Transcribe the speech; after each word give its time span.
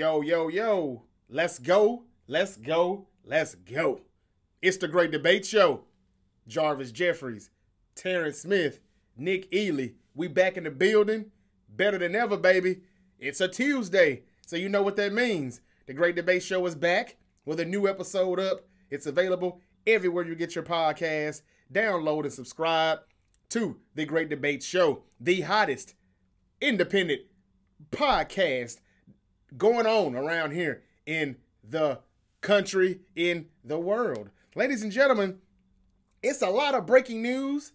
Yo, 0.00 0.22
yo, 0.22 0.48
yo. 0.48 1.02
Let's 1.28 1.58
go. 1.58 2.04
Let's 2.26 2.56
go. 2.56 3.06
Let's 3.22 3.54
go. 3.54 4.00
It's 4.62 4.78
the 4.78 4.88
Great 4.88 5.10
Debate 5.10 5.44
Show. 5.44 5.82
Jarvis 6.48 6.90
Jeffries, 6.90 7.50
Terrance 7.94 8.38
Smith, 8.38 8.80
Nick 9.14 9.54
Ely. 9.54 9.88
We 10.14 10.28
back 10.28 10.56
in 10.56 10.64
the 10.64 10.70
building. 10.70 11.26
Better 11.68 11.98
than 11.98 12.16
ever, 12.16 12.38
baby. 12.38 12.80
It's 13.18 13.42
a 13.42 13.48
Tuesday. 13.48 14.22
So 14.46 14.56
you 14.56 14.70
know 14.70 14.82
what 14.82 14.96
that 14.96 15.12
means. 15.12 15.60
The 15.84 15.92
Great 15.92 16.16
Debate 16.16 16.44
Show 16.44 16.64
is 16.64 16.74
back 16.74 17.18
with 17.44 17.60
a 17.60 17.66
new 17.66 17.86
episode 17.86 18.40
up. 18.40 18.60
It's 18.88 19.04
available 19.04 19.60
everywhere 19.86 20.24
you 20.24 20.34
get 20.34 20.54
your 20.54 20.64
podcast. 20.64 21.42
Download 21.70 22.22
and 22.22 22.32
subscribe 22.32 23.00
to 23.50 23.76
The 23.96 24.06
Great 24.06 24.30
Debate 24.30 24.62
Show, 24.62 25.02
the 25.20 25.42
hottest 25.42 25.94
independent 26.58 27.20
podcast 27.90 28.78
going 29.56 29.86
on 29.86 30.14
around 30.14 30.52
here 30.52 30.82
in 31.06 31.36
the 31.68 32.00
country, 32.40 33.00
in 33.14 33.46
the 33.64 33.78
world. 33.78 34.30
Ladies 34.54 34.82
and 34.82 34.92
gentlemen, 34.92 35.38
it's 36.22 36.42
a 36.42 36.50
lot 36.50 36.74
of 36.74 36.86
breaking 36.86 37.22
news 37.22 37.72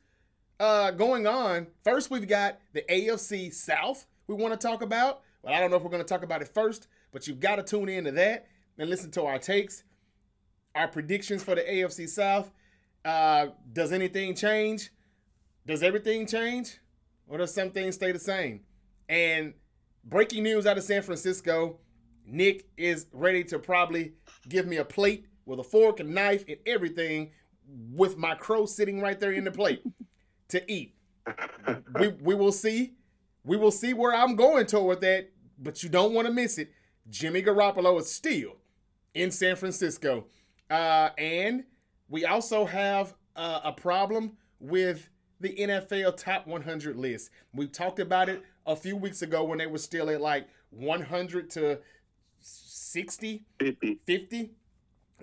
uh, 0.59 0.91
going 0.91 1.27
on. 1.27 1.67
First, 1.84 2.09
we've 2.09 2.27
got 2.27 2.59
the 2.73 2.84
AFC 2.89 3.53
South 3.53 4.05
we 4.27 4.35
want 4.35 4.59
to 4.59 4.67
talk 4.67 4.81
about. 4.81 5.21
Well, 5.41 5.53
I 5.53 5.59
don't 5.59 5.70
know 5.70 5.77
if 5.77 5.84
we're 5.84 5.89
going 5.89 6.03
to 6.03 6.07
talk 6.07 6.23
about 6.23 6.41
it 6.41 6.48
first, 6.48 6.88
but 7.11 7.27
you've 7.27 7.39
got 7.39 7.57
to 7.57 7.63
tune 7.63 7.89
into 7.89 8.12
that 8.12 8.48
and 8.77 8.89
listen 8.89 9.12
to 9.12 9.23
our 9.23 9.37
takes, 9.37 9.84
our 10.73 10.87
predictions 10.87 11.43
for 11.43 11.55
the 11.55 11.62
AFC 11.62 12.09
South. 12.09 12.51
Uh, 13.03 13.48
does 13.71 13.91
anything 13.91 14.34
change? 14.34 14.91
Does 15.67 15.84
everything 15.84 16.26
change? 16.26 16.79
Or 17.27 17.37
does 17.37 17.53
some 17.53 17.71
things 17.71 17.95
stay 17.95 18.12
the 18.12 18.20
same? 18.20 18.62
And 19.07 19.53
breaking 20.05 20.43
news 20.43 20.65
out 20.65 20.77
of 20.77 20.83
San 20.83 21.01
Francisco 21.01 21.79
Nick 22.27 22.67
is 22.77 23.07
ready 23.11 23.43
to 23.45 23.59
probably 23.59 24.13
give 24.49 24.65
me 24.65 24.77
a 24.77 24.85
plate 24.85 25.27
with 25.45 25.59
a 25.59 25.63
fork 25.63 25.99
and 25.99 26.13
knife 26.13 26.43
and 26.47 26.57
everything 26.65 27.31
with 27.93 28.17
my 28.17 28.35
crow 28.35 28.65
sitting 28.65 28.99
right 28.99 29.20
there 29.20 29.31
in 29.31 29.43
the 29.43 29.51
plate 29.51 29.84
to 30.49 30.71
eat. 30.71 30.95
We 31.97 32.09
we 32.21 32.35
will 32.35 32.51
see. 32.51 32.93
We 33.43 33.57
will 33.57 33.71
see 33.71 33.93
where 33.93 34.13
I'm 34.13 34.35
going 34.35 34.65
toward 34.65 35.01
that, 35.01 35.29
but 35.59 35.84
you 35.84 35.89
don't 35.89 36.13
want 36.13 36.27
to 36.27 36.34
miss 36.34 36.57
it. 36.57 36.71
Jimmy 37.09 37.43
Garoppolo 37.43 37.99
is 37.99 38.12
still 38.12 38.57
in 39.13 39.29
San 39.29 39.55
Francisco. 39.55 40.25
Uh, 40.69 41.09
and 41.17 41.63
we 42.09 42.25
also 42.25 42.65
have 42.65 43.13
uh, 43.35 43.62
a 43.63 43.71
problem 43.71 44.35
with 44.59 45.09
the 45.41 45.55
NFL 45.55 46.17
top 46.17 46.47
100 46.47 46.95
list. 46.95 47.29
We've 47.53 47.71
talked 47.71 47.99
about 47.99 48.29
it 48.29 48.43
a 48.66 48.76
few 48.76 48.96
weeks 48.96 49.21
ago 49.21 49.44
when 49.44 49.58
they 49.58 49.68
were 49.68 49.77
still 49.77 50.10
at 50.10 50.21
like 50.21 50.48
100 50.71 51.49
to 51.52 51.80
60, 52.40 53.46
50. 53.60 53.99
50. 54.05 54.52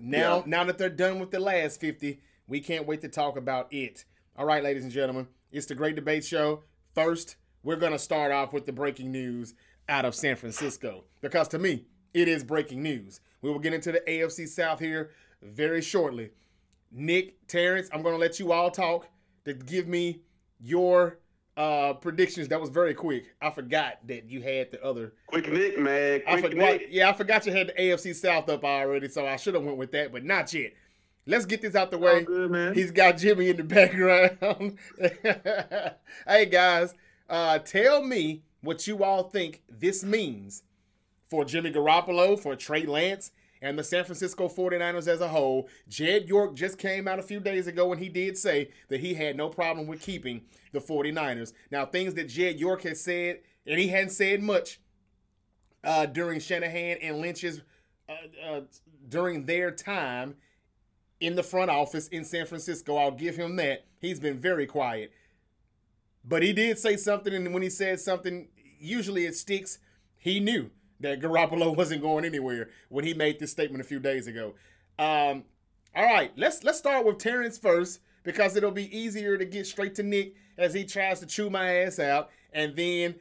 Now, 0.01 0.39
Yeah. 0.39 0.43
now 0.47 0.65
that 0.65 0.79
they're 0.79 0.89
done 0.89 1.19
with 1.19 1.31
the 1.31 1.41
last 1.41 1.81
50, 1.81 2.21
we 2.47 2.61
can't 2.61 2.87
wait 2.87 3.01
to 3.03 3.09
talk 3.09 3.37
about 3.37 3.73
it. 3.73 4.05
All 4.37 4.47
right, 4.47 4.63
ladies 4.63 4.85
and 4.85 4.93
gentlemen, 4.93 5.29
it's 5.51 5.67
the 5.67 5.75
Great 5.75 5.95
Debate 5.97 6.25
Show. 6.25 6.63
First, 6.95 7.37
we're 7.63 7.77
going 7.77 7.93
to 7.93 7.99
start 7.99 8.33
off 8.33 8.53
with 8.53 8.67
the 8.67 8.73
breaking 8.73 9.13
news 9.13 9.55
out 9.89 10.05
of 10.05 10.15
San 10.15 10.37
Francisco 10.37 11.05
because 11.21 11.49
to 11.49 11.59
me, 11.59 11.87
it 12.15 12.29
is 12.29 12.45
breaking 12.45 12.83
news. 12.83 13.21
We 13.41 13.51
will 13.51 13.59
get 13.59 13.75
into 13.75 13.93
the 13.93 14.01
AFC 14.09 14.47
South 14.49 14.79
here 14.81 15.11
very 15.43 15.83
shortly. 15.83 16.31
Nick, 16.91 17.47
Terrance, 17.47 17.89
I'm 17.93 18.03
going 18.03 18.15
to 18.15 18.21
let 18.21 18.39
you 18.39 18.53
all 18.53 18.71
talk 18.71 19.09
to 19.45 19.55
give 19.55 19.89
me 19.89 20.23
your 20.61 21.19
uh 21.57 21.95
predictions. 21.95 22.49
That 22.49 22.61
was 22.61 22.71
very 22.71 22.95
quick. 22.95 23.35
I 23.41 23.51
forgot 23.51 23.99
that 24.07 24.29
you 24.29 24.41
had 24.41 24.71
the 24.71 24.83
other 24.85 25.13
Quick 25.27 25.53
Nick, 25.53 25.79
man. 25.79 26.23
I 26.27 26.41
Quick 26.41 26.53
forgot. 26.53 26.65
Nick. 26.73 26.89
Yeah, 26.91 27.11
I 27.11 27.13
forgot 27.13 27.47
you 27.47 27.53
had 27.53 27.69
the 27.69 27.73
AFC 27.75 28.15
South 28.15 28.49
up 28.49 28.65
already, 28.65 29.09
so 29.09 29.27
I 29.27 29.37
should 29.37 29.55
have 29.55 29.63
went 29.65 29.77
with 29.79 29.93
that, 29.93 30.13
but 30.13 30.25
not 30.25 30.53
yet. 30.53 30.73
Let's 31.27 31.47
get 31.47 31.63
this 31.63 31.75
out 31.75 31.91
the 31.91 31.99
way. 31.99 32.25
good. 32.25 32.75
He's 32.75 32.91
got 32.91 33.17
Jimmy 33.19 33.49
in 33.51 33.57
the 33.57 33.65
background. 33.65 34.79
hey 36.27 36.47
guys, 36.47 36.95
uh, 37.29 37.59
tell 37.61 38.03
me 38.03 38.43
what 38.63 38.87
you 38.87 39.05
all 39.05 39.25
think 39.25 39.63
this 39.69 40.03
means 40.03 40.65
for 41.29 41.45
Jimmy 41.45 41.71
Garoppolo, 41.71 42.39
for 42.39 42.57
Trey 42.57 42.87
Lance, 42.87 43.31
and 43.63 43.79
the 43.79 43.85
San 43.85 44.05
Francisco 44.05 44.49
49ers 44.49 45.07
as 45.07 45.21
a 45.21 45.29
whole. 45.29 45.69
Jed 45.89 46.29
York 46.29 46.55
just 46.55 46.77
came 46.77 47.07
out 47.07 47.21
a 47.21 47.23
few 47.23 47.41
days 47.41 47.69
ago 47.69 47.93
and 47.93 48.03
he 48.03 48.09
did 48.09 48.37
say 48.37 48.71
that 48.89 49.01
he 49.01 49.15
had 49.15 49.37
no 49.37 49.49
problem 49.49 49.87
with 49.87 50.03
keeping 50.03 50.43
the 50.73 50.81
49ers. 50.81 51.53
Now, 51.71 51.87
things 51.87 52.15
that 52.15 52.29
Jed 52.29 52.59
York 52.59 52.83
has 52.83 53.01
said, 53.01 53.41
and 53.67 53.79
he 53.79 53.89
hadn't 53.89 54.11
said 54.11 54.43
much 54.43 54.81
uh, 55.85 56.07
during 56.07 56.41
Shanahan 56.41 56.99
and 57.01 57.21
Lynch's 57.21 57.63
uh, 58.09 58.47
uh, 58.47 58.61
during 59.09 59.47
their 59.47 59.71
time 59.71 60.35
in 61.21 61.37
the 61.37 61.43
front 61.43 61.71
office 61.71 62.09
in 62.09 62.25
San 62.25 62.47
Francisco. 62.47 62.97
I'll 62.97 63.13
give 63.13 63.37
him 63.37 63.57
that. 63.57 63.87
He's 64.01 64.19
been 64.19 64.39
very 64.39 64.67
quiet. 64.67 65.13
But 66.25 66.43
he 66.43 66.53
did 66.53 66.79
say 66.79 66.97
something, 66.97 67.33
and 67.33 67.55
when 67.55 67.63
he 67.63 67.71
said 67.71 68.01
something, 68.01 68.49
usually 68.79 69.27
it 69.27 69.37
sticks. 69.37 69.79
He 70.19 70.41
knew 70.41 70.71
that 71.03 71.21
Garoppolo 71.21 71.77
wasn't 71.77 72.03
going 72.03 72.25
anywhere 72.25 72.71
when 72.89 73.05
he 73.05 73.15
made 73.15 73.39
this 73.39 73.51
statement 73.51 73.81
a 73.81 73.87
few 73.87 74.01
days 74.01 74.27
ago. 74.27 74.55
Um, 74.99 75.45
all 75.95 76.05
right, 76.05 76.33
let's 76.37 76.65
let's 76.65 76.79
start 76.79 77.05
with 77.05 77.19
Terrance 77.19 77.59
first 77.59 78.01
because 78.23 78.57
it'll 78.57 78.71
be 78.71 78.97
easier 78.97 79.37
to 79.37 79.45
get 79.45 79.67
straight 79.67 79.95
to 79.97 80.03
Nick 80.03 80.35
as 80.59 80.75
he 80.75 80.85
tries 80.85 81.21
to 81.21 81.27
chew 81.27 81.51
my 81.51 81.83
ass 81.83 81.99
out, 81.99 82.31
and 82.53 82.77
then 82.77 83.15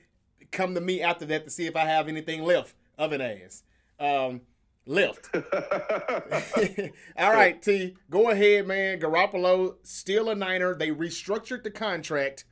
come 0.52 0.76
to 0.76 0.82
me 0.82 1.02
after 1.02 1.26
that 1.26 1.46
to 1.46 1.50
see 1.50 1.66
if 1.66 1.76
I 1.76 1.86
have 1.86 2.08
anything 2.08 2.44
left 2.44 2.76
of 2.98 3.12
an 3.12 3.22
ass. 3.22 3.64
Um, 4.00 4.42
left. 4.86 5.30
All 7.18 7.32
right, 7.32 7.62
T, 7.62 7.96
go 8.10 8.30
ahead, 8.30 8.68
man. 8.68 9.00
Garoppolo 9.00 9.76
still 9.84 10.30
a 10.30 10.36
Niner. 10.36 10.76
They 10.76 10.90
restructured 10.90 11.64
the 11.64 11.72
contract, 11.72 12.46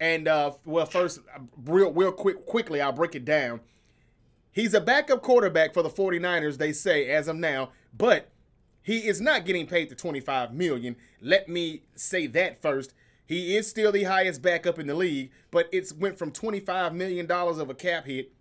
and 0.00 0.28
uh, 0.28 0.52
well, 0.64 0.86
first, 0.86 1.20
real, 1.64 1.92
real 1.92 2.12
quick, 2.12 2.46
quickly, 2.46 2.80
I'll 2.80 2.92
break 2.92 3.14
it 3.14 3.24
down. 3.24 3.60
He's 4.58 4.74
a 4.74 4.80
backup 4.80 5.22
quarterback 5.22 5.72
for 5.72 5.84
the 5.84 5.88
49ers, 5.88 6.58
they 6.58 6.72
say, 6.72 7.08
as 7.10 7.28
of 7.28 7.36
now, 7.36 7.70
but 7.96 8.32
he 8.82 9.06
is 9.06 9.20
not 9.20 9.46
getting 9.46 9.68
paid 9.68 9.88
the 9.88 9.94
25 9.94 10.52
million. 10.52 10.96
Let 11.20 11.48
me 11.48 11.82
say 11.94 12.26
that 12.26 12.60
first. 12.60 12.92
He 13.24 13.56
is 13.56 13.68
still 13.68 13.92
the 13.92 14.02
highest 14.02 14.42
backup 14.42 14.80
in 14.80 14.88
the 14.88 14.96
league, 14.96 15.30
but 15.52 15.68
it's 15.70 15.92
went 15.92 16.18
from 16.18 16.32
25 16.32 16.92
million 16.92 17.24
dollars 17.24 17.58
of 17.58 17.70
a 17.70 17.74
cap 17.74 18.06
hit 18.06 18.32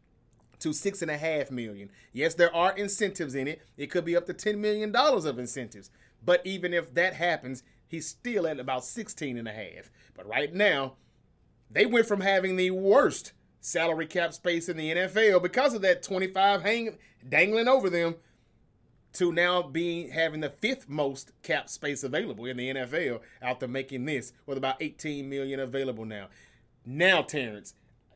to 0.57 0.73
six 0.73 1.03
and 1.03 1.11
a 1.11 1.17
half 1.17 1.51
million. 1.51 1.91
Yes, 2.13 2.33
there 2.33 2.55
are 2.55 2.75
incentives 2.75 3.35
in 3.35 3.47
it. 3.47 3.61
It 3.77 3.91
could 3.91 4.03
be 4.03 4.15
up 4.15 4.25
to 4.25 4.33
ten 4.33 4.59
million 4.59 4.91
dollars 4.91 5.25
of 5.25 5.37
incentives. 5.37 5.91
But 6.25 6.41
even 6.43 6.73
if 6.73 6.95
that 6.95 7.13
happens, 7.13 7.61
he's 7.87 8.07
still 8.07 8.47
at 8.47 8.59
about 8.59 8.85
16 8.85 9.37
and 9.37 9.47
a 9.47 9.53
half. 9.53 9.91
But 10.15 10.27
right 10.27 10.51
now, 10.51 10.95
they 11.69 11.85
went 11.85 12.07
from 12.07 12.21
having 12.21 12.55
the 12.55 12.71
worst 12.71 13.33
salary 13.59 14.05
cap 14.05 14.33
space 14.33 14.69
in 14.69 14.77
the 14.77 14.93
NFL 14.93 15.41
because 15.41 15.73
of 15.73 15.81
that 15.81 16.03
25 16.03 16.61
hang 16.61 16.97
dangling 17.27 17.67
over 17.67 17.89
them 17.89 18.15
to 19.13 19.31
now 19.31 19.61
being 19.63 20.09
having 20.09 20.41
the 20.41 20.49
fifth 20.49 20.87
most 20.87 21.31
cap 21.41 21.69
space 21.69 22.03
available 22.03 22.45
in 22.45 22.57
the 22.57 22.69
NFL 22.73 23.21
after 23.41 23.67
making 23.67 24.05
this 24.05 24.31
with 24.45 24.57
about 24.57 24.75
18 24.81 25.27
million 25.29 25.59
available 25.59 26.05
now. 26.05 26.27
Now, 26.85 27.21
Terrance, 27.21 27.73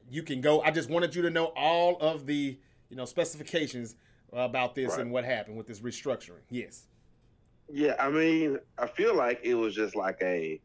you 0.09 0.23
can 0.23 0.41
go. 0.41 0.61
I 0.61 0.71
just 0.71 0.89
wanted 0.89 1.15
you 1.15 1.21
to 1.23 1.29
know 1.29 1.45
all 1.55 1.97
of 1.99 2.25
the 2.27 2.57
you 2.89 2.95
know 2.97 3.05
specifications 3.05 3.95
about 4.33 4.75
this 4.75 4.91
Right. 4.91 5.01
and 5.01 5.11
what 5.11 5.25
happened 5.25 5.57
with 5.57 5.67
this 5.67 5.79
restructuring. 5.79 6.41
Yes. 6.49 6.83
yeah, 7.69 7.95
I 7.99 8.09
mean, 8.09 8.59
I 8.77 8.87
feel 8.87 9.15
like 9.15 9.39
it 9.43 9.55
was 9.55 9.73
just 9.75 9.95
like 9.95 10.17
a 10.21 10.59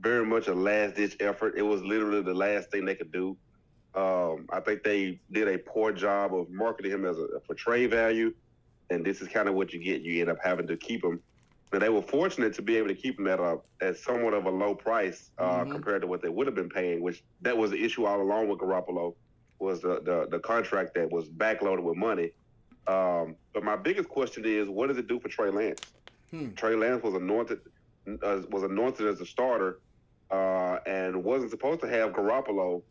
very 0.00 0.24
much 0.26 0.48
a 0.48 0.54
last 0.54 0.96
ditch 0.96 1.16
effort. 1.20 1.54
It 1.56 1.62
was 1.62 1.82
literally 1.82 2.22
the 2.22 2.34
last 2.34 2.70
thing 2.70 2.84
they 2.84 2.94
could 2.96 3.12
do. 3.12 3.36
Um, 3.94 4.46
I 4.52 4.60
think 4.60 4.82
they 4.82 5.20
did 5.30 5.48
a 5.48 5.58
poor 5.58 5.92
job 5.92 6.34
of 6.34 6.50
marketing 6.50 6.92
him 6.92 7.04
as 7.04 7.18
a, 7.18 7.26
for 7.46 7.54
trade 7.54 7.90
value, 7.90 8.32
and 8.90 9.04
this 9.04 9.20
is 9.20 9.28
kind 9.28 9.48
of 9.48 9.54
what 9.54 9.72
you 9.72 9.82
get. 9.82 10.02
You 10.02 10.20
end 10.20 10.30
up 10.30 10.38
having 10.42 10.66
to 10.66 10.76
keep 10.76 11.04
him. 11.04 11.22
But 11.70 11.80
they 11.80 11.88
were 11.88 12.02
fortunate 12.02 12.54
to 12.54 12.62
be 12.62 12.76
able 12.76 12.88
to 12.88 12.94
keep 12.94 13.18
him 13.18 13.26
at 13.26 13.40
a 13.40 13.58
at 13.80 13.96
somewhat 13.96 14.34
of 14.34 14.46
a 14.46 14.50
low 14.50 14.74
price 14.74 15.30
uh, 15.38 15.64
Mhm. 15.64 15.72
compared 15.72 16.02
to 16.02 16.08
what 16.08 16.22
they 16.22 16.28
would 16.28 16.46
have 16.46 16.54
been 16.54 16.68
paying. 16.68 17.02
Which 17.02 17.22
that 17.40 17.56
was 17.56 17.70
the 17.70 17.82
issue 17.84 18.04
all 18.04 18.20
along 18.20 18.48
with 18.48 18.58
Garoppolo 18.58 19.14
was 19.60 19.80
the 19.80 20.00
the, 20.02 20.28
the 20.30 20.40
contract 20.40 20.94
that 20.94 21.10
was 21.10 21.28
backloaded 21.28 21.82
with 21.82 21.96
money. 21.96 22.32
Um, 22.86 23.36
but 23.54 23.64
my 23.64 23.76
biggest 23.76 24.08
question 24.08 24.44
is, 24.44 24.68
what 24.68 24.88
does 24.88 24.98
it 24.98 25.06
do 25.08 25.18
for 25.20 25.28
Trey 25.28 25.50
Lance? 25.50 25.94
Hmm. 26.30 26.52
Trey 26.54 26.74
Lance 26.76 27.02
was 27.02 27.14
anointed 27.14 27.60
uh, 28.22 28.42
was 28.50 28.62
anointed 28.62 29.06
as 29.06 29.20
a 29.20 29.26
starter, 29.26 29.80
uh, 30.30 30.78
and 30.86 31.24
wasn't 31.24 31.50
supposed 31.50 31.80
to 31.80 31.88
have 31.88 32.12
Garoppolo, 32.12 32.82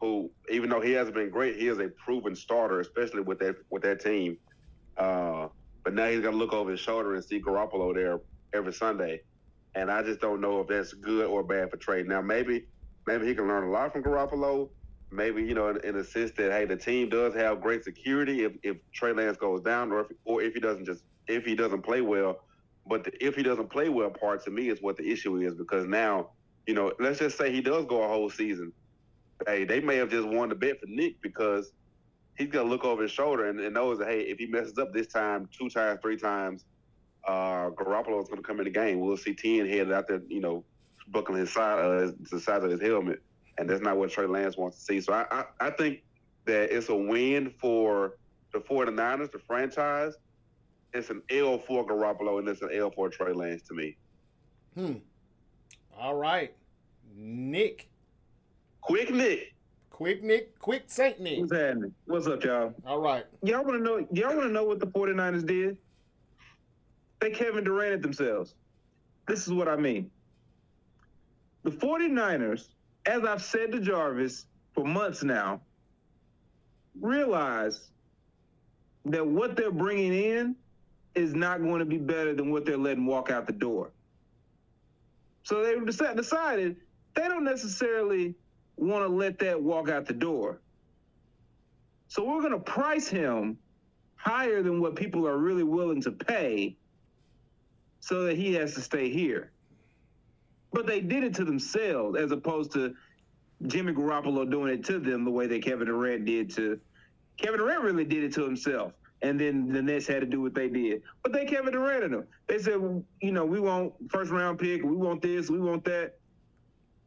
who 0.00 0.30
even 0.50 0.70
though 0.70 0.80
he 0.80 0.92
hasn't 0.92 1.14
been 1.14 1.30
great, 1.30 1.56
he 1.56 1.68
is 1.68 1.78
a 1.78 1.88
proven 1.88 2.34
starter, 2.34 2.80
especially 2.80 3.22
with 3.22 3.38
that 3.40 3.56
with 3.70 3.82
that 3.82 4.00
team. 4.00 4.36
Uh, 4.96 5.48
but 5.82 5.94
now 5.94 6.08
he's 6.08 6.20
gonna 6.20 6.36
look 6.36 6.52
over 6.52 6.70
his 6.70 6.80
shoulder 6.80 7.14
and 7.14 7.24
see 7.24 7.40
Garoppolo 7.40 7.94
there 7.94 8.20
every 8.52 8.72
Sunday, 8.72 9.22
and 9.74 9.90
I 9.90 10.02
just 10.02 10.20
don't 10.20 10.40
know 10.40 10.60
if 10.60 10.68
that's 10.68 10.92
good 10.92 11.26
or 11.26 11.42
bad 11.42 11.70
for 11.70 11.76
Trey. 11.76 12.02
Now 12.02 12.20
maybe 12.20 12.66
maybe 13.06 13.26
he 13.26 13.34
can 13.34 13.48
learn 13.48 13.64
a 13.64 13.70
lot 13.70 13.92
from 13.92 14.02
Garoppolo, 14.02 14.68
maybe 15.10 15.42
you 15.42 15.54
know 15.54 15.68
in, 15.68 15.84
in 15.84 15.96
a 15.96 16.04
sense 16.04 16.32
that 16.36 16.52
hey, 16.52 16.64
the 16.64 16.76
team 16.76 17.08
does 17.08 17.34
have 17.34 17.60
great 17.60 17.84
security 17.84 18.44
if, 18.44 18.52
if 18.62 18.76
Trey 18.92 19.12
Lance 19.12 19.36
goes 19.36 19.62
down, 19.62 19.92
or 19.92 20.00
if 20.00 20.06
or 20.24 20.42
if 20.42 20.54
he 20.54 20.60
doesn't 20.60 20.84
just 20.84 21.04
if 21.26 21.44
he 21.44 21.54
doesn't 21.54 21.82
play 21.82 22.00
well. 22.00 22.40
But 22.86 23.04
the, 23.04 23.24
if 23.24 23.34
he 23.34 23.42
doesn't 23.42 23.70
play 23.70 23.88
well, 23.88 24.10
part 24.10 24.44
to 24.44 24.50
me 24.50 24.68
is 24.68 24.82
what 24.82 24.96
the 24.96 25.10
issue 25.10 25.36
is 25.36 25.54
because 25.54 25.86
now 25.86 26.30
you 26.66 26.74
know 26.74 26.92
let's 26.98 27.18
just 27.18 27.38
say 27.38 27.52
he 27.52 27.60
does 27.60 27.86
go 27.86 28.02
a 28.02 28.08
whole 28.08 28.30
season. 28.30 28.72
Hey, 29.46 29.64
they 29.64 29.80
may 29.80 29.96
have 29.96 30.10
just 30.10 30.26
won 30.26 30.48
the 30.48 30.54
bet 30.54 30.80
for 30.80 30.86
Nick 30.86 31.20
because 31.20 31.72
he's 32.36 32.48
gonna 32.48 32.68
look 32.68 32.84
over 32.84 33.02
his 33.02 33.10
shoulder 33.10 33.48
and, 33.48 33.60
and 33.60 33.74
knows 33.74 33.98
that 33.98 34.08
hey, 34.08 34.22
if 34.22 34.38
he 34.38 34.46
messes 34.46 34.78
up 34.78 34.92
this 34.92 35.06
time, 35.06 35.48
two 35.56 35.68
times, 35.68 36.00
three 36.02 36.16
times, 36.16 36.64
uh, 37.26 37.70
Garoppolo 37.70 38.22
is 38.22 38.28
gonna 38.28 38.42
come 38.42 38.58
in 38.58 38.64
the 38.64 38.70
game. 38.70 39.00
We'll 39.00 39.16
see 39.16 39.34
Ten 39.34 39.68
headed 39.68 39.92
out 39.92 40.08
there, 40.08 40.22
you 40.28 40.40
know, 40.40 40.64
buckling 41.08 41.40
his 41.40 41.52
side, 41.52 41.78
uh, 41.78 42.12
the 42.30 42.40
size 42.40 42.62
of 42.64 42.70
his 42.70 42.80
helmet 42.80 43.20
and 43.58 43.68
that's 43.68 43.82
not 43.82 43.96
what 43.96 44.10
Trey 44.10 44.26
Lance 44.26 44.56
wants 44.56 44.78
to 44.78 44.84
see. 44.84 45.00
So 45.00 45.12
I, 45.12 45.26
I, 45.30 45.44
I 45.60 45.70
think 45.70 46.02
that 46.46 46.74
it's 46.74 46.88
a 46.88 46.94
win 46.94 47.52
for 47.60 48.16
the 48.52 48.58
49ers, 48.60 49.32
the 49.32 49.38
franchise. 49.38 50.14
It's 50.92 51.10
an 51.10 51.22
L 51.30 51.58
for 51.58 51.86
Garoppolo, 51.86 52.38
and 52.38 52.48
it's 52.48 52.62
an 52.62 52.70
L 52.72 52.90
for 52.90 53.08
Trey 53.08 53.32
Lance 53.32 53.62
to 53.62 53.74
me. 53.74 53.96
Hmm. 54.74 54.94
All 55.96 56.14
right. 56.14 56.54
Nick. 57.16 57.88
Quick 58.84 59.12
Nick. 59.12 59.54
Quick 59.90 60.22
Nick. 60.22 60.58
Quick 60.58 60.84
Saint 60.86 61.20
Nick. 61.20 61.40
What's 61.40 61.52
happening? 61.52 61.94
What's 62.06 62.26
up, 62.26 62.44
y'all? 62.44 62.74
All 62.86 63.00
right. 63.00 63.24
Y'all 63.42 63.64
want 63.64 63.78
to 63.78 63.82
know? 63.82 64.06
Y'all 64.12 64.36
want 64.36 64.48
to 64.48 64.52
know 64.52 64.64
what 64.64 64.78
the 64.78 64.86
49ers 64.86 65.46
did? 65.46 65.76
They 67.20 67.30
Kevin 67.30 67.64
Durant 67.64 68.02
themselves. 68.02 68.54
This 69.26 69.46
is 69.46 69.52
what 69.52 69.68
I 69.68 69.76
mean. 69.76 70.10
The 71.62 71.70
49ers 71.70 72.68
as 73.06 73.24
I've 73.24 73.42
said 73.42 73.72
to 73.72 73.80
Jarvis 73.80 74.46
for 74.72 74.84
months 74.84 75.22
now, 75.22 75.60
realize 77.00 77.90
that 79.04 79.26
what 79.26 79.56
they're 79.56 79.70
bringing 79.70 80.14
in 80.14 80.56
is 81.14 81.34
not 81.34 81.62
going 81.62 81.80
to 81.80 81.84
be 81.84 81.98
better 81.98 82.34
than 82.34 82.50
what 82.50 82.64
they're 82.64 82.78
letting 82.78 83.06
walk 83.06 83.30
out 83.30 83.46
the 83.46 83.52
door. 83.52 83.90
So 85.42 85.62
they 85.62 85.78
decided 85.84 86.76
they 87.14 87.28
don't 87.28 87.44
necessarily 87.44 88.34
want 88.76 89.04
to 89.04 89.08
let 89.08 89.38
that 89.40 89.60
walk 89.60 89.88
out 89.88 90.06
the 90.06 90.14
door. 90.14 90.60
So 92.08 92.24
we're 92.24 92.40
going 92.40 92.52
to 92.52 92.58
price 92.58 93.08
him 93.08 93.58
higher 94.16 94.62
than 94.62 94.80
what 94.80 94.96
people 94.96 95.26
are 95.26 95.38
really 95.38 95.64
willing 95.64 96.00
to 96.02 96.10
pay 96.10 96.76
so 98.00 98.24
that 98.24 98.36
he 98.36 98.54
has 98.54 98.74
to 98.74 98.80
stay 98.80 99.10
here. 99.10 99.50
But 100.72 100.86
they 100.86 101.00
did 101.00 101.24
it 101.24 101.34
to 101.34 101.44
themselves 101.44 102.18
as 102.18 102.32
opposed 102.32 102.72
to 102.72 102.94
Jimmy 103.66 103.92
Garoppolo 103.92 104.50
doing 104.50 104.72
it 104.72 104.84
to 104.86 104.98
them 104.98 105.24
the 105.24 105.30
way 105.30 105.46
that 105.46 105.62
Kevin 105.62 105.86
Durant 105.86 106.24
did 106.24 106.50
to 106.56 106.80
Kevin 107.36 107.60
Durant 107.60 107.82
really 107.82 108.04
did 108.04 108.24
it 108.24 108.32
to 108.34 108.44
himself. 108.44 108.92
And 109.22 109.40
then 109.40 109.72
the 109.72 109.80
Nets 109.80 110.06
had 110.06 110.20
to 110.20 110.26
do 110.26 110.40
what 110.40 110.54
they 110.54 110.68
did. 110.68 111.02
But 111.22 111.32
they 111.32 111.46
Kevin 111.46 111.72
Durant 111.72 112.10
them. 112.10 112.26
They 112.46 112.58
said, 112.58 113.04
you 113.20 113.32
know, 113.32 113.44
we 113.44 113.58
want 113.58 113.94
first 114.10 114.30
round 114.30 114.58
pick, 114.58 114.82
we 114.82 114.96
want 114.96 115.22
this, 115.22 115.48
we 115.48 115.58
want 115.58 115.84
that. 115.84 116.18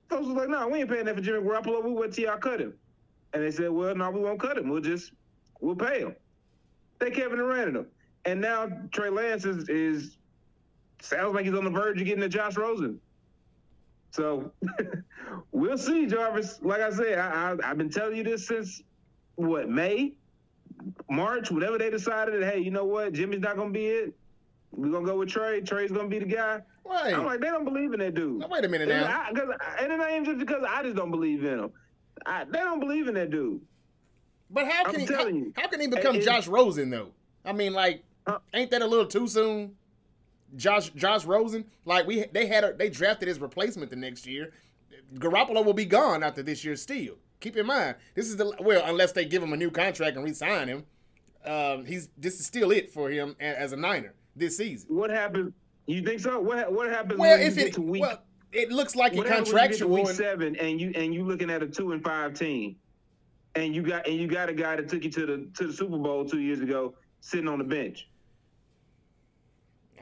Folks 0.09 0.27
was 0.27 0.35
like, 0.35 0.49
no, 0.49 0.67
we 0.67 0.79
ain't 0.79 0.89
paying 0.89 1.05
that 1.05 1.15
for 1.15 1.21
Jimmy 1.21 1.39
Garoppolo. 1.39 1.83
We 1.83 1.91
wait 1.91 2.13
till 2.13 2.25
y'all 2.25 2.37
cut 2.37 2.61
him. 2.61 2.73
And 3.33 3.43
they 3.43 3.51
said, 3.51 3.69
well, 3.69 3.93
no, 3.95 4.09
we 4.09 4.21
won't 4.21 4.39
cut 4.39 4.57
him. 4.57 4.69
We'll 4.69 4.81
just, 4.81 5.11
we'll 5.59 5.75
pay 5.75 5.99
him. 5.99 6.15
They 6.99 7.11
Kevin 7.11 7.37
Durant 7.37 7.73
them. 7.73 7.87
And 8.25 8.41
now 8.41 8.69
Trey 8.91 9.09
Lance 9.09 9.45
is, 9.45 9.67
is 9.69 10.17
sounds 11.01 11.35
like 11.35 11.45
he's 11.45 11.53
on 11.53 11.63
the 11.63 11.69
verge 11.69 11.99
of 11.99 12.07
getting 12.07 12.21
to 12.21 12.29
Josh 12.29 12.57
Rosen 12.57 12.99
so 14.11 14.51
we'll 15.51 15.77
see, 15.77 16.07
Jarvis. 16.07 16.59
Like 16.61 16.81
I 16.81 16.89
said, 16.89 17.19
I, 17.19 17.55
I, 17.63 17.67
have 17.67 17.77
been 17.77 17.89
telling 17.89 18.15
you 18.15 18.23
this 18.23 18.47
since 18.47 18.81
what 19.35 19.69
May, 19.69 20.13
March, 21.09 21.51
whatever 21.51 21.77
they 21.77 21.89
decided. 21.89 22.43
Hey, 22.43 22.59
you 22.59 22.71
know 22.71 22.85
what? 22.85 23.13
Jimmy's 23.13 23.41
not 23.41 23.57
gonna 23.57 23.69
be 23.69 23.87
it. 23.87 24.13
We're 24.71 24.91
gonna 24.91 25.05
go 25.05 25.17
with 25.17 25.29
Trey. 25.29 25.61
Trey's 25.61 25.91
gonna 25.91 26.07
be 26.07 26.19
the 26.19 26.25
guy. 26.25 26.61
Right. 26.89 27.13
I'm 27.13 27.25
like, 27.25 27.39
they 27.39 27.47
don't 27.47 27.65
believe 27.65 27.93
in 27.93 27.99
that 27.99 28.15
dude. 28.15 28.39
Now, 28.39 28.47
wait 28.47 28.63
a 28.63 28.67
minute 28.67 28.89
now. 28.89 29.05
I, 29.05 29.29
and 29.81 29.91
it 29.91 30.01
ain't 30.01 30.25
just 30.25 30.39
because 30.39 30.63
I 30.67 30.83
just 30.83 30.95
don't 30.95 31.11
believe 31.11 31.43
in 31.43 31.59
him. 31.59 31.71
I, 32.25 32.45
they 32.45 32.59
don't 32.59 32.79
believe 32.79 33.07
in 33.07 33.13
that 33.15 33.29
dude. 33.29 33.61
But 34.49 34.67
how 34.67 34.85
can 34.85 34.95
I'm 34.95 35.01
he? 35.01 35.05
How, 35.07 35.61
how, 35.61 35.67
can 35.67 35.81
he 35.81 35.87
become 35.87 36.15
and, 36.15 36.23
Josh 36.23 36.47
Rosen 36.47 36.89
though? 36.89 37.11
I 37.43 37.51
mean, 37.51 37.73
like, 37.73 38.03
uh, 38.25 38.39
ain't 38.53 38.71
that 38.71 38.81
a 38.81 38.87
little 38.87 39.05
too 39.05 39.27
soon? 39.27 39.75
Josh 40.55 40.89
Josh 40.91 41.25
Rosen, 41.25 41.65
like 41.85 42.07
we 42.07 42.25
they 42.31 42.47
had 42.47 42.63
a, 42.63 42.73
they 42.73 42.89
drafted 42.89 43.27
his 43.27 43.39
replacement 43.39 43.89
the 43.89 43.97
next 43.97 44.25
year. 44.25 44.53
Garoppolo 45.15 45.63
will 45.63 45.73
be 45.73 45.85
gone 45.85 46.23
after 46.23 46.41
this 46.41 46.63
year 46.63 46.75
still. 46.75 47.15
Keep 47.39 47.57
in 47.57 47.65
mind, 47.65 47.95
this 48.15 48.27
is 48.27 48.37
the 48.37 48.55
well, 48.61 48.83
unless 48.85 49.11
they 49.11 49.25
give 49.25 49.43
him 49.43 49.53
a 49.53 49.57
new 49.57 49.69
contract 49.69 50.15
and 50.15 50.25
re-sign 50.25 50.67
him, 50.67 50.85
um, 51.45 51.85
he's 51.85 52.09
this 52.17 52.39
is 52.39 52.45
still 52.45 52.71
it 52.71 52.91
for 52.91 53.09
him 53.09 53.35
as 53.39 53.73
a 53.73 53.75
Niner 53.75 54.13
this 54.35 54.57
season. 54.57 54.95
What 54.95 55.09
happened? 55.09 55.53
You 55.87 56.01
think 56.01 56.19
so? 56.19 56.39
What 56.39 56.71
what 56.71 56.89
happens 56.89 57.19
well, 57.19 57.39
if 57.39 57.57
it, 57.57 57.77
week, 57.77 58.01
well, 58.01 58.21
it 58.51 58.71
looks 58.71 58.95
like 58.95 59.15
a 59.15 59.23
contractual 59.23 59.89
week 59.89 60.07
seven, 60.09 60.55
and 60.57 60.79
you 60.79 60.91
and 60.95 61.13
you 61.13 61.23
looking 61.23 61.49
at 61.49 61.63
a 61.63 61.67
two 61.67 61.93
and 61.93 62.03
five 62.03 62.33
team, 62.33 62.75
and 63.55 63.73
you 63.73 63.81
got 63.81 64.05
and 64.05 64.17
you 64.17 64.27
got 64.27 64.49
a 64.49 64.53
guy 64.53 64.75
that 64.75 64.89
took 64.89 65.05
you 65.05 65.09
to 65.11 65.25
the 65.25 65.49
to 65.55 65.67
the 65.67 65.73
Super 65.73 65.97
Bowl 65.97 66.25
two 66.25 66.39
years 66.39 66.59
ago 66.59 66.93
sitting 67.21 67.47
on 67.47 67.57
the 67.57 67.63
bench. 67.63 68.07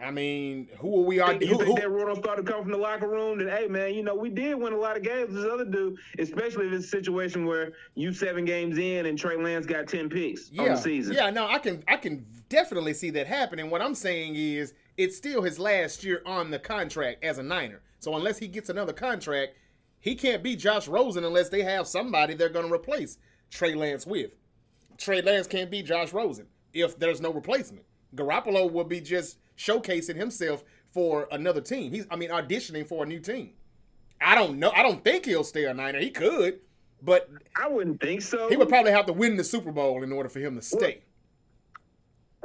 I 0.01 0.11
mean, 0.11 0.67
who 0.79 1.01
are 1.01 1.05
we? 1.05 1.19
Are 1.19 1.33
you 1.33 1.47
who, 1.47 1.57
think 1.57 1.79
who? 1.79 2.05
that 2.05 2.17
started 2.17 2.45
coming 2.45 2.63
from 2.63 2.71
the 2.71 2.77
locker 2.77 3.07
room? 3.07 3.37
That 3.37 3.57
hey, 3.57 3.67
man, 3.67 3.93
you 3.93 4.03
know 4.03 4.15
we 4.15 4.29
did 4.29 4.55
win 4.55 4.73
a 4.73 4.77
lot 4.77 4.97
of 4.97 5.03
games. 5.03 5.33
This 5.33 5.45
other 5.45 5.63
dude, 5.63 5.97
especially 6.19 6.67
if 6.67 6.73
it's 6.73 6.85
a 6.85 6.89
situation 6.89 7.45
where 7.45 7.73
you 7.93 8.11
seven 8.11 8.43
games 8.43 8.77
in 8.77 9.05
and 9.05 9.17
Trey 9.17 9.37
Lance 9.37 9.65
got 9.65 9.87
ten 9.87 10.09
picks 10.09 10.51
yeah. 10.51 10.63
on 10.63 10.69
the 10.69 10.77
season. 10.77 11.13
Yeah, 11.13 11.29
no, 11.29 11.47
I 11.47 11.59
can 11.59 11.83
I 11.87 11.95
can 11.95 12.25
definitely 12.49 12.93
see 12.93 13.09
that 13.11 13.27
happening. 13.27 13.69
What 13.69 13.81
I'm 13.81 13.95
saying 13.95 14.35
is, 14.35 14.73
it's 14.97 15.17
still 15.17 15.41
his 15.41 15.59
last 15.59 16.03
year 16.03 16.21
on 16.25 16.51
the 16.51 16.59
contract 16.59 17.23
as 17.23 17.37
a 17.37 17.43
Niner. 17.43 17.81
So 17.99 18.15
unless 18.15 18.37
he 18.37 18.47
gets 18.47 18.69
another 18.69 18.93
contract, 18.93 19.53
he 19.99 20.15
can't 20.15 20.43
be 20.43 20.55
Josh 20.55 20.87
Rosen 20.87 21.23
unless 21.23 21.49
they 21.49 21.63
have 21.63 21.87
somebody 21.87 22.33
they're 22.33 22.49
going 22.49 22.67
to 22.67 22.73
replace 22.73 23.17
Trey 23.49 23.73
Lance 23.73 24.05
with. 24.05 24.31
Trey 24.97 25.21
Lance 25.21 25.47
can't 25.47 25.71
be 25.71 25.81
Josh 25.81 26.13
Rosen 26.13 26.45
if 26.73 26.97
there's 26.99 27.21
no 27.21 27.33
replacement. 27.33 27.85
Garoppolo 28.15 28.71
will 28.71 28.83
be 28.83 29.01
just 29.01 29.37
showcasing 29.57 30.15
himself 30.15 30.63
for 30.91 31.27
another 31.31 31.61
team. 31.61 31.91
He's, 31.91 32.05
I 32.09 32.15
mean, 32.15 32.29
auditioning 32.29 32.87
for 32.87 33.03
a 33.03 33.07
new 33.07 33.19
team. 33.19 33.51
I 34.21 34.35
don't 34.35 34.59
know. 34.59 34.71
I 34.73 34.83
don't 34.83 35.03
think 35.03 35.25
he'll 35.25 35.43
stay 35.43 35.65
a 35.65 35.73
Niner. 35.73 35.99
He 35.99 36.09
could, 36.09 36.59
but 37.01 37.29
I 37.61 37.67
wouldn't 37.67 37.99
think 37.99 38.21
so. 38.21 38.47
He 38.47 38.55
would 38.55 38.69
probably 38.69 38.91
have 38.91 39.05
to 39.07 39.13
win 39.13 39.35
the 39.35 39.43
Super 39.43 39.71
Bowl 39.71 40.03
in 40.03 40.11
order 40.11 40.29
for 40.29 40.39
him 40.39 40.55
to 40.55 40.61
stay. 40.61 41.01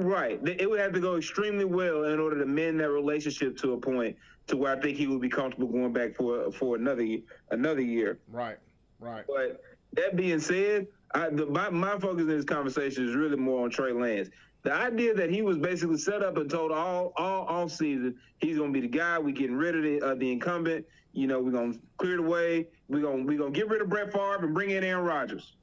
Right. 0.01 0.41
It 0.47 0.69
would 0.69 0.81
have 0.81 0.93
to 0.95 1.01
go 1.01 1.17
extremely 1.17 1.65
well 1.65 2.05
in 2.05 2.19
order 2.19 2.39
to 2.39 2.47
mend 2.47 2.81
that 2.81 2.91
relationship 2.91 3.57
to 3.59 3.75
a 3.75 3.79
point 3.79 4.17
to 4.47 4.57
where 4.57 4.77
I 4.77 4.81
think 4.81 4.97
he 4.97 5.07
would 5.07 5.21
be 5.21 5.29
comfortable 5.29 5.69
going 5.69 5.93
back 5.93 6.17
for 6.17 6.51
for 6.53 6.77
another 6.77 7.07
another 7.51 7.83
year. 7.83 8.19
Right. 8.31 8.57
Right. 8.99 9.25
But 9.27 9.63
that 9.93 10.17
being 10.17 10.41
said, 10.41 10.87
I, 11.15 11.31
the, 11.31 11.47
my, 11.47 11.71
my 11.71 11.99
focus 11.99 12.23
in 12.23 12.29
this 12.29 12.45
conversation 12.45 13.09
is 13.09 13.15
really 13.15 13.37
more 13.37 13.65
on 13.65 13.71
Trey 13.71 13.93
Lance 13.93 14.31
the 14.63 14.73
idea 14.73 15.15
that 15.15 15.31
he 15.31 15.43
was 15.43 15.57
basically 15.57 15.97
set 15.97 16.23
up 16.23 16.37
and 16.37 16.51
told 16.51 16.71
all 16.73 17.13
all 17.17 17.47
off 17.47 17.73
season 17.73 18.17
he's 18.39 18.59
going 18.59 18.73
to 18.73 18.81
be 18.81 18.87
the 18.87 18.93
guy. 18.93 19.19
We're 19.19 19.35
getting 19.35 19.57
rid 19.57 19.77
of 19.77 19.83
the, 19.83 20.01
uh, 20.01 20.15
the 20.15 20.31
incumbent. 20.31 20.85
You 21.13 21.27
know, 21.27 21.41
we're 21.41 21.51
going 21.51 21.75
to 21.75 21.81
clear 21.99 22.17
the 22.17 22.23
way. 22.23 22.67
We're 22.89 23.03
going 23.03 23.27
we're 23.27 23.39
gonna 23.39 23.51
get 23.51 23.69
rid 23.69 23.83
of 23.83 23.89
Brett 23.89 24.13
Favre 24.13 24.45
and 24.45 24.55
bring 24.55 24.71
in 24.71 24.85
Aaron 24.85 25.05
Rodgers. 25.05 25.57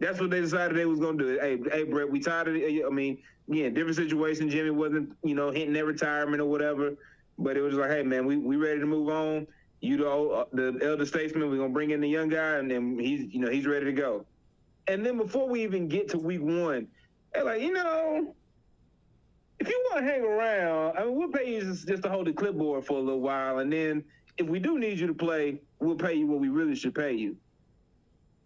That's 0.00 0.18
what 0.18 0.30
they 0.30 0.40
decided 0.40 0.76
they 0.76 0.86
was 0.86 0.98
to 0.98 1.12
do. 1.12 1.38
Hey, 1.40 1.58
hey, 1.70 1.84
Brett, 1.84 2.10
we 2.10 2.20
tired 2.20 2.48
of 2.48 2.56
it. 2.56 2.84
I 2.84 2.88
mean, 2.88 3.18
yeah, 3.46 3.68
different 3.68 3.96
situation. 3.96 4.48
Jimmy 4.48 4.70
wasn't, 4.70 5.14
you 5.22 5.34
know, 5.34 5.50
hitting 5.50 5.74
their 5.74 5.84
retirement 5.84 6.40
or 6.40 6.46
whatever. 6.46 6.94
But 7.38 7.56
it 7.56 7.60
was 7.60 7.74
like, 7.74 7.90
hey, 7.90 8.02
man, 8.02 8.26
we 8.26 8.36
we 8.36 8.56
ready 8.56 8.80
to 8.80 8.86
move 8.86 9.08
on. 9.10 9.46
You 9.80 9.98
know, 9.98 10.30
uh, 10.30 10.44
the 10.52 10.78
elder 10.82 11.06
statesman, 11.06 11.48
we're 11.48 11.56
gonna 11.56 11.70
bring 11.70 11.90
in 11.90 12.00
the 12.00 12.08
young 12.08 12.28
guy, 12.28 12.56
and 12.56 12.70
then 12.70 12.98
he's, 12.98 13.32
you 13.32 13.40
know, 13.40 13.50
he's 13.50 13.66
ready 13.66 13.86
to 13.86 13.92
go. 13.92 14.24
And 14.86 15.04
then 15.04 15.16
before 15.16 15.48
we 15.48 15.62
even 15.62 15.88
get 15.88 16.08
to 16.10 16.18
week 16.18 16.42
one, 16.42 16.88
they're 17.32 17.44
like, 17.44 17.62
you 17.62 17.72
know, 17.72 18.34
if 19.58 19.68
you 19.68 19.86
want 19.90 20.04
to 20.04 20.12
hang 20.12 20.22
around, 20.22 20.98
I 20.98 21.04
mean, 21.04 21.14
we'll 21.14 21.28
pay 21.28 21.54
you 21.54 21.60
just, 21.62 21.88
just 21.88 22.02
to 22.02 22.10
hold 22.10 22.26
the 22.26 22.32
clipboard 22.32 22.84
for 22.84 22.98
a 22.98 23.00
little 23.00 23.20
while, 23.20 23.58
and 23.60 23.72
then 23.72 24.04
if 24.36 24.46
we 24.46 24.58
do 24.58 24.78
need 24.78 24.98
you 24.98 25.06
to 25.06 25.14
play, 25.14 25.60
we'll 25.78 25.96
pay 25.96 26.14
you 26.14 26.26
what 26.26 26.40
we 26.40 26.48
really 26.48 26.74
should 26.74 26.94
pay 26.94 27.12
you. 27.12 27.36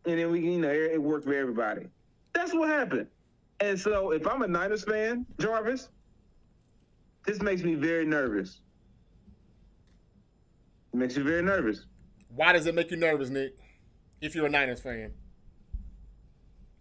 And 0.07 0.19
then 0.19 0.31
we, 0.31 0.41
you 0.41 0.59
know, 0.59 0.71
it, 0.71 1.01
worked 1.01 1.25
for 1.25 1.35
everybody. 1.35 1.87
That's 2.33 2.53
what 2.53 2.69
happened. 2.69 3.07
And 3.61 3.79
so, 3.79 4.11
if 4.11 4.27
I'm 4.27 4.43
a 4.43 4.49
Niners 4.49 4.85
fan, 4.85 5.25
Jarvis, 5.39 5.89
this 7.25 7.41
makes 7.41 7.63
me 7.63 7.75
very 7.75 8.05
nervous. 8.05 8.61
It 10.93 10.97
makes 10.97 11.17
you 11.17 11.25
very 11.25 11.43
nervous. 11.43 11.87
Why 12.35 12.53
does 12.53 12.67
it 12.67 12.75
make 12.75 12.91
you 12.91 12.97
nervous, 12.97 13.31
Nick? 13.31 13.57
If 14.21 14.35
you're 14.35 14.47
a 14.47 14.51
Niners 14.51 14.81
fan. 14.81 15.13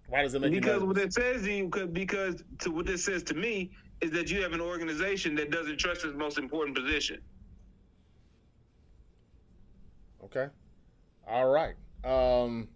Why 0.07 0.23
does 0.23 0.33
it 0.33 0.41
make 0.41 0.51
because 0.51 0.65
you 0.65 0.71
nervous? 0.73 0.87
what 0.87 0.97
it 0.97 1.13
says 1.13 1.43
to 1.43 1.51
you, 1.51 1.87
because 1.91 2.43
to 2.59 2.71
what 2.71 2.85
this 2.85 3.03
says 3.05 3.23
to 3.23 3.33
me 3.33 3.71
is 4.01 4.11
that 4.11 4.29
you 4.29 4.41
have 4.41 4.53
an 4.53 4.61
organization 4.61 5.35
that 5.35 5.49
doesn't 5.49 5.77
trust 5.77 6.03
its 6.03 6.15
most 6.15 6.37
important 6.37 6.75
position. 6.75 7.21
Okay. 10.23 10.47
All 11.27 11.49
right. 11.49 11.75
Um, 12.03 12.67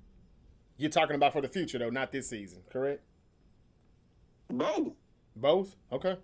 You're 0.78 0.90
talking 0.92 1.16
about 1.16 1.34
for 1.34 1.42
the 1.42 1.48
future 1.48 1.78
though, 1.80 1.90
not 1.90 2.12
this 2.12 2.30
season, 2.30 2.60
correct? 2.72 3.02
Both. 4.50 4.94
Both? 5.36 5.76
Okay. 5.92 6.16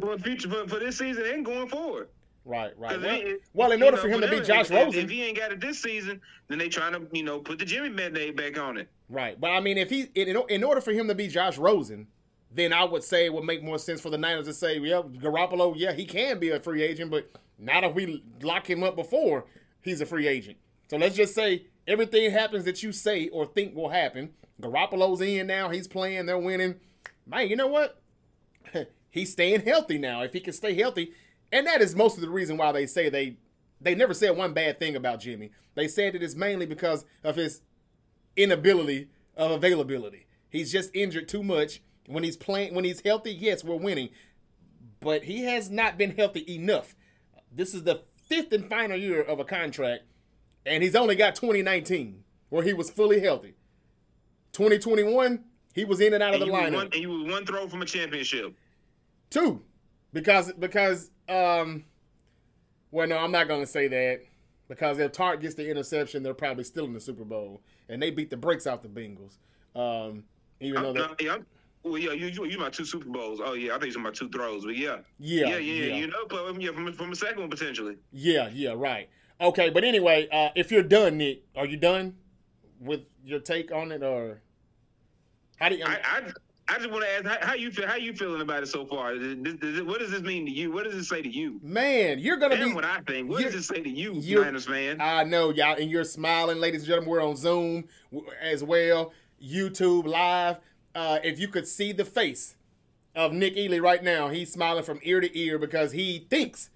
For 0.00 0.16
the 0.16 0.22
future, 0.22 0.48
for, 0.48 0.68
for 0.68 0.78
this 0.78 0.98
season 0.98 1.24
and 1.26 1.44
going 1.44 1.68
forward. 1.68 2.08
Right, 2.44 2.78
right. 2.78 3.00
Well, 3.00 3.14
it- 3.14 3.42
well, 3.54 3.72
in 3.72 3.82
order 3.82 3.96
know, 3.96 4.02
for 4.02 4.08
him 4.08 4.20
to 4.20 4.28
beat 4.28 4.44
Josh 4.44 4.70
if, 4.70 4.76
Rosen, 4.76 5.04
if 5.04 5.10
he 5.10 5.22
ain't 5.22 5.38
got 5.38 5.52
it 5.52 5.60
this 5.60 5.80
season, 5.80 6.20
then 6.48 6.58
they 6.58 6.68
trying 6.68 6.92
to, 6.92 7.06
you 7.12 7.22
know, 7.22 7.38
put 7.40 7.58
the 7.58 7.64
Jimmy 7.64 7.88
Band-Aid 7.88 8.36
back 8.36 8.58
on 8.58 8.76
it. 8.76 8.88
right. 9.08 9.40
But 9.40 9.50
I 9.52 9.60
mean, 9.60 9.78
if 9.78 9.88
he 9.88 10.08
in, 10.14 10.36
in 10.50 10.62
order 10.64 10.80
for 10.80 10.92
him 10.92 11.08
to 11.08 11.14
be 11.14 11.28
Josh 11.28 11.56
Rosen, 11.56 12.06
then 12.52 12.72
I 12.72 12.84
would 12.84 13.02
say 13.02 13.24
it 13.24 13.32
would 13.32 13.44
make 13.44 13.62
more 13.62 13.78
sense 13.78 14.00
for 14.00 14.10
the 14.10 14.18
Niners 14.18 14.46
to 14.46 14.54
say, 14.54 14.78
yeah, 14.78 15.00
Garoppolo, 15.02 15.72
yeah, 15.76 15.92
he 15.92 16.04
can 16.04 16.38
be 16.38 16.50
a 16.50 16.60
free 16.60 16.82
agent, 16.82 17.10
but 17.10 17.30
not 17.58 17.82
if 17.82 17.94
we 17.94 18.22
lock 18.42 18.68
him 18.68 18.82
up 18.84 18.94
before 18.94 19.46
he's 19.80 20.00
a 20.00 20.06
free 20.06 20.28
agent. 20.28 20.58
So 20.90 20.96
let's 20.98 21.16
just 21.16 21.34
say 21.34 21.66
everything 21.86 22.30
happens 22.30 22.64
that 22.64 22.82
you 22.82 22.92
say 22.92 23.28
or 23.28 23.46
think 23.46 23.74
will 23.74 23.90
happen. 23.90 24.30
Garoppolo's 24.60 25.20
in 25.20 25.46
now, 25.46 25.68
he's 25.68 25.88
playing, 25.88 26.26
they're 26.26 26.38
winning. 26.38 26.76
Man, 27.26 27.48
you 27.48 27.56
know 27.56 27.66
what? 27.66 28.00
he's 29.10 29.32
staying 29.32 29.62
healthy 29.62 29.98
now. 29.98 30.22
If 30.22 30.32
he 30.32 30.40
can 30.40 30.52
stay 30.52 30.74
healthy, 30.74 31.12
and 31.50 31.66
that 31.66 31.80
is 31.80 31.94
most 31.94 32.16
of 32.16 32.20
the 32.20 32.30
reason 32.30 32.56
why 32.56 32.72
they 32.72 32.86
say 32.86 33.08
they 33.08 33.36
they 33.80 33.94
never 33.94 34.14
said 34.14 34.36
one 34.36 34.54
bad 34.54 34.78
thing 34.78 34.96
about 34.96 35.20
Jimmy. 35.20 35.50
They 35.74 35.88
said 35.88 36.14
it 36.14 36.22
is 36.22 36.36
mainly 36.36 36.66
because 36.66 37.04
of 37.22 37.36
his 37.36 37.60
inability 38.36 39.08
of 39.36 39.50
availability. 39.50 40.26
He's 40.48 40.72
just 40.72 40.94
injured 40.94 41.28
too 41.28 41.42
much. 41.42 41.82
When 42.06 42.24
he's 42.24 42.36
playing, 42.36 42.74
when 42.74 42.84
he's 42.84 43.00
healthy, 43.00 43.32
yes, 43.32 43.64
we're 43.64 43.76
winning, 43.76 44.10
but 45.00 45.24
he 45.24 45.44
has 45.44 45.70
not 45.70 45.96
been 45.96 46.14
healthy 46.14 46.44
enough. 46.54 46.94
This 47.50 47.74
is 47.74 47.84
the 47.84 48.02
fifth 48.16 48.52
and 48.52 48.68
final 48.68 48.96
year 48.96 49.22
of 49.22 49.40
a 49.40 49.44
contract, 49.44 50.04
and 50.66 50.82
he's 50.82 50.94
only 50.94 51.14
got 51.16 51.34
2019 51.34 52.22
where 52.50 52.62
he 52.62 52.72
was 52.72 52.90
fully 52.90 53.20
healthy. 53.20 53.54
2021, 54.52 55.42
he 55.74 55.84
was 55.84 56.00
in 56.00 56.14
and 56.14 56.22
out 56.22 56.34
of 56.34 56.40
And 56.42 56.50
the 56.50 56.54
lineup. 56.54 56.74
one, 56.74 56.84
and 56.92 56.94
you 56.94 57.10
was 57.10 57.32
one 57.32 57.44
throw 57.46 57.66
from 57.68 57.82
a 57.82 57.86
championship. 57.86 58.54
Two, 59.30 59.62
because 60.12 60.52
because 60.52 61.10
um, 61.28 61.84
well, 62.90 63.08
no, 63.08 63.18
I'm 63.18 63.32
not 63.32 63.48
gonna 63.48 63.66
say 63.66 63.88
that 63.88 64.20
because 64.68 64.98
if 64.98 65.12
Tartt 65.12 65.40
gets 65.40 65.56
the 65.56 65.68
interception, 65.68 66.22
they're 66.22 66.34
probably 66.34 66.64
still 66.64 66.84
in 66.84 66.92
the 66.92 67.00
Super 67.00 67.24
Bowl, 67.24 67.60
and 67.88 68.00
they 68.00 68.10
beat 68.10 68.30
the 68.30 68.36
brakes 68.36 68.66
out 68.66 68.82
the 68.82 68.88
Bengals. 68.88 69.38
Um, 69.74 70.24
even 70.60 70.82
though 70.82 70.90
I'm, 70.90 70.94
they, 70.94 71.00
uh, 71.00 71.14
yeah, 71.20 71.34
I'm, 71.34 71.46
well, 71.82 71.98
yeah, 71.98 72.12
you, 72.12 72.28
you 72.28 72.44
you 72.44 72.58
my 72.58 72.70
two 72.70 72.84
Super 72.84 73.08
Bowls. 73.08 73.40
Oh 73.44 73.54
yeah, 73.54 73.74
I 73.74 73.78
think 73.78 73.88
it's 73.88 73.98
my 73.98 74.12
two 74.12 74.28
throws, 74.28 74.64
but 74.64 74.76
yeah, 74.76 74.98
yeah, 75.18 75.48
yeah, 75.48 75.56
yeah, 75.56 75.96
you 75.96 76.06
know, 76.06 76.26
but 76.28 76.60
yeah, 76.62 76.70
from 76.70 76.92
from 76.92 77.10
a 77.10 77.16
second 77.16 77.40
one 77.40 77.50
potentially. 77.50 77.96
yeah, 78.12 78.48
yeah, 78.52 78.74
right. 78.76 79.08
Okay, 79.40 79.70
but 79.70 79.84
anyway, 79.84 80.28
uh, 80.30 80.50
if 80.54 80.70
you're 80.70 80.82
done, 80.82 81.18
Nick, 81.18 81.44
are 81.56 81.66
you 81.66 81.76
done 81.76 82.14
with 82.80 83.00
your 83.24 83.40
take 83.40 83.72
on 83.72 83.90
it, 83.92 84.02
or 84.02 84.40
how 85.56 85.68
do 85.68 85.76
you? 85.76 85.84
I, 85.84 85.98
I 86.04 86.22
I 86.66 86.78
just 86.78 86.90
want 86.90 87.04
to 87.04 87.10
ask 87.10 87.40
how, 87.42 87.48
how 87.48 87.54
you 87.54 87.70
feel. 87.70 87.86
How 87.86 87.96
you 87.96 88.14
feeling 88.14 88.40
about 88.40 88.62
it 88.62 88.68
so 88.68 88.86
far? 88.86 89.14
Does, 89.14 89.36
does, 89.36 89.54
does 89.56 89.82
what 89.82 89.98
does 89.98 90.10
this 90.10 90.22
mean 90.22 90.46
to 90.46 90.52
you? 90.52 90.72
What 90.72 90.84
does 90.84 90.94
it 90.94 91.04
say 91.04 91.20
to 91.20 91.28
you? 91.28 91.60
man, 91.62 92.18
you're 92.18 92.38
gonna 92.38 92.56
Damn 92.56 92.68
be. 92.70 92.74
what 92.74 92.84
I 92.84 93.00
think. 93.00 93.28
What 93.28 93.42
does 93.42 93.54
it 93.54 93.64
say 93.64 93.82
to 93.82 93.88
you, 93.88 94.14
Niners 94.40 94.66
fan? 94.66 95.00
I 95.00 95.24
know 95.24 95.50
y'all, 95.50 95.76
and 95.76 95.90
you're 95.90 96.04
smiling, 96.04 96.58
ladies 96.58 96.82
and 96.82 96.88
gentlemen. 96.88 97.10
We're 97.10 97.24
on 97.24 97.36
Zoom 97.36 97.84
as 98.40 98.64
well, 98.64 99.12
YouTube 99.42 100.06
live. 100.06 100.58
Uh, 100.94 101.18
if 101.22 101.38
you 101.38 101.48
could 101.48 101.66
see 101.66 101.92
the 101.92 102.04
face 102.04 102.56
of 103.14 103.32
Nick 103.32 103.56
Ely 103.56 103.78
right 103.78 104.02
now, 104.02 104.28
he's 104.28 104.52
smiling 104.52 104.84
from 104.84 105.00
ear 105.02 105.20
to 105.20 105.38
ear 105.38 105.58
because 105.58 105.92
he 105.92 106.26
thinks 106.30 106.70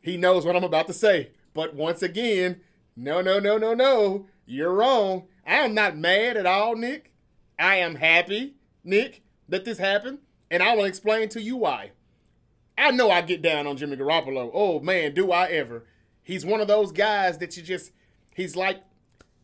he 0.00 0.16
knows 0.16 0.46
what 0.46 0.56
I'm 0.56 0.64
about 0.64 0.86
to 0.86 0.92
say. 0.94 1.30
But 1.56 1.74
once 1.74 2.02
again, 2.02 2.60
no, 2.94 3.22
no, 3.22 3.40
no, 3.40 3.56
no, 3.56 3.72
no, 3.72 4.26
you're 4.44 4.74
wrong. 4.74 5.26
I 5.46 5.54
am 5.56 5.72
not 5.72 5.96
mad 5.96 6.36
at 6.36 6.44
all, 6.44 6.76
Nick. 6.76 7.14
I 7.58 7.76
am 7.76 7.94
happy, 7.94 8.56
Nick, 8.84 9.22
that 9.48 9.64
this 9.64 9.78
happened, 9.78 10.18
and 10.50 10.62
I 10.62 10.76
will 10.76 10.84
explain 10.84 11.30
to 11.30 11.40
you 11.40 11.56
why. 11.56 11.92
I 12.76 12.90
know 12.90 13.10
I 13.10 13.22
get 13.22 13.40
down 13.40 13.66
on 13.66 13.78
Jimmy 13.78 13.96
Garoppolo. 13.96 14.50
Oh 14.52 14.80
man, 14.80 15.14
do 15.14 15.32
I 15.32 15.46
ever? 15.46 15.86
He's 16.22 16.44
one 16.44 16.60
of 16.60 16.68
those 16.68 16.92
guys 16.92 17.38
that 17.38 17.56
you 17.56 17.62
just 17.62 17.90
he's 18.34 18.54
like, 18.54 18.82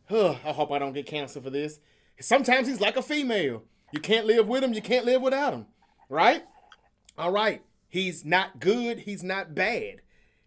huh, 0.07 0.35
I 0.45 0.51
hope 0.51 0.71
I 0.71 0.77
don't 0.77 0.93
get 0.93 1.07
canceled 1.07 1.45
for 1.45 1.49
this. 1.49 1.79
Sometimes 2.19 2.67
he's 2.67 2.79
like 2.79 2.95
a 2.95 3.01
female. 3.01 3.63
You 3.91 3.99
can't 3.99 4.27
live 4.27 4.47
with 4.47 4.63
him, 4.63 4.73
you 4.73 4.83
can't 4.83 5.05
live 5.05 5.23
without 5.23 5.53
him. 5.53 5.65
Right? 6.09 6.43
All 7.17 7.31
right. 7.31 7.63
He's 7.89 8.23
not 8.23 8.59
good, 8.59 8.99
he's 8.99 9.23
not 9.23 9.55
bad. 9.55 10.01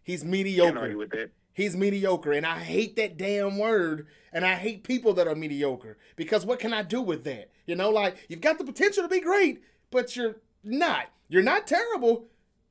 He's 0.04 0.20
Can't 0.20 0.30
mediocre. 0.30 0.78
argue 0.78 0.98
with 0.98 1.10
that. 1.10 1.30
He's 1.56 1.74
mediocre, 1.74 2.32
and 2.32 2.44
I 2.44 2.58
hate 2.58 2.96
that 2.96 3.16
damn 3.16 3.56
word, 3.56 4.08
and 4.30 4.44
I 4.44 4.56
hate 4.56 4.84
people 4.84 5.14
that 5.14 5.26
are 5.26 5.34
mediocre 5.34 5.96
because 6.14 6.44
what 6.44 6.58
can 6.58 6.74
I 6.74 6.82
do 6.82 7.00
with 7.00 7.24
that? 7.24 7.50
You 7.64 7.76
know, 7.76 7.88
like 7.88 8.26
you've 8.28 8.42
got 8.42 8.58
the 8.58 8.64
potential 8.64 9.02
to 9.02 9.08
be 9.08 9.20
great, 9.20 9.62
but 9.90 10.14
you're 10.14 10.36
not. 10.62 11.06
You're 11.30 11.42
not 11.42 11.66
terrible, 11.66 12.26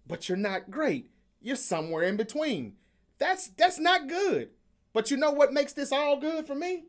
but 0.06 0.30
you're 0.30 0.38
not 0.38 0.70
great. 0.70 1.10
You're 1.42 1.56
somewhere 1.56 2.04
in 2.04 2.16
between. 2.16 2.74
That's 3.18 3.48
that's 3.48 3.80
not 3.80 4.08
good. 4.08 4.52
But 4.94 5.10
you 5.10 5.18
know 5.18 5.32
what 5.32 5.52
makes 5.52 5.74
this 5.74 5.92
all 5.92 6.20
good 6.20 6.46
for 6.46 6.54
me? 6.54 6.84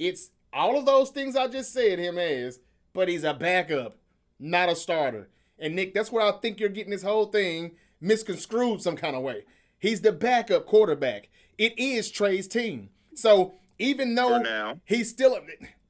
It's 0.00 0.30
all 0.52 0.76
of 0.76 0.86
those 0.86 1.10
things 1.10 1.36
I 1.36 1.46
just 1.46 1.72
said 1.72 2.00
him 2.00 2.18
as, 2.18 2.58
but 2.92 3.06
he's 3.06 3.22
a 3.22 3.32
backup, 3.32 3.96
not 4.40 4.70
a 4.70 4.74
starter. 4.74 5.28
And 5.56 5.76
Nick, 5.76 5.94
that's 5.94 6.10
where 6.10 6.26
I 6.26 6.32
think 6.32 6.58
you're 6.58 6.68
getting 6.68 6.90
this 6.90 7.04
whole 7.04 7.26
thing 7.26 7.76
misconstrued 8.00 8.82
some 8.82 8.96
kind 8.96 9.14
of 9.14 9.22
way. 9.22 9.44
He's 9.78 10.00
the 10.00 10.12
backup 10.12 10.66
quarterback. 10.66 11.28
It 11.58 11.78
is 11.78 12.10
Trey's 12.10 12.48
team. 12.48 12.90
So 13.14 13.54
even 13.78 14.14
though 14.14 14.38
now. 14.38 14.80
he's 14.84 15.10
still 15.10 15.38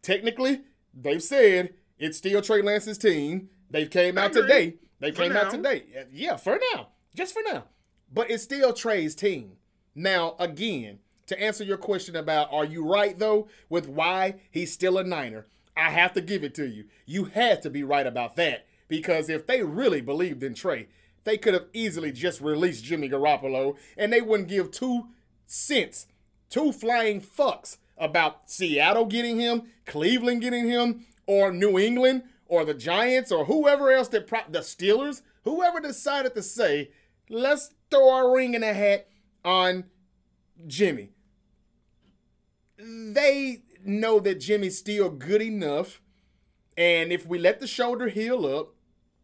technically, 0.02 0.62
they've 0.94 1.22
said 1.22 1.74
it's 1.98 2.18
still 2.18 2.42
Trey 2.42 2.62
Lance's 2.62 2.98
team. 2.98 3.48
They 3.70 3.86
came 3.86 4.18
out 4.18 4.32
today. 4.32 4.74
They 5.00 5.10
For 5.10 5.22
came 5.22 5.36
out 5.36 5.50
today. 5.50 5.84
Yeah, 6.12 6.36
for 6.36 6.58
now. 6.74 6.88
Just 7.14 7.32
for 7.32 7.42
now. 7.44 7.64
But 8.12 8.30
it's 8.30 8.42
still 8.42 8.72
Trey's 8.72 9.14
team. 9.14 9.52
Now, 9.94 10.36
again, 10.38 11.00
to 11.26 11.40
answer 11.40 11.64
your 11.64 11.78
question 11.78 12.16
about 12.16 12.52
are 12.52 12.64
you 12.64 12.84
right 12.84 13.18
though 13.18 13.48
with 13.68 13.88
why 13.88 14.36
he's 14.50 14.72
still 14.72 14.98
a 14.98 15.04
Niner, 15.04 15.46
I 15.76 15.90
have 15.90 16.12
to 16.14 16.20
give 16.20 16.44
it 16.44 16.54
to 16.56 16.66
you. 16.66 16.84
You 17.04 17.24
had 17.24 17.62
to 17.62 17.70
be 17.70 17.82
right 17.82 18.06
about 18.06 18.36
that 18.36 18.66
because 18.88 19.28
if 19.28 19.46
they 19.46 19.62
really 19.62 20.00
believed 20.00 20.42
in 20.42 20.54
Trey, 20.54 20.88
they 21.26 21.36
could 21.36 21.54
have 21.54 21.66
easily 21.74 22.12
just 22.12 22.40
released 22.40 22.84
Jimmy 22.84 23.10
Garoppolo 23.10 23.76
and 23.98 24.12
they 24.12 24.22
wouldn't 24.22 24.48
give 24.48 24.70
two 24.70 25.08
cents, 25.44 26.06
two 26.48 26.72
flying 26.72 27.20
fucks 27.20 27.78
about 27.98 28.48
Seattle 28.48 29.06
getting 29.06 29.38
him, 29.38 29.64
Cleveland 29.86 30.40
getting 30.40 30.68
him, 30.68 31.04
or 31.26 31.52
New 31.52 31.78
England, 31.78 32.22
or 32.46 32.64
the 32.64 32.74
Giants, 32.74 33.32
or 33.32 33.46
whoever 33.46 33.90
else 33.90 34.06
that 34.08 34.28
pro- 34.28 34.48
the 34.48 34.60
Steelers, 34.60 35.22
whoever 35.42 35.80
decided 35.80 36.34
to 36.34 36.42
say, 36.42 36.90
let's 37.28 37.72
throw 37.90 38.08
our 38.08 38.32
ring 38.32 38.54
in 38.54 38.62
a 38.62 38.72
hat 38.72 39.08
on 39.44 39.84
Jimmy. 40.66 41.10
They 42.78 43.62
know 43.84 44.20
that 44.20 44.38
Jimmy's 44.38 44.78
still 44.78 45.10
good 45.10 45.42
enough, 45.42 46.00
and 46.76 47.10
if 47.10 47.26
we 47.26 47.38
let 47.38 47.58
the 47.58 47.66
shoulder 47.66 48.06
heal 48.08 48.46
up, 48.46 48.75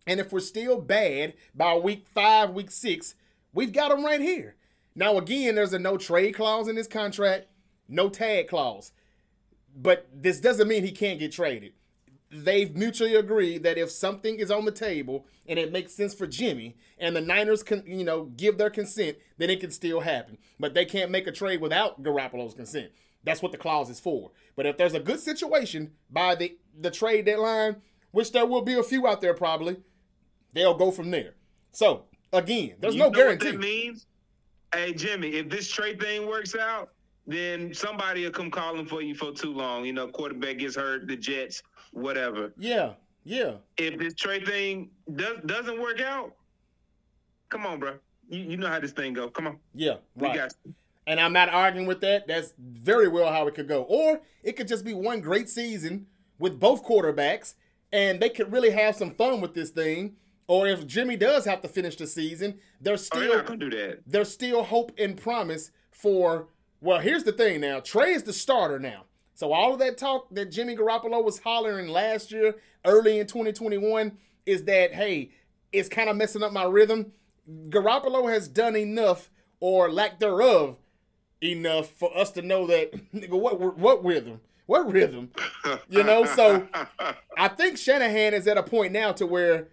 and 0.07 0.21
if 0.21 0.33
we're 0.33 0.41
still 0.41 0.81
bad 0.81 1.35
by 1.55 1.75
week 1.75 2.07
five, 2.15 2.51
week 2.51 2.71
six, 2.71 3.15
we've 3.53 3.73
got 3.73 3.93
him 3.93 4.05
right 4.05 4.21
here. 4.21 4.57
Now, 4.95 5.17
again, 5.17 5.55
there's 5.55 5.73
a 5.73 5.79
no 5.79 5.97
trade 5.97 6.35
clause 6.35 6.69
in 6.69 6.77
this 6.77 6.87
contract, 6.87 7.47
no 7.89 8.09
tag 8.09 8.49
clause. 8.49 8.93
But 9.75 10.09
this 10.15 10.41
doesn't 10.41 10.69
mean 10.69 10.85
he 10.85 10.93
can't 10.93 11.19
get 11.19 11.33
traded. 11.33 11.73
They've 12.31 12.75
mutually 12.75 13.15
agreed 13.15 13.63
that 13.63 13.79
if 13.79 13.91
something 13.91 14.39
is 14.39 14.51
on 14.51 14.65
the 14.65 14.73
table 14.73 15.27
and 15.47 15.59
it 15.59 15.73
makes 15.73 15.95
sense 15.95 16.15
for 16.15 16.27
Jimmy 16.27 16.77
and 16.99 17.15
the 17.15 17.21
Niners 17.21 17.63
can, 17.63 17.83
you 17.87 18.05
know, 18.05 18.25
give 18.25 18.59
their 18.59 18.71
consent, 18.71 19.19
then 19.39 19.51
it 19.51 19.61
can 19.61 19.71
still 19.71 20.01
happen. 20.01 20.39
But 20.59 20.75
they 20.75 20.85
can't 20.85 21.11
make 21.11 21.27
a 21.27 21.33
trade 21.33 21.61
without 21.61 22.03
Garoppolo's 22.03 22.55
consent. 22.55 22.91
That's 23.25 23.43
what 23.43 23.53
the 23.53 23.59
clause 23.59 23.89
is 23.91 24.01
for. 24.01 24.31
But 24.57 24.67
if 24.67 24.77
there's 24.77 24.95
a 24.95 25.01
good 25.01 25.21
situation 25.21 25.93
by 26.11 26.35
the 26.35 26.57
the 26.79 26.91
trade 26.91 27.27
deadline, 27.27 27.77
which 28.11 28.33
there 28.33 28.47
will 28.47 28.63
be 28.63 28.75
a 28.75 28.83
few 28.83 29.07
out 29.07 29.21
there 29.21 29.35
probably, 29.35 29.77
they'll 30.53 30.75
go 30.75 30.91
from 30.91 31.11
there. 31.11 31.35
So 31.73 32.05
again, 32.33 32.75
there's 32.81 32.95
You 32.95 33.01
no 33.01 33.05
know 33.07 33.11
guarantee. 33.11 33.47
What 33.47 33.53
that 33.53 33.61
means, 33.61 34.07
hey 34.75 34.93
Jimmy, 34.95 35.31
if 35.35 35.49
this 35.49 35.69
trade 35.69 36.01
thing 36.01 36.27
works 36.27 36.55
out, 36.57 36.91
then 37.27 37.73
somebody 37.73 38.25
will 38.25 38.33
come 38.33 38.51
calling 38.51 38.87
for 38.87 39.01
you 39.03 39.15
for 39.15 39.33
too 39.33 39.53
long. 39.53 39.85
You 39.85 39.93
know, 39.93 40.09
quarterback 40.09 40.59
gets 40.59 40.77
hurt, 40.77 41.07
the 41.07 41.17
Jets, 41.17 41.63
whatever. 41.93 42.53
Yeah, 42.59 42.93
yeah. 43.25 43.53
If 43.77 43.99
this 43.99 44.15
trade 44.15 44.47
thing 44.47 44.91
does 45.15 45.39
doesn't 45.47 45.81
work 45.81 46.01
out, 46.01 46.35
come 47.49 47.67
on, 47.67 47.79
bro. 47.81 47.95
You, 48.29 48.41
you 48.41 48.57
know 48.57 48.69
how 48.69 48.81
this 48.81 48.93
thing 48.93 49.13
go. 49.13 49.29
Come 49.29 49.47
on, 49.47 49.59
Yeah, 49.75 49.97
we 50.17 50.29
right. 50.29 50.37
got. 50.37 50.55
And 51.07 51.19
I'm 51.19 51.33
not 51.33 51.49
arguing 51.49 51.89
with 51.89 52.01
that. 52.03 52.29
That's 52.29 52.55
very 52.59 53.09
well 53.09 53.33
how 53.33 53.49
it 53.49 53.55
could 53.57 53.67
go. 53.67 53.83
Or 53.83 54.21
it 54.45 54.53
could 54.53 54.69
just 54.69 54.85
be 54.85 54.95
one 54.95 55.21
great 55.21 55.49
season 55.49 56.07
with 56.39 56.61
both 56.61 56.85
quarterbacks, 56.85 57.55
and 57.93 58.21
they 58.21 58.29
could 58.29 58.53
really 58.53 58.71
have 58.71 58.95
some 58.95 59.11
fun 59.15 59.41
with 59.41 59.53
this 59.53 59.71
thing. 59.71 60.15
Or 60.53 60.67
if 60.67 60.87
Jimmy 60.87 61.17
does 61.17 61.47
have 61.47 61.63
to 61.63 61.69
finish 61.69 61.97
the 61.97 62.07
season, 62.07 62.59
there's 62.79 63.09
Oh, 63.15 63.17
still 63.19 63.43
gonna 63.43 63.57
do 63.57 63.71
that. 63.71 64.01
there's 64.07 64.31
still 64.31 64.63
hope 64.65 64.93
and 64.99 65.17
promise 65.17 65.71
for. 65.91 66.49
Well, 66.83 66.99
here's 66.99 67.25
the 67.25 67.33
thing 67.33 67.63
now. 67.63 67.81
Trey 67.81 68.13
is 68.13 68.25
the 68.25 68.35
starter 68.35 68.79
now. 68.79 69.05
So 69.33 69.55
all 69.55 69.73
of 69.73 69.79
that 69.79 69.97
talk 69.97 70.27
that 70.35 70.51
Jimmy 70.51 70.77
Garoppolo 70.77 71.25
was 71.25 71.39
hollering 71.39 71.89
last 71.89 72.31
year, 72.31 72.57
early 72.85 73.19
in 73.19 73.27
2021, 73.27 74.19
is 74.45 74.65
that 74.65 74.93
hey, 74.93 75.31
it's 75.73 75.89
kind 75.89 76.11
of 76.11 76.17
messing 76.17 76.43
up 76.43 76.53
my 76.53 76.65
rhythm. 76.65 77.13
Garoppolo 77.71 78.31
has 78.31 78.47
done 78.47 78.77
enough, 78.77 79.31
or 79.59 79.91
lack 79.91 80.21
thereof, 80.21 80.77
enough 81.43 81.89
for 81.93 82.15
us 82.15 82.31
to 82.33 82.43
know 82.43 82.67
that 82.67 82.93
nigga, 83.15 83.31
what 83.41 83.59
what 83.79 84.05
rhythm, 84.05 84.43
what 84.67 84.93
rhythm, 84.93 85.31
you 85.89 86.05
know. 86.05 86.27
So 86.27 86.69
I 87.39 87.49
think 87.49 87.79
Shanahan 87.79 88.35
is 88.35 88.47
at 88.47 88.59
a 88.59 88.63
point 88.63 88.93
now 88.93 89.13
to 89.13 89.27
where 89.27 89.69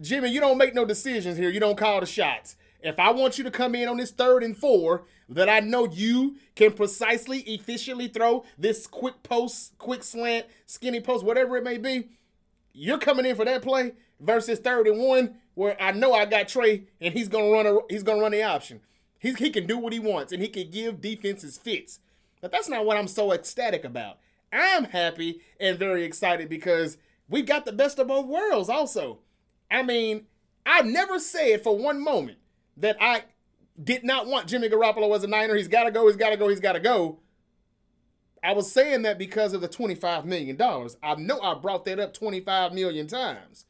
Jimmy, 0.00 0.30
you 0.30 0.40
don't 0.40 0.58
make 0.58 0.74
no 0.74 0.84
decisions 0.84 1.36
here. 1.36 1.50
You 1.50 1.60
don't 1.60 1.76
call 1.76 2.00
the 2.00 2.06
shots. 2.06 2.56
If 2.80 2.98
I 2.98 3.10
want 3.10 3.38
you 3.38 3.44
to 3.44 3.50
come 3.50 3.74
in 3.74 3.88
on 3.88 3.98
this 3.98 4.10
third 4.10 4.42
and 4.42 4.56
four, 4.56 5.04
that 5.28 5.48
I 5.48 5.60
know 5.60 5.86
you 5.86 6.36
can 6.54 6.72
precisely, 6.72 7.40
efficiently 7.40 8.08
throw 8.08 8.44
this 8.58 8.86
quick 8.86 9.22
post, 9.22 9.78
quick 9.78 10.02
slant, 10.02 10.46
skinny 10.66 11.00
post, 11.00 11.24
whatever 11.24 11.56
it 11.56 11.64
may 11.64 11.78
be, 11.78 12.08
you're 12.72 12.98
coming 12.98 13.26
in 13.26 13.36
for 13.36 13.44
that 13.44 13.62
play 13.62 13.92
versus 14.18 14.58
third 14.58 14.86
and 14.86 14.98
one, 14.98 15.36
where 15.54 15.80
I 15.80 15.92
know 15.92 16.12
I 16.12 16.24
got 16.24 16.48
Trey 16.48 16.84
and 17.00 17.14
he's 17.14 17.28
gonna 17.28 17.50
run 17.50 17.66
a 17.66 17.78
he's 17.88 18.02
gonna 18.02 18.20
run 18.20 18.32
the 18.32 18.42
option. 18.42 18.80
He's, 19.18 19.36
he 19.38 19.50
can 19.50 19.66
do 19.66 19.78
what 19.78 19.92
he 19.92 20.00
wants 20.00 20.32
and 20.32 20.42
he 20.42 20.48
can 20.48 20.70
give 20.70 21.00
defenses 21.00 21.58
fits. 21.58 22.00
But 22.40 22.50
that's 22.50 22.68
not 22.68 22.84
what 22.84 22.96
I'm 22.96 23.08
so 23.08 23.32
ecstatic 23.32 23.84
about. 23.84 24.18
I'm 24.52 24.84
happy 24.84 25.40
and 25.60 25.78
very 25.78 26.04
excited 26.04 26.48
because 26.48 26.98
we 27.28 27.42
got 27.42 27.64
the 27.64 27.72
best 27.72 27.98
of 27.98 28.08
both 28.08 28.26
worlds 28.26 28.68
also. 28.68 29.20
I 29.72 29.82
mean, 29.82 30.26
I 30.66 30.82
never 30.82 31.18
said 31.18 31.62
for 31.62 31.76
one 31.76 32.02
moment 32.02 32.38
that 32.76 32.96
I 33.00 33.24
did 33.82 34.04
not 34.04 34.26
want 34.26 34.46
Jimmy 34.46 34.68
Garoppolo 34.68 35.14
as 35.16 35.24
a 35.24 35.26
Niner. 35.26 35.56
He's 35.56 35.68
got 35.68 35.84
to 35.84 35.90
go, 35.90 36.06
he's 36.06 36.16
got 36.16 36.30
to 36.30 36.36
go, 36.36 36.48
he's 36.48 36.60
got 36.60 36.72
to 36.72 36.80
go. 36.80 37.18
I 38.44 38.52
was 38.52 38.70
saying 38.70 39.02
that 39.02 39.18
because 39.18 39.52
of 39.52 39.60
the 39.60 39.68
$25 39.68 40.24
million. 40.24 40.60
I 41.02 41.14
know 41.14 41.40
I 41.40 41.54
brought 41.54 41.84
that 41.86 42.00
up 42.00 42.12
25 42.12 42.72
million 42.72 43.06
times. 43.06 43.66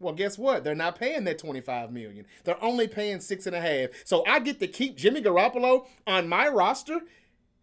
Well, 0.00 0.14
guess 0.14 0.38
what? 0.38 0.64
They're 0.64 0.74
not 0.74 0.98
paying 0.98 1.24
that 1.24 1.38
25 1.38 1.92
million. 1.92 2.26
They're 2.44 2.62
only 2.62 2.86
paying 2.86 3.20
six 3.20 3.46
and 3.46 3.56
a 3.56 3.60
half. 3.60 3.90
So 4.04 4.24
I 4.26 4.38
get 4.40 4.60
to 4.60 4.68
keep 4.68 4.96
Jimmy 4.96 5.22
Garoppolo 5.22 5.86
on 6.06 6.28
my 6.28 6.48
roster 6.48 7.00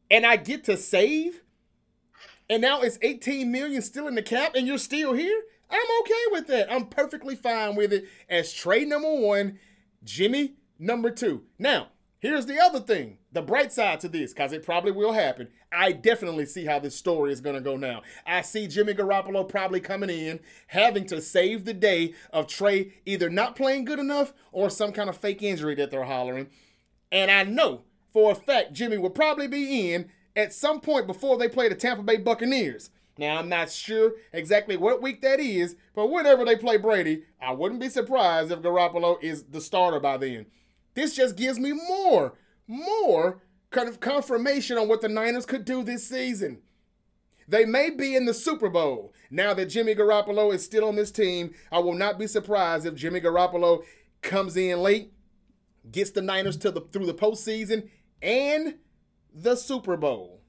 and 0.10 0.26
I 0.26 0.38
get 0.38 0.64
to 0.66 0.78
save. 0.78 1.42
And 2.50 2.62
now 2.62 2.82
it's 2.82 3.00
18 3.02 3.52
million 3.52 3.82
still 3.82 4.08
in 4.08 4.16
the 4.16 4.22
cap, 4.22 4.54
and 4.54 4.68
you're 4.68 4.78
still 4.78 5.14
here. 5.14 5.42
I'm 5.70 6.02
okay 6.02 6.24
with 6.32 6.48
that. 6.48 6.72
I'm 6.72 6.88
perfectly 6.88 7.36
fine 7.36 7.76
with 7.76 7.92
it 7.94 8.06
as 8.30 8.54
trade 8.54 8.88
number 8.88 9.14
one, 9.14 9.60
Jimmy 10.04 10.56
number 10.80 11.10
two. 11.10 11.44
Now, 11.58 11.88
here's 12.20 12.46
the 12.46 12.60
other 12.60 12.80
thing 12.80 13.18
the 13.32 13.42
bright 13.42 13.74
side 13.74 14.00
to 14.00 14.08
this, 14.08 14.34
because 14.34 14.54
it 14.54 14.66
probably 14.66 14.92
will 14.92 15.12
happen. 15.14 15.50
I 15.72 15.92
definitely 15.92 16.46
see 16.46 16.66
how 16.66 16.80
this 16.80 16.96
story 16.96 17.34
is 17.34 17.42
going 17.42 17.56
to 17.56 17.62
go 17.62 17.76
now. 17.76 18.02
I 18.26 18.42
see 18.42 18.68
Jimmy 18.68 18.94
Garoppolo 18.94 19.48
probably 19.48 19.82
coming 19.82 20.10
in, 20.10 20.40
having 20.68 21.06
to 21.08 21.22
save 21.22 21.66
the 21.66 21.74
day 21.74 22.14
of 22.32 22.48
Trey 22.48 22.94
either 23.06 23.30
not 23.30 23.58
playing 23.58 23.84
good 23.84 24.00
enough 24.00 24.34
or 24.54 24.70
some 24.70 24.94
kind 24.94 25.10
of 25.10 25.18
fake 25.18 25.44
injury 25.44 25.76
that 25.76 25.92
they're 25.92 26.06
hollering. 26.06 26.48
And 27.12 27.30
I 27.30 27.44
know 27.44 27.84
for 28.14 28.32
a 28.32 28.36
fact 28.36 28.72
Jimmy 28.72 28.98
will 28.98 29.10
probably 29.10 29.48
be 29.48 29.94
in 29.94 30.10
at 30.36 30.54
some 30.54 30.80
point 30.80 31.08
before 31.08 31.38
they 31.38 31.50
play 31.50 31.68
the 31.68 31.76
Tampa 31.76 32.04
Bay 32.04 32.18
Buccaneers. 32.18 32.90
Now, 33.18 33.38
I'm 33.38 33.48
not 33.48 33.72
sure 33.72 34.14
exactly 34.34 34.76
what 34.76 35.02
week 35.02 35.22
that 35.22 35.40
is, 35.40 35.76
but 35.94 36.12
whenever 36.12 36.44
they 36.44 36.58
play 36.58 36.78
Brady, 36.78 37.24
I 37.42 37.54
wouldn't 37.54 37.80
be 37.80 37.90
surprised 37.90 38.52
if 38.52 38.60
Garoppolo 38.62 39.22
is 39.24 39.44
the 39.44 39.62
starter 39.62 40.00
by 40.00 40.18
then. 40.18 40.48
This 40.96 41.16
just 41.16 41.38
gives 41.38 41.58
me 41.58 41.72
more, 41.72 42.34
more 42.68 43.42
kind 43.72 43.88
of 43.88 44.00
confirmation 44.00 44.78
on 44.78 44.88
what 44.88 45.02
the 45.02 45.10
Niners 45.10 45.46
could 45.46 45.64
do 45.64 45.82
this 45.82 46.08
season. 46.08 46.60
They 47.48 47.64
may 47.64 47.90
be 47.90 48.16
in 48.16 48.26
the 48.26 48.34
Super 48.34 48.70
Bowl. 48.70 49.14
Now 49.30 49.54
that 49.54 49.68
Jimmy 49.68 49.96
Garoppolo 49.96 50.54
is 50.54 50.66
still 50.66 50.86
on 50.86 50.96
this 50.96 51.12
team, 51.12 51.54
I 51.72 51.80
will 51.80 51.94
not 51.94 52.18
be 52.18 52.28
surprised 52.28 52.86
if 52.86 52.96
Jimmy 52.96 53.22
Garoppolo 53.22 53.84
comes 54.22 54.58
in 54.58 54.80
late, 54.80 55.14
gets 55.90 56.10
the 56.10 56.22
Niners 56.22 56.58
to 56.58 56.72
the 56.72 56.82
through 56.82 57.06
the 57.06 57.14
postseason 57.14 57.90
and 58.22 58.76
the 59.34 59.56
Super 59.56 59.96
Bowl 59.96 60.42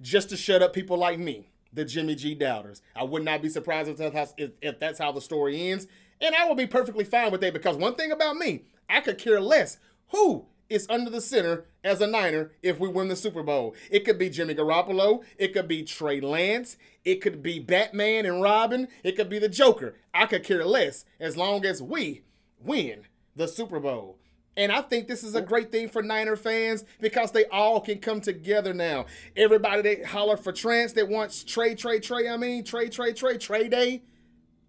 just 0.00 0.28
to 0.30 0.36
shut 0.36 0.62
up 0.62 0.72
people 0.72 0.96
like 0.96 1.18
me, 1.18 1.50
the 1.72 1.84
Jimmy 1.84 2.14
G 2.14 2.34
doubters. 2.34 2.82
I 2.94 3.04
would 3.04 3.24
not 3.24 3.42
be 3.42 3.48
surprised 3.48 3.88
if 3.88 3.96
that's, 3.96 4.14
how, 4.14 4.26
if, 4.36 4.50
if 4.60 4.78
that's 4.78 4.98
how 4.98 5.12
the 5.12 5.20
story 5.20 5.70
ends. 5.70 5.86
And 6.20 6.34
I 6.34 6.46
will 6.46 6.54
be 6.54 6.66
perfectly 6.66 7.04
fine 7.04 7.32
with 7.32 7.40
that 7.40 7.52
because 7.52 7.76
one 7.76 7.94
thing 7.94 8.12
about 8.12 8.36
me, 8.36 8.64
I 8.88 9.00
could 9.00 9.18
care 9.18 9.40
less 9.40 9.78
who 10.08 10.46
is 10.68 10.86
under 10.88 11.10
the 11.10 11.20
center 11.20 11.64
as 11.82 12.00
a 12.00 12.06
Niner 12.06 12.52
if 12.62 12.78
we 12.78 12.88
win 12.88 13.08
the 13.08 13.16
Super 13.16 13.42
Bowl. 13.42 13.74
It 13.90 14.04
could 14.04 14.18
be 14.18 14.30
Jimmy 14.30 14.54
Garoppolo. 14.54 15.24
It 15.36 15.52
could 15.52 15.66
be 15.66 15.82
Trey 15.82 16.20
Lance. 16.20 16.76
It 17.04 17.16
could 17.16 17.42
be 17.42 17.58
Batman 17.58 18.24
and 18.24 18.40
Robin. 18.40 18.88
It 19.02 19.16
could 19.16 19.28
be 19.28 19.38
the 19.38 19.48
Joker. 19.48 19.96
I 20.14 20.26
could 20.26 20.44
care 20.44 20.64
less 20.64 21.04
as 21.18 21.36
long 21.36 21.64
as 21.64 21.82
we 21.82 22.22
win 22.62 23.02
the 23.34 23.48
Super 23.48 23.80
Bowl. 23.80 24.19
And 24.56 24.72
I 24.72 24.82
think 24.82 25.06
this 25.06 25.22
is 25.22 25.34
a 25.34 25.40
great 25.40 25.70
thing 25.70 25.88
for 25.88 26.02
Niner 26.02 26.36
fans 26.36 26.84
because 27.00 27.30
they 27.30 27.44
all 27.46 27.80
can 27.80 27.98
come 27.98 28.20
together 28.20 28.74
now. 28.74 29.06
Everybody 29.36 29.82
that 29.82 30.06
holler 30.06 30.36
for 30.36 30.52
Trance 30.52 30.92
that 30.94 31.08
wants 31.08 31.44
Trey, 31.44 31.74
Trey, 31.74 32.00
Trey, 32.00 32.28
I 32.28 32.36
mean, 32.36 32.64
Trey, 32.64 32.88
Trey, 32.88 33.12
Trey, 33.12 33.38
Trey 33.38 33.68
Day, 33.68 34.02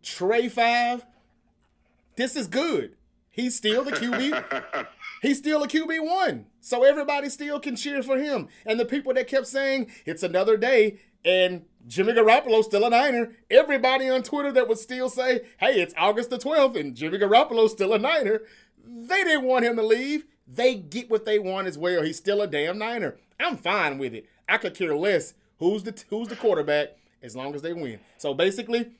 Trey 0.03 0.49
5. 0.49 1.05
This 2.15 2.35
is 2.35 2.47
good. 2.47 2.95
He's 3.31 3.55
still 3.55 3.83
the 3.83 3.91
QB. 3.91 4.87
He's 5.21 5.37
still 5.37 5.63
a 5.63 5.67
QB1. 5.67 6.45
So 6.59 6.83
everybody 6.83 7.29
still 7.29 7.59
can 7.59 7.75
cheer 7.75 8.03
for 8.03 8.17
him. 8.17 8.49
And 8.65 8.79
the 8.79 8.85
people 8.85 9.13
that 9.13 9.27
kept 9.27 9.47
saying 9.47 9.89
it's 10.05 10.23
another 10.23 10.57
day 10.57 10.99
and 11.23 11.65
Jimmy 11.87 12.13
Garoppolo's 12.13 12.65
still 12.65 12.85
a 12.85 12.89
Niner, 12.89 13.31
everybody 13.49 14.09
on 14.09 14.23
Twitter 14.23 14.51
that 14.51 14.67
would 14.67 14.77
still 14.77 15.09
say, 15.09 15.41
hey, 15.59 15.81
it's 15.81 15.93
August 15.97 16.29
the 16.29 16.37
12th 16.37 16.79
and 16.79 16.95
Jimmy 16.95 17.17
Garoppolo's 17.17 17.71
still 17.71 17.93
a 17.93 17.99
Niner, 17.99 18.41
they 18.85 19.23
didn't 19.23 19.45
want 19.45 19.65
him 19.65 19.75
to 19.75 19.83
leave. 19.83 20.25
They 20.47 20.75
get 20.75 21.09
what 21.09 21.25
they 21.25 21.39
want 21.39 21.67
as 21.67 21.77
well. 21.77 22.03
He's 22.03 22.17
still 22.17 22.41
a 22.41 22.47
damn 22.47 22.77
Niner. 22.77 23.17
I'm 23.39 23.57
fine 23.57 23.97
with 23.97 24.13
it. 24.13 24.25
I 24.47 24.57
could 24.57 24.75
care 24.75 24.95
less 24.95 25.33
who's 25.59 25.83
the 25.83 26.03
who's 26.09 26.27
the 26.27 26.35
quarterback 26.35 26.97
as 27.23 27.35
long 27.35 27.55
as 27.55 27.61
they 27.61 27.73
win. 27.73 27.99
So 28.17 28.33
basically, 28.33 28.91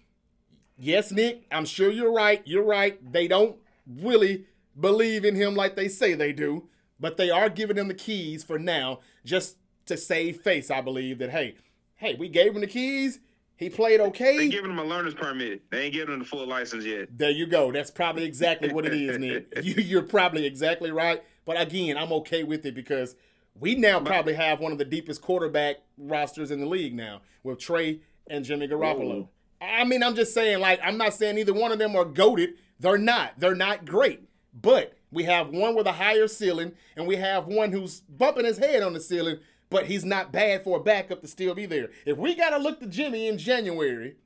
yes, 0.78 1.12
Nick, 1.12 1.44
I'm 1.52 1.66
sure 1.66 1.92
you're 1.92 2.14
right. 2.14 2.42
You're 2.46 2.64
right. 2.64 3.12
They 3.12 3.28
don't 3.28 3.58
really 3.88 4.46
believe 4.80 5.26
in 5.26 5.36
him 5.36 5.56
like 5.56 5.76
they 5.76 5.88
say 5.88 6.14
they 6.14 6.32
do, 6.32 6.70
but 7.00 7.18
they 7.18 7.30
are 7.30 7.50
giving 7.50 7.78
him 7.78 7.88
the 7.88 7.94
keys 7.94 8.44
for 8.44 8.58
now 8.58 9.00
just 9.26 9.58
to 9.88 9.98
save 9.98 10.42
face, 10.42 10.72
I 10.72 10.82
believe 10.82 11.18
that 11.18 11.32
hey, 11.32 11.56
hey, 11.96 12.16
we 12.16 12.30
gave 12.30 12.56
him 12.56 12.62
the 12.62 12.68
keys. 12.68 13.20
He 13.62 13.70
played 13.70 14.02
okay. 14.02 14.38
They 14.38 14.50
giving 14.50 14.72
him 14.72 14.80
a 14.80 14.84
learner's 14.84 15.14
permit. 15.14 15.70
They 15.70 15.84
ain't 15.84 15.94
giving 15.94 16.16
him 16.16 16.20
the 16.22 16.26
full 16.26 16.48
license 16.48 16.84
yet. 16.84 17.16
There 17.16 17.30
you 17.30 17.46
go. 17.46 17.72
That's 17.72 17.92
probably 17.92 18.24
exactly 18.24 18.74
what 18.74 18.88
it 18.88 18.94
is, 18.96 19.20
Nick. 19.20 19.54
You, 19.64 19.76
you're 19.76 20.02
probably 20.02 20.48
exactly 20.48 20.90
right. 20.90 21.24
But 21.46 21.62
again, 21.62 21.96
I'm 21.96 22.12
okay 22.14 22.44
with 22.44 22.66
it 22.66 22.74
because 22.74 23.16
we 23.54 23.76
now 23.76 24.00
probably 24.00 24.34
have 24.34 24.60
one 24.60 24.72
of 24.72 24.80
the 24.80 24.86
deepest 24.86 25.22
quarterback 25.22 25.76
rosters 25.96 26.50
in 26.50 26.60
the 26.60 26.66
league 26.66 26.96
now 26.96 27.22
with 27.44 27.60
Trey 27.60 28.00
and 28.26 28.44
Jimmy 28.44 28.68
Garoppolo. 28.68 29.16
Ooh. 29.16 29.30
I 29.62 29.84
mean, 29.84 30.02
I'm 30.02 30.16
just 30.16 30.34
saying, 30.34 30.60
like, 30.60 30.80
I'm 30.84 30.98
not 30.98 31.14
saying 31.14 31.38
either 31.38 31.54
one 31.54 31.72
of 31.72 31.78
them 31.78 31.96
are 31.96 32.04
goaded. 32.06 32.56
They're 32.80 32.98
not. 32.98 33.34
They're 33.38 33.54
not 33.54 33.86
great. 33.86 34.22
But 34.60 34.98
we 35.12 35.26
have 35.26 35.50
one 35.50 35.76
with 35.76 35.86
a 35.86 35.92
higher 35.92 36.28
ceiling, 36.28 36.72
and 36.96 37.06
we 37.06 37.18
have 37.18 37.46
one 37.46 37.72
who's 37.72 38.00
bumping 38.02 38.46
his 38.46 38.58
head 38.58 38.82
on 38.82 38.94
the 38.94 39.00
ceiling 39.00 39.38
but 39.72 39.88
he's 39.88 40.06
not 40.06 40.32
bad 40.32 40.64
for 40.64 40.78
a 40.78 40.84
backup 40.84 41.22
to 41.22 41.28
still 41.28 41.56
be 41.56 41.66
there. 41.66 41.90
If 42.06 42.18
we 42.18 42.36
got 42.36 42.52
to 42.52 42.58
look 42.58 42.82
to 42.82 42.86
Jimmy 42.86 43.28
in 43.28 43.40
January, 43.40 44.18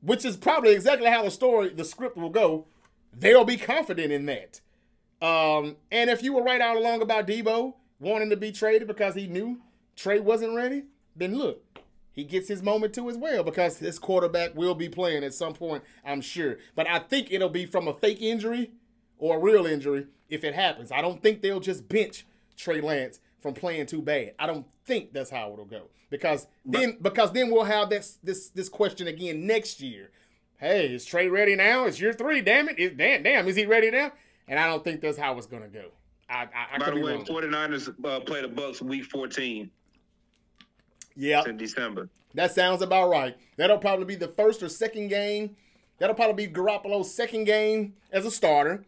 which 0.00 0.24
is 0.24 0.36
probably 0.36 0.74
exactly 0.74 1.10
how 1.10 1.24
the 1.24 1.30
story, 1.30 1.70
the 1.70 1.84
script 1.84 2.16
will 2.16 2.30
go, 2.30 2.66
they'll 3.12 3.44
be 3.44 3.56
confident 3.56 4.12
in 4.12 4.26
that. 4.26 4.60
Um, 5.22 5.76
and 5.90 6.10
if 6.10 6.22
you 6.22 6.34
were 6.34 6.42
right 6.42 6.60
all 6.60 6.78
along 6.78 7.00
about 7.00 7.26
Deebo 7.26 7.74
wanting 7.98 8.30
to 8.30 8.36
be 8.36 8.52
traded 8.52 8.86
because 8.86 9.14
he 9.14 9.26
knew 9.26 9.62
Trey 9.96 10.20
wasn't 10.20 10.54
ready, 10.54 10.84
then 11.16 11.36
look, 11.36 11.64
he 12.12 12.24
gets 12.24 12.48
his 12.48 12.62
moment 12.62 12.92
too 12.92 13.08
as 13.08 13.16
well 13.16 13.42
because 13.42 13.78
his 13.78 13.98
quarterback 13.98 14.54
will 14.54 14.74
be 14.74 14.90
playing 14.90 15.24
at 15.24 15.32
some 15.32 15.54
point, 15.54 15.84
I'm 16.04 16.20
sure. 16.20 16.58
But 16.74 16.86
I 16.86 16.98
think 16.98 17.28
it'll 17.30 17.48
be 17.48 17.64
from 17.64 17.88
a 17.88 17.94
fake 17.94 18.20
injury 18.20 18.72
or 19.16 19.36
a 19.36 19.40
real 19.40 19.64
injury 19.64 20.08
if 20.28 20.44
it 20.44 20.54
happens. 20.54 20.92
I 20.92 21.00
don't 21.00 21.22
think 21.22 21.40
they'll 21.40 21.60
just 21.60 21.88
bench 21.88 22.26
Trey 22.56 22.82
Lance 22.82 23.20
from 23.42 23.54
playing 23.54 23.86
too 23.86 24.00
bad. 24.00 24.34
I 24.38 24.46
don't 24.46 24.66
think 24.86 25.12
that's 25.12 25.30
how 25.30 25.52
it'll 25.52 25.64
go 25.64 25.88
because 26.10 26.46
then 26.64 26.98
because 27.02 27.32
then 27.32 27.50
we'll 27.50 27.64
have 27.64 27.90
this 27.90 28.18
this 28.22 28.48
this 28.50 28.68
question 28.68 29.08
again 29.08 29.46
next 29.46 29.80
year. 29.80 30.10
Hey, 30.58 30.94
is 30.94 31.04
Trey 31.04 31.28
ready 31.28 31.56
now? 31.56 31.86
It's 31.86 32.00
year 32.00 32.12
three. 32.12 32.40
Damn 32.40 32.68
it! 32.68 32.78
Is, 32.78 32.92
damn, 32.96 33.24
damn, 33.24 33.48
is 33.48 33.56
he 33.56 33.66
ready 33.66 33.90
now? 33.90 34.12
And 34.46 34.60
I 34.60 34.68
don't 34.68 34.84
think 34.84 35.00
that's 35.00 35.18
how 35.18 35.36
it's 35.36 35.46
gonna 35.46 35.68
go. 35.68 35.86
I, 36.28 36.44
I, 36.44 36.74
I 36.74 36.78
By 36.78 36.90
the 36.90 37.00
way, 37.00 37.14
wrong. 37.14 37.24
49ers 37.24 37.88
uh, 38.04 38.20
play 38.20 38.42
the 38.42 38.48
Bucs 38.48 38.80
week 38.80 39.04
14. 39.04 39.70
Yeah, 41.14 41.42
in 41.46 41.56
December. 41.56 42.08
That 42.34 42.52
sounds 42.52 42.80
about 42.80 43.10
right. 43.10 43.36
That'll 43.56 43.78
probably 43.78 44.06
be 44.06 44.14
the 44.14 44.28
first 44.28 44.62
or 44.62 44.68
second 44.68 45.08
game. 45.08 45.56
That'll 45.98 46.16
probably 46.16 46.46
be 46.46 46.52
Garoppolo's 46.52 47.12
second 47.12 47.44
game 47.44 47.94
as 48.10 48.24
a 48.24 48.30
starter, 48.30 48.84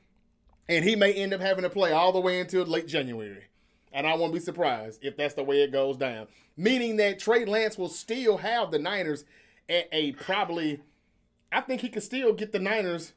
and 0.68 0.84
he 0.84 0.96
may 0.96 1.12
end 1.12 1.34
up 1.34 1.40
having 1.40 1.62
to 1.62 1.70
play 1.70 1.92
all 1.92 2.12
the 2.12 2.20
way 2.20 2.40
until 2.40 2.64
late 2.64 2.86
January. 2.88 3.44
And 3.94 4.08
I 4.08 4.14
won't 4.16 4.34
be 4.34 4.40
surprised 4.40 4.98
if 5.02 5.16
that's 5.16 5.34
the 5.34 5.44
way 5.44 5.62
it 5.62 5.72
goes 5.72 5.96
down. 5.96 6.26
Meaning 6.56 6.96
that 6.96 7.20
Trey 7.20 7.44
Lance 7.44 7.78
will 7.78 7.88
still 7.88 8.38
have 8.38 8.70
the 8.70 8.78
Niners 8.78 9.24
at 9.68 9.88
a 9.92 10.12
probably, 10.12 10.80
I 11.50 11.60
think 11.60 11.80
he 11.80 11.88
could 11.88 12.02
still 12.02 12.32
get 12.32 12.52
the 12.52 12.58
Niners. 12.58 13.12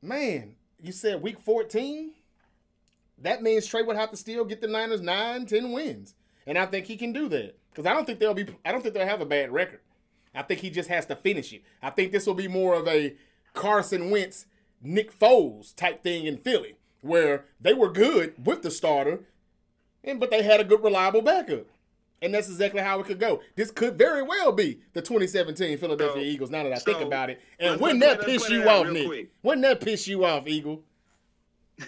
Man, 0.00 0.54
you 0.80 0.92
said 0.92 1.20
week 1.20 1.40
14? 1.40 2.12
That 3.18 3.42
means 3.42 3.66
Trey 3.66 3.82
would 3.82 3.96
have 3.96 4.10
to 4.12 4.16
still 4.16 4.44
get 4.44 4.60
the 4.60 4.68
Niners 4.68 5.00
nine, 5.00 5.46
10 5.46 5.72
wins. 5.72 6.14
And 6.46 6.56
I 6.56 6.66
think 6.66 6.86
he 6.86 6.96
can 6.96 7.12
do 7.12 7.28
that. 7.28 7.58
Because 7.70 7.84
I 7.84 7.92
don't 7.92 8.06
think 8.06 8.20
they'll 8.20 8.34
be 8.34 8.46
I 8.64 8.70
don't 8.70 8.82
think 8.82 8.94
they'll 8.94 9.06
have 9.06 9.20
a 9.20 9.26
bad 9.26 9.52
record. 9.52 9.80
I 10.34 10.42
think 10.42 10.60
he 10.60 10.70
just 10.70 10.88
has 10.88 11.06
to 11.06 11.16
finish 11.16 11.52
it. 11.52 11.62
I 11.82 11.90
think 11.90 12.12
this 12.12 12.26
will 12.26 12.34
be 12.34 12.48
more 12.48 12.74
of 12.74 12.86
a 12.86 13.16
Carson 13.52 14.10
Wentz, 14.10 14.46
Nick 14.80 15.16
Foles 15.18 15.74
type 15.74 16.02
thing 16.02 16.24
in 16.24 16.38
Philly, 16.38 16.76
where 17.00 17.46
they 17.60 17.74
were 17.74 17.90
good 17.90 18.34
with 18.46 18.62
the 18.62 18.70
starter, 18.70 19.24
and 20.04 20.18
but 20.20 20.30
they 20.30 20.42
had 20.42 20.60
a 20.60 20.64
good 20.64 20.82
reliable 20.82 21.22
backup. 21.22 21.66
And 22.20 22.32
that's 22.32 22.48
exactly 22.48 22.80
how 22.80 23.00
it 23.00 23.06
could 23.06 23.18
go. 23.18 23.40
This 23.56 23.72
could 23.72 23.98
very 23.98 24.22
well 24.22 24.52
be 24.52 24.78
the 24.92 25.02
2017 25.02 25.76
Philadelphia 25.78 26.22
So- 26.22 26.26
Eagles. 26.26 26.50
Now 26.50 26.62
that 26.62 26.72
I 26.72 26.76
so, 26.78 26.92
think 26.92 27.04
about 27.04 27.30
it, 27.30 27.40
and 27.58 27.70
let's- 27.70 27.80
wouldn't 27.82 28.00
let's 28.00 28.12
that 28.24 28.28
let's 28.28 28.42
piss 28.44 28.50
you 28.52 28.68
off, 28.68 28.84
real 28.84 28.92
Nick? 28.94 29.06
quick. 29.06 29.28
Wouldn't 29.42 29.62
that 29.62 29.80
piss 29.80 30.06
you 30.06 30.24
off, 30.24 30.46
Eagle? 30.46 30.84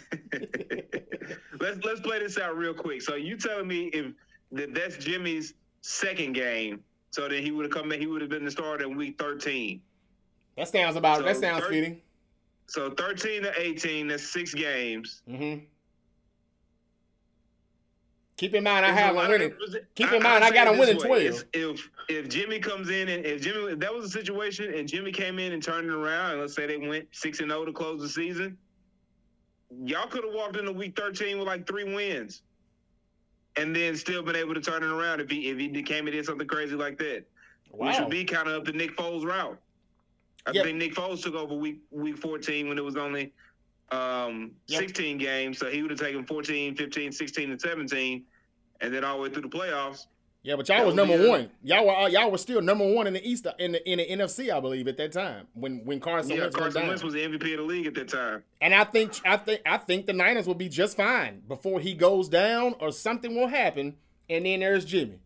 let's 1.61 1.79
let's 1.85 2.01
play 2.01 2.19
this 2.19 2.39
out 2.39 2.57
real 2.57 2.75
quick. 2.75 3.03
So 3.03 3.15
you 3.15 3.37
telling 3.37 3.69
me 3.69 3.85
if 3.93 4.13
that 4.53 4.75
that's 4.75 4.97
Jimmy's 4.97 5.55
second 5.83 6.33
game, 6.35 6.83
so 7.11 7.29
then 7.29 7.43
he 7.43 7.51
would 7.53 7.65
have 7.67 7.73
come 7.73 7.93
in, 7.93 8.01
he 8.01 8.07
would 8.07 8.21
have 8.21 8.31
been 8.31 8.45
the 8.45 8.51
starter 8.51 8.85
in 8.85 8.97
week 8.97 9.17
13. 9.19 9.81
That 10.57 10.69
sounds 10.69 10.97
about. 10.97 11.25
that 11.25 11.37
sounds 11.37 11.63
third- 11.65 11.71
fitting. 11.73 12.01
So 12.67 12.91
13 12.91 13.43
to 13.43 13.53
18, 13.61 14.09
that's 14.09 14.23
six 14.33 14.55
games. 14.55 15.23
Mm-hmm. 15.29 15.65
Keep 18.37 18.55
in 18.55 18.65
mind, 18.65 18.85
I 18.85 18.91
have 18.91 19.15
a 19.15 19.29
winning. 19.29 19.53
keep 19.95 20.11
in 20.13 20.23
mind, 20.23 20.43
I 20.43 20.49
say 20.49 20.55
got 20.55 20.75
a 20.75 20.79
winning 20.79 20.97
way. 21.09 21.29
12. 21.29 21.45
If 21.53 21.91
if 22.09 22.29
Jimmy 22.29 22.59
comes 22.59 22.91
in 22.91 23.09
and 23.09 23.25
if 23.25 23.41
Jimmy 23.41 23.73
if 23.73 23.79
that 23.79 23.95
was 23.95 24.07
a 24.07 24.09
situation 24.11 24.75
and 24.75 24.89
Jimmy 24.89 25.13
came 25.13 25.39
in 25.39 25.53
and 25.53 25.63
turned 25.63 25.89
it 25.89 25.95
around 25.95 26.33
and 26.33 26.41
let's 26.41 26.55
say 26.55 26.67
they 26.67 26.77
went 26.77 27.07
six 27.13 27.41
and 27.41 27.51
zero 27.51 27.65
to 27.65 27.73
close 27.73 28.01
the 28.01 28.09
season, 28.09 28.59
y'all 29.85 30.09
could 30.09 30.25
have 30.25 30.35
walked 30.35 30.57
into 30.57 30.73
week 30.73 30.97
13 30.99 31.39
with 31.39 31.47
like 31.47 31.65
three 31.67 31.85
wins, 31.95 32.43
and 33.57 33.75
then 33.75 33.97
still 33.97 34.23
been 34.23 34.37
able 34.37 34.55
to 34.55 34.61
turn 34.61 34.83
it 34.83 34.91
around 34.91 35.21
if 35.21 35.31
he 35.31 35.49
if 35.51 35.59
he 35.59 35.83
came 35.83 36.07
and 36.09 36.15
did 36.15 36.25
something 36.27 36.49
crazy 36.49 36.75
like 36.75 36.99
that, 36.99 37.25
which 37.71 37.99
would 38.01 38.11
be 38.11 38.25
kind 38.25 38.49
of 38.49 38.55
up 38.55 38.65
the 38.65 38.73
Nick 38.73 38.97
Foles 38.97 39.25
route. 39.25 39.59
I 40.47 40.51
Yep. 40.53 40.65
think 40.65 40.79
Nick 40.79 40.95
Foles 40.95 41.23
took 41.23 41.35
over 41.35 41.55
week 41.55 41.79
week 41.91 42.19
14 42.19 42.69
when 42.69 42.79
it 42.79 42.85
was 42.85 42.97
only 42.97 43.33
um, 43.91 44.53
Yep. 44.69 44.81
16 44.81 45.19
games, 45.19 45.59
so 45.59 45.71
he 45.71 45.83
would 45.83 45.91
have 45.91 46.01
taken 46.01 46.25
14, 46.25 46.75
15, 46.75 47.13
16, 47.13 47.51
and 47.51 47.61
17, 47.61 48.25
and 48.81 48.95
then 48.95 49.05
all 49.05 49.17
the 49.17 49.23
way 49.25 49.29
through 49.31 49.43
the 49.43 49.49
playoffs. 49.49 50.07
Yeah, 50.43 50.57
but 50.57 50.69
y'all 50.69 50.85
was 50.85 50.95
number 50.95 51.15
a- 51.15 51.27
one. 51.29 51.51
Y'all 51.63 51.87
were 51.87 51.97
uh, 51.97 52.07
y'all 52.09 52.31
were 52.31 52.37
still 52.37 52.61
number 52.61 52.87
one 52.87 53.07
in 53.07 53.15
the 53.15 53.27
East 53.27 53.47
in 53.59 53.73
the 53.73 53.91
in 53.91 53.97
the 53.97 54.07
NFC, 54.07 54.53
I 54.55 54.61
believe, 54.61 54.87
at 54.89 54.99
that 54.99 55.11
time 55.11 55.47
when 55.55 55.83
when 55.87 56.01
Carson 56.01 56.33
yeah, 56.33 56.41
Wentz 56.43 56.57
Carson. 56.57 56.87
Wentz 56.87 57.03
was 57.03 57.15
the 57.15 57.21
MVP 57.21 57.53
of 57.53 57.59
the 57.61 57.63
league 57.63 57.87
at 57.87 57.95
that 57.95 58.09
time. 58.11 58.43
and 58.61 58.75
I 58.75 58.85
think 58.85 59.13
I 59.25 59.39
think 59.39 59.63
I 59.65 59.79
think 59.79 60.05
the 60.05 60.13
Niners 60.13 60.47
will 60.47 60.55
be 60.55 60.69
just 60.69 60.99
fine 60.99 61.41
before 61.49 61.81
he 61.81 61.95
goes 61.95 62.29
down 62.29 62.75
or 62.79 62.93
something 62.93 63.35
will 63.35 63.47
happen, 63.49 63.97
and 64.29 64.45
then 64.45 64.61
there's 64.61 64.85
Jimmy. 64.85 65.19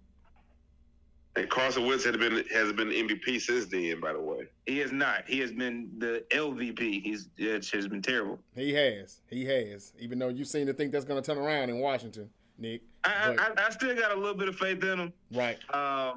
And 1.38 1.48
Carson 1.48 1.86
Wentz 1.86 2.04
had 2.04 2.18
been 2.18 2.44
has 2.52 2.72
been 2.72 2.88
MVP 2.88 3.40
since 3.40 3.66
then. 3.66 4.00
By 4.00 4.12
the 4.12 4.20
way, 4.20 4.48
He 4.66 4.78
has 4.78 4.90
not. 4.90 5.22
He 5.28 5.38
has 5.38 5.52
been 5.52 5.88
the 5.98 6.24
LVP. 6.30 7.00
He's 7.02 7.28
it 7.36 7.68
has 7.70 7.86
been 7.86 8.02
terrible. 8.02 8.40
He 8.56 8.74
has, 8.74 9.20
he 9.30 9.44
has. 9.44 9.92
Even 10.00 10.18
though 10.18 10.28
you 10.30 10.44
seem 10.44 10.66
to 10.66 10.72
think 10.72 10.90
that's 10.90 11.04
going 11.04 11.22
to 11.22 11.26
turn 11.26 11.38
around 11.38 11.70
in 11.70 11.78
Washington, 11.78 12.28
Nick. 12.58 12.82
I, 13.04 13.34
But- 13.36 13.58
I, 13.60 13.66
I 13.66 13.70
still 13.70 13.94
got 13.94 14.10
a 14.10 14.16
little 14.16 14.34
bit 14.34 14.48
of 14.48 14.56
faith 14.56 14.82
in 14.82 14.98
him. 14.98 15.12
Right. 15.32 15.58
Uh, 15.72 16.14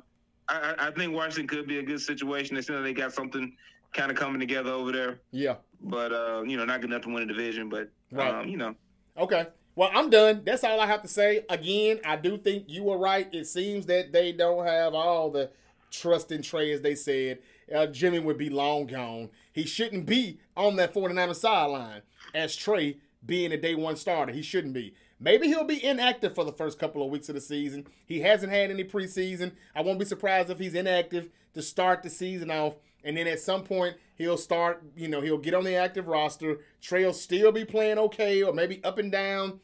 I, 0.49 0.73
I 0.79 0.87
I 0.87 0.91
think 0.91 1.13
Washington 1.13 1.47
could 1.47 1.67
be 1.67 1.77
a 1.77 1.83
good 1.83 2.01
situation. 2.01 2.55
They 2.55 2.61
seem 2.63 2.77
like 2.77 2.85
they 2.85 2.93
got 2.93 3.13
something 3.13 3.55
kind 3.93 4.09
of 4.09 4.17
coming 4.17 4.39
together 4.39 4.71
over 4.71 4.91
there. 4.91 5.19
Yeah. 5.31 5.57
But 5.83 6.11
uh, 6.11 6.41
you 6.47 6.57
know, 6.57 6.65
not 6.65 6.81
good 6.81 6.89
enough 6.89 7.03
to 7.03 7.13
win 7.13 7.21
a 7.23 7.27
division. 7.27 7.69
But 7.69 7.91
Right. 8.11 8.33
um, 8.33 8.47
you 8.49 8.57
know, 8.57 8.73
Okay. 9.17 9.45
Well, 9.75 9.89
I'm 9.93 10.09
done. 10.09 10.41
That's 10.45 10.63
all 10.63 10.79
I 10.79 10.85
have 10.85 11.01
to 11.03 11.07
say. 11.07 11.45
Again, 11.49 11.99
I 12.05 12.17
do 12.17 12.37
think 12.37 12.65
you 12.67 12.83
were 12.83 12.97
right. 12.97 13.27
It 13.33 13.45
seems 13.45 13.85
that 13.85 14.11
they 14.11 14.31
don't 14.31 14.65
have 14.65 14.93
all 14.93 15.29
the 15.29 15.49
trust 15.89 16.31
in 16.31 16.41
Trey 16.41 16.71
as 16.71 16.81
they 16.81 16.95
said. 16.95 17.39
Uh, 17.73 17.87
Jimmy 17.87 18.19
would 18.19 18.37
be 18.37 18.49
long 18.49 18.85
gone. 18.85 19.29
He 19.53 19.63
shouldn't 19.63 20.05
be 20.05 20.39
on 20.57 20.75
that 20.75 20.93
49er 20.93 21.35
sideline 21.35 22.01
as 22.33 22.55
Trey 22.55 22.97
being 23.25 23.51
a 23.51 23.57
day 23.57 23.75
one 23.75 23.95
starter. 23.95 24.33
He 24.33 24.41
shouldn't 24.41 24.73
be. 24.73 24.93
Maybe 25.19 25.47
he'll 25.47 25.63
be 25.63 25.83
inactive 25.83 26.33
for 26.33 26.43
the 26.43 26.51
first 26.51 26.79
couple 26.79 27.03
of 27.03 27.11
weeks 27.11 27.29
of 27.29 27.35
the 27.35 27.41
season. 27.41 27.85
He 28.07 28.21
hasn't 28.21 28.51
had 28.51 28.71
any 28.71 28.83
preseason. 28.83 29.51
I 29.75 29.81
won't 29.81 29.99
be 29.99 30.05
surprised 30.05 30.49
if 30.49 30.57
he's 30.57 30.73
inactive 30.73 31.29
to 31.53 31.61
start 31.61 32.01
the 32.01 32.09
season 32.09 32.49
off. 32.49 32.73
And 33.03 33.17
then 33.17 33.27
at 33.27 33.39
some 33.39 33.63
point, 33.63 33.95
he'll 34.15 34.37
start, 34.37 34.83
you 34.95 35.07
know, 35.07 35.21
he'll 35.21 35.37
get 35.37 35.53
on 35.53 35.63
the 35.63 35.75
active 35.75 36.07
roster. 36.07 36.59
Trey 36.81 37.05
will 37.05 37.13
still 37.13 37.51
be 37.51 37.65
playing 37.65 37.97
okay 37.97 38.43
or 38.43 38.53
maybe 38.53 38.83
up 38.83 38.97
and 38.97 39.11
down. 39.11 39.59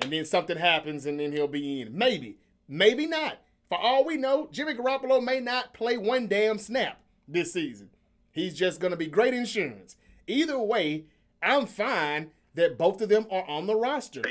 And 0.00 0.12
then 0.12 0.24
something 0.24 0.56
happens 0.56 1.06
and 1.06 1.18
then 1.18 1.32
he'll 1.32 1.48
be 1.48 1.80
in. 1.80 1.96
Maybe. 1.96 2.38
Maybe 2.68 3.06
not. 3.06 3.38
For 3.68 3.78
all 3.78 4.04
we 4.04 4.16
know, 4.16 4.48
Jimmy 4.52 4.74
Garoppolo 4.74 5.22
may 5.22 5.40
not 5.40 5.74
play 5.74 5.98
one 5.98 6.28
damn 6.28 6.58
snap 6.58 7.00
this 7.26 7.52
season. 7.52 7.90
He's 8.30 8.54
just 8.54 8.80
going 8.80 8.92
to 8.92 8.96
be 8.96 9.08
great 9.08 9.34
insurance. 9.34 9.96
Either 10.26 10.58
way, 10.58 11.06
I'm 11.42 11.66
fine 11.66 12.30
that 12.54 12.78
both 12.78 13.00
of 13.00 13.08
them 13.08 13.26
are 13.30 13.44
on 13.48 13.66
the 13.66 13.76
roster. 13.76 14.22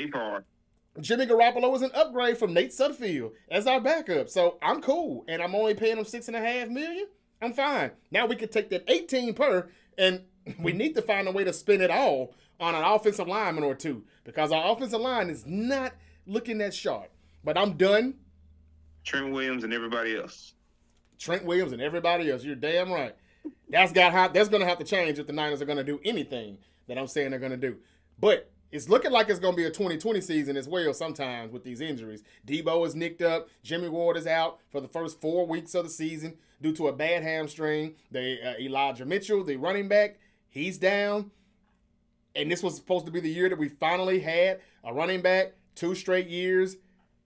Jimmy 1.00 1.26
Garoppolo 1.26 1.74
is 1.76 1.82
an 1.82 1.90
upgrade 1.94 2.38
from 2.38 2.54
Nate 2.54 2.70
Sudfeld 2.70 3.32
as 3.50 3.66
our 3.66 3.80
backup. 3.80 4.28
So 4.28 4.58
I'm 4.62 4.80
cool. 4.80 5.24
And 5.28 5.42
I'm 5.42 5.54
only 5.54 5.74
paying 5.74 5.98
him 5.98 6.04
six 6.04 6.26
and 6.28 6.36
a 6.36 6.40
half 6.40 6.68
million. 6.68 7.06
I'm 7.40 7.52
fine. 7.52 7.92
Now 8.10 8.26
we 8.26 8.36
could 8.36 8.52
take 8.52 8.70
that 8.70 8.84
18 8.88 9.34
per 9.34 9.68
and 9.96 10.22
we 10.60 10.72
need 10.72 10.94
to 10.94 11.02
find 11.02 11.28
a 11.28 11.32
way 11.32 11.44
to 11.44 11.52
spend 11.52 11.82
it 11.82 11.90
all 11.90 12.34
on 12.60 12.74
an 12.74 12.82
offensive 12.82 13.28
lineman 13.28 13.64
or 13.64 13.74
two 13.74 14.04
because 14.24 14.50
our 14.52 14.72
offensive 14.72 15.00
line 15.00 15.30
is 15.30 15.46
not 15.46 15.92
looking 16.26 16.58
that 16.58 16.74
sharp. 16.74 17.10
But 17.44 17.56
I'm 17.56 17.76
done. 17.76 18.14
Trent 19.04 19.32
Williams 19.32 19.64
and 19.64 19.72
everybody 19.72 20.16
else. 20.16 20.54
Trent 21.18 21.44
Williams 21.44 21.72
and 21.72 21.80
everybody 21.80 22.30
else. 22.30 22.44
You're 22.44 22.56
damn 22.56 22.92
right. 22.92 23.14
That's 23.68 23.92
got 23.92 24.12
ha- 24.12 24.28
that's 24.28 24.48
going 24.48 24.60
to 24.60 24.68
have 24.68 24.78
to 24.78 24.84
change 24.84 25.18
if 25.18 25.26
the 25.26 25.32
Niners 25.32 25.62
are 25.62 25.66
going 25.66 25.78
to 25.78 25.84
do 25.84 26.00
anything 26.04 26.58
that 26.88 26.98
I'm 26.98 27.06
saying 27.06 27.30
they're 27.30 27.38
going 27.38 27.52
to 27.52 27.56
do. 27.56 27.76
But 28.18 28.50
it's 28.70 28.88
looking 28.88 29.10
like 29.10 29.28
it's 29.28 29.40
going 29.40 29.54
to 29.54 29.56
be 29.56 29.64
a 29.64 29.70
2020 29.70 30.20
season 30.20 30.56
as 30.56 30.68
well. 30.68 30.92
Sometimes 30.92 31.52
with 31.52 31.64
these 31.64 31.80
injuries, 31.80 32.22
Deebo 32.46 32.86
is 32.86 32.94
nicked 32.94 33.22
up. 33.22 33.48
Jimmy 33.62 33.88
Ward 33.88 34.16
is 34.16 34.26
out 34.26 34.58
for 34.70 34.80
the 34.80 34.88
first 34.88 35.20
four 35.20 35.46
weeks 35.46 35.74
of 35.74 35.84
the 35.84 35.90
season 35.90 36.36
due 36.60 36.72
to 36.74 36.88
a 36.88 36.92
bad 36.92 37.22
hamstring. 37.22 37.94
The 38.10 38.38
uh, 38.42 38.60
Elijah 38.60 39.06
Mitchell, 39.06 39.42
the 39.42 39.56
running 39.56 39.88
back, 39.88 40.18
he's 40.50 40.78
down. 40.78 41.30
And 42.34 42.50
this 42.50 42.62
was 42.62 42.76
supposed 42.76 43.06
to 43.06 43.12
be 43.12 43.20
the 43.20 43.30
year 43.30 43.48
that 43.48 43.58
we 43.58 43.68
finally 43.68 44.20
had 44.20 44.60
a 44.84 44.92
running 44.92 45.22
back 45.22 45.54
two 45.74 45.94
straight 45.94 46.28
years 46.28 46.76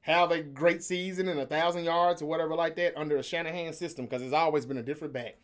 have 0.02 0.30
a 0.30 0.42
great 0.42 0.82
season 0.82 1.28
and 1.28 1.38
a 1.38 1.46
thousand 1.46 1.84
yards 1.84 2.22
or 2.22 2.26
whatever 2.26 2.54
like 2.54 2.76
that 2.76 2.96
under 2.96 3.16
a 3.16 3.22
Shanahan 3.22 3.72
system 3.72 4.04
because 4.04 4.22
it's 4.22 4.32
always 4.32 4.66
been 4.66 4.76
a 4.76 4.82
different 4.82 5.12
back. 5.12 5.36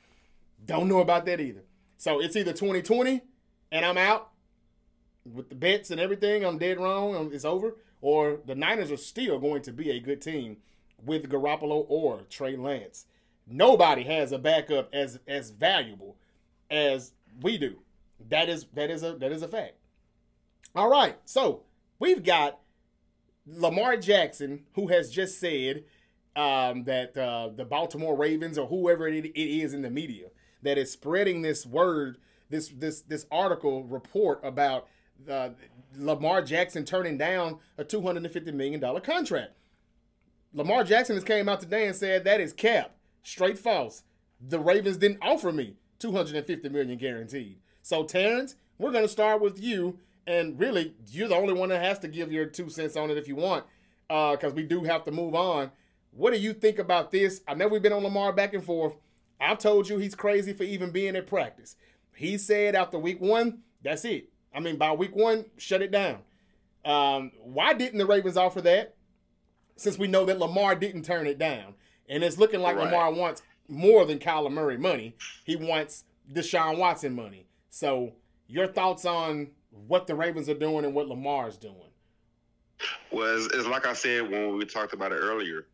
Don't 0.65 0.89
know 0.89 0.99
about 0.99 1.27
that 1.27 1.41
either. 1.41 1.63
So 1.97 2.21
it's 2.21 2.37
either 2.37 2.53
2020 2.53 3.23
and 3.71 3.85
I'm 3.85 3.99
out 3.99 4.31
with 5.35 5.49
the 5.49 5.55
bets 5.55 5.91
and 5.91 6.01
everything. 6.01 6.45
I'm 6.45 6.59
dead 6.59 6.79
wrong. 6.79 7.17
um, 7.17 7.31
It's 7.33 7.45
over. 7.45 7.77
Or 8.01 8.39
the 8.47 8.55
Niners 8.55 8.91
are 8.93 8.97
still 8.97 9.39
going 9.39 9.63
to 9.63 9.73
be 9.73 9.91
a 9.91 9.99
good 10.01 10.21
team 10.23 10.59
with 11.05 11.29
Garoppolo 11.29 11.85
or 11.89 12.23
Trey 12.31 12.57
Lance. 12.57 13.07
Nobody 13.47 14.05
has 14.05 14.31
a 14.31 14.39
backup 14.39 14.89
as 14.93 15.19
as 15.27 15.51
valuable 15.51 16.17
as 16.71 17.13
we 17.41 17.59
do. 17.59 17.79
That 18.29 18.49
is 18.49 18.67
that 18.75 18.91
is 18.91 19.03
a 19.03 19.15
that 19.15 19.33
is 19.33 19.43
a 19.43 19.49
fact. 19.49 19.75
All 20.75 20.89
right, 20.91 21.17
so 21.25 21.63
we've 21.99 22.23
got 22.23 22.61
Lamar 23.47 23.97
Jackson, 23.97 24.65
who 24.75 24.89
has 24.89 25.11
just 25.11 25.41
said 25.41 25.85
um, 26.37 26.85
that 26.85 27.17
uh, 27.17 27.49
the 27.57 27.65
Baltimore 27.65 28.17
Ravens 28.17 28.59
or 28.59 28.67
whoever 28.69 29.09
it, 29.09 29.25
it 29.25 29.35
is 29.35 29.73
in 29.73 29.83
the 29.83 29.91
media 29.91 30.29
that 30.63 30.79
is 30.79 30.93
spreading 30.93 31.43
this 31.43 31.65
word, 31.65 32.19
this 32.51 32.69
this 32.69 33.01
this 33.01 33.27
article 33.31 33.85
report 33.85 34.41
about 34.45 34.87
uh, 35.29 35.51
Lamar 35.97 36.43
Jackson 36.43 36.85
turning 36.85 37.19
down 37.19 37.59
a 37.77 37.85
two 37.85 38.03
hundred 38.03 38.25
and 38.25 38.33
fifty 38.33 38.53
million 38.53 38.81
dollar 38.81 39.01
contract. 39.01 39.53
Lamar 40.53 40.85
Jackson 40.85 41.17
has 41.17 41.25
came 41.25 41.49
out 41.49 41.61
today 41.61 41.87
and 41.87 41.97
said 41.97 42.25
that 42.25 42.41
is 42.41 42.53
cap, 42.53 42.97
straight 43.23 43.59
false. 43.59 44.03
The 44.41 44.59
Ravens 44.59 44.97
didn't 44.97 45.19
offer 45.21 45.53
me 45.53 45.77
250 45.99 46.69
million 46.69 46.97
guaranteed. 46.97 47.59
So 47.83 48.05
Terrance, 48.05 48.57
we're 48.79 48.93
gonna 48.93 49.09
start 49.09 49.41
with 49.41 49.61
you, 49.61 49.99
and 50.27 50.59
really, 50.59 50.95
you're 51.11 51.29
the 51.29 51.37
only 51.37 51.55
one 51.55 51.69
that 51.71 51.83
has 51.83 51.99
to 52.01 52.09
give 52.09 52.33
your 52.33 52.47
two 52.47 52.71
cents 52.71 52.97
on 52.97 53.11
it 53.11 53.19
if 53.19 53.29
you 53.29 53.37
want, 53.37 53.65
because 54.09 54.53
we 54.55 54.63
do 54.63 54.85
have 54.85 55.05
to 55.05 55.11
move 55.11 55.35
on. 55.35 55.71
What 56.13 56.33
do 56.33 56.39
you 56.39 56.53
think 56.53 56.79
about 56.79 57.11
this? 57.11 57.43
I 57.47 57.55
know 57.55 57.69
we've 57.69 57.83
been 57.83 57.93
on 57.93 58.03
Lamar 58.03 58.33
back 58.33 58.55
and 58.55 58.65
forth. 58.65 58.95
I've 59.41 59.59
told 59.59 59.89
you 59.89 59.99
he's 59.99 60.15
crazy 60.15 60.53
for 60.53 60.65
even 60.65 60.91
being 60.91 61.15
at 61.17 61.27
practice. 61.27 61.77
He 62.15 62.39
said 62.39 62.75
after 62.75 62.99
week 62.99 63.21
one, 63.21 63.61
that's 63.83 64.05
it. 64.05 64.31
I 64.55 64.61
mean, 64.61 64.77
by 64.77 64.93
week 64.93 65.15
one, 65.15 65.45
shut 65.57 65.83
it 65.83 65.91
down. 65.91 66.19
Um, 66.85 67.33
why 67.43 67.75
didn't 67.75 67.99
the 67.99 68.07
Ravens 68.07 68.37
offer 68.37 68.61
that? 68.63 68.95
since 69.79 69.97
we 69.97 70.09
know 70.09 70.25
that 70.27 70.39
Lamar 70.39 70.75
didn't 70.75 71.05
turn 71.05 71.27
it 71.27 71.39
down. 71.39 71.75
And 72.09 72.23
it's 72.23 72.37
looking 72.37 72.61
like 72.61 72.77
Right. 72.77 72.87
Lamar 72.87 73.13
wants 73.13 73.43
more 73.69 74.05
than 74.05 74.19
Kyler 74.19 74.51
Murray 74.51 74.77
money. 74.77 75.15
He 75.45 75.57
wants 75.57 76.05
Deshaun 76.31 76.79
Watson 76.79 77.15
money. 77.15 77.47
So, 77.71 78.13
your 78.49 78.67
thoughts 78.67 79.05
on 79.05 79.49
what 79.87 80.07
the 80.07 80.15
Ravens 80.15 80.49
are 80.49 80.55
doing 80.55 80.85
and 80.85 80.95
what 80.95 81.07
Lamar 81.07 81.49
is 81.49 81.57
doing? 81.57 81.77
Well, 83.13 83.47
it's, 83.53 83.67
like 83.67 83.87
I 83.87 83.93
said 83.93 84.29
when 84.31 84.57
we 84.57 84.65
talked 84.65 84.93
about 84.93 85.13
it 85.13 85.17
earlier. 85.17 85.67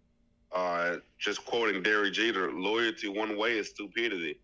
Uh, 0.53 0.99
just 1.19 1.45
quoting 1.45 1.83
Derek 1.83 2.13
Jeter, 2.13 2.53
loyalty 2.53 3.09
one 3.09 3.37
way 3.37 3.59
is 3.59 3.71
stupidity, 3.71 4.39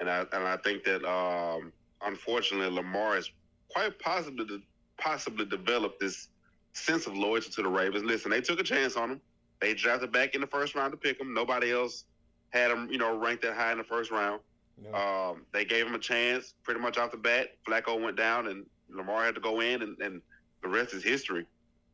and 0.00 0.10
I 0.10 0.26
and 0.32 0.42
I 0.42 0.56
think 0.56 0.82
that 0.84 1.04
um, 1.04 1.72
unfortunately 2.02 2.68
Lamar 2.68 3.14
has 3.14 3.30
quite 3.68 3.98
possibly 3.98 4.62
possibly 4.98 5.44
developed 5.44 6.00
this 6.00 6.28
sense 6.72 7.06
of 7.06 7.16
loyalty 7.16 7.50
to 7.50 7.62
the 7.62 7.68
Ravens. 7.68 8.04
Listen, 8.04 8.30
they 8.30 8.40
took 8.40 8.60
a 8.60 8.62
chance 8.62 8.96
on 8.96 9.10
him. 9.10 9.20
They 9.60 9.74
drafted 9.74 10.12
back 10.12 10.34
in 10.34 10.40
the 10.40 10.46
first 10.46 10.74
round 10.74 10.92
to 10.92 10.96
pick 10.96 11.20
him. 11.20 11.32
Nobody 11.32 11.72
else 11.72 12.04
had 12.50 12.70
him, 12.70 12.88
you 12.90 12.98
know, 12.98 13.16
ranked 13.16 13.42
that 13.42 13.54
high 13.54 13.72
in 13.72 13.78
the 13.78 13.84
first 13.84 14.10
round. 14.10 14.40
No. 14.82 14.94
Um, 14.94 15.42
they 15.52 15.64
gave 15.64 15.86
him 15.86 15.94
a 15.94 15.98
chance 15.98 16.54
pretty 16.62 16.80
much 16.80 16.98
off 16.98 17.10
the 17.10 17.16
bat. 17.16 17.56
Flacco 17.66 18.00
went 18.00 18.16
down, 18.16 18.48
and 18.48 18.66
Lamar 18.90 19.24
had 19.24 19.34
to 19.34 19.40
go 19.40 19.60
in, 19.60 19.82
and, 19.82 19.98
and 20.00 20.20
the 20.62 20.68
rest 20.68 20.92
is 20.92 21.02
history. 21.02 21.46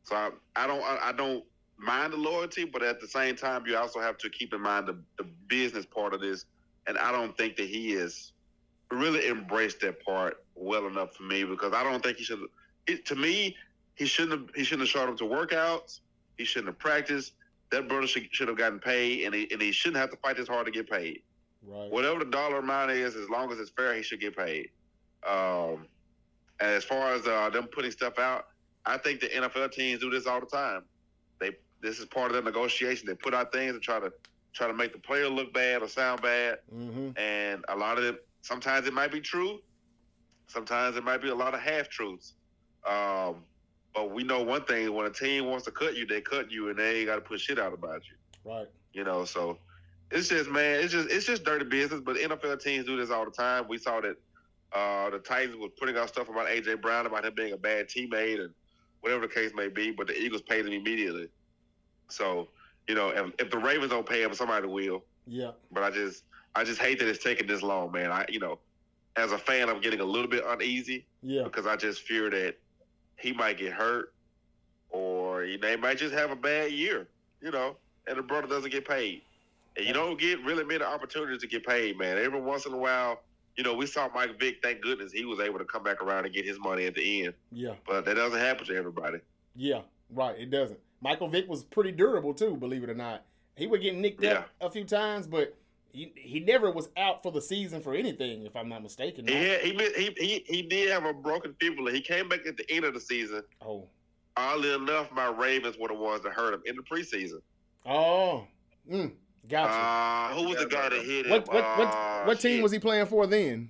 So 0.05 0.17
I, 0.17 0.31
I 0.57 0.67
don't 0.67 0.83
I, 0.83 0.99
I 1.03 1.13
don't 1.13 1.45
mind 1.79 2.13
the 2.13 2.17
loyalty, 2.17 2.65
but 2.65 2.83
at 2.83 3.01
the 3.01 3.07
same 3.07 3.37
time, 3.37 3.65
you 3.67 3.77
also 3.77 4.01
have 4.01 4.19
to 4.19 4.31
keep 4.31 4.53
in 4.53 4.61
mind 4.61 4.89
the, 4.89 4.99
the 5.19 5.25
business 5.47 5.87
part 5.87 6.15
of 6.15 6.21
this. 6.21 6.45
And 6.87 6.99
I 6.99 7.13
don't 7.13 7.37
think 7.37 7.57
that 7.57 7.69
he 7.69 7.93
is 7.93 8.32
really 8.93 9.29
embraced 9.29 9.81
that 9.81 10.05
part 10.05 10.45
well 10.55 10.87
enough 10.87 11.15
for 11.17 11.23
me 11.25 11.45
because 11.45 11.73
I 11.73 11.83
don't 11.83 12.03
think 12.03 12.19
he 12.19 12.25
should. 12.25 12.41
It, 12.87 13.05
to 13.07 13.15
me, 13.17 13.57
he 13.95 14.07
shouldn't 14.07 14.41
have. 14.41 14.55
He 14.55 14.65
shouldn't 14.65 14.89
have 14.89 14.91
showed 14.91 15.09
up 15.09 15.17
to 15.19 15.25
workouts. 15.25 16.01
He 16.39 16.45
shouldn't 16.45 16.69
have 16.69 16.79
practiced. 16.79 17.33
That 17.71 17.89
brother 17.89 18.07
should, 18.07 18.29
should 18.33 18.49
have 18.49 18.59
gotten 18.59 18.79
paid, 18.79 19.25
and 19.25 19.35
he, 19.35 19.49
and 19.51 19.61
he 19.63 19.73
shouldn't 19.73 19.97
have 19.97 20.11
to 20.11 20.17
fight 20.19 20.37
this 20.37 20.49
hard 20.49 20.67
to 20.67 20.73
get 20.73 20.91
paid 20.91 21.23
right. 21.67 21.91
whatever 21.91 22.19
the 22.19 22.27
dollar 22.27 22.59
amount 22.59 22.91
is, 22.91 23.17
as 23.17 23.31
long 23.31 23.51
as 23.51 23.59
it's 23.59 23.71
fair, 23.71 23.95
he 23.95 24.03
should 24.03 24.21
get 24.21 24.37
paid. 24.37 24.69
Um, 25.27 25.87
and 26.61 26.71
as 26.71 26.85
far 26.85 27.15
as 27.15 27.27
uh, 27.27 27.49
them 27.51 27.67
putting 27.67 27.91
stuff 27.91 28.19
out, 28.19 28.49
I 28.85 28.99
think 28.99 29.21
the 29.21 29.29
NFL 29.29 29.73
teams 29.73 30.01
do 30.01 30.11
this 30.11 30.27
all 30.27 30.41
the 30.41 30.47
time. 30.47 30.83
They 31.39 31.53
this 31.81 31.99
is 31.99 32.05
part 32.07 32.27
of 32.27 32.35
their 32.35 32.43
negotiation. 32.43 33.07
They 33.07 33.15
put 33.15 33.33
out 33.35 33.53
things 33.53 33.73
to 33.73 33.81
try 33.81 34.01
to 34.01 34.13
try 34.53 34.67
to 34.67 34.75
make 34.75 34.93
the 34.93 34.99
player 34.99 35.29
look 35.29 35.53
bad 35.55 35.83
or 35.83 35.89
sound 35.89 36.21
bad, 36.23 36.59
Mm-hmm. 36.75 37.17
and 37.19 37.65
a 37.69 37.77
lot 37.77 37.99
of 37.99 38.05
it. 38.05 38.27
Sometimes 38.43 38.87
it 38.87 38.93
might 38.93 39.11
be 39.11 39.21
true. 39.21 39.61
Sometimes 40.49 40.97
it 40.97 41.05
might 41.05 41.23
be 41.23 41.31
a 41.31 41.35
lot 41.35 41.55
of 41.55 41.61
half 41.61 41.89
truths. 41.89 42.35
Um, 42.87 43.45
but 43.95 44.11
we 44.11 44.25
know 44.25 44.43
one 44.43 44.65
thing: 44.65 44.93
when 44.93 45.07
a 45.07 45.11
team 45.11 45.47
wants 45.47 45.65
to 45.65 45.71
cut 45.71 45.97
you, 45.97 46.07
they 46.07 46.21
cut 46.21 46.51
you, 46.51 46.69
and 46.69 46.79
they 46.79 46.99
ain't 46.99 47.07
got 47.07 47.17
to 47.17 47.21
put 47.21 47.41
shit 47.41 47.59
out 47.59 47.73
about 47.73 48.03
you. 48.09 48.51
Right. 48.51 48.69
You 48.93 49.05
know, 49.05 49.25
so 49.25 49.59
it's 50.11 50.29
just 50.29 50.51
man, 50.51 50.81
it's 50.81 50.93
just 50.93 51.11
it's 51.11 51.25
just 51.25 51.45
dirty 51.45 51.65
business. 51.65 52.01
But 52.05 52.17
NFL 52.17 52.63
teams 52.63 52.85
do 52.85 52.97
this 52.97 53.11
all 53.11 53.25
the 53.25 53.31
time. 53.31 53.67
We 53.69 53.79
saw 53.79 54.01
that 54.01 54.17
uh, 54.73 55.11
the 55.11 55.19
Titans 55.19 55.57
was 55.57 55.71
putting 55.79 55.97
out 55.97 56.09
stuff 56.09 56.29
about 56.29 56.49
AJ 56.49 56.83
Brown 56.83 57.07
about 57.07 57.25
him 57.25 57.35
being 57.35 57.53
a 57.53 57.57
bad 57.57 57.89
teammate 57.89 58.41
and 58.41 58.53
whatever 59.01 59.27
the 59.27 59.33
case 59.33 59.53
may 59.55 59.69
be. 59.69 59.93
But 59.93 60.09
the 60.09 60.19
Eagles 60.19 60.43
paid 60.43 60.67
him 60.67 60.73
immediately. 60.73 61.29
So 62.09 62.49
you 62.89 62.95
know, 62.95 63.11
if, 63.11 63.33
if 63.39 63.51
the 63.51 63.59
Ravens 63.59 63.91
don't 63.91 64.07
pay 64.07 64.23
him, 64.23 64.35
somebody 64.35 64.67
will. 64.67 65.05
Yeah. 65.27 65.53
But 65.71 65.85
I 65.85 65.91
just 65.91 66.25
I 66.55 66.65
just 66.65 66.81
hate 66.81 66.99
that 66.99 67.09
it's 67.09 67.23
taking 67.23 67.47
this 67.47 67.63
long, 67.63 67.93
man. 67.93 68.11
I 68.11 68.27
you 68.29 68.39
know, 68.39 68.59
as 69.17 69.33
a 69.33 69.39
fan, 69.39 69.69
I'm 69.69 69.81
getting 69.81 70.01
a 70.01 70.05
little 70.05 70.29
bit 70.29 70.45
uneasy 70.47 71.05
Yeah. 71.23 71.45
because 71.45 71.67
I 71.67 71.77
just 71.77 72.03
fear 72.03 72.31
that 72.31 72.57
he 73.17 73.33
might 73.33 73.59
get 73.59 73.73
hurt 73.73 74.13
or 74.91 75.43
he 75.43 75.57
they 75.57 75.77
might 75.77 75.99
just 75.99 76.15
have 76.15 76.31
a 76.31 76.37
bad 76.37 76.73
year, 76.73 77.09
you 77.41 77.51
know, 77.51 77.77
and 78.07 78.19
the 78.19 78.23
brother 78.23 78.47
doesn't 78.47 78.71
get 78.71 78.87
paid. 78.87 79.23
And 79.77 79.87
you 79.87 79.95
don't 79.95 80.21
get 80.21 80.43
really 80.45 80.65
many 80.65 80.85
opportunities 80.85 81.41
to 81.41 81.47
get 81.47 81.67
paid, 81.67 81.99
man. 81.99 82.19
Every 82.19 82.41
once 82.41 82.67
in 82.67 82.75
a 82.75 82.77
while, 82.77 83.23
you 83.57 83.65
know, 83.65 83.75
we 83.75 83.87
saw 83.87 84.09
Mike 84.15 84.39
Vick, 84.39 84.57
thank 84.63 84.83
goodness 84.83 85.13
he 85.13 85.25
was 85.25 85.41
able 85.41 85.59
to 85.59 85.65
come 85.65 85.83
back 85.83 86.03
around 86.03 86.27
and 86.27 86.35
get 86.35 86.45
his 86.45 86.59
money 86.59 86.85
at 86.87 86.95
the 86.95 87.25
end. 87.25 87.35
Yeah. 87.51 87.75
But 87.87 88.05
that 88.05 88.15
doesn't 88.17 88.39
happen 88.39 88.67
to 88.67 88.77
everybody. 88.77 89.19
Yeah. 89.57 89.81
Right. 90.11 90.39
It 90.39 90.51
doesn't. 90.51 90.79
Michael 91.01 91.29
Vick 91.29 91.49
was 91.49 91.65
pretty 91.65 91.91
durable 91.93 92.35
too, 92.35 92.57
believe 92.57 92.85
it 92.85 92.91
or 92.91 92.95
not. 92.95 93.25
He 93.57 93.67
would 93.67 93.81
get 93.83 93.95
nicked 93.95 94.25
up 94.25 94.49
a 94.61 94.71
few 94.71 94.85
times, 94.85 95.27
but 95.27 95.55
he, 95.93 96.13
he 96.17 96.41
never 96.41 96.71
was 96.71 96.89
out 96.97 97.23
for 97.23 97.31
the 97.33 97.41
season 97.43 97.81
for 97.83 97.95
anything, 97.95 98.45
if 98.47 98.57
I'm 98.57 98.69
not 98.69 98.83
mistaken. 98.83 99.27
He, 99.27 99.35
had, 99.35 99.61
he, 99.61 99.71
he 99.97 100.15
he 100.17 100.45
he 100.47 100.63
did 100.63 100.91
have 100.91 101.05
a 101.05 101.13
broken 101.13 101.55
fibula. 101.61 101.93
He 101.93 102.01
came 102.01 102.29
back 102.29 102.47
at 102.47 102.57
the 102.57 102.71
end 102.71 102.85
of 102.85 102.95
the 102.95 103.01
season. 103.01 103.43
Oh. 103.61 103.89
Oddly 104.37 104.73
enough, 104.75 105.13
my 105.13 105.27
Ravens 105.29 105.77
were 105.79 105.89
the 105.89 105.95
ones 105.95 106.23
that 106.23 106.33
hurt 106.33 106.55
him 106.55 106.63
in 106.65 106.77
the 106.77 106.83
preseason. 106.83 107.41
Oh. 107.85 108.47
Mm. 108.91 109.13
Gotcha. 109.49 109.73
Uh, 109.73 110.35
who 110.41 110.49
was 110.49 110.59
the 110.59 110.67
guy 110.67 110.89
that 110.89 111.05
hit 111.05 111.27
him? 111.27 111.31
what 111.33 111.47
what 111.49 111.79
what 111.79 111.89
Uh, 111.89 112.25
what 112.25 112.41
team 112.41 112.57
shit. 112.57 112.63
was 112.63 112.73
he 112.73 112.79
playing 112.79 113.07
for 113.07 113.27
then? 113.27 113.69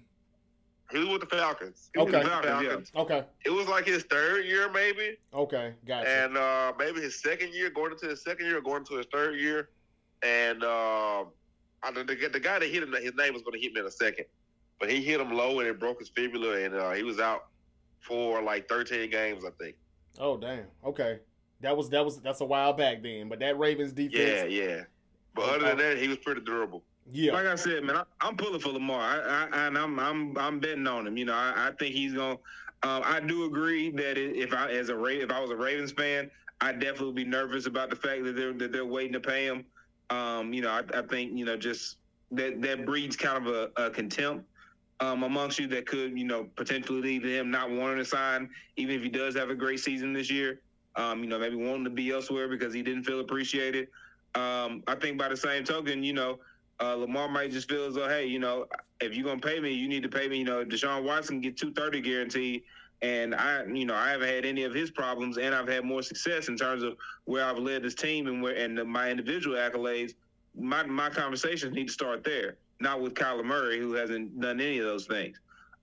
He 0.92 0.98
was 0.98 1.08
with 1.08 1.20
the 1.22 1.26
Falcons. 1.36 1.90
He 1.94 2.00
was 2.02 2.08
Okay. 2.14 2.22
the 2.22 2.28
Falcons, 2.28 2.92
yeah. 2.94 3.00
Okay. 3.00 3.24
It 3.46 3.50
was 3.50 3.66
like 3.66 3.86
his 3.86 4.02
third 4.04 4.44
year, 4.44 4.70
maybe, 4.70 5.16
Okay. 5.32 5.72
Gotcha. 5.86 6.06
and 6.08 6.36
uh, 6.36 6.74
maybe 6.78 7.00
his 7.00 7.18
second 7.20 7.54
year, 7.54 7.70
going 7.70 7.92
into 7.92 8.06
his 8.08 8.22
second 8.22 8.44
year, 8.46 8.60
going 8.60 8.82
into 8.82 8.96
his 8.96 9.06
third 9.10 9.40
year, 9.40 9.70
and 10.22 10.62
uh, 10.62 11.24
I 11.82 11.90
the, 11.90 12.04
the 12.04 12.40
guy 12.40 12.58
that 12.58 12.68
hit 12.68 12.82
him, 12.82 12.92
his 12.92 13.14
name 13.14 13.32
was 13.32 13.42
going 13.42 13.54
to 13.54 13.60
hit 13.60 13.72
me 13.72 13.80
in 13.80 13.86
a 13.86 13.90
second, 13.90 14.26
but 14.78 14.90
he 14.90 15.02
hit 15.02 15.20
him 15.20 15.32
low 15.32 15.58
and 15.60 15.68
it 15.68 15.78
broke 15.80 15.98
his 15.98 16.08
fibula, 16.08 16.58
and 16.62 16.74
uh, 16.74 16.92
he 16.92 17.02
was 17.02 17.18
out 17.18 17.46
for 18.00 18.42
like 18.42 18.68
13 18.68 19.10
games, 19.10 19.44
I 19.44 19.50
think. 19.62 19.76
oh 20.18 20.36
damn. 20.36 20.64
Okay. 20.84 21.18
That 21.60 21.76
was 21.76 21.88
that 21.90 22.04
was 22.04 22.20
that's 22.20 22.40
a 22.40 22.44
while 22.44 22.72
back 22.72 23.02
then, 23.02 23.28
but 23.28 23.38
that 23.40 23.58
Ravens 23.58 23.92
Yeah, 23.96 24.08
defense. 24.08 24.52
yeah. 24.52 24.64
Yeah. 24.64 24.80
But 25.34 25.48
other 25.48 25.66
than 25.68 25.78
that, 25.78 25.98
he 25.98 26.08
was 26.08 26.18
pretty 26.18 26.40
durable. 26.42 26.82
Yeah. 27.12 27.32
Like 27.32 27.46
I 27.46 27.54
said, 27.54 27.82
man, 27.84 27.96
I, 27.96 28.02
I'm 28.20 28.36
pulling 28.36 28.60
for 28.60 28.68
Lamar, 28.70 29.00
I, 29.00 29.46
I, 29.52 29.66
and 29.66 29.78
I'm 29.78 29.98
I'm 29.98 30.36
I'm 30.38 30.58
betting 30.60 30.86
on 30.86 31.06
him. 31.06 31.16
You 31.16 31.24
know, 31.26 31.34
I, 31.34 31.68
I 31.68 31.70
think 31.78 31.94
he's 31.94 32.12
gonna. 32.14 32.36
Um, 32.84 33.02
I 33.04 33.20
do 33.20 33.44
agree 33.44 33.90
that 33.92 34.18
if 34.18 34.52
I 34.52 34.70
as 34.72 34.88
a 34.88 34.96
Ra- 34.96 35.06
if 35.10 35.30
I 35.30 35.38
was 35.40 35.50
a 35.50 35.56
Ravens 35.56 35.92
fan, 35.92 36.28
I'd 36.60 36.80
definitely 36.80 37.12
be 37.14 37.24
nervous 37.24 37.66
about 37.66 37.90
the 37.90 37.96
fact 37.96 38.24
that 38.24 38.34
they're 38.34 38.52
that 38.54 38.72
they're 38.72 38.84
waiting 38.86 39.12
to 39.12 39.20
pay 39.20 39.46
him. 39.46 39.64
Um, 40.12 40.52
you 40.52 40.60
know, 40.60 40.70
I, 40.70 40.82
I 40.98 41.02
think 41.02 41.32
you 41.32 41.44
know 41.44 41.56
just 41.56 41.96
that 42.32 42.60
that 42.62 42.84
breeds 42.84 43.16
kind 43.16 43.46
of 43.46 43.54
a, 43.54 43.86
a 43.86 43.90
contempt 43.90 44.44
um, 45.00 45.22
amongst 45.22 45.58
you 45.58 45.66
that 45.68 45.86
could 45.86 46.16
you 46.18 46.24
know 46.24 46.44
potentially 46.56 47.00
lead 47.00 47.22
to 47.22 47.38
him 47.38 47.50
not 47.50 47.70
wanting 47.70 47.96
to 47.96 48.04
sign, 48.04 48.50
even 48.76 48.94
if 48.94 49.02
he 49.02 49.08
does 49.08 49.34
have 49.36 49.48
a 49.48 49.54
great 49.54 49.80
season 49.80 50.12
this 50.12 50.30
year. 50.30 50.60
Um, 50.96 51.24
you 51.24 51.30
know, 51.30 51.38
maybe 51.38 51.56
wanting 51.56 51.84
to 51.84 51.90
be 51.90 52.10
elsewhere 52.10 52.48
because 52.48 52.74
he 52.74 52.82
didn't 52.82 53.04
feel 53.04 53.20
appreciated. 53.20 53.88
Um, 54.34 54.82
I 54.86 54.94
think 54.94 55.16
by 55.16 55.30
the 55.30 55.36
same 55.36 55.64
token, 55.64 56.02
you 56.02 56.12
know, 56.12 56.38
uh, 56.80 56.94
Lamar 56.94 57.28
might 57.28 57.50
just 57.50 57.70
feel 57.70 57.86
as 57.86 57.94
though, 57.94 58.08
hey, 58.08 58.26
you 58.26 58.38
know, 58.38 58.66
if 59.00 59.14
you're 59.14 59.24
gonna 59.24 59.40
pay 59.40 59.60
me, 59.60 59.72
you 59.72 59.88
need 59.88 60.02
to 60.02 60.10
pay 60.10 60.28
me. 60.28 60.38
You 60.38 60.44
know, 60.44 60.64
Deshaun 60.64 61.04
Watson 61.04 61.40
get 61.40 61.56
two 61.56 61.72
thirty 61.72 62.02
guaranteed, 62.02 62.62
and 63.02 63.34
I, 63.34 63.64
you 63.64 63.84
know, 63.84 63.94
I 63.94 64.10
haven't 64.10 64.28
had 64.28 64.44
any 64.44 64.62
of 64.64 64.72
his 64.72 64.90
problems, 64.90 65.36
and 65.36 65.54
I've 65.54 65.68
had 65.68 65.84
more 65.84 66.02
success 66.02 66.48
in 66.48 66.56
terms 66.56 66.82
of 66.82 66.96
where 67.24 67.44
I've 67.44 67.58
led 67.58 67.82
this 67.82 67.94
team 67.94 68.28
and 68.28 68.42
where 68.42 68.54
and 68.54 68.82
my 68.86 69.10
individual 69.10 69.56
accolades. 69.56 70.14
My 70.54 70.84
my 70.84 71.10
conversations 71.10 71.74
need 71.74 71.88
to 71.88 71.92
start 71.92 72.22
there, 72.24 72.56
not 72.80 73.00
with 73.00 73.14
Kyler 73.14 73.44
Murray, 73.44 73.78
who 73.78 73.94
hasn't 73.94 74.40
done 74.40 74.60
any 74.60 74.78
of 74.78 74.84
those 74.86 75.06
things. 75.06 75.38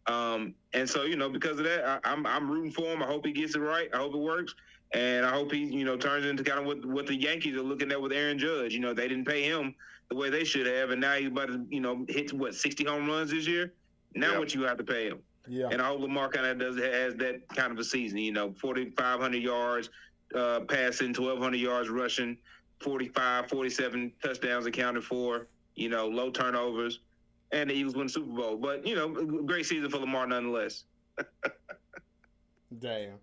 Um, 0.08 0.56
and 0.74 0.90
so, 0.90 1.04
you 1.04 1.16
know, 1.18 1.30
because 1.30 1.60
of 1.60 1.66
that, 1.66 1.86
I, 1.86 2.00
I'm 2.12 2.26
I'm 2.26 2.50
rooting 2.50 2.72
for 2.72 2.86
him. 2.94 3.04
I 3.04 3.06
hope 3.06 3.26
he 3.26 3.32
gets 3.34 3.56
it 3.56 3.60
right. 3.60 3.90
I 3.94 3.98
hope 3.98 4.14
it 4.14 4.20
works. 4.20 4.56
And 4.94 5.24
I 5.26 5.30
hope 5.32 5.52
he, 5.52 5.66
you 5.66 5.86
know, 5.86 5.98
turns 5.98 6.26
into 6.26 6.44
kind 6.44 6.60
of 6.60 6.66
what, 6.66 6.84
what 6.84 7.06
the 7.06 7.16
Yankees 7.16 7.56
are 7.56 7.62
looking 7.62 7.92
at 7.92 8.02
with 8.02 8.12
Aaron 8.12 8.40
Judge. 8.40 8.74
You 8.74 8.80
know, 8.80 8.92
they 8.94 9.08
didn't 9.08 9.26
pay 9.26 9.44
him 9.44 9.76
the 10.10 10.16
way 10.16 10.32
they 10.32 10.44
should 10.44 10.66
have, 10.66 10.90
and 10.90 11.00
now 11.00 11.14
he's 11.14 11.28
about 11.28 11.50
to, 11.50 11.64
you 11.70 11.80
know, 11.80 12.06
hit 12.10 12.34
what 12.34 12.56
60 12.56 12.84
home 12.86 13.08
runs 13.08 13.30
this 13.30 13.46
year. 13.46 13.72
Now 14.16 14.32
Yeah. 14.32 14.40
what 14.40 14.56
you 14.56 14.64
have 14.64 14.78
to 14.78 14.84
pay 14.84 15.08
him, 15.08 15.20
Yeah. 15.50 15.68
and 15.72 15.82
I 15.82 15.88
hope 15.88 16.02
Lamar 16.02 16.30
kind 16.30 16.46
of 16.46 16.60
does 16.60 16.78
has 16.78 17.16
that 17.16 17.48
kind 17.56 17.72
of 17.72 17.80
a 17.80 17.84
season. 17.84 18.20
You 18.20 18.32
know, 18.32 18.54
4,500 18.62 19.38
yards 19.42 19.90
uh, 20.36 20.62
passing, 20.62 21.08
1,200 21.08 21.58
yards 21.58 21.90
rushing, 21.90 22.38
45, 22.82 23.50
47 23.50 24.12
touchdowns 24.24 24.66
accounted 24.68 25.04
for. 25.04 25.48
You 25.76 25.90
know, 25.90 26.08
low 26.08 26.30
turnovers, 26.30 27.00
and 27.52 27.70
the 27.70 27.74
Eagles 27.74 27.96
win 27.96 28.08
the 28.08 28.14
Super 28.14 28.32
Bowl. 28.34 28.58
But 28.58 28.86
you 28.86 28.96
know, 28.96 29.08
great 29.44 29.66
season 29.66 29.90
for 29.90 29.98
Lamar 29.98 30.28
nonetheless. 30.28 30.84
Damn. 32.80 33.16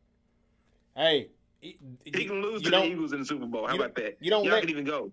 Hey. 0.96 1.28
He, 1.60 1.78
He 2.04 2.24
can 2.26 2.42
lose 2.42 2.62
to 2.62 2.70
the 2.70 2.84
Eagles 2.84 3.12
in 3.12 3.20
the 3.20 3.24
Super 3.24 3.46
Bowl. 3.46 3.66
How 3.66 3.74
you 3.74 3.80
about 3.80 3.94
that? 3.96 4.16
you 4.20 4.30
don't 4.30 4.44
Y'all 4.44 4.54
let- 4.54 4.62
can 4.62 4.70
even 4.70 4.84
go. 4.84 5.10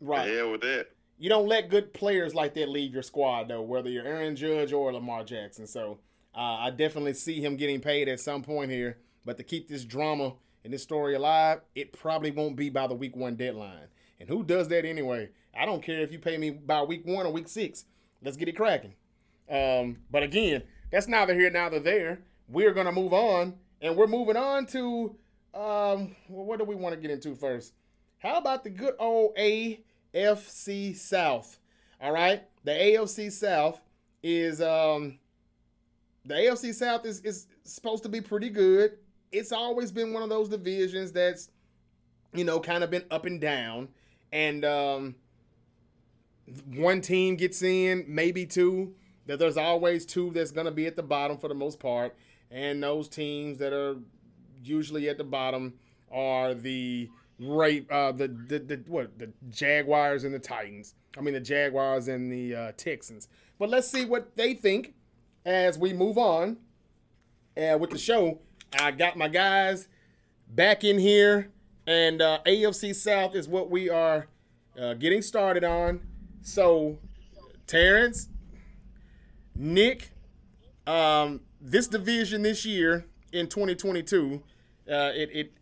Right. 0.00 0.30
Yeah, 0.32 0.42
with 0.44 0.60
that. 0.60 0.88
you 1.18 1.28
don't 1.30 1.46
let 1.48 1.70
good 1.70 1.92
players 1.94 2.34
like 2.34 2.52
that 2.54 2.68
leave 2.68 2.92
your 2.92 3.02
squad 3.02 3.48
though, 3.48 3.62
whether 3.62 3.88
you're 3.88 4.04
Aaron 4.06 4.36
Judge 4.36 4.72
or 4.74 4.92
Lamar 4.92 5.24
Jackson. 5.24 5.66
So 5.66 5.98
uh, 6.36 6.56
I 6.60 6.70
definitely 6.70 7.14
see 7.14 7.40
him 7.40 7.56
getting 7.56 7.80
paid 7.80 8.08
at 8.08 8.20
some 8.20 8.42
point 8.42 8.70
here. 8.70 8.98
But 9.24 9.38
to 9.38 9.42
keep 9.42 9.68
this 9.68 9.84
drama 9.84 10.34
and 10.62 10.72
this 10.72 10.82
story 10.82 11.14
alive, 11.14 11.60
it 11.74 11.92
probably 11.92 12.30
won't 12.30 12.56
be 12.56 12.70
by 12.70 12.86
the 12.86 12.94
week 12.94 13.16
one 13.16 13.36
deadline. 13.36 13.88
And 14.20 14.28
who 14.28 14.44
does 14.44 14.68
that 14.68 14.84
anyway? 14.84 15.30
I 15.58 15.64
don't 15.64 15.82
care 15.82 16.00
if 16.00 16.12
you 16.12 16.18
pay 16.18 16.36
me 16.36 16.50
by 16.50 16.82
week 16.82 17.06
one 17.06 17.26
or 17.26 17.32
week 17.32 17.48
six. 17.48 17.84
Let's 18.22 18.36
get 18.36 18.48
it 18.48 18.56
cracking. 18.56 18.94
Um, 19.48 19.98
but 20.10 20.22
again, 20.22 20.62
that's 20.90 21.08
neither 21.08 21.34
here 21.34 21.50
neither 21.50 21.80
there. 21.80 22.20
We're 22.48 22.72
gonna 22.72 22.92
move 22.92 23.12
on, 23.12 23.54
and 23.80 23.96
we're 23.96 24.06
moving 24.06 24.36
on 24.36 24.66
to 24.66 25.16
um, 25.54 26.14
what 26.28 26.58
do 26.58 26.64
we 26.64 26.74
want 26.74 26.94
to 26.94 27.00
get 27.00 27.10
into 27.10 27.34
first? 27.34 27.72
How 28.18 28.36
about 28.38 28.64
the 28.64 28.70
good 28.70 28.94
old 28.98 29.36
AFC 29.36 30.96
South? 30.96 31.58
All 32.00 32.12
right, 32.12 32.42
the 32.64 32.72
AFC 32.72 33.32
South 33.32 33.80
is 34.22 34.60
um 34.60 35.18
the 36.26 36.34
AFC 36.34 36.74
South 36.74 37.06
is 37.06 37.20
is 37.20 37.46
supposed 37.64 38.02
to 38.02 38.08
be 38.08 38.20
pretty 38.20 38.50
good. 38.50 38.98
It's 39.32 39.52
always 39.52 39.92
been 39.92 40.12
one 40.12 40.22
of 40.22 40.28
those 40.28 40.48
divisions 40.48 41.12
that's 41.12 41.50
you 42.34 42.44
know 42.44 42.60
kind 42.60 42.82
of 42.84 42.90
been 42.90 43.04
up 43.10 43.26
and 43.26 43.40
down, 43.40 43.88
and 44.32 44.64
um 44.64 45.14
one 46.74 47.00
team 47.00 47.36
gets 47.36 47.62
in, 47.62 48.04
maybe 48.08 48.46
two. 48.46 48.94
That 49.26 49.40
there's 49.40 49.56
always 49.56 50.06
two 50.06 50.30
that's 50.30 50.52
gonna 50.52 50.70
be 50.70 50.86
at 50.86 50.96
the 50.96 51.02
bottom 51.02 51.38
for 51.38 51.48
the 51.48 51.54
most 51.54 51.80
part, 51.80 52.16
and 52.50 52.82
those 52.82 53.08
teams 53.08 53.58
that 53.58 53.72
are 53.72 53.96
usually 54.62 55.08
at 55.08 55.18
the 55.18 55.24
bottom 55.24 55.74
are 56.10 56.54
the 56.54 57.10
right 57.38 57.84
uh 57.90 58.12
the, 58.12 58.28
the 58.28 58.58
the 58.58 58.84
what 58.86 59.18
the 59.18 59.32
Jaguars 59.50 60.24
and 60.24 60.34
the 60.34 60.38
Titans. 60.38 60.94
I 61.18 61.20
mean 61.22 61.34
the 61.34 61.40
Jaguars 61.40 62.08
and 62.08 62.30
the 62.30 62.54
uh, 62.54 62.72
Texans. 62.76 63.28
But 63.58 63.70
let's 63.70 63.88
see 63.88 64.04
what 64.04 64.36
they 64.36 64.54
think 64.54 64.94
as 65.46 65.78
we 65.78 65.92
move 65.92 66.18
on 66.18 66.58
uh, 67.56 67.78
with 67.78 67.90
the 67.90 67.98
show. 67.98 68.40
I 68.78 68.90
got 68.90 69.16
my 69.16 69.28
guys 69.28 69.88
back 70.48 70.84
in 70.84 70.98
here, 70.98 71.52
and 71.86 72.20
uh, 72.20 72.40
AFC 72.44 72.94
South 72.94 73.34
is 73.34 73.48
what 73.48 73.70
we 73.70 73.88
are 73.88 74.26
uh, 74.78 74.94
getting 74.94 75.22
started 75.22 75.64
on. 75.64 76.00
So, 76.42 76.98
Terrence, 77.66 78.28
Nick, 79.54 80.10
um, 80.86 81.40
this 81.60 81.86
division 81.86 82.42
this 82.42 82.66
year 82.66 83.06
in 83.32 83.46
2022, 83.46 84.42
uh, 84.90 85.12
it, 85.14 85.30
it 85.32 85.52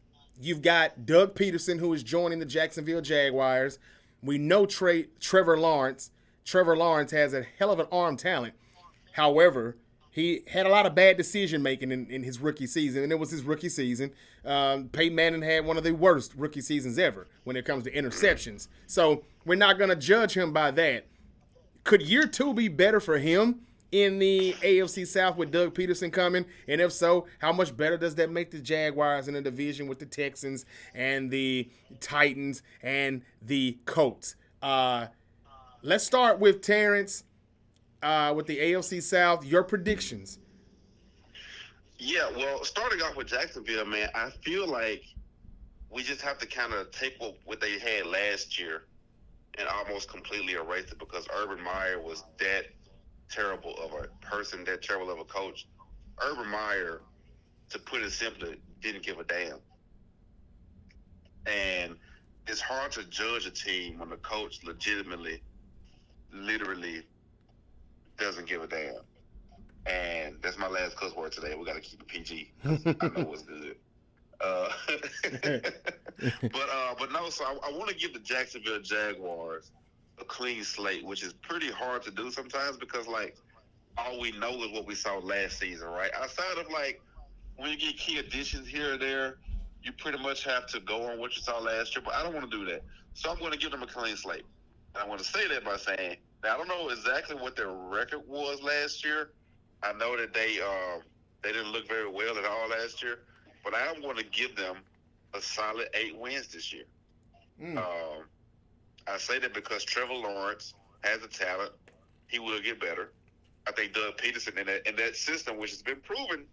you've 0.40 0.62
got 0.62 1.04
Doug 1.06 1.34
Pederson 1.34 1.78
who 1.78 1.92
is 1.92 2.02
joining 2.02 2.38
the 2.38 2.46
Jacksonville 2.46 3.02
Jaguars. 3.02 3.78
We 4.22 4.38
know 4.38 4.64
Trey, 4.64 5.08
Trevor 5.20 5.58
Lawrence. 5.58 6.10
Trevor 6.44 6.76
Lawrence 6.76 7.10
has 7.12 7.34
a 7.34 7.44
hell 7.58 7.70
of 7.70 7.78
an 7.78 7.86
arm 7.92 8.16
talent. 8.16 8.54
However, 9.14 9.76
he 10.10 10.42
had 10.48 10.66
a 10.66 10.68
lot 10.68 10.86
of 10.86 10.94
bad 10.96 11.16
decision 11.16 11.62
making 11.62 11.92
in, 11.92 12.06
in 12.10 12.24
his 12.24 12.40
rookie 12.40 12.66
season, 12.66 13.04
and 13.04 13.12
it 13.12 13.18
was 13.18 13.30
his 13.30 13.44
rookie 13.44 13.68
season. 13.68 14.10
Um, 14.44 14.88
Peyton 14.88 15.14
Manning 15.14 15.42
had 15.42 15.64
one 15.64 15.76
of 15.76 15.84
the 15.84 15.92
worst 15.92 16.34
rookie 16.36 16.60
seasons 16.60 16.98
ever 16.98 17.28
when 17.44 17.54
it 17.54 17.64
comes 17.64 17.84
to 17.84 17.92
interceptions. 17.92 18.66
So 18.88 19.22
we're 19.44 19.54
not 19.54 19.78
going 19.78 19.90
to 19.90 19.96
judge 19.96 20.36
him 20.36 20.52
by 20.52 20.72
that. 20.72 21.06
Could 21.84 22.02
year 22.02 22.26
two 22.26 22.52
be 22.54 22.66
better 22.66 22.98
for 22.98 23.18
him 23.18 23.60
in 23.92 24.18
the 24.18 24.54
AFC 24.54 25.06
South 25.06 25.36
with 25.36 25.52
Doug 25.52 25.74
Pederson 25.74 26.12
coming? 26.12 26.44
And 26.66 26.80
if 26.80 26.92
so, 26.92 27.26
how 27.38 27.52
much 27.52 27.76
better 27.76 27.96
does 27.96 28.16
that 28.16 28.32
make 28.32 28.50
the 28.50 28.58
Jaguars 28.58 29.28
in 29.28 29.34
the 29.34 29.42
division 29.42 29.86
with 29.86 30.00
the 30.00 30.06
Texans 30.06 30.64
and 30.92 31.30
the 31.30 31.70
Titans 32.00 32.64
and 32.82 33.22
the 33.40 33.78
Colts? 33.84 34.34
Uh, 34.60 35.06
let's 35.82 36.04
start 36.04 36.40
with 36.40 36.62
Terrence 36.62 37.22
uh, 38.04 38.32
with 38.34 38.46
the 38.46 38.58
AFC 38.58 39.02
South. 39.02 39.44
Your 39.44 39.64
predictions? 39.64 40.38
Yeah, 41.96 42.30
well, 42.36 42.62
starting 42.64 43.00
off 43.02 43.16
with 43.16 43.28
Jacksonville, 43.28 43.86
man, 43.86 44.10
I 44.14 44.30
feel 44.44 44.68
like 44.68 45.02
we 45.90 46.02
just 46.02 46.20
have 46.20 46.38
to 46.38 46.46
kind 46.46 46.74
of 46.74 46.90
take 46.90 47.14
what, 47.18 47.36
what 47.44 47.60
they 47.60 47.78
had 47.78 48.06
last 48.06 48.58
year 48.58 48.82
and 49.56 49.66
almost 49.68 50.10
completely 50.10 50.54
erase 50.54 50.90
it 50.90 50.98
because 50.98 51.26
Urban 51.34 51.62
Meyer 51.62 52.00
was 52.00 52.24
that 52.38 52.66
terrible 53.30 53.74
of 53.78 53.92
a 53.92 54.08
person, 54.24 54.64
that 54.64 54.82
terrible 54.82 55.10
of 55.10 55.18
a 55.18 55.24
coach. 55.24 55.66
Urban 56.22 56.48
Meyer, 56.48 57.00
to 57.70 57.78
put 57.78 58.02
it 58.02 58.10
simply, 58.10 58.56
didn't 58.82 59.02
give 59.02 59.18
a 59.18 59.24
damn. 59.24 59.58
And 61.46 61.96
it's 62.46 62.60
hard 62.60 62.92
to 62.92 63.04
judge 63.04 63.46
a 63.46 63.50
team 63.50 64.00
when 64.00 64.10
the 64.10 64.16
coach 64.16 64.62
legitimately, 64.64 65.42
literally 66.32 67.04
doesn't 68.18 68.48
give 68.48 68.62
a 68.62 68.66
damn. 68.66 68.94
And 69.86 70.36
that's 70.42 70.58
my 70.58 70.68
last 70.68 70.96
cuss 70.96 71.14
word 71.14 71.32
today. 71.32 71.54
We 71.54 71.64
got 71.64 71.74
to 71.74 71.80
keep 71.80 72.00
it 72.00 72.08
PG. 72.08 72.52
I 72.64 72.68
know 72.68 73.24
what's 73.24 73.42
good. 73.42 73.76
Uh, 74.40 74.68
but 75.42 76.68
uh, 76.72 76.94
but 76.98 77.12
no. 77.12 77.28
So 77.30 77.44
I, 77.44 77.52
I 77.68 77.72
want 77.72 77.88
to 77.88 77.94
give 77.94 78.12
the 78.12 78.20
Jacksonville 78.20 78.80
Jaguars 78.80 79.70
a 80.20 80.24
clean 80.24 80.64
slate, 80.64 81.04
which 81.04 81.22
is 81.22 81.32
pretty 81.32 81.70
hard 81.70 82.02
to 82.02 82.10
do 82.10 82.30
sometimes 82.30 82.76
because 82.76 83.06
like 83.06 83.36
all 83.96 84.20
we 84.20 84.32
know 84.32 84.50
is 84.64 84.72
what 84.72 84.86
we 84.86 84.94
saw 84.94 85.18
last 85.18 85.58
season, 85.58 85.88
right? 85.88 86.10
Outside 86.14 86.58
of 86.58 86.70
like 86.70 87.00
when 87.56 87.70
you 87.70 87.76
get 87.76 87.96
key 87.96 88.18
additions 88.18 88.66
here 88.66 88.94
or 88.94 88.98
there, 88.98 89.36
you 89.82 89.92
pretty 89.92 90.18
much 90.18 90.44
have 90.44 90.66
to 90.68 90.80
go 90.80 91.10
on 91.10 91.18
what 91.18 91.36
you 91.36 91.42
saw 91.42 91.58
last 91.58 91.94
year. 91.94 92.02
But 92.04 92.14
I 92.14 92.22
don't 92.22 92.34
want 92.34 92.50
to 92.50 92.58
do 92.58 92.64
that, 92.66 92.82
so 93.14 93.30
I'm 93.30 93.38
going 93.38 93.52
to 93.52 93.58
give 93.58 93.70
them 93.70 93.82
a 93.82 93.86
clean 93.86 94.16
slate. 94.16 94.44
And 94.94 95.04
I 95.04 95.06
want 95.06 95.20
to 95.20 95.26
say 95.26 95.46
that 95.48 95.64
by 95.64 95.76
saying 95.76 96.16
now 96.44 96.54
I 96.54 96.58
don't 96.58 96.68
know 96.68 96.90
exactly 96.90 97.36
what 97.36 97.56
their 97.56 97.72
record 97.72 98.20
was 98.28 98.62
last 98.62 99.04
year. 99.04 99.30
I 99.82 99.92
know 99.94 100.16
that 100.16 100.34
they 100.34 100.60
uh, 100.60 101.00
they 101.42 101.52
didn't 101.52 101.72
look 101.72 101.88
very 101.88 102.08
well 102.08 102.36
at 102.38 102.44
all 102.44 102.68
last 102.68 103.02
year, 103.02 103.20
but 103.64 103.74
I 103.74 103.86
am 103.86 104.00
going 104.02 104.16
to 104.16 104.24
give 104.24 104.54
them 104.54 104.76
a 105.32 105.40
solid 105.40 105.88
eight 105.94 106.16
wins 106.16 106.48
this 106.48 106.72
year. 106.72 106.84
Mm. 107.60 107.78
Um, 107.78 108.24
I 109.06 109.18
say 109.18 109.38
that 109.38 109.54
because 109.54 109.84
Trevor 109.84 110.14
Lawrence 110.14 110.74
has 111.02 111.20
the 111.20 111.28
talent; 111.28 111.72
he 112.28 112.38
will 112.38 112.60
get 112.60 112.78
better. 112.78 113.12
I 113.66 113.72
think 113.72 113.94
Doug 113.94 114.18
Pederson 114.18 114.58
in 114.58 114.66
that 114.66 114.86
in 114.86 114.96
that 114.96 115.16
system, 115.16 115.58
which 115.58 115.70
has 115.70 115.82
been 115.82 116.00
proven 116.00 116.44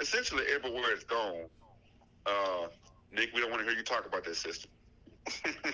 essentially 0.00 0.44
everywhere 0.54 0.92
it's 0.92 1.04
gone. 1.04 1.46
Uh, 2.26 2.66
Nick, 3.12 3.30
we 3.34 3.40
don't 3.40 3.50
want 3.50 3.62
to 3.62 3.68
hear 3.68 3.76
you 3.76 3.84
talk 3.84 4.06
about 4.06 4.24
that 4.24 4.36
system. 4.36 4.70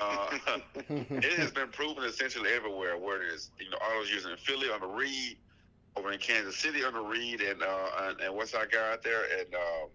Uh, 0.00 0.38
it 0.88 1.38
has 1.38 1.50
been 1.50 1.68
proven 1.68 2.04
essentially 2.04 2.50
everywhere 2.50 2.98
where 2.98 3.22
it 3.22 3.32
is. 3.32 3.50
You 3.58 3.70
know, 3.70 3.78
all 3.82 3.98
those 3.98 4.10
using 4.10 4.32
in 4.32 4.36
Philly 4.36 4.68
on 4.70 4.80
the 4.80 4.86
Reid, 4.86 5.38
over 5.96 6.12
in 6.12 6.18
Kansas 6.18 6.56
City 6.56 6.84
on 6.84 6.92
the 6.92 7.00
Reid, 7.00 7.40
and 7.40 7.62
uh, 7.62 7.88
and, 8.02 8.20
and 8.20 8.34
what's 8.34 8.52
that 8.52 8.70
guy 8.70 8.92
out 8.92 9.02
there, 9.02 9.22
and 9.38 9.54
um, 9.54 9.88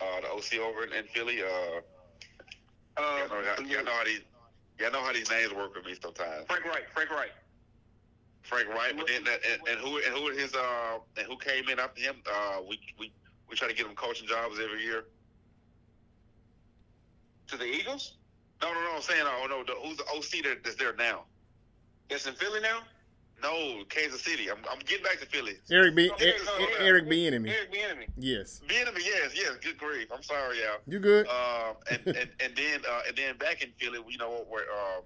uh, 0.00 0.20
the 0.20 0.28
OC 0.28 0.60
over 0.60 0.84
in, 0.84 0.92
in 0.92 1.04
Philly. 1.04 1.42
Uh, 1.42 1.80
uh, 2.96 3.00
y'all, 3.00 3.28
know 3.28 3.44
how, 3.56 3.62
y'all 3.62 3.84
know 3.84 3.92
how 3.92 4.04
these 4.04 4.20
y'all 4.78 4.92
know 4.92 5.02
how 5.02 5.12
these 5.12 5.30
names 5.30 5.52
work 5.54 5.74
with 5.74 5.86
me 5.86 5.94
sometimes. 6.00 6.46
Frank 6.46 6.64
Reich, 6.64 6.88
Frank 6.92 7.10
Reich. 7.10 7.32
Frank 8.42 8.68
Reich, 8.68 8.96
but 8.96 9.06
then 9.06 9.24
that, 9.24 9.40
and, 9.50 9.68
and 9.68 9.78
who 9.78 9.96
and 9.98 10.14
who 10.14 10.36
his 10.36 10.54
uh 10.54 10.98
and 11.16 11.26
who 11.26 11.36
came 11.36 11.68
in 11.68 11.78
after 11.78 12.00
him? 12.00 12.16
Uh, 12.30 12.60
we 12.68 12.80
we 12.98 13.12
we 13.48 13.56
try 13.56 13.68
to 13.68 13.74
get 13.74 13.86
him 13.86 13.94
coaching 13.94 14.26
jobs 14.26 14.58
every 14.62 14.82
year. 14.82 15.04
To 17.48 17.56
the 17.56 17.64
Eagles? 17.64 18.14
No, 18.62 18.72
no, 18.72 18.80
no. 18.80 18.96
I'm 18.96 19.02
saying, 19.02 19.24
oh 19.24 19.46
no, 19.48 19.64
the, 19.64 19.72
who's 19.82 19.96
the 19.96 20.04
OC 20.14 20.44
that, 20.44 20.64
that's 20.64 20.76
there 20.76 20.94
now? 20.96 21.24
That's 22.08 22.26
in 22.26 22.34
Philly 22.34 22.60
now. 22.60 22.80
No, 23.42 23.84
Kansas 23.88 24.22
City. 24.22 24.50
I'm, 24.50 24.58
I'm 24.70 24.80
getting 24.80 25.04
back 25.04 25.20
to 25.20 25.26
Philly. 25.26 25.58
Eric 25.70 25.94
B. 25.94 26.10
Okay, 26.10 26.30
Eric, 26.30 26.40
so, 26.40 26.52
Eric 26.80 27.04
Bieniemy. 27.06 27.48
Eric 27.48 27.72
Bieniemy. 27.72 28.06
Yes. 28.16 28.60
Bieniemy. 28.66 29.04
Yes. 29.04 29.32
Yes. 29.34 29.56
Good 29.62 29.78
grief. 29.78 30.08
I'm 30.12 30.22
sorry, 30.22 30.58
y'all. 30.58 30.80
You 30.86 30.98
good? 30.98 31.28
Uh, 31.28 31.74
and, 31.90 32.00
and 32.06 32.30
and 32.40 32.56
then 32.56 32.80
uh, 32.90 33.02
and 33.06 33.16
then 33.16 33.36
back 33.36 33.62
in 33.62 33.70
Philly, 33.78 34.00
you 34.08 34.18
know, 34.18 34.44
where 34.48 34.64
um, 34.64 35.02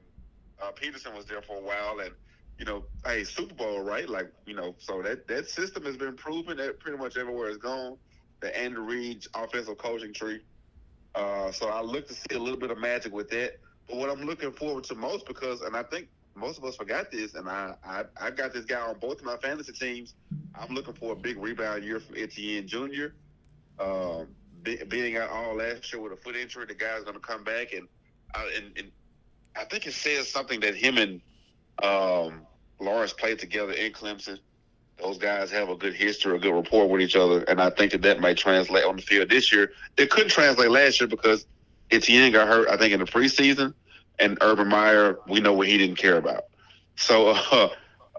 uh, 0.63 0.73
Pederson 0.73 1.15
was 1.15 1.27
there 1.27 1.43
for 1.43 1.59
a 1.59 1.61
while, 1.61 2.01
and 2.01 2.13
you 2.59 2.65
know, 2.65 2.85
hey, 3.05 3.25
Super 3.25 3.55
Bowl, 3.55 3.81
right? 3.81 4.09
Like, 4.09 4.33
you 4.47 4.55
know, 4.55 4.75
so 4.79 5.03
that 5.03 5.29
that 5.29 5.51
system 5.51 5.85
has 5.85 5.97
been 5.97 6.17
proven 6.17 6.57
that 6.57 6.79
pretty 6.81 6.97
much 6.97 7.17
everywhere 7.17 7.49
it's 7.49 7.59
gone. 7.59 7.97
The 8.41 8.57
Andy 8.59 8.79
Reid 8.79 9.27
offensive 9.35 9.79
coaching 9.79 10.15
tree. 10.15 10.41
Uh, 11.15 11.53
so 11.53 11.69
I 11.69 11.83
look 11.83 12.09
to 12.09 12.15
see 12.15 12.35
a 12.35 12.39
little 12.39 12.59
bit 12.59 12.71
of 12.71 12.79
magic 12.79 13.13
with 13.13 13.29
that. 13.31 13.59
But 13.89 13.97
what 13.97 14.11
I'm 14.11 14.25
looking 14.25 14.53
forward 14.53 14.85
to 14.85 14.95
most, 14.95 15.27
because, 15.27 15.61
and 15.61 15.77
I 15.77 15.83
think 15.83 16.09
most 16.35 16.59
of 16.59 16.65
us 16.65 16.77
forgot 16.77 17.11
this, 17.11 17.35
and 17.35 17.49
I, 17.49 17.75
I, 17.85 18.05
I 18.21 18.31
got 18.31 18.53
this 18.53 18.65
guy 18.65 18.81
on 18.81 18.99
both 18.99 19.19
of 19.19 19.25
my 19.25 19.37
fantasy 19.37 19.73
teams. 19.73 20.15
I'm 20.55 20.75
looking 20.75 20.95
for 20.95 21.13
a 21.13 21.17
big 21.17 21.37
rebound 21.37 21.85
year 21.85 22.01
from 22.01 22.17
Etienne 22.17 22.67
Jr. 22.67 23.07
Um, 23.79 24.29
be, 24.63 24.77
being 24.89 25.17
out 25.17 25.31
all 25.31 25.57
last 25.57 25.93
year 25.93 26.01
with 26.01 26.13
a 26.13 26.17
foot 26.17 26.37
injury, 26.37 26.67
the 26.67 26.75
guy's 26.75 27.03
going 27.03 27.15
to 27.15 27.21
come 27.21 27.45
back, 27.45 27.73
and, 27.73 27.89
uh, 28.35 28.45
and, 28.57 28.79
and 28.79 28.91
I 29.57 29.65
think 29.65 29.87
it 29.87 29.93
says 29.93 30.31
something 30.31 30.61
that 30.61 30.75
him 30.75 30.97
and 30.99 31.21
um, 31.83 32.47
Lawrence 32.81 33.13
played 33.13 33.39
together 33.39 33.73
in 33.73 33.93
Clemson. 33.93 34.39
Those 35.03 35.19
guys 35.19 35.51
have 35.51 35.69
a 35.69 35.75
good 35.75 35.95
history, 35.95 36.37
a 36.37 36.39
good 36.39 36.55
rapport 36.55 36.89
with 36.89 37.01
each 37.01 37.17
other, 37.17 37.43
and 37.43 37.61
I 37.61 37.71
think 37.71 37.91
that 37.91 38.03
that 38.03 38.21
might 38.21 38.39
translate 38.39 38.85
on 38.85 38.97
the 38.97 39.03
field 39.03 39.31
this 39.31 39.53
year. 39.53 39.73
It 39.97 40.11
couldn't 40.11 40.31
translate 40.31 40.71
last 40.71 41.01
year 41.01 41.09
because 41.09 41.45
Etienne 41.91 42.31
got 42.31 42.47
hurt, 42.47 42.69
I 42.69 42.77
think, 42.77 42.93
in 42.95 43.01
the 43.01 43.07
preseason, 43.07 43.75
and 44.21 44.39
Urban 44.41 44.69
Meyer, 44.69 45.19
we 45.27 45.41
know 45.41 45.55
what 45.55 45.67
he 45.67 45.77
didn't 45.77 45.97
care 45.97 46.19
about. 46.19 46.45
So 46.95 47.31
uh, 47.53 47.69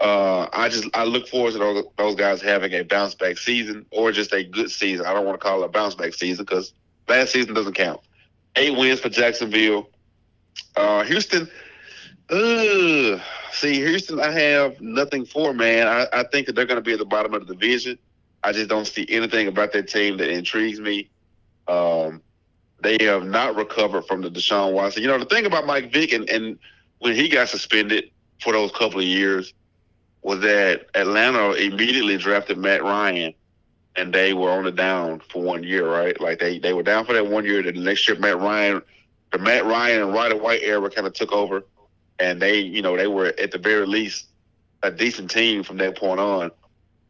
uh, 0.02 0.50
I 0.52 0.68
just 0.68 0.86
I 0.94 1.06
look 1.06 1.30
forward 1.30 1.54
to 1.54 1.60
those, 1.60 1.86
those 1.98 2.16
guys 2.16 2.42
having 2.42 2.74
a 2.74 2.84
bounce 2.84 3.16
back 3.16 3.38
season 3.38 3.86
or 3.92 4.12
just 4.12 4.34
a 4.34 4.44
good 4.44 4.70
season. 4.70 5.06
I 5.06 5.14
don't 5.14 5.26
want 5.26 5.40
to 5.40 5.44
call 5.44 5.64
it 5.64 5.66
a 5.66 5.70
bounce 5.70 5.96
back 5.96 6.14
season 6.14 6.44
because 6.44 6.74
last 7.08 7.32
season 7.32 7.54
doesn't 7.54 7.76
count. 7.76 8.02
Eight 8.58 8.78
wins 8.78 9.00
for 9.00 9.10
Jacksonville. 9.10 9.90
Uh, 10.76 11.04
Houston. 11.04 11.50
Uh, 12.30 13.20
see, 13.54 13.76
Houston, 13.76 14.20
I 14.20 14.32
have 14.32 14.80
nothing 14.82 15.26
for, 15.26 15.54
man. 15.54 15.88
I, 15.88 16.08
I 16.12 16.24
think 16.24 16.48
that 16.48 16.54
they're 16.56 16.66
going 16.66 16.78
to 16.78 16.82
be 16.82 16.94
at 16.94 17.00
the 17.00 17.06
bottom 17.06 17.34
of 17.34 17.48
the 17.48 17.54
division. 17.54 17.98
I 18.44 18.52
just 18.52 18.70
don't 18.70 18.86
see 18.86 19.06
anything 19.10 19.48
about 19.48 19.72
that 19.74 19.88
team 19.88 20.18
that 20.18 20.30
intrigues 20.30 20.80
me. 20.80 21.10
Um, 21.68 22.22
they 22.82 22.98
have 23.06 23.26
not 23.26 23.56
recovered 23.56 24.06
from 24.06 24.22
the 24.22 24.30
Deshaun 24.30 24.74
Watson. 24.74 25.02
You 25.02 25.08
know, 25.08 25.18
the 25.18 25.26
thing 25.26 25.46
about 25.46 25.66
Mike 25.66 25.92
Vick 25.94 26.12
and, 26.12 26.30
and 26.30 26.60
when 27.00 27.16
he 27.16 27.30
got 27.30 27.50
suspended 27.50 28.12
for 28.42 28.52
those 28.52 28.72
couple 28.72 29.00
of 29.00 29.06
years 29.06 29.54
was 30.22 30.42
that 30.42 30.88
Atlanta 30.96 31.52
immediately 31.54 32.18
drafted 32.18 32.58
Matt 32.58 32.84
Ryan 32.84 33.34
and 33.96 34.14
they 34.14 34.34
were 34.34 34.50
on 34.50 34.64
the 34.64 34.72
down 34.72 35.22
for 35.30 35.42
one 35.42 35.64
year, 35.64 35.90
right? 35.90 36.20
Like 36.20 36.40
they, 36.40 36.60
they 36.60 36.74
were 36.74 36.84
down 36.84 37.06
for 37.06 37.14
that 37.14 37.28
one 37.28 37.46
year. 37.46 37.62
Then 37.62 37.76
the 37.76 37.82
next 37.82 38.08
year, 38.08 38.18
Matt 38.18 38.40
Ryan, 38.40 38.82
the 39.32 39.38
Matt 39.38 39.66
Ryan 39.66 40.04
and 40.04 40.14
Roddy 40.14 40.36
White 40.36 40.64
era 40.64 40.90
kind 40.90 41.08
of 41.08 41.14
took 41.14 41.32
over, 41.32 41.64
and 42.24 42.42
they, 42.42 42.60
you 42.60 42.82
know, 42.82 42.96
they 42.96 43.08
were 43.08 43.34
at 43.38 43.52
the 43.52 43.58
very 43.58 43.86
least 43.86 44.28
a 44.82 44.90
decent 44.90 45.30
team 45.30 45.64
from 45.64 45.78
that 45.78 45.98
point 45.98 46.20
on. 46.20 46.52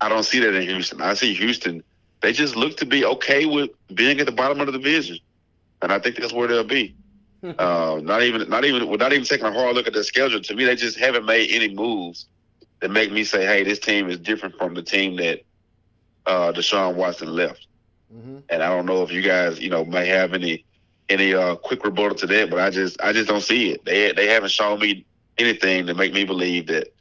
I 0.01 0.09
don't 0.09 0.24
see 0.24 0.39
that 0.39 0.53
in 0.53 0.64
Houston. 0.64 1.01
I 1.01 1.14
see 1.14 1.34
Houston. 1.36 1.84
They 2.22 2.34
just 2.34 2.55
look 2.55 2.78
to 2.78 2.86
be 2.86 3.05
okay 3.05 3.45
with 3.45 3.70
being 3.93 4.20
at 4.20 4.26
the 4.26 4.32
bottom 4.32 4.59
of 4.59 4.66
the 4.66 4.72
division, 4.72 5.20
and 5.82 5.91
I 5.91 5.99
think 5.99 6.18
that's 6.18 6.34
where 6.34 6.47
they'll 6.47 6.64
be. 6.64 6.95
uh, 7.43 7.99
not 8.01 8.24
even, 8.24 8.49
not 8.49 8.66
even, 8.66 8.89
not 8.97 9.14
even 9.14 9.26
taking 9.26 9.45
a 9.45 9.51
hard 9.51 9.76
look 9.76 9.86
at 9.88 9.93
their 9.93 10.03
schedule. 10.03 10.41
To 10.41 10.55
me, 10.55 10.66
they 10.66 10.76
just 10.76 10.97
haven't 10.97 11.26
made 11.26 11.51
any 11.51 11.74
moves 11.74 12.26
that 12.80 12.89
make 12.89 13.11
me 13.11 13.24
say, 13.24 13.45
"Hey, 13.45 13.64
this 13.64 13.80
team 13.80 14.09
is 14.09 14.18
different 14.18 14.57
from 14.57 14.74
the 14.74 14.82
team 14.82 15.18
that 15.18 15.41
uh, 16.26 16.51
Deshaun 16.53 16.95
Watson 16.95 17.36
left. 17.36 17.68
Mm-hmm. 18.14 18.38
And 18.49 18.64
I 18.64 18.70
don't 18.70 18.86
know 18.86 19.03
if 19.03 19.11
you 19.11 19.22
guys, 19.22 19.59
you 19.59 19.70
know, 19.70 19.84
may 19.86 20.07
have 20.07 20.34
any 20.34 20.66
any 21.10 21.34
uh, 21.34 21.56
quick 21.56 21.84
rebuttal 21.84 22.16
to 22.16 22.28
that, 22.28 22.49
but 22.49 22.60
I 22.60 22.70
just 22.70 23.01
I 23.01 23.14
just 23.14 23.30
don't 23.30 23.41
see 23.41 23.72
it. 23.72 23.86
They 23.86 24.12
they 24.14 24.28
haven't 24.28 24.51
shown 24.51 24.80
me 24.80 25.06
anything 25.38 25.88
to 25.88 25.93
make 25.93 26.14
me 26.14 26.24
believe 26.24 26.68
that. 26.68 26.93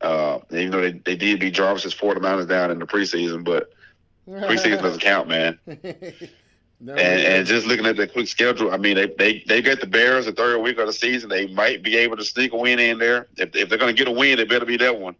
Uh, 0.00 0.38
even 0.50 0.70
though 0.70 0.82
they, 0.82 0.92
they 0.92 1.16
did 1.16 1.40
beat 1.40 1.54
Jarvis's 1.54 1.94
49ers 1.94 2.46
down 2.46 2.70
in 2.70 2.78
the 2.78 2.84
preseason, 2.84 3.42
but 3.42 3.72
preseason 4.28 4.82
doesn't 4.82 5.00
count, 5.00 5.28
man. 5.28 5.58
no, 5.66 6.92
and, 6.92 6.98
and, 6.98 7.46
just 7.46 7.66
looking 7.66 7.86
at 7.86 7.96
the 7.96 8.06
quick 8.06 8.28
schedule, 8.28 8.70
I 8.70 8.76
mean, 8.76 8.96
they, 8.96 9.06
they 9.06 9.44
they 9.46 9.62
got 9.62 9.80
the 9.80 9.86
Bears 9.86 10.26
the 10.26 10.32
third 10.32 10.60
week 10.60 10.78
of 10.78 10.86
the 10.86 10.92
season. 10.92 11.30
They 11.30 11.46
might 11.46 11.82
be 11.82 11.96
able 11.96 12.18
to 12.18 12.24
sneak 12.24 12.52
a 12.52 12.56
win 12.56 12.80
in 12.80 12.98
there. 12.98 13.28
If, 13.36 13.56
if 13.56 13.68
they're 13.68 13.78
going 13.78 13.94
to 13.94 13.98
get 13.98 14.08
a 14.08 14.14
win, 14.14 14.38
it 14.38 14.48
better 14.48 14.66
be 14.66 14.76
that 14.78 14.98
one. 14.98 15.16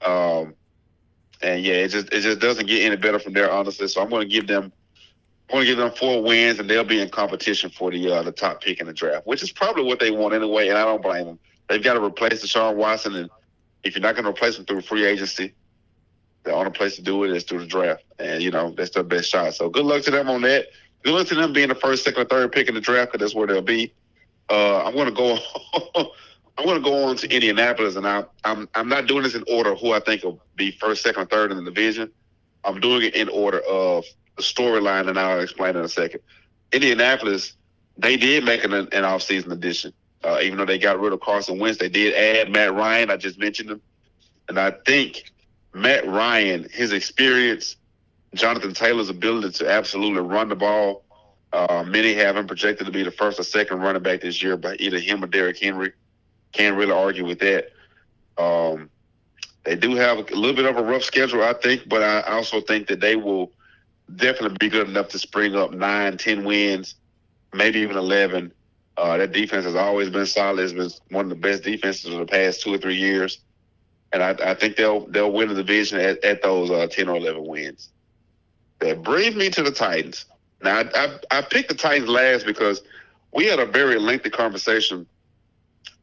Um, 0.00 0.54
and 1.42 1.62
yeah, 1.62 1.74
it 1.74 1.88
just 1.88 2.12
it 2.12 2.20
just 2.20 2.40
doesn't 2.40 2.66
get 2.66 2.84
any 2.84 2.96
better 2.96 3.18
from 3.18 3.34
there, 3.34 3.50
honestly. 3.50 3.88
So 3.88 4.00
I'm 4.00 4.08
going 4.08 4.28
to 4.28 4.34
give 4.34 4.46
them, 4.46 4.72
going 5.54 5.66
to 5.66 5.70
give 5.70 5.78
them 5.78 5.92
four 5.92 6.22
wins, 6.22 6.58
and 6.58 6.68
they'll 6.68 6.84
be 6.84 7.00
in 7.00 7.08
competition 7.08 7.70
for 7.70 7.90
the 7.90 8.10
uh, 8.10 8.22
the 8.22 8.32
top 8.32 8.60
pick 8.60 8.80
in 8.80 8.86
the 8.86 8.92
draft, 8.92 9.26
which 9.26 9.42
is 9.42 9.52
probably 9.52 9.84
what 9.84 10.00
they 10.00 10.10
want 10.10 10.34
anyway. 10.34 10.68
And 10.68 10.76
I 10.76 10.84
don't 10.84 11.02
blame 11.02 11.26
them. 11.26 11.38
They've 11.68 11.82
got 11.82 11.94
to 11.94 12.04
replace 12.04 12.44
Deshaun 12.44 12.76
Watson, 12.76 13.14
and 13.14 13.30
if 13.82 13.94
you're 13.94 14.02
not 14.02 14.14
going 14.14 14.24
to 14.24 14.30
replace 14.30 14.58
him 14.58 14.64
through 14.64 14.82
free 14.82 15.04
agency, 15.04 15.54
the 16.42 16.52
only 16.52 16.70
place 16.70 16.96
to 16.96 17.02
do 17.02 17.24
it 17.24 17.30
is 17.30 17.44
through 17.44 17.60
the 17.60 17.66
draft, 17.66 18.04
and 18.18 18.42
you 18.42 18.50
know 18.50 18.70
that's 18.70 18.90
their 18.90 19.04
best 19.04 19.30
shot. 19.30 19.54
So 19.54 19.68
good 19.68 19.84
luck 19.84 20.02
to 20.02 20.10
them 20.10 20.28
on 20.28 20.42
that. 20.42 20.66
Good 21.02 21.14
luck 21.14 21.26
to 21.28 21.34
them 21.34 21.52
being 21.52 21.68
the 21.68 21.74
first, 21.74 22.04
second, 22.04 22.22
or 22.22 22.24
third 22.24 22.52
pick 22.52 22.68
in 22.68 22.74
the 22.74 22.80
draft, 22.80 23.12
because 23.12 23.24
that's 23.24 23.34
where 23.34 23.46
they'll 23.46 23.62
be. 23.62 23.92
Uh, 24.50 24.84
I'm 24.84 24.94
going 24.94 25.06
to 25.06 25.12
go. 25.12 25.38
I'm 26.56 26.64
going 26.64 26.82
to 26.82 26.88
go 26.88 27.04
on 27.04 27.16
to 27.16 27.34
Indianapolis, 27.34 27.96
and 27.96 28.06
I, 28.06 28.24
I'm 28.44 28.68
I'm 28.74 28.88
not 28.88 29.06
doing 29.06 29.22
this 29.22 29.34
in 29.34 29.44
order 29.48 29.74
who 29.74 29.92
I 29.92 30.00
think 30.00 30.22
will 30.22 30.40
be 30.56 30.70
first, 30.72 31.02
second, 31.02 31.22
or 31.22 31.26
third 31.26 31.50
in 31.50 31.58
the 31.58 31.64
division. 31.64 32.10
I'm 32.64 32.80
doing 32.80 33.02
it 33.02 33.14
in 33.14 33.28
order 33.28 33.60
of 33.60 34.04
storyline, 34.38 35.08
and 35.08 35.18
I'll 35.18 35.40
explain 35.40 35.76
in 35.76 35.84
a 35.84 35.88
second. 35.88 36.20
Indianapolis, 36.72 37.54
they 37.96 38.16
did 38.16 38.44
make 38.44 38.64
an, 38.64 38.72
an 38.72 38.88
offseason 38.88 39.52
addition. 39.52 39.92
Uh, 40.22 40.40
even 40.42 40.58
though 40.58 40.64
they 40.64 40.78
got 40.78 40.98
rid 40.98 41.12
of 41.12 41.20
Carson 41.20 41.58
Wentz, 41.58 41.78
they 41.78 41.88
did 41.88 42.14
add 42.14 42.50
Matt 42.50 42.74
Ryan. 42.74 43.10
I 43.10 43.16
just 43.16 43.38
mentioned 43.38 43.70
him. 43.70 43.80
And 44.48 44.58
I 44.58 44.72
think 44.86 45.30
Matt 45.74 46.06
Ryan, 46.06 46.66
his 46.70 46.92
experience, 46.92 47.76
Jonathan 48.34 48.72
Taylor's 48.72 49.10
ability 49.10 49.50
to 49.58 49.70
absolutely 49.70 50.22
run 50.22 50.48
the 50.48 50.56
ball, 50.56 51.04
uh, 51.52 51.84
many 51.86 52.14
have 52.14 52.36
him 52.36 52.46
projected 52.46 52.86
to 52.86 52.92
be 52.92 53.02
the 53.02 53.10
first 53.10 53.38
or 53.38 53.44
second 53.44 53.80
running 53.80 54.02
back 54.02 54.22
this 54.22 54.42
year 54.42 54.56
by 54.56 54.74
either 54.76 54.98
him 54.98 55.22
or 55.22 55.26
Derrick 55.26 55.58
Henry. 55.58 55.92
Can't 56.52 56.76
really 56.76 56.92
argue 56.92 57.26
with 57.26 57.38
that. 57.40 57.70
Um, 58.36 58.90
they 59.64 59.76
do 59.76 59.94
have 59.94 60.18
a 60.18 60.22
little 60.34 60.54
bit 60.54 60.64
of 60.64 60.76
a 60.76 60.82
rough 60.82 61.04
schedule, 61.04 61.42
I 61.42 61.52
think, 61.52 61.88
but 61.88 62.02
I 62.02 62.22
also 62.22 62.60
think 62.60 62.88
that 62.88 63.00
they 63.00 63.16
will 63.16 63.52
definitely 64.16 64.56
be 64.58 64.68
good 64.68 64.88
enough 64.88 65.08
to 65.08 65.18
spring 65.18 65.54
up 65.54 65.72
nine, 65.72 66.16
ten 66.16 66.44
wins, 66.44 66.94
maybe 67.52 67.80
even 67.80 67.96
eleven. 67.96 68.52
Uh, 68.96 69.16
that 69.16 69.32
defense 69.32 69.64
has 69.64 69.74
always 69.74 70.08
been 70.08 70.26
solid. 70.26 70.62
It's 70.62 70.72
been 70.72 70.90
one 71.16 71.24
of 71.24 71.28
the 71.30 71.34
best 71.36 71.64
defenses 71.64 72.12
of 72.12 72.20
the 72.20 72.26
past 72.26 72.62
two 72.62 72.72
or 72.72 72.78
three 72.78 72.94
years, 72.94 73.38
and 74.12 74.22
I, 74.22 74.36
I 74.50 74.54
think 74.54 74.76
they'll 74.76 75.06
they'll 75.06 75.32
win 75.32 75.48
the 75.48 75.54
division 75.54 75.98
at, 75.98 76.22
at 76.24 76.42
those 76.42 76.70
uh, 76.70 76.86
ten 76.86 77.08
or 77.08 77.16
eleven 77.16 77.44
wins. 77.44 77.88
That 78.78 79.02
brings 79.02 79.34
me 79.34 79.50
to 79.50 79.62
the 79.62 79.72
Titans. 79.72 80.26
Now 80.62 80.78
I, 80.78 80.90
I, 80.94 81.38
I 81.38 81.42
picked 81.42 81.70
the 81.70 81.74
Titans 81.74 82.08
last 82.08 82.46
because 82.46 82.82
we 83.32 83.46
had 83.46 83.58
a 83.58 83.66
very 83.66 83.98
lengthy 83.98 84.30
conversation 84.30 85.06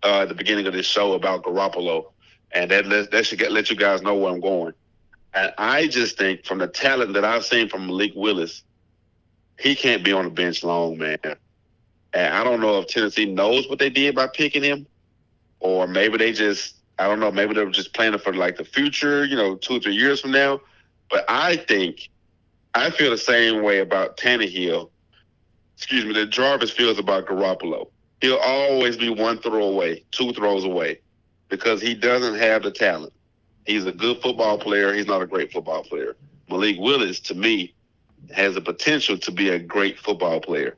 uh, 0.03 0.21
at 0.21 0.29
the 0.29 0.35
beginning 0.35 0.67
of 0.67 0.73
this 0.73 0.85
show 0.85 1.13
about 1.13 1.43
Garoppolo, 1.43 2.11
and 2.51 2.69
that 2.71 2.87
let, 2.87 3.11
that 3.11 3.25
should 3.25 3.39
get, 3.39 3.51
let 3.51 3.69
you 3.69 3.75
guys 3.77 4.01
know 4.01 4.15
where 4.15 4.33
I'm 4.33 4.41
going. 4.41 4.73
And 5.33 5.53
I 5.57 5.87
just 5.87 6.17
think 6.17 6.45
from 6.45 6.57
the 6.57 6.67
talent 6.67 7.13
that 7.13 7.23
I've 7.23 7.45
seen 7.45 7.69
from 7.69 7.87
Malik 7.87 8.11
Willis, 8.15 8.63
he 9.59 9.75
can't 9.75 10.03
be 10.03 10.11
on 10.11 10.25
the 10.25 10.31
bench 10.31 10.63
long, 10.63 10.97
man. 10.97 11.19
And 12.13 12.33
I 12.33 12.43
don't 12.43 12.59
know 12.59 12.79
if 12.79 12.87
Tennessee 12.87 13.25
knows 13.25 13.69
what 13.69 13.79
they 13.79 13.89
did 13.89 14.15
by 14.15 14.27
picking 14.27 14.63
him, 14.63 14.85
or 15.59 15.87
maybe 15.87 16.17
they 16.17 16.33
just 16.33 16.75
I 16.99 17.07
don't 17.07 17.19
know, 17.19 17.31
maybe 17.31 17.53
they 17.53 17.63
were 17.63 17.71
just 17.71 17.93
planning 17.93 18.19
for 18.19 18.33
like 18.33 18.57
the 18.57 18.65
future, 18.65 19.25
you 19.25 19.35
know, 19.35 19.55
two 19.55 19.77
or 19.77 19.79
three 19.79 19.95
years 19.95 20.19
from 20.21 20.31
now. 20.31 20.61
But 21.09 21.25
I 21.27 21.55
think 21.55 22.09
I 22.75 22.89
feel 22.89 23.11
the 23.11 23.17
same 23.17 23.63
way 23.63 23.79
about 23.79 24.17
Tannehill. 24.17 24.89
Excuse 25.77 26.05
me, 26.05 26.13
that 26.13 26.29
Jarvis 26.29 26.69
feels 26.69 26.99
about 26.99 27.25
Garoppolo 27.25 27.87
he'll 28.21 28.37
always 28.37 28.95
be 28.95 29.09
one 29.09 29.39
throw 29.39 29.63
away, 29.63 30.03
two 30.11 30.31
throws 30.33 30.63
away, 30.63 30.99
because 31.49 31.81
he 31.81 31.93
doesn't 31.93 32.35
have 32.35 32.63
the 32.63 32.71
talent. 32.71 33.11
He's 33.65 33.85
a 33.85 33.91
good 33.91 34.21
football 34.21 34.57
player. 34.57 34.93
He's 34.93 35.07
not 35.07 35.21
a 35.21 35.27
great 35.27 35.51
football 35.51 35.83
player. 35.83 36.15
Malik 36.49 36.77
Willis, 36.79 37.19
to 37.21 37.35
me, 37.35 37.73
has 38.33 38.55
the 38.55 38.61
potential 38.61 39.17
to 39.17 39.31
be 39.31 39.49
a 39.49 39.59
great 39.59 39.99
football 39.99 40.39
player. 40.39 40.77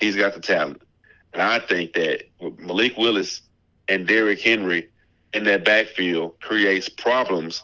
He's 0.00 0.16
got 0.16 0.34
the 0.34 0.40
talent. 0.40 0.82
And 1.32 1.42
I 1.42 1.58
think 1.58 1.92
that 1.94 2.24
Malik 2.58 2.96
Willis 2.96 3.42
and 3.88 4.06
Derrick 4.06 4.40
Henry 4.40 4.88
in 5.32 5.44
that 5.44 5.64
backfield 5.64 6.38
creates 6.40 6.88
problems 6.88 7.62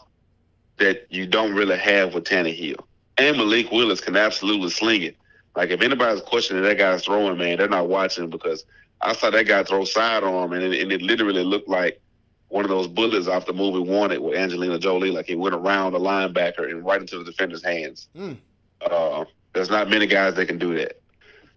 that 0.77 1.05
you 1.09 1.27
don't 1.27 1.53
really 1.53 1.77
have 1.77 2.13
with 2.13 2.23
Tannehill. 2.23 2.79
And 3.17 3.37
Malik 3.37 3.71
Willis 3.71 4.01
can 4.01 4.15
absolutely 4.15 4.69
sling 4.69 5.03
it. 5.03 5.17
Like 5.55 5.69
if 5.71 5.81
anybody's 5.81 6.21
questioning 6.21 6.63
that 6.63 6.77
guy's 6.77 7.03
throwing, 7.03 7.37
man, 7.37 7.57
they're 7.57 7.67
not 7.67 7.89
watching 7.89 8.29
because– 8.29 8.65
I 9.01 9.13
saw 9.13 9.29
that 9.29 9.47
guy 9.47 9.63
throw 9.63 9.85
sidearm, 9.85 10.53
and 10.53 10.63
it, 10.63 10.81
and 10.81 10.91
it 10.91 11.01
literally 11.01 11.43
looked 11.43 11.69
like 11.69 12.01
one 12.49 12.65
of 12.65 12.69
those 12.69 12.87
bullets 12.87 13.27
off 13.27 13.45
the 13.45 13.53
movie 13.53 13.79
Wanted 13.79 14.19
with 14.19 14.35
Angelina 14.35 14.77
Jolie. 14.77 15.11
Like 15.11 15.25
he 15.25 15.35
went 15.35 15.55
around 15.55 15.93
the 15.93 15.99
linebacker 15.99 16.69
and 16.69 16.85
right 16.85 16.99
into 16.99 17.19
the 17.19 17.23
defender's 17.23 17.63
hands. 17.63 18.09
Mm. 18.15 18.37
Uh, 18.81 19.25
there's 19.53 19.69
not 19.69 19.89
many 19.89 20.07
guys 20.07 20.35
that 20.35 20.47
can 20.47 20.57
do 20.57 20.75
that. 20.75 20.99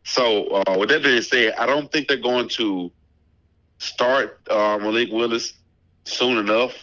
So 0.04 0.48
uh, 0.48 0.76
with 0.78 0.88
that 0.90 1.02
being 1.02 1.22
said, 1.22 1.54
I 1.58 1.66
don't 1.66 1.90
think 1.90 2.08
they're 2.08 2.16
going 2.16 2.48
to 2.50 2.90
start 3.78 4.40
uh, 4.50 4.78
Malik 4.80 5.10
Willis 5.10 5.54
soon 6.04 6.38
enough, 6.38 6.74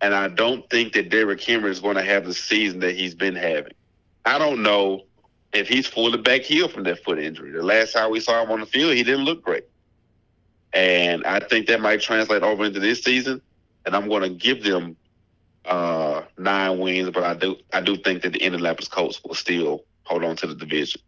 and 0.00 0.14
I 0.14 0.28
don't 0.28 0.68
think 0.70 0.92
that 0.94 1.08
Derrick 1.08 1.42
Henry 1.42 1.70
is 1.70 1.80
going 1.80 1.96
to 1.96 2.02
have 2.02 2.24
the 2.24 2.34
season 2.34 2.80
that 2.80 2.96
he's 2.96 3.14
been 3.14 3.34
having. 3.34 3.72
I 4.24 4.38
don't 4.38 4.62
know 4.62 5.02
if 5.52 5.68
he's 5.68 5.86
fully 5.86 6.18
back 6.18 6.42
healed 6.42 6.72
from 6.72 6.84
that 6.84 7.02
foot 7.04 7.18
injury. 7.18 7.50
The 7.50 7.62
last 7.62 7.92
time 7.92 8.10
we 8.10 8.20
saw 8.20 8.42
him 8.42 8.50
on 8.50 8.60
the 8.60 8.66
field, 8.66 8.94
he 8.94 9.02
didn't 9.02 9.24
look 9.24 9.42
great. 9.42 9.64
And 10.72 11.24
I 11.24 11.40
think 11.40 11.66
that 11.66 11.80
might 11.80 12.00
translate 12.00 12.42
over 12.42 12.64
into 12.64 12.80
this 12.80 13.02
season. 13.02 13.42
And 13.84 13.94
I'm 13.94 14.08
going 14.08 14.22
to 14.22 14.30
give 14.30 14.62
them 14.62 14.96
uh, 15.64 16.22
nine 16.38 16.78
wins, 16.78 17.10
but 17.10 17.24
I 17.24 17.34
do 17.34 17.56
I 17.72 17.80
do 17.80 17.96
think 17.96 18.22
that 18.22 18.32
the 18.32 18.42
Indianapolis 18.42 18.88
Colts 18.88 19.22
will 19.24 19.34
still 19.34 19.84
hold 20.04 20.24
on 20.24 20.36
to 20.36 20.46
the 20.46 20.54
division. 20.54 21.00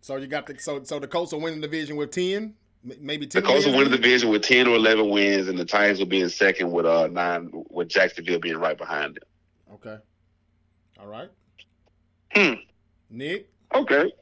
So 0.00 0.16
you 0.16 0.26
got 0.26 0.46
the 0.46 0.58
so 0.58 0.82
so 0.84 0.98
the 0.98 1.08
Colts 1.08 1.32
will 1.32 1.40
win 1.40 1.60
the 1.60 1.66
division 1.66 1.96
with 1.96 2.10
ten, 2.10 2.54
maybe 2.82 3.26
ten. 3.26 3.42
The 3.42 3.48
Colts 3.48 3.66
will 3.66 3.76
win 3.76 3.90
the 3.90 3.96
division 3.96 4.30
with 4.30 4.42
ten 4.42 4.66
or 4.66 4.76
eleven 4.76 5.08
wins, 5.08 5.48
and 5.48 5.58
the 5.58 5.64
Titans 5.64 5.98
will 5.98 6.06
be 6.06 6.20
in 6.20 6.30
second 6.30 6.70
with 6.72 6.86
uh 6.86 7.08
nine, 7.08 7.50
with 7.70 7.88
Jacksonville 7.88 8.38
being 8.38 8.56
right 8.56 8.76
behind 8.76 9.16
them. 9.16 9.74
Okay. 9.74 9.96
All 11.00 11.06
right. 11.06 11.30
Hmm. 12.34 12.54
Nick. 13.10 13.48
Okay. 13.74 14.12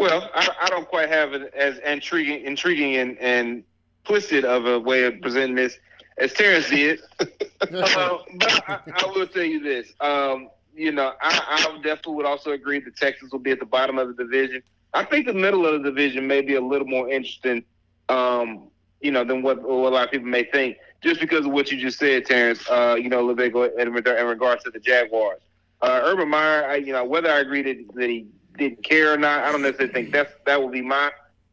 Well, 0.00 0.30
I, 0.34 0.48
I 0.62 0.70
don't 0.70 0.88
quite 0.88 1.10
have 1.10 1.34
it 1.34 1.52
as 1.52 1.76
intriguing, 1.80 2.42
intriguing 2.46 2.96
and, 2.96 3.18
and 3.18 3.62
twisted 4.06 4.46
of 4.46 4.64
a 4.64 4.80
way 4.80 5.04
of 5.04 5.20
presenting 5.20 5.56
this 5.56 5.78
as 6.16 6.32
Terrence 6.32 6.70
did. 6.70 7.00
uh, 7.20 7.26
but 7.60 8.64
I, 8.66 8.78
I, 8.96 9.06
will 9.14 9.26
tell 9.26 9.44
you 9.44 9.62
this. 9.62 9.92
Um, 10.00 10.48
you 10.74 10.90
know, 10.90 11.12
I, 11.20 11.68
I 11.70 11.76
definitely 11.82 12.14
would 12.14 12.24
also 12.24 12.52
agree 12.52 12.80
that 12.80 12.96
Texas 12.96 13.30
will 13.30 13.40
be 13.40 13.50
at 13.50 13.60
the 13.60 13.66
bottom 13.66 13.98
of 13.98 14.08
the 14.08 14.24
division. 14.24 14.62
I 14.94 15.04
think 15.04 15.26
the 15.26 15.34
middle 15.34 15.66
of 15.66 15.82
the 15.82 15.90
division 15.90 16.26
may 16.26 16.40
be 16.40 16.54
a 16.54 16.62
little 16.62 16.86
more 16.86 17.10
interesting, 17.10 17.62
um, 18.08 18.68
you 19.02 19.10
know, 19.10 19.22
than 19.22 19.42
what, 19.42 19.60
what, 19.60 19.92
a 19.92 19.94
lot 19.94 20.06
of 20.06 20.10
people 20.12 20.28
may 20.28 20.44
think, 20.44 20.78
just 21.02 21.20
because 21.20 21.44
of 21.44 21.52
what 21.52 21.70
you 21.70 21.78
just 21.78 21.98
said, 21.98 22.24
Terrence. 22.24 22.66
Uh, 22.70 22.96
you 22.98 23.10
know, 23.10 23.18
a 23.18 23.24
little 23.26 23.34
bit 23.34 23.54
in, 23.78 23.88
in 23.88 24.26
regards 24.26 24.64
to 24.64 24.70
the 24.70 24.80
Jaguars. 24.80 25.42
Uh, 25.82 26.00
Urban 26.04 26.30
Meyer, 26.30 26.64
I, 26.64 26.76
you 26.76 26.94
know, 26.94 27.04
whether 27.04 27.30
I 27.30 27.40
agree 27.40 27.60
that, 27.62 27.94
that 27.94 28.08
he 28.08 28.26
didn't 28.56 28.84
care 28.84 29.12
or 29.12 29.16
not. 29.16 29.44
I 29.44 29.52
don't 29.52 29.62
necessarily 29.62 29.92
think 29.92 30.12
that's 30.12 30.32
that 30.46 30.62
would 30.62 30.72
be 30.72 30.82
my 30.82 31.10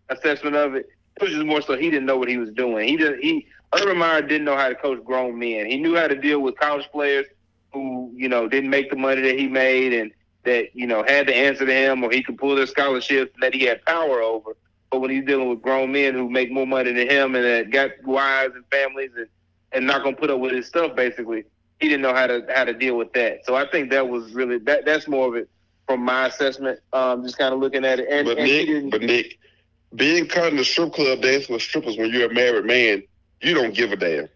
assessment 0.09 0.55
of 0.55 0.75
it. 0.75 0.89
It 1.15 1.23
was 1.23 1.31
just 1.31 1.45
more 1.45 1.61
so 1.61 1.75
he 1.75 1.89
didn't 1.89 2.05
know 2.05 2.17
what 2.17 2.29
he 2.29 2.37
was 2.37 2.51
doing. 2.51 2.87
He 2.87 2.97
did 2.97 3.19
he 3.19 3.47
Urban 3.73 3.97
Meyer 3.97 4.21
didn't 4.21 4.45
know 4.45 4.55
how 4.55 4.69
to 4.69 4.75
coach 4.75 5.03
grown 5.03 5.37
men. 5.37 5.65
He 5.65 5.77
knew 5.77 5.95
how 5.95 6.07
to 6.07 6.15
deal 6.15 6.41
with 6.41 6.57
college 6.57 6.87
players 6.91 7.25
who, 7.73 8.11
you 8.15 8.29
know, 8.29 8.47
didn't 8.47 8.69
make 8.69 8.89
the 8.89 8.95
money 8.95 9.21
that 9.21 9.37
he 9.37 9.47
made 9.47 9.93
and 9.93 10.11
that, 10.43 10.73
you 10.73 10.87
know, 10.87 11.03
had 11.03 11.27
to 11.27 11.35
answer 11.35 11.65
to 11.65 11.73
him 11.73 12.03
or 12.03 12.11
he 12.11 12.23
could 12.23 12.37
pull 12.37 12.55
their 12.55 12.65
scholarships 12.65 13.35
that 13.41 13.53
he 13.53 13.63
had 13.63 13.83
power 13.85 14.21
over. 14.21 14.55
But 14.89 15.01
when 15.01 15.09
he's 15.09 15.25
dealing 15.25 15.49
with 15.49 15.61
grown 15.61 15.91
men 15.91 16.13
who 16.13 16.29
make 16.29 16.49
more 16.49 16.65
money 16.65 16.93
than 16.93 17.09
him 17.09 17.35
and 17.35 17.43
that 17.43 17.71
got 17.71 17.91
wives 18.05 18.55
and 18.55 18.63
families 18.71 19.11
and, 19.17 19.27
and 19.73 19.85
not 19.85 20.01
gonna 20.03 20.15
put 20.15 20.29
up 20.29 20.39
with 20.39 20.53
his 20.53 20.65
stuff 20.65 20.95
basically, 20.95 21.43
he 21.81 21.89
didn't 21.89 22.01
know 22.01 22.13
how 22.13 22.25
to 22.27 22.45
how 22.55 22.63
to 22.63 22.73
deal 22.73 22.95
with 22.95 23.11
that. 23.13 23.45
So 23.45 23.55
I 23.55 23.69
think 23.69 23.91
that 23.91 24.07
was 24.07 24.31
really 24.33 24.59
that 24.59 24.85
that's 24.85 25.09
more 25.09 25.27
of 25.27 25.35
it 25.35 25.49
from 25.87 26.01
my 26.01 26.27
assessment. 26.27 26.79
Um, 26.93 27.23
just 27.23 27.37
kind 27.37 27.53
of 27.53 27.59
looking 27.59 27.85
at 27.85 27.99
it. 27.99 28.07
And, 28.09 28.27
but 28.27 28.37
and 28.37 28.47
Nick, 28.47 28.91
but 28.91 29.01
Nick, 29.01 29.39
being 29.95 30.27
caught 30.27 30.51
in 30.51 30.57
the 30.57 30.65
strip 30.65 30.93
club 30.93 31.21
dancing 31.21 31.53
with 31.53 31.63
strippers 31.63 31.97
when 31.97 32.11
you're 32.11 32.29
a 32.29 32.33
married 32.33 32.65
man, 32.65 33.03
you 33.41 33.53
don't 33.53 33.73
give 33.73 33.91
a 33.91 33.95
damn. 33.95 34.29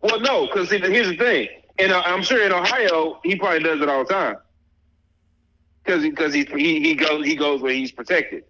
Well, 0.00 0.20
no, 0.20 0.46
because 0.46 0.70
here's 0.70 1.08
the 1.08 1.16
thing, 1.16 1.48
and 1.78 1.92
uh, 1.92 2.02
I'm 2.04 2.22
sure 2.22 2.44
in 2.44 2.52
Ohio 2.52 3.20
he 3.22 3.36
probably 3.36 3.60
does 3.60 3.80
it 3.80 3.88
all 3.88 4.04
the 4.04 4.12
time. 4.12 4.36
Because 5.84 6.02
because 6.02 6.32
he, 6.32 6.44
he 6.44 6.80
he 6.80 6.94
goes 6.94 7.24
he 7.24 7.36
goes 7.36 7.60
where 7.60 7.72
he's 7.72 7.92
protected. 7.92 8.44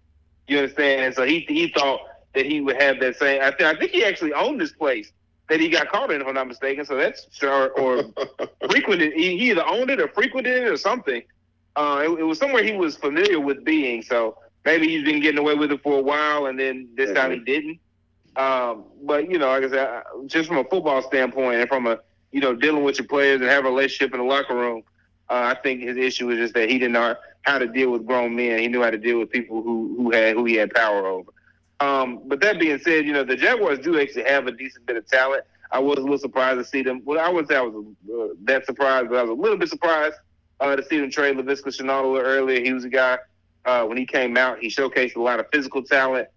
You 0.47 0.59
understand? 0.59 1.05
And 1.05 1.15
so 1.15 1.25
he 1.25 1.41
he 1.47 1.69
thought 1.69 2.01
that 2.33 2.45
he 2.45 2.61
would 2.61 2.81
have 2.81 2.99
that 2.99 3.17
same. 3.17 3.41
I 3.41 3.51
think 3.51 3.61
I 3.61 3.75
think 3.75 3.91
he 3.91 4.03
actually 4.03 4.33
owned 4.33 4.59
this 4.59 4.71
place 4.71 5.11
that 5.49 5.59
he 5.59 5.69
got 5.69 5.89
caught 5.89 6.11
in, 6.11 6.21
if 6.21 6.27
I'm 6.27 6.33
not 6.33 6.47
mistaken. 6.47 6.85
So 6.85 6.95
that's 6.95 7.27
or, 7.43 7.69
or 7.71 8.03
frequented. 8.69 9.13
He, 9.13 9.37
he, 9.37 9.51
either 9.51 9.65
owned 9.65 9.89
it 9.89 9.99
or 9.99 10.07
frequented 10.09 10.63
it 10.63 10.67
or 10.67 10.77
something. 10.77 11.21
Uh, 11.75 12.01
it, 12.03 12.19
it, 12.19 12.23
was 12.23 12.39
somewhere 12.39 12.63
he 12.63 12.73
was 12.73 12.95
familiar 12.95 13.39
with 13.39 13.65
being. 13.65 14.01
So 14.01 14.37
maybe 14.63 14.87
he's 14.87 15.03
been 15.03 15.19
getting 15.19 15.39
away 15.39 15.55
with 15.55 15.71
it 15.71 15.81
for 15.83 15.99
a 15.99 16.01
while, 16.01 16.45
and 16.45 16.59
then 16.59 16.87
this 16.95 17.09
mm-hmm. 17.09 17.17
time 17.17 17.31
he 17.31 17.39
didn't. 17.39 17.79
Um, 18.35 18.85
but 19.03 19.29
you 19.29 19.37
know, 19.37 19.47
like 19.47 19.63
I 19.63 19.69
said, 19.69 20.03
just 20.27 20.47
from 20.47 20.57
a 20.57 20.63
football 20.65 21.01
standpoint 21.01 21.59
and 21.59 21.69
from 21.69 21.87
a 21.87 21.99
you 22.31 22.41
know 22.41 22.53
dealing 22.53 22.83
with 22.83 22.97
your 22.97 23.07
players 23.07 23.41
and 23.41 23.49
have 23.49 23.65
a 23.65 23.69
relationship 23.69 24.13
in 24.13 24.19
the 24.19 24.25
locker 24.25 24.55
room, 24.55 24.83
uh, 25.29 25.53
I 25.55 25.61
think 25.61 25.81
his 25.81 25.97
issue 25.97 26.27
was 26.27 26.37
just 26.37 26.53
that 26.53 26.69
he 26.69 26.77
didn't 26.77 26.93
know 26.93 27.15
how 27.43 27.59
to 27.59 27.67
deal 27.67 27.91
with 27.91 28.05
grown 28.05 28.35
men. 28.35 28.59
He 28.59 28.67
knew 28.67 28.81
how 28.81 28.89
to 28.89 28.97
deal 28.97 29.19
with 29.19 29.29
people 29.29 29.61
who 29.61 29.95
who 29.97 30.11
had 30.11 30.35
who 30.35 30.45
he 30.45 30.55
had 30.55 30.73
power 30.73 31.05
over. 31.05 31.31
Um, 31.81 32.21
but 32.25 32.39
that 32.41 32.59
being 32.59 32.79
said, 32.79 33.05
you 33.05 33.13
know 33.13 33.23
the 33.23 33.35
Jaguars 33.35 33.79
do 33.79 33.99
actually 33.99 34.23
have 34.23 34.47
a 34.47 34.51
decent 34.51 34.85
bit 34.85 34.97
of 34.97 35.07
talent. 35.07 35.43
I 35.71 35.79
was 35.79 35.97
a 35.97 36.01
little 36.01 36.17
surprised 36.17 36.59
to 36.59 36.65
see 36.65 36.83
them. 36.83 37.01
Well, 37.03 37.19
I 37.19 37.29
wouldn't 37.29 37.49
say 37.49 37.55
I 37.55 37.61
was 37.61 37.85
uh, 38.13 38.33
that 38.43 38.65
surprised, 38.65 39.09
but 39.09 39.17
I 39.17 39.23
was 39.23 39.31
a 39.31 39.41
little 39.41 39.57
bit 39.57 39.69
surprised 39.69 40.15
uh, 40.59 40.75
to 40.75 40.83
see 40.85 40.99
them 40.99 41.09
trade 41.09 41.37
Laviska 41.37 41.67
Shenault 41.67 42.21
earlier. 42.21 42.61
He 42.61 42.73
was 42.73 42.85
a 42.85 42.89
guy 42.89 43.17
uh, 43.65 43.85
when 43.85 43.97
he 43.97 44.05
came 44.05 44.37
out. 44.37 44.59
He 44.59 44.67
showcased 44.67 45.15
a 45.15 45.21
lot 45.21 45.39
of 45.39 45.47
physical 45.51 45.83
talent. 45.83 46.27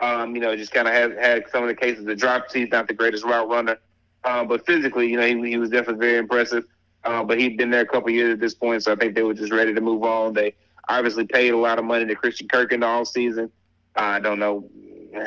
Um, 0.00 0.34
you 0.34 0.40
know, 0.40 0.54
just 0.56 0.72
kind 0.72 0.86
of 0.86 0.94
had 0.94 1.16
had 1.18 1.44
some 1.50 1.62
of 1.62 1.68
the 1.68 1.74
cases 1.74 2.04
that 2.04 2.16
drop. 2.16 2.52
He's 2.52 2.70
not 2.70 2.86
the 2.86 2.94
greatest 2.94 3.24
route 3.24 3.48
runner, 3.48 3.78
uh, 4.24 4.44
but 4.44 4.64
physically, 4.64 5.08
you 5.08 5.16
know, 5.16 5.26
he, 5.26 5.50
he 5.50 5.58
was 5.58 5.70
definitely 5.70 6.06
very 6.06 6.18
impressive. 6.18 6.64
Uh, 7.04 7.24
but 7.24 7.38
he'd 7.38 7.56
been 7.56 7.70
there 7.70 7.80
a 7.80 7.86
couple 7.86 8.10
years 8.10 8.32
at 8.32 8.40
this 8.40 8.54
point, 8.54 8.82
so 8.82 8.92
I 8.92 8.96
think 8.96 9.14
they 9.14 9.22
were 9.22 9.34
just 9.34 9.52
ready 9.52 9.72
to 9.72 9.80
move 9.80 10.02
on. 10.02 10.34
They 10.34 10.54
obviously 10.88 11.26
paid 11.26 11.50
a 11.50 11.56
lot 11.56 11.78
of 11.78 11.84
money 11.84 12.04
to 12.06 12.14
Christian 12.14 12.48
Kirk 12.48 12.72
in 12.72 12.80
the 12.80 12.86
all 12.86 13.04
season. 13.04 13.50
I 13.96 14.20
don't 14.20 14.38
know 14.38 14.68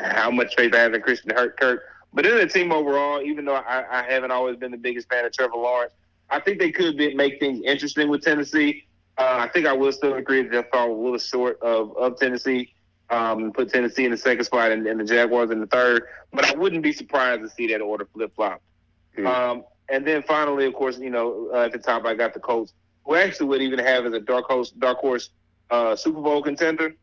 how 0.02 0.30
much 0.30 0.54
faith 0.54 0.74
I 0.74 0.78
have 0.78 0.94
in 0.94 1.02
Christian 1.02 1.32
Kirk, 1.32 1.82
but 2.12 2.26
in 2.26 2.36
the 2.36 2.46
team 2.46 2.72
overall, 2.72 3.22
even 3.22 3.44
though 3.44 3.56
I, 3.56 3.84
I 3.90 4.02
haven't 4.04 4.30
always 4.30 4.56
been 4.56 4.70
the 4.70 4.76
biggest 4.76 5.08
fan 5.08 5.24
of 5.24 5.32
Trevor 5.32 5.56
Lawrence, 5.56 5.92
I 6.32 6.40
think 6.40 6.58
they 6.58 6.72
could 6.72 6.96
be, 6.96 7.14
make 7.14 7.38
things 7.38 7.62
interesting 7.64 8.08
with 8.08 8.22
Tennessee. 8.22 8.84
Uh, 9.18 9.36
I 9.40 9.48
think 9.48 9.66
I 9.66 9.72
will 9.72 9.92
still 9.92 10.14
agree 10.14 10.42
that 10.42 10.50
they 10.50 10.62
fall 10.72 10.90
a 10.90 10.96
little 10.96 11.18
short 11.18 11.60
of, 11.62 11.96
of 11.96 12.18
Tennessee 12.18 12.74
um, 13.12 13.52
put 13.52 13.68
Tennessee 13.68 14.06
in 14.06 14.10
the 14.10 14.16
second 14.16 14.44
spot 14.44 14.72
and, 14.72 14.86
and, 14.86 14.98
the 14.98 15.04
Jaguars 15.04 15.50
in 15.50 15.60
the 15.60 15.66
third. 15.66 16.04
But 16.32 16.46
I 16.46 16.56
wouldn't 16.56 16.82
be 16.82 16.92
surprised 16.92 17.42
to 17.42 17.50
see 17.50 17.68
that 17.68 17.80
order 17.80 18.08
flip 18.12 18.34
flop. 18.34 18.62
Mm-hmm. 19.16 19.26
Um, 19.26 19.64
and 19.90 20.06
then 20.06 20.22
finally, 20.22 20.64
of 20.64 20.72
course, 20.72 20.98
you 20.98 21.10
know, 21.10 21.50
uh, 21.52 21.64
at 21.64 21.72
the 21.72 21.78
top, 21.78 22.06
I 22.06 22.14
got 22.14 22.32
the 22.32 22.40
Colts, 22.40 22.72
who 23.04 23.14
actually 23.14 23.46
would 23.48 23.60
even 23.60 23.78
have 23.78 24.06
as 24.06 24.14
a 24.14 24.20
dark 24.20 24.46
horse, 24.46 24.70
dark 24.70 24.98
horse 24.98 25.28
uh, 25.70 25.94
Super 25.94 26.22
Bowl 26.22 26.42
contender. 26.42 26.94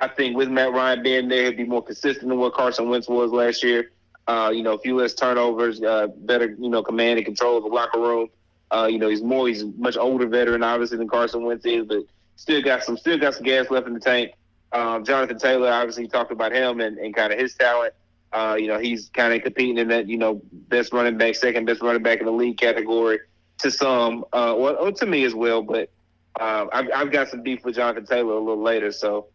I 0.00 0.08
think 0.08 0.36
with 0.36 0.48
Matt 0.48 0.72
Ryan 0.72 1.02
being 1.02 1.28
there, 1.28 1.46
he'd 1.46 1.56
be 1.56 1.64
more 1.64 1.82
consistent 1.82 2.28
than 2.28 2.38
what 2.38 2.54
Carson 2.54 2.88
Wentz 2.88 3.08
was 3.08 3.30
last 3.30 3.62
year. 3.62 3.92
Uh, 4.26 4.50
you 4.52 4.62
know, 4.62 4.76
few 4.78 4.96
less 4.96 5.14
turnovers, 5.14 5.80
uh, 5.82 6.08
better, 6.18 6.54
you 6.58 6.68
know, 6.68 6.82
command 6.82 7.18
and 7.18 7.24
control 7.24 7.56
of 7.56 7.62
the 7.62 7.68
locker 7.68 7.98
room. 7.98 8.28
Uh, 8.70 8.88
you 8.90 8.98
know, 8.98 9.08
he's 9.08 9.22
more, 9.22 9.48
he's 9.48 9.64
much 9.76 9.96
older 9.96 10.26
veteran, 10.26 10.62
obviously, 10.62 10.98
than 10.98 11.08
Carson 11.08 11.42
Wentz 11.42 11.64
is, 11.64 11.86
but 11.86 12.04
still 12.36 12.62
got 12.62 12.82
some, 12.82 12.96
still 12.96 13.18
got 13.18 13.34
some 13.34 13.44
gas 13.44 13.70
left 13.70 13.86
in 13.86 13.94
the 13.94 14.00
tank. 14.00 14.32
Um, 14.72 15.04
Jonathan 15.04 15.38
Taylor, 15.38 15.70
obviously, 15.70 16.06
talked 16.08 16.32
about 16.32 16.52
him 16.52 16.80
and, 16.80 16.98
and 16.98 17.14
kind 17.14 17.32
of 17.32 17.38
his 17.38 17.54
talent. 17.54 17.94
Uh, 18.32 18.56
you 18.58 18.66
know, 18.66 18.78
he's 18.78 19.08
kind 19.14 19.32
of 19.32 19.42
competing 19.42 19.78
in 19.78 19.88
that, 19.88 20.06
you 20.06 20.18
know, 20.18 20.42
best 20.52 20.92
running 20.92 21.16
back, 21.16 21.34
second 21.34 21.64
best 21.64 21.80
running 21.80 22.02
back 22.02 22.20
in 22.20 22.26
the 22.26 22.32
league 22.32 22.58
category 22.58 23.20
to 23.58 23.70
some, 23.70 24.24
uh, 24.32 24.54
well, 24.56 24.92
to 24.92 25.06
me 25.06 25.24
as 25.24 25.34
well. 25.34 25.62
But 25.62 25.90
uh, 26.38 26.66
I've, 26.72 26.90
I've 26.94 27.10
got 27.10 27.28
some 27.28 27.42
beef 27.42 27.64
with 27.64 27.76
Jonathan 27.76 28.04
Taylor 28.04 28.34
a 28.34 28.38
little 28.38 28.62
later, 28.62 28.92
so 28.92 29.28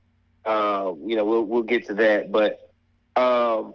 uh, 0.45 0.93
you 1.05 1.15
know, 1.15 1.25
we'll 1.25 1.43
we'll 1.43 1.63
get 1.63 1.88
to 1.88 1.93
that. 1.95 2.31
But 2.31 2.69
um, 3.15 3.73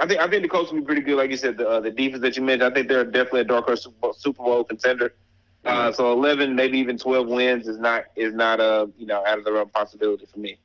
I 0.00 0.06
think 0.06 0.18
I 0.18 0.28
think 0.28 0.42
the 0.42 0.48
Colts 0.48 0.72
will 0.72 0.80
be 0.80 0.86
pretty 0.86 1.02
good. 1.02 1.16
Like 1.16 1.30
you 1.30 1.36
said, 1.36 1.58
the 1.58 1.68
uh, 1.68 1.80
the 1.80 1.90
defense 1.90 2.22
that 2.22 2.36
you 2.36 2.42
mentioned, 2.42 2.72
I 2.72 2.74
think 2.74 2.88
they're 2.88 3.04
definitely 3.04 3.42
a 3.42 3.44
dark 3.44 3.66
horse 3.66 3.86
Super 4.16 4.42
Bowl 4.42 4.64
contender. 4.64 5.14
Uh, 5.62 5.92
so 5.92 6.10
11, 6.12 6.54
maybe 6.54 6.78
even 6.78 6.96
12 6.96 7.28
wins 7.28 7.68
is 7.68 7.78
not 7.78 8.04
is 8.16 8.32
not 8.32 8.60
a 8.60 8.90
you 8.96 9.04
know 9.04 9.22
out 9.26 9.38
of 9.38 9.44
the 9.44 9.52
realm 9.52 9.68
possibility 9.68 10.24
for 10.24 10.38
me. 10.38 10.58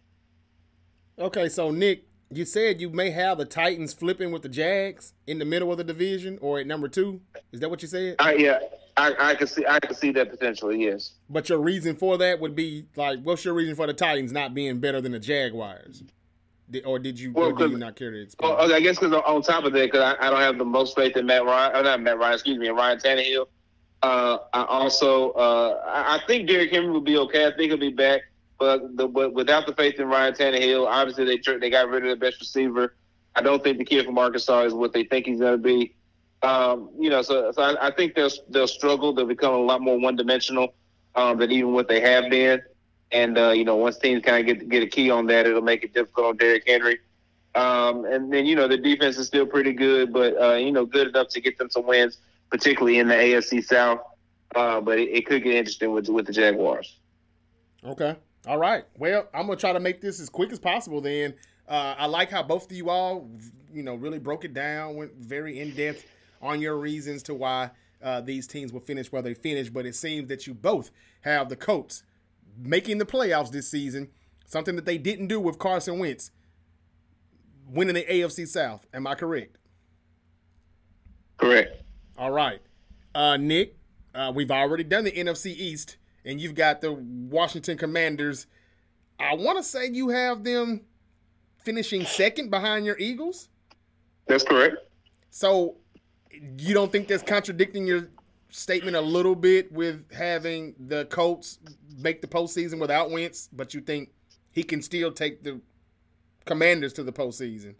Okay, 1.19 1.49
so 1.49 1.69
Nick, 1.69 2.05
you 2.31 2.45
said 2.45 2.79
you 2.79 2.89
may 2.89 3.09
have 3.11 3.37
the 3.37 3.45
Titans 3.45 3.93
flipping 3.93 4.31
with 4.31 4.41
the 4.41 4.49
Jags 4.49 5.13
in 5.27 5.39
the 5.39 5.45
middle 5.45 5.69
of 5.69 5.77
the 5.77 5.83
division 5.83 6.37
or 6.41 6.59
at 6.59 6.67
number 6.67 6.87
two. 6.87 7.19
Is 7.51 7.59
that 7.59 7.69
what 7.69 7.81
you 7.81 7.89
said? 7.89 8.15
I, 8.19 8.35
yeah, 8.35 8.59
I, 8.95 9.13
I 9.19 9.35
can 9.35 9.47
see 9.47 9.65
I 9.67 9.81
can 9.81 9.95
see 9.95 10.11
that 10.13 10.29
potentially. 10.29 10.81
Yes. 10.81 11.11
But 11.29 11.49
your 11.49 11.59
reason 11.59 11.97
for 11.97 12.17
that 12.17 12.39
would 12.39 12.55
be 12.55 12.85
like, 12.95 13.21
what's 13.21 13.43
your 13.43 13.53
reason 13.53 13.75
for 13.75 13.87
the 13.87 13.93
Titans 13.93 14.31
not 14.31 14.53
being 14.53 14.79
better 14.79 15.01
than 15.01 15.11
the 15.11 15.19
Jaguars? 15.19 16.03
Or 16.85 16.99
did 16.99 17.19
you, 17.19 17.31
well, 17.31 17.53
or 17.61 17.67
you 17.67 17.77
not 17.77 17.95
care 17.95 18.11
to 18.11 18.21
explain? 18.21 18.55
Well, 18.55 18.73
I 18.73 18.79
guess 18.79 18.97
because 18.99 19.13
on 19.13 19.41
top 19.41 19.65
of 19.65 19.73
that, 19.73 19.91
because 19.91 20.15
I, 20.19 20.27
I, 20.27 20.29
don't 20.29 20.39
have 20.39 20.57
the 20.57 20.65
most 20.65 20.95
faith 20.95 21.15
in 21.15 21.25
Matt 21.25 21.45
Ryan, 21.45 21.75
or 21.75 21.83
not 21.83 22.01
Matt 22.01 22.17
Ryan, 22.17 22.33
excuse 22.33 22.57
me, 22.57 22.69
Ryan 22.69 22.97
Tannehill. 22.97 23.47
Uh, 24.01 24.37
I 24.53 24.63
also 24.65 25.31
uh, 25.31 25.81
I, 25.85 26.15
I 26.15 26.27
think 26.27 26.47
Derrick 26.47 26.71
Henry 26.71 26.89
will 26.89 27.01
be 27.01 27.17
okay. 27.17 27.45
I 27.45 27.51
think 27.51 27.71
he'll 27.71 27.77
be 27.77 27.89
back. 27.91 28.21
But 28.57 28.95
the, 28.95 29.07
but 29.07 29.33
without 29.33 29.67
the 29.67 29.73
faith 29.73 29.99
in 29.99 30.07
Ryan 30.07 30.33
Tannehill, 30.33 30.87
obviously 30.87 31.25
they 31.25 31.57
they 31.59 31.69
got 31.69 31.89
rid 31.89 32.03
of 32.03 32.09
the 32.09 32.15
best 32.15 32.39
receiver. 32.39 32.95
I 33.35 33.41
don't 33.41 33.63
think 33.63 33.77
the 33.77 33.85
kid 33.85 34.05
from 34.05 34.17
Arkansas 34.17 34.61
is 34.61 34.73
what 34.73 34.93
they 34.93 35.03
think 35.03 35.25
he's 35.25 35.39
going 35.39 35.51
to 35.51 35.57
be. 35.57 35.93
Um, 36.41 36.89
you 36.97 37.09
know, 37.09 37.21
so, 37.21 37.51
so 37.51 37.61
I, 37.61 37.87
I, 37.87 37.91
think 37.91 38.15
they'll 38.15 38.29
they'll 38.49 38.67
struggle. 38.67 39.13
They'll 39.13 39.25
become 39.25 39.53
a 39.53 39.59
lot 39.59 39.81
more 39.81 39.99
one 39.99 40.15
dimensional 40.15 40.73
um, 41.15 41.37
than 41.37 41.51
even 41.51 41.73
what 41.73 41.87
they 41.87 41.99
have 41.99 42.29
been. 42.29 42.61
And 43.11 43.37
uh, 43.37 43.51
you 43.51 43.63
know, 43.63 43.75
once 43.75 43.97
teams 43.97 44.23
kind 44.23 44.37
of 44.49 44.59
get 44.59 44.69
get 44.69 44.83
a 44.83 44.87
key 44.87 45.09
on 45.09 45.27
that, 45.27 45.45
it'll 45.45 45.61
make 45.61 45.83
it 45.83 45.93
difficult 45.93 46.27
on 46.27 46.37
Derrick 46.37 46.63
Henry. 46.67 46.99
Um, 47.55 48.03
and 48.05 48.31
then 48.31 48.45
you 48.45 48.55
know 48.55 48.67
the 48.67 48.77
defense 48.77 49.17
is 49.17 49.27
still 49.27 49.45
pretty 49.45 49.73
good, 49.73 50.11
but 50.11 50.39
uh, 50.41 50.55
you 50.55 50.71
know 50.71 50.85
good 50.85 51.07
enough 51.07 51.29
to 51.29 51.41
get 51.41 51.57
them 51.57 51.69
some 51.69 51.85
wins, 51.85 52.17
particularly 52.49 52.99
in 52.99 53.07
the 53.07 53.15
AFC 53.15 53.63
South. 53.63 53.99
Uh, 54.53 54.81
but 54.81 54.99
it, 54.99 55.09
it 55.09 55.25
could 55.25 55.43
get 55.43 55.55
interesting 55.55 55.91
with 55.91 56.09
with 56.09 56.25
the 56.25 56.33
Jaguars. 56.33 56.97
Okay. 57.83 58.15
All 58.47 58.57
right. 58.57 58.85
Well, 58.97 59.27
I'm 59.33 59.47
gonna 59.47 59.57
try 59.57 59.73
to 59.73 59.79
make 59.79 60.01
this 60.01 60.19
as 60.19 60.29
quick 60.29 60.51
as 60.51 60.59
possible. 60.59 61.01
Then 61.01 61.33
uh, 61.67 61.95
I 61.97 62.07
like 62.07 62.29
how 62.29 62.43
both 62.43 62.69
of 62.69 62.75
you 62.75 62.89
all, 62.89 63.29
you 63.73 63.83
know, 63.83 63.95
really 63.95 64.19
broke 64.19 64.43
it 64.45 64.53
down, 64.53 64.95
went 64.95 65.13
very 65.15 65.59
in 65.59 65.73
depth 65.75 66.05
on 66.41 66.61
your 66.61 66.77
reasons 66.77 67.23
to 67.23 67.33
why 67.33 67.71
uh, 68.03 68.21
these 68.21 68.47
teams 68.47 68.73
will 68.73 68.81
finish 68.81 69.11
where 69.11 69.21
they 69.21 69.33
finish. 69.33 69.69
But 69.69 69.85
it 69.85 69.95
seems 69.95 70.27
that 70.27 70.45
you 70.45 70.53
both 70.53 70.91
have 71.21 71.49
the 71.49 71.55
Colts 71.55 72.03
making 72.57 72.97
the 72.97 73.05
playoffs 73.05 73.51
this 73.51 73.69
season, 73.69 74.09
something 74.45 74.75
that 74.75 74.85
they 74.85 74.97
didn't 74.97 75.27
do 75.27 75.39
with 75.39 75.59
Carson 75.59 75.99
Wentz 75.99 76.31
winning 77.67 77.95
the 77.95 78.03
AFC 78.03 78.47
South. 78.47 78.85
Am 78.93 79.07
I 79.07 79.15
correct? 79.15 79.57
Correct. 81.37 81.81
All 82.17 82.31
right, 82.31 82.61
uh, 83.13 83.37
Nick. 83.37 83.75
Uh, 84.13 84.31
we've 84.33 84.51
already 84.51 84.85
done 84.85 85.03
the 85.03 85.11
NFC 85.11 85.47
East 85.47 85.97
and 86.25 86.41
you've 86.41 86.55
got 86.55 86.81
the 86.81 86.91
Washington 86.91 87.77
Commanders. 87.77 88.47
I 89.19 89.35
want 89.35 89.57
to 89.57 89.63
say 89.63 89.89
you 89.89 90.09
have 90.09 90.43
them 90.43 90.81
finishing 91.63 92.05
second 92.05 92.49
behind 92.49 92.85
your 92.85 92.97
Eagles. 92.97 93.49
That's 94.27 94.43
correct. 94.43 94.77
So 95.29 95.77
you 96.31 96.73
don't 96.73 96.91
think 96.91 97.07
that's 97.07 97.23
contradicting 97.23 97.85
your 97.87 98.09
statement 98.55 98.95
a 98.95 99.01
little 99.01 99.35
bit 99.35 99.71
with 99.71 100.11
having 100.13 100.73
the 100.87 101.05
Colts 101.05 101.59
make 101.97 102.21
the 102.21 102.27
postseason 102.27 102.79
without 102.79 103.11
Wentz, 103.11 103.49
but 103.51 103.73
you 103.73 103.81
think 103.81 104.09
he 104.51 104.63
can 104.63 104.81
still 104.81 105.11
take 105.11 105.43
the 105.43 105.59
Commanders 106.45 106.93
to 106.93 107.03
the 107.03 107.11
postseason? 107.11 107.75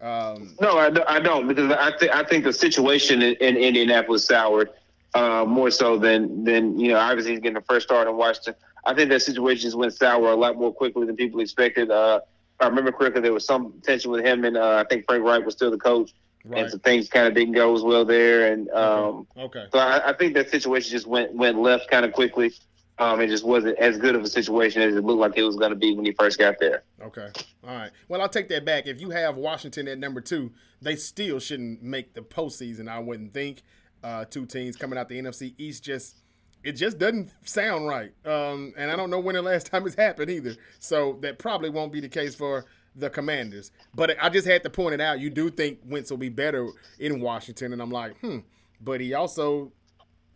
Um, 0.00 0.56
no, 0.60 0.78
I, 0.78 0.90
I 1.08 1.20
don't 1.20 1.48
because 1.48 1.70
I, 1.72 1.90
th- 1.90 2.10
I 2.12 2.22
think 2.22 2.44
the 2.44 2.52
situation 2.52 3.22
in, 3.22 3.34
in 3.36 3.56
Indianapolis 3.56 4.26
soured 4.26 4.70
uh, 5.14 5.44
more 5.46 5.70
so 5.70 5.98
than 5.98 6.44
than 6.44 6.78
you 6.78 6.88
know. 6.88 6.98
Obviously, 6.98 7.32
he's 7.32 7.40
getting 7.40 7.54
the 7.54 7.62
first 7.62 7.86
start 7.86 8.06
in 8.06 8.16
Washington. 8.16 8.54
I 8.84 8.94
think 8.94 9.10
that 9.10 9.20
situation 9.20 9.62
just 9.62 9.76
went 9.76 9.94
sour 9.94 10.30
a 10.30 10.36
lot 10.36 10.56
more 10.56 10.72
quickly 10.72 11.06
than 11.06 11.16
people 11.16 11.40
expected. 11.40 11.90
Uh, 11.90 12.20
I 12.60 12.66
remember 12.66 12.92
correctly, 12.92 13.22
there 13.22 13.32
was 13.32 13.44
some 13.44 13.74
tension 13.82 14.10
with 14.10 14.24
him, 14.24 14.44
and 14.44 14.56
uh, 14.56 14.76
I 14.76 14.84
think 14.88 15.06
Frank 15.06 15.24
Reich 15.24 15.44
was 15.44 15.54
still 15.54 15.70
the 15.70 15.78
coach, 15.78 16.12
Right. 16.46 16.62
and 16.62 16.70
some 16.70 16.80
things 16.80 17.08
kind 17.08 17.26
of 17.26 17.34
didn't 17.34 17.54
go 17.54 17.74
as 17.74 17.82
well 17.82 18.04
there. 18.04 18.52
And 18.52 18.70
um, 18.70 19.26
Okay. 19.36 19.66
so 19.72 19.78
I, 19.78 20.10
I 20.10 20.12
think 20.12 20.34
that 20.34 20.48
situation 20.50 20.90
just 20.92 21.06
went 21.06 21.34
went 21.34 21.58
left 21.58 21.90
kind 21.90 22.04
of 22.04 22.12
quickly. 22.12 22.52
Um, 22.98 23.20
it 23.20 23.26
just 23.26 23.44
wasn't 23.44 23.76
as 23.78 23.98
good 23.98 24.14
of 24.14 24.22
a 24.22 24.28
situation 24.28 24.80
as 24.80 24.94
it 24.94 25.04
looked 25.04 25.18
like 25.20 25.36
it 25.36 25.42
was 25.42 25.56
going 25.56 25.70
to 25.70 25.76
be 25.76 25.94
when 25.94 26.06
he 26.06 26.12
first 26.12 26.38
got 26.38 26.54
there. 26.58 26.82
Okay. 27.02 27.28
All 27.62 27.74
right. 27.74 27.90
Well, 28.08 28.22
I'll 28.22 28.28
take 28.28 28.48
that 28.48 28.64
back. 28.64 28.86
If 28.86 29.02
you 29.02 29.10
have 29.10 29.36
Washington 29.36 29.86
at 29.88 29.98
number 29.98 30.22
two, 30.22 30.52
they 30.80 30.96
still 30.96 31.38
shouldn't 31.38 31.82
make 31.82 32.14
the 32.14 32.22
postseason. 32.22 32.88
I 32.88 32.98
wouldn't 33.00 33.34
think. 33.34 33.62
Uh, 34.04 34.24
two 34.24 34.46
teams 34.46 34.76
coming 34.76 34.98
out 34.98 35.08
the 35.08 35.20
NFC 35.20 35.54
East 35.58 35.82
just 35.82 36.22
it 36.62 36.72
just 36.72 36.98
doesn't 36.98 37.32
sound 37.44 37.86
right. 37.86 38.12
Um, 38.24 38.72
and 38.76 38.90
I 38.90 38.96
don't 38.96 39.10
know 39.10 39.18
when 39.20 39.34
the 39.34 39.42
last 39.42 39.66
time 39.70 39.86
it's 39.86 39.96
happened 39.96 40.30
either. 40.30 40.54
So 40.78 41.18
that 41.22 41.38
probably 41.38 41.70
won't 41.70 41.92
be 41.92 42.00
the 42.00 42.08
case 42.08 42.34
for 42.34 42.64
the 42.96 43.10
Commanders. 43.10 43.70
But 43.94 44.16
I 44.20 44.28
just 44.28 44.46
had 44.46 44.62
to 44.64 44.70
point 44.70 44.94
it 44.94 45.00
out. 45.00 45.20
You 45.20 45.30
do 45.30 45.50
think 45.50 45.80
Wentz 45.84 46.10
will 46.10 46.18
be 46.18 46.28
better 46.28 46.68
in 46.98 47.20
Washington, 47.20 47.72
and 47.72 47.82
I'm 47.82 47.90
like, 47.90 48.18
hmm. 48.20 48.38
But 48.80 49.00
he 49.00 49.14
also 49.14 49.72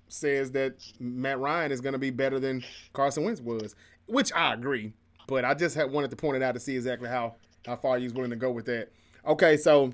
says 0.08 0.50
that 0.52 0.74
Matt 0.98 1.38
Ryan 1.38 1.72
is 1.72 1.80
going 1.80 1.92
to 1.92 1.98
be 1.98 2.11
better 2.11 2.38
than 2.38 2.64
Carson 2.92 3.24
Wentz 3.24 3.40
was, 3.40 3.74
which 4.06 4.32
I 4.32 4.54
agree. 4.54 4.92
But 5.26 5.44
I 5.44 5.54
just 5.54 5.76
had 5.76 5.90
wanted 5.90 6.11
to 6.11 6.16
point 6.16 6.36
it 6.36 6.42
out 6.42 6.54
to 6.54 6.61
see 6.61 6.76
exactly 6.76 7.08
how 7.08 7.36
how 7.66 7.76
far 7.76 7.98
he's 7.98 8.12
willing 8.12 8.30
to 8.30 8.36
go 8.36 8.50
with 8.50 8.66
that. 8.66 8.90
Okay, 9.26 9.56
so 9.56 9.92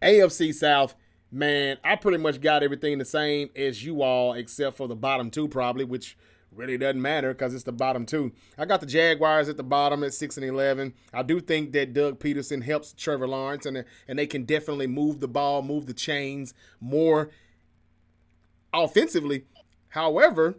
AFC 0.00 0.54
South, 0.54 0.94
man, 1.30 1.76
I 1.84 1.96
pretty 1.96 2.18
much 2.18 2.40
got 2.40 2.62
everything 2.62 2.98
the 2.98 3.04
same 3.04 3.50
as 3.54 3.84
you 3.84 4.02
all, 4.02 4.32
except 4.32 4.76
for 4.76 4.88
the 4.88 4.96
bottom 4.96 5.30
two, 5.30 5.48
probably, 5.48 5.84
which 5.84 6.16
really 6.54 6.78
doesn't 6.78 7.00
matter 7.00 7.32
because 7.32 7.54
it's 7.54 7.64
the 7.64 7.72
bottom 7.72 8.06
two. 8.06 8.32
I 8.58 8.64
got 8.64 8.80
the 8.80 8.86
Jaguars 8.86 9.48
at 9.48 9.56
the 9.56 9.62
bottom 9.62 10.04
at 10.04 10.14
six 10.14 10.36
and 10.36 10.44
eleven. 10.44 10.94
I 11.12 11.22
do 11.22 11.40
think 11.40 11.72
that 11.72 11.92
Doug 11.92 12.18
Pederson 12.18 12.62
helps 12.62 12.92
Trevor 12.92 13.28
Lawrence, 13.28 13.66
and 13.66 13.84
and 14.06 14.18
they 14.18 14.26
can 14.26 14.44
definitely 14.44 14.86
move 14.86 15.20
the 15.20 15.28
ball, 15.28 15.62
move 15.62 15.86
the 15.86 15.94
chains 15.94 16.54
more 16.80 17.30
offensively. 18.72 19.44
However, 19.88 20.56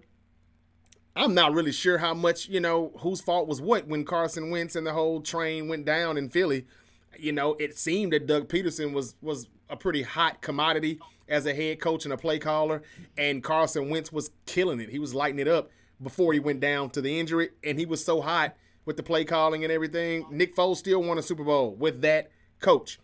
I'm 1.16 1.34
not 1.34 1.54
really 1.54 1.72
sure 1.72 2.00
how 2.00 2.14
much, 2.14 2.50
you 2.50 2.60
know, 2.60 2.92
whose 3.00 3.22
fault 3.22 3.48
was 3.48 3.62
what 3.62 3.88
when 3.88 4.04
Carson 4.04 4.50
Wentz 4.50 4.76
and 4.76 4.86
the 4.86 4.94
whole 4.94 5.22
train 5.22 5.68
went 5.68 5.86
down 5.86 6.18
in 6.18 6.30
Philly. 6.30 6.66
You 7.18 7.32
know, 7.32 7.54
it 7.60 7.78
seemed 7.78 8.14
that 8.14 8.26
Doug 8.26 8.50
Pederson 8.50 8.94
was 8.94 9.16
was 9.22 9.48
a 9.70 9.78
pretty 9.78 10.02
hot 10.02 10.42
commodity 10.42 11.00
as 11.28 11.46
a 11.46 11.54
head 11.54 11.80
coach 11.80 12.04
and 12.06 12.14
a 12.14 12.18
play 12.18 12.40
caller, 12.40 12.82
and 13.18 13.44
Carson 13.44 13.90
Wentz 13.90 14.12
was 14.12 14.32
killing 14.46 14.80
it. 14.80 14.90
He 14.90 15.00
was 15.00 15.14
lighting 15.14 15.40
it 15.40 15.48
up 15.48 15.70
before 16.02 16.34
he 16.34 16.40
went 16.40 16.60
down 16.60 16.90
to 16.92 17.02
the 17.02 17.20
injury, 17.20 17.50
and 17.64 17.80
he 17.80 17.86
was 17.86 18.04
so 18.04 18.22
hot 18.22 18.56
with 18.86 18.98
the 18.98 19.04
play 19.04 19.24
calling 19.26 19.64
and 19.64 19.72
everything. 19.72 20.26
Nick 20.30 20.56
Foles 20.56 20.78
still 20.78 21.02
won 21.02 21.18
a 21.18 21.22
Super 21.22 21.44
Bowl 21.44 21.76
with 21.76 22.02
that 22.02 22.30
coach. 22.60 23.00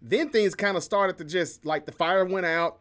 Then 0.00 0.30
things 0.30 0.54
kind 0.54 0.76
of 0.76 0.82
started 0.82 1.18
to 1.18 1.24
just 1.24 1.64
like 1.64 1.86
the 1.86 1.92
fire 1.92 2.24
went 2.24 2.46
out. 2.46 2.80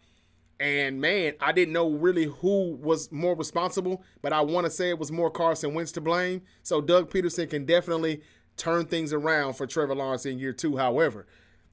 And 0.60 1.02
man, 1.02 1.34
I 1.40 1.52
didn't 1.52 1.74
know 1.74 1.90
really 1.90 2.26
who 2.26 2.76
was 2.76 3.12
more 3.12 3.36
responsible, 3.36 4.04
but 4.22 4.32
I 4.32 4.42
want 4.42 4.66
to 4.66 4.72
say 4.72 4.90
it 4.90 5.00
was 5.00 5.12
more 5.12 5.32
Carson 5.32 5.74
Wentz 5.74 5.92
to 5.94 6.02
blame. 6.02 6.44
So 6.62 6.82
Doug 6.82 7.10
Pederson 7.10 7.50
can 7.50 7.66
definitely 7.66 8.22
turn 8.58 8.86
things 8.86 9.12
around 9.12 9.54
for 9.54 9.66
Trevor 9.66 9.96
Lawrence 9.96 10.26
in 10.26 10.38
year 10.38 10.54
two. 10.54 10.78
However, 10.78 11.26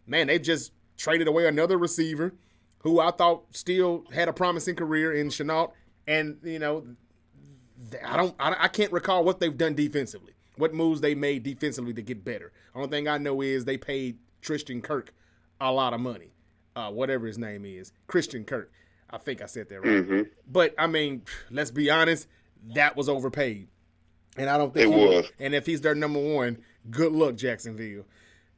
man, 0.07 0.29
they 0.29 0.39
just 0.39 0.73
traded 0.97 1.29
away 1.29 1.47
another 1.47 1.77
receiver 1.77 2.35
who 2.79 3.01
I 3.01 3.11
thought 3.11 3.45
still 3.55 4.05
had 4.13 4.29
a 4.29 4.33
promising 4.33 4.77
career 4.77 5.13
in 5.13 5.29
Shenault. 5.29 5.73
And, 6.07 6.39
you 6.43 6.59
know, 6.59 6.87
I 8.05 8.17
don't 8.17 8.35
I, 8.41 8.57
I 8.65 8.69
can't 8.69 8.93
recall 8.93 9.25
what 9.25 9.41
they've 9.41 9.57
done 9.57 9.75
defensively. 9.75 10.33
What 10.57 10.75
moves 10.75 11.01
they 11.01 11.15
made 11.15 11.43
defensively 11.45 11.95
to 11.95 12.03
get 12.03 12.25
better. 12.25 12.53
Only 12.75 12.89
thing 12.89 13.09
I 13.09 13.19
know 13.19 13.41
is 13.43 13.65
they 13.65 13.77
paid 13.77 14.19
Tristan 14.43 14.83
Kirk 14.83 15.15
a 15.61 15.71
lot 15.73 15.93
of 15.95 16.01
money. 16.01 16.33
Uh, 16.75 16.91
whatever 16.91 17.27
his 17.27 17.39
name 17.39 17.65
is. 17.65 17.93
Christian 18.07 18.45
Kirk. 18.45 18.71
I 19.11 19.19
think 19.19 19.43
I 19.43 19.47
said 19.47 19.69
that 19.69 19.81
right. 19.81 20.05
hmm 20.05 20.23
But 20.51 20.75
I 20.79 20.87
mean, 20.87 21.23
let's 21.51 21.71
be 21.71 21.91
honest, 21.91 22.27
that 22.75 22.97
was 22.97 23.09
overpaid. 23.09 23.69
And 24.37 24.49
I 24.49 24.57
don't 24.59 24.73
think 24.73 24.93
It 24.93 24.97
will. 24.97 25.09
was. 25.17 25.33
And 25.41 25.55
if 25.55 25.67
he's 25.67 25.81
their 25.81 25.95
number 25.95 26.21
one, 26.21 26.59
good 26.91 27.13
luck, 27.13 27.35
Jacksonville. 27.37 28.05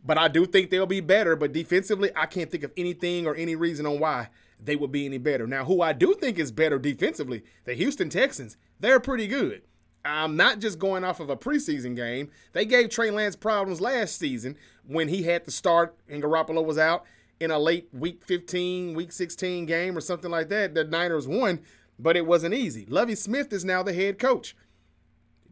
But 0.05 0.19
I 0.19 0.29
do 0.29 0.45
think 0.47 0.71
they'll 0.71 0.87
be 0.87 1.01
better. 1.01 1.37
But 1.37 1.53
defensively, 1.53 2.11
I 2.17 2.27
can't 2.27 2.51
think 2.51 2.65
of 2.65 2.73
anything 2.77 3.27
or 3.27 3.35
any 3.35 3.55
reason 3.57 3.87
on 3.87 4.01
why 4.01 4.29
they 4.63 4.77
would 4.77 4.93
be 4.93 5.07
any 5.07 5.19
better. 5.19 5.47
Now, 5.47 5.65
who 5.65 5.81
I 5.81 5.93
do 5.95 6.15
think 6.15 6.39
is 6.39 6.51
better 6.53 6.79
defensively, 6.79 7.43
the 7.65 7.73
Houston 7.75 8.11
Texans, 8.11 8.57
they're 8.81 9.01
pretty 9.01 9.27
good. 9.27 9.63
I'm 10.05 10.37
not 10.37 10.61
just 10.61 10.79
going 10.79 11.05
off 11.05 11.21
of 11.21 11.29
a 11.29 11.37
preseason 11.37 11.95
game. 11.95 12.31
They 12.53 12.65
gave 12.65 12.89
Trey 12.89 13.11
Lance 13.11 13.37
problems 13.37 13.81
last 13.81 14.19
season 14.19 14.57
when 14.87 15.09
he 15.09 15.25
had 15.25 15.45
to 15.45 15.51
start 15.51 15.95
and 16.09 16.23
Garoppolo 16.23 16.65
was 16.65 16.79
out 16.79 17.05
in 17.39 17.51
a 17.51 17.59
late 17.59 17.89
week 17.93 18.25
15, 18.25 18.95
week 18.95 19.13
16 19.13 19.67
game 19.67 19.97
or 19.97 20.01
something 20.01 20.31
like 20.31 20.49
that. 20.49 20.75
The 20.75 20.85
Niners 20.85 21.29
won, 21.29 21.61
but 21.99 22.17
it 22.17 22.27
wasn't 22.27 22.55
easy. 22.55 22.87
Lovie 22.87 23.15
Smith 23.15 23.53
is 23.53 23.65
now 23.65 23.83
the 23.83 23.93
head 23.93 24.19
coach. 24.19 24.57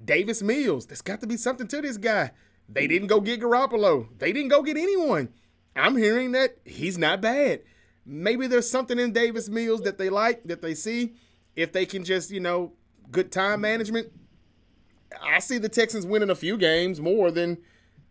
Davis 0.03 0.43
Mills, 0.43 0.87
there's 0.87 1.03
got 1.03 1.21
to 1.21 1.27
be 1.27 1.37
something 1.37 1.67
to 1.69 1.83
this 1.83 1.97
guy. 1.97 2.31
They 2.69 2.87
didn't 2.87 3.09
go 3.09 3.21
get 3.21 3.41
Garoppolo. 3.41 4.09
They 4.19 4.33
didn't 4.33 4.51
go 4.51 4.63
get 4.63 4.77
anyone. 4.77 5.31
I'm 5.75 5.97
hearing 5.97 6.33
that 6.33 6.57
he's 6.65 6.99
not 6.99 7.21
bad. 7.21 7.61
Maybe 8.05 8.47
there's 8.47 8.71
something 8.71 8.99
in 8.99 9.13
Davis 9.13 9.49
Mills 9.49 9.83
that 9.83 9.99
they 9.99 10.09
like, 10.09 10.45
that 10.45 10.63
they 10.63 10.75
see. 10.75 11.15
If 11.57 11.73
they 11.73 11.87
can 11.87 12.05
just, 12.05 12.31
you 12.31 12.41
know, 12.41 12.73
good 13.11 13.33
time 13.33 13.61
management. 13.61 14.13
I 15.23 15.39
see 15.39 15.59
the 15.59 15.69
Texans 15.69 16.07
winning 16.07 16.31
a 16.31 16.35
few 16.35 16.57
games 16.57 17.01
more 17.01 17.31
than 17.31 17.59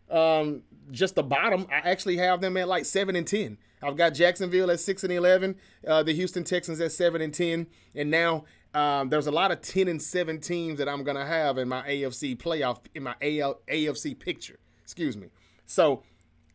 um, 0.09 0.63
just 0.91 1.15
the 1.15 1.23
bottom. 1.23 1.67
I 1.69 1.89
actually 1.89 2.17
have 2.17 2.41
them 2.41 2.57
at 2.57 2.67
like 2.67 2.85
seven 2.85 3.15
and 3.15 3.27
ten. 3.27 3.57
I've 3.81 3.95
got 3.95 4.13
Jacksonville 4.13 4.71
at 4.71 4.79
six 4.79 5.03
and 5.03 5.13
eleven, 5.13 5.55
uh, 5.87 6.03
the 6.03 6.13
Houston 6.13 6.43
Texans 6.43 6.79
at 6.81 6.91
seven 6.91 7.21
and 7.21 7.33
ten, 7.33 7.67
and 7.95 8.09
now 8.09 8.45
um, 8.73 9.09
there's 9.09 9.27
a 9.27 9.31
lot 9.31 9.51
of 9.51 9.61
ten 9.61 9.87
and 9.87 10.01
seven 10.01 10.39
teams 10.39 10.79
that 10.79 10.89
I'm 10.89 11.03
gonna 11.03 11.25
have 11.25 11.57
in 11.57 11.67
my 11.67 11.81
AFC 11.87 12.37
playoff 12.37 12.79
in 12.95 13.03
my 13.03 13.15
AL, 13.21 13.61
AFC 13.67 14.17
picture. 14.17 14.59
Excuse 14.83 15.15
me. 15.15 15.27
So 15.65 16.03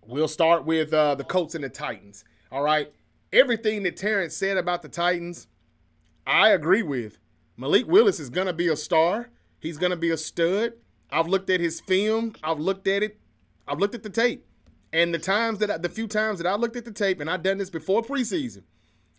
we'll 0.07 0.28
start 0.28 0.64
with 0.64 0.93
uh, 0.93 1.14
the 1.14 1.24
Colts 1.24 1.55
and 1.55 1.62
the 1.62 1.68
Titans. 1.68 2.24
All 2.51 2.62
right, 2.62 2.93
everything 3.32 3.84
that 3.84 3.97
Terrence 3.97 4.36
said 4.36 4.57
about 4.57 4.82
the 4.82 4.88
Titans, 4.88 5.47
I 6.26 6.51
agree 6.51 6.82
with. 6.82 7.18
Malik 7.57 7.86
Willis 7.86 8.18
is 8.18 8.30
gonna 8.30 8.53
be 8.53 8.68
a 8.68 8.76
star. 8.76 9.30
He's 9.61 9.78
gonna 9.78 9.96
be 9.96 10.11
a 10.11 10.16
stud. 10.16 10.72
I've 11.11 11.28
looked 11.28 11.50
at 11.50 11.61
his 11.61 11.80
film. 11.80 12.34
I've 12.42 12.59
looked 12.59 12.88
at 12.88 13.03
it. 13.03 13.18
I've 13.68 13.78
looked 13.78 13.94
at 13.94 14.03
the 14.03 14.11
tape. 14.11 14.46
And 14.92 15.14
the 15.14 15.18
times 15.18 15.59
that 15.59 15.70
I, 15.70 15.78
the 15.78 15.88
few 15.88 16.07
times 16.07 16.38
that 16.38 16.46
I 16.46 16.55
looked 16.55 16.76
at 16.76 16.84
the 16.84 16.92
tape, 16.92 17.20
and 17.20 17.30
I've 17.30 17.42
done 17.42 17.59
this 17.59 17.70
before 17.70 18.03
preseason. 18.03 18.62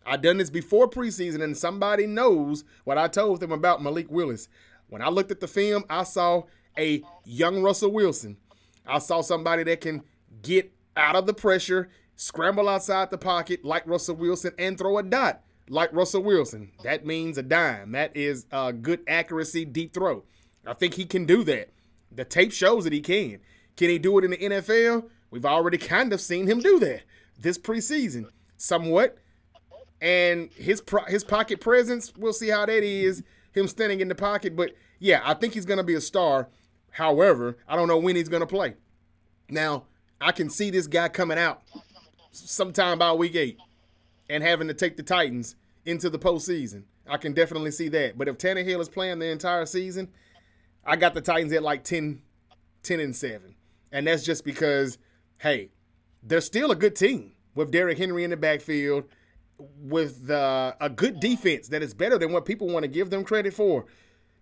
I've 0.05 0.21
done 0.21 0.37
this 0.37 0.49
before 0.49 0.89
preseason, 0.89 1.41
and 1.41 1.57
somebody 1.57 2.05
knows 2.05 2.63
what 2.83 2.97
I 2.97 3.07
told 3.07 3.39
them 3.39 3.51
about 3.51 3.81
Malik 3.81 4.11
Willis. 4.11 4.49
When 4.89 5.01
I 5.01 5.09
looked 5.09 5.31
at 5.31 5.39
the 5.39 5.47
film, 5.47 5.85
I 5.89 6.03
saw 6.03 6.43
a 6.77 7.03
young 7.23 7.61
Russell 7.61 7.91
Wilson. 7.91 8.37
I 8.85 8.99
saw 8.99 9.21
somebody 9.21 9.63
that 9.63 9.81
can 9.81 10.03
get 10.41 10.73
out 10.97 11.15
of 11.15 11.25
the 11.25 11.33
pressure, 11.33 11.89
scramble 12.15 12.67
outside 12.67 13.09
the 13.09 13.17
pocket 13.17 13.63
like 13.63 13.87
Russell 13.87 14.15
Wilson, 14.15 14.53
and 14.57 14.77
throw 14.77 14.97
a 14.97 15.03
dot 15.03 15.41
like 15.69 15.93
Russell 15.93 16.23
Wilson. 16.23 16.71
That 16.83 17.05
means 17.05 17.37
a 17.37 17.43
dime. 17.43 17.91
That 17.91 18.15
is 18.15 18.45
a 18.51 18.73
good 18.73 19.01
accuracy, 19.07 19.65
deep 19.65 19.93
throw. 19.93 20.23
I 20.65 20.73
think 20.73 20.95
he 20.95 21.05
can 21.05 21.25
do 21.25 21.43
that. 21.45 21.69
The 22.11 22.25
tape 22.25 22.51
shows 22.51 22.83
that 22.83 22.93
he 22.93 23.01
can. 23.01 23.39
Can 23.75 23.89
he 23.89 23.97
do 23.97 24.17
it 24.17 24.25
in 24.25 24.31
the 24.31 24.37
NFL? 24.37 25.09
We've 25.31 25.45
already 25.45 25.77
kind 25.77 26.13
of 26.13 26.21
seen 26.21 26.47
him 26.47 26.59
do 26.59 26.79
that 26.79 27.03
this 27.39 27.57
preseason, 27.57 28.25
somewhat. 28.57 29.17
And 30.01 30.51
his 30.53 30.81
pro- 30.81 31.05
his 31.05 31.23
pocket 31.23 31.61
presence, 31.61 32.13
we'll 32.17 32.33
see 32.33 32.49
how 32.49 32.65
that 32.65 32.83
is. 32.83 33.23
Him 33.53 33.67
standing 33.67 34.01
in 34.01 34.07
the 34.07 34.15
pocket, 34.15 34.55
but 34.55 34.71
yeah, 34.99 35.21
I 35.23 35.35
think 35.35 35.53
he's 35.53 35.65
gonna 35.65 35.83
be 35.83 35.93
a 35.93 36.01
star. 36.01 36.49
However, 36.91 37.57
I 37.67 37.75
don't 37.75 37.87
know 37.87 37.97
when 37.97 38.15
he's 38.15 38.29
gonna 38.29 38.47
play. 38.47 38.75
Now, 39.49 39.85
I 40.19 40.31
can 40.31 40.49
see 40.49 40.71
this 40.71 40.87
guy 40.87 41.07
coming 41.09 41.37
out 41.37 41.61
sometime 42.31 42.97
by 42.97 43.13
week 43.13 43.35
eight 43.35 43.59
and 44.29 44.43
having 44.43 44.67
to 44.67 44.73
take 44.73 44.97
the 44.97 45.03
Titans 45.03 45.55
into 45.85 46.09
the 46.09 46.19
postseason. 46.19 46.83
I 47.07 47.17
can 47.17 47.33
definitely 47.33 47.71
see 47.71 47.89
that. 47.89 48.17
But 48.17 48.27
if 48.27 48.37
Tannehill 48.37 48.79
is 48.79 48.89
playing 48.89 49.19
the 49.19 49.29
entire 49.29 49.65
season, 49.65 50.09
I 50.85 50.95
got 50.95 51.13
the 51.13 51.21
Titans 51.21 51.53
at 51.53 51.63
like 51.63 51.83
10, 51.83 52.21
10 52.83 52.99
and 52.99 53.15
7. 53.15 53.55
And 53.91 54.07
that's 54.07 54.23
just 54.23 54.45
because, 54.45 54.97
hey, 55.39 55.71
they're 56.21 56.41
still 56.41 56.71
a 56.71 56.75
good 56.75 56.95
team 56.95 57.33
with 57.55 57.71
Derrick 57.71 57.97
Henry 57.97 58.23
in 58.23 58.29
the 58.29 58.37
backfield, 58.37 59.05
with 59.77 60.29
uh, 60.29 60.73
a 60.81 60.89
good 60.89 61.19
defense 61.19 61.67
that 61.67 61.83
is 61.83 61.93
better 61.93 62.17
than 62.17 62.31
what 62.31 62.45
people 62.45 62.67
want 62.67 62.83
to 62.83 62.87
give 62.87 63.09
them 63.09 63.23
credit 63.23 63.53
for. 63.53 63.85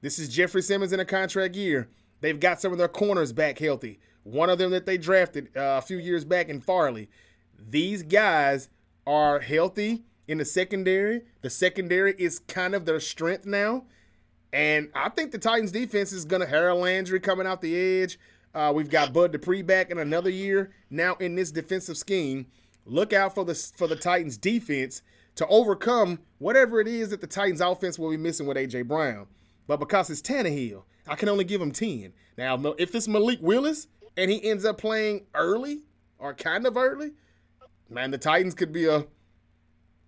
This 0.02 0.18
is 0.18 0.30
Jeffrey 0.30 0.62
Simmons 0.62 0.94
in 0.94 1.00
a 1.00 1.06
contract 1.06 1.56
year. 1.56 1.90
They've 2.22 2.40
got 2.40 2.62
some 2.62 2.72
of 2.72 2.78
their 2.78 2.88
corners 2.88 3.34
back 3.34 3.60
healthy. 3.60 4.00
One 4.24 4.50
of 4.50 4.58
them 4.58 4.72
that 4.72 4.86
they 4.86 4.98
drafted 4.98 5.50
uh, 5.56 5.80
a 5.80 5.82
few 5.82 5.98
years 5.98 6.24
back 6.24 6.50
in 6.50 6.62
Farley. 6.62 7.10
These 7.60 8.04
guys 8.04 8.70
are 9.06 9.40
healthy 9.40 10.04
in 10.28 10.38
the 10.38 10.46
secondary. 10.46 11.24
The 11.42 11.50
secondary 11.50 12.16
is 12.18 12.40
kind 12.40 12.76
of 12.76 12.86
their 12.86 13.00
strength 13.00 13.46
now. 13.46 13.86
And 14.54 14.90
I 14.94 15.10
think 15.10 15.32
the 15.32 15.38
Titans 15.38 15.72
defense 15.72 16.12
is 16.12 16.26
going 16.26 16.42
to 16.42 16.48
Harold 16.48 16.82
Landry 16.82 17.20
coming 17.20 17.48
out 17.48 17.62
the 17.62 17.76
edge. 17.76 18.20
Uh, 18.54 18.72
we've 18.76 18.90
got 18.90 19.14
Bud 19.14 19.32
Dupree 19.32 19.62
back 19.62 19.92
in 19.92 19.98
another 19.98 20.30
year 20.30 20.72
now 20.90 21.16
in 21.16 21.36
this 21.36 21.52
defensive 21.52 21.98
scheme. 21.98 22.48
Look 22.86 23.14
out 23.14 23.34
for 23.34 23.46
the 23.46 23.56
for 23.56 23.88
the 23.88 23.96
Titans 23.96 24.38
defense 24.38 25.02
to 25.36 25.48
overcome 25.48 26.20
whatever 26.40 26.82
it 26.82 26.88
is 26.88 27.10
that 27.10 27.22
the 27.22 27.28
Titans 27.28 27.62
offense 27.62 27.98
will 27.98 28.10
be 28.10 28.18
missing 28.18 28.46
with 28.46 28.58
AJ 28.58 28.88
Brown. 28.88 29.28
But 29.68 29.80
because 29.80 30.10
it's 30.10 30.22
Tannehill, 30.22 30.84
I 31.08 31.16
can 31.16 31.30
only 31.30 31.46
give 31.46 31.62
him 31.62 31.72
10. 31.72 32.12
Now, 32.38 32.58
if 32.78 32.94
it's 32.94 33.08
Malik 33.08 33.40
Willis 33.42 33.88
and 34.18 34.30
he 34.30 34.44
ends 34.44 34.66
up 34.66 34.78
playing 34.78 35.28
early 35.34 35.84
or 36.20 36.34
kind 36.34 36.66
of 36.66 36.76
early, 36.76 37.12
man, 37.92 38.12
the 38.12 38.18
Titans 38.18 38.54
could 38.54 38.72
be 38.72 38.86
a 38.88 39.06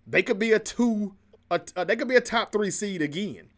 they 0.08 0.24
could 0.24 0.40
be 0.40 0.52
a 0.52 0.60
two 0.60 1.16
a, 1.52 1.62
a, 1.76 1.86
they 1.86 1.96
could 1.96 2.08
be 2.08 2.16
a 2.16 2.22
top 2.22 2.52
3 2.52 2.72
seed 2.72 3.02
again. 3.02 3.50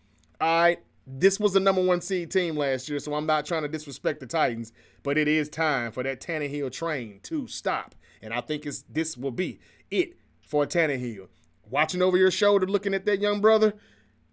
All 0.42 0.62
right, 0.62 0.80
this 1.08 1.40
was 1.40 1.54
the 1.54 1.60
number 1.60 1.82
1 1.82 2.02
seed 2.02 2.32
team 2.32 2.58
last 2.58 2.90
year, 2.90 3.00
so 3.00 3.14
I'm 3.14 3.26
not 3.26 3.46
trying 3.46 3.62
to 3.62 3.68
disrespect 3.68 4.20
the 4.20 4.26
Titans, 4.26 4.74
but 5.04 5.18
it 5.18 5.28
is 5.28 5.48
time 5.50 5.92
for 5.92 6.04
that 6.04 6.20
Tannehill 6.20 6.72
train 6.72 7.20
to 7.24 7.48
stop. 7.48 7.96
And 8.22 8.34
I 8.34 8.42
think 8.42 8.66
it's 8.66 8.84
this 8.90 9.16
will 9.16 9.32
be 9.32 9.60
it 9.92 10.18
for 10.42 10.66
Tannehill. 10.66 11.28
Watching 11.70 12.02
over 12.02 12.18
your 12.18 12.32
shoulder, 12.32 12.68
looking 12.68 12.94
at 12.94 13.06
that 13.06 13.22
young 13.22 13.42
brother 13.42 13.74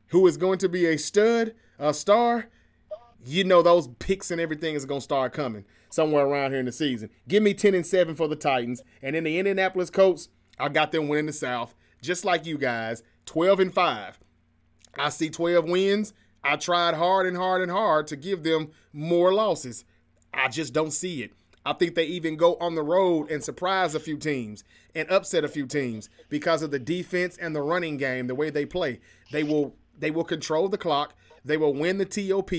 who 0.09 0.27
is 0.27 0.37
going 0.37 0.59
to 0.59 0.69
be 0.69 0.87
a 0.87 0.99
stud, 0.99 1.55
a 1.79 1.95
star, 1.95 2.49
you 3.25 3.45
know 3.45 3.63
those 3.63 3.89
picks 3.99 4.31
and 4.31 4.41
everything 4.41 4.75
is 4.75 4.85
going 4.85 5.01
to 5.01 5.05
start 5.05 5.33
coming 5.33 5.65
somewhere 5.91 6.27
around 6.27 6.51
here 6.51 6.61
in 6.61 6.67
the 6.67 6.73
season. 6.73 7.11
Give 7.29 7.43
me 7.43 7.55
10 7.55 7.75
and 7.75 7.87
7 7.87 8.15
for 8.15 8.29
the 8.29 8.37
Titans. 8.37 8.83
And 9.03 9.15
in 9.15 9.25
the 9.25 9.39
Indianapolis 9.39 9.91
Colts, 9.91 10.29
I 10.59 10.69
got 10.69 10.93
them 10.93 11.09
winning 11.09 11.27
the 11.27 11.33
South, 11.33 11.75
just 12.01 12.25
like 12.25 12.47
you 12.47 12.59
guys, 12.59 13.03
12 13.27 13.61
and 13.61 13.75
5. 13.75 14.19
I 14.99 15.09
see 15.09 15.31
12 15.31 15.65
wins. 15.67 16.13
I 16.45 16.57
tried 16.57 16.95
hard 16.95 17.27
and 17.27 17.37
hard 17.37 17.63
and 17.63 17.71
hard 17.71 18.07
to 18.09 18.17
give 18.17 18.43
them 18.43 18.71
more 18.93 19.33
losses. 19.33 19.85
I 20.35 20.49
just 20.49 20.73
don't 20.73 20.91
see 20.91 21.23
it. 21.23 21.33
I 21.65 21.73
think 21.73 21.95
they 21.95 22.07
even 22.07 22.37
go 22.37 22.57
on 22.57 22.75
the 22.75 22.83
road 22.83 23.31
and 23.31 23.43
surprise 23.43 23.95
a 23.95 24.01
few 24.01 24.17
teams 24.17 24.65
and 24.95 25.09
upset 25.11 25.45
a 25.45 25.49
few 25.49 25.67
teams 25.67 26.09
because 26.29 26.63
of 26.63 26.73
the 26.73 26.79
defense 26.79 27.37
and 27.37 27.55
the 27.55 27.63
running 27.63 27.97
game, 27.97 28.27
the 28.27 28.35
way 28.35 28.51
they 28.51 28.67
play. 28.67 29.01
They 29.31 29.45
will 29.45 29.77
they 29.97 30.11
will 30.11 30.25
control 30.25 30.69
the 30.69 30.79
clock. 30.79 31.15
They 31.45 31.57
will 31.57 31.75
win 31.75 31.99
the 31.99 32.05
TOP. 32.05 32.51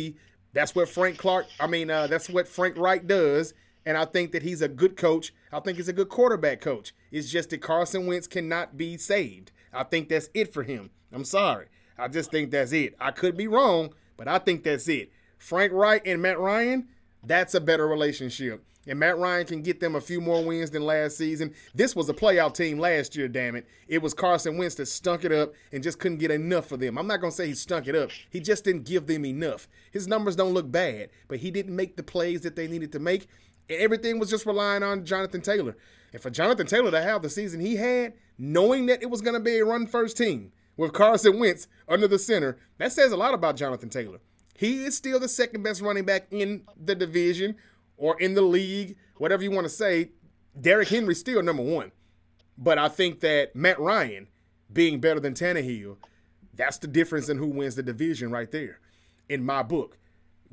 That's 0.54 0.76
what 0.76 0.88
Frank 0.90 1.18
Clark, 1.18 1.48
I 1.60 1.68
mean, 1.68 1.90
uh, 1.90 2.08
that's 2.08 2.30
what 2.30 2.48
Frank 2.48 2.78
Reich 2.78 3.08
does. 3.08 3.54
And 3.86 3.98
I 3.98 4.06
think 4.06 4.32
that 4.32 4.44
he's 4.44 4.62
a 4.62 4.68
good 4.70 4.96
coach. 4.96 5.34
I 5.52 5.60
think 5.60 5.78
he's 5.78 5.90
a 5.90 5.94
good 5.94 6.10
quarterback 6.10 6.62
coach. 6.62 6.94
It's 7.12 7.30
just 7.30 7.50
that 7.50 7.62
Carson 7.62 8.06
Wentz 8.06 8.28
cannot 8.28 8.78
be 8.78 8.98
saved. 8.98 9.52
I 9.74 9.84
think 9.84 10.08
that's 10.08 10.30
it 10.34 10.54
for 10.54 10.64
him. 10.64 10.92
I'm 11.12 11.26
sorry. 11.26 11.68
I 11.98 12.08
just 12.08 12.32
think 12.32 12.52
that's 12.52 12.72
it. 12.72 12.96
I 13.00 13.12
could 13.12 13.36
be 13.36 13.48
wrong, 13.48 13.94
but 14.16 14.28
I 14.28 14.40
think 14.40 14.64
that's 14.64 14.88
it. 14.88 15.12
Frank 15.38 15.74
Reich 15.74 16.08
and 16.08 16.22
Matt 16.22 16.40
Ryan, 16.40 16.88
that's 17.24 17.54
a 17.54 17.62
better 17.62 17.88
relationship 17.88 18.64
and 18.88 19.00
Matt 19.00 19.18
Ryan 19.18 19.46
can 19.46 19.62
get 19.62 19.80
them 19.80 19.96
a 19.96 20.02
few 20.02 20.20
more 20.20 20.44
wins 20.44 20.72
than 20.72 20.84
last 20.84 21.18
season. 21.18 21.54
This 21.74 21.96
was 21.96 22.10
a 22.10 22.14
playoff 22.14 22.54
team 22.54 22.80
last 22.80 23.16
year, 23.16 23.28
damn 23.28 23.56
it. 23.56 23.68
It 23.88 24.02
was 24.02 24.14
Carson 24.14 24.58
Wentz 24.58 24.76
that 24.76 24.88
stunk 24.88 25.24
it 25.24 25.32
up 25.32 25.54
and 25.72 25.84
just 25.84 26.00
couldn't 26.00 26.18
get 26.18 26.32
enough 26.32 26.68
for 26.68 26.78
them. 26.78 26.98
I'm 26.98 27.08
not 27.08 27.22
going 27.22 27.32
to 27.32 27.36
say 27.36 27.48
he 27.48 27.54
stunk 27.54 27.88
it 27.88 27.96
up. 27.96 28.10
He 28.30 28.40
just 28.40 28.66
didn't 28.66 28.86
give 28.86 29.08
them 29.08 29.26
enough. 29.26 29.68
His 29.92 30.08
numbers 30.08 30.36
don't 30.36 30.54
look 30.54 30.70
bad, 30.70 31.10
but 31.28 31.40
he 31.40 31.52
didn't 31.52 31.76
make 31.76 31.96
the 31.96 32.04
plays 32.04 32.42
that 32.42 32.56
they 32.56 32.68
needed 32.68 32.92
to 32.92 33.00
make. 33.00 33.28
And 33.70 33.80
Everything 33.80 34.20
was 34.20 34.30
just 34.30 34.46
relying 34.46 34.84
on 34.84 35.06
Jonathan 35.06 35.42
Taylor. 35.42 35.78
And 36.12 36.22
for 36.22 36.30
Jonathan 36.30 36.68
Taylor 36.68 36.92
to 36.92 37.02
have 37.02 37.22
the 37.22 37.30
season 37.30 37.60
he 37.60 37.78
had, 37.78 38.14
knowing 38.38 38.86
that 38.88 39.02
it 39.02 39.10
was 39.10 39.22
going 39.22 39.34
to 39.36 39.40
be 39.40 39.60
a 39.60 39.66
run 39.66 39.88
first 39.88 40.18
team 40.18 40.52
with 40.76 40.94
Carson 40.94 41.40
Wentz 41.40 41.68
under 41.88 42.08
the 42.08 42.20
center, 42.20 42.58
that 42.78 42.92
says 42.92 43.12
a 43.12 43.18
lot 43.18 43.34
about 43.34 43.56
Jonathan 43.56 43.90
Taylor. 43.90 44.20
He 44.56 44.86
is 44.86 44.96
still 44.96 45.20
the 45.20 45.28
second 45.28 45.64
best 45.64 45.82
running 45.82 46.06
back 46.06 46.28
in 46.30 46.64
the 46.78 46.96
division 46.96 47.56
or 48.04 48.20
in 48.20 48.34
the 48.34 48.42
league, 48.42 48.98
whatever 49.16 49.42
you 49.44 49.50
want 49.50 49.64
to 49.64 49.70
say, 49.70 50.10
Derrick 50.60 50.90
Henry's 50.90 51.22
still 51.22 51.42
number 51.42 51.64
one. 51.64 51.94
But 52.58 52.78
I 52.78 52.90
think 52.90 53.22
that 53.22 53.56
Matt 53.56 53.80
Ryan 53.80 54.28
being 54.72 55.00
better 55.00 55.22
than 55.22 55.34
Tannehill, 55.34 55.96
that's 56.54 56.78
the 56.78 56.88
difference 56.88 57.30
in 57.30 57.38
who 57.38 57.48
wins 57.48 57.76
the 57.76 57.82
division 57.82 58.30
right 58.30 58.52
there 58.52 58.82
in 59.30 59.46
my 59.46 59.64
book. 59.64 59.98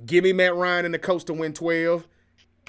Give 0.07 0.22
me 0.22 0.32
Matt 0.32 0.55
Ryan 0.55 0.84
and 0.84 0.94
the 0.94 1.01
Colts 1.01 1.24
to 1.24 1.34
win 1.34 1.53
12. 1.53 2.07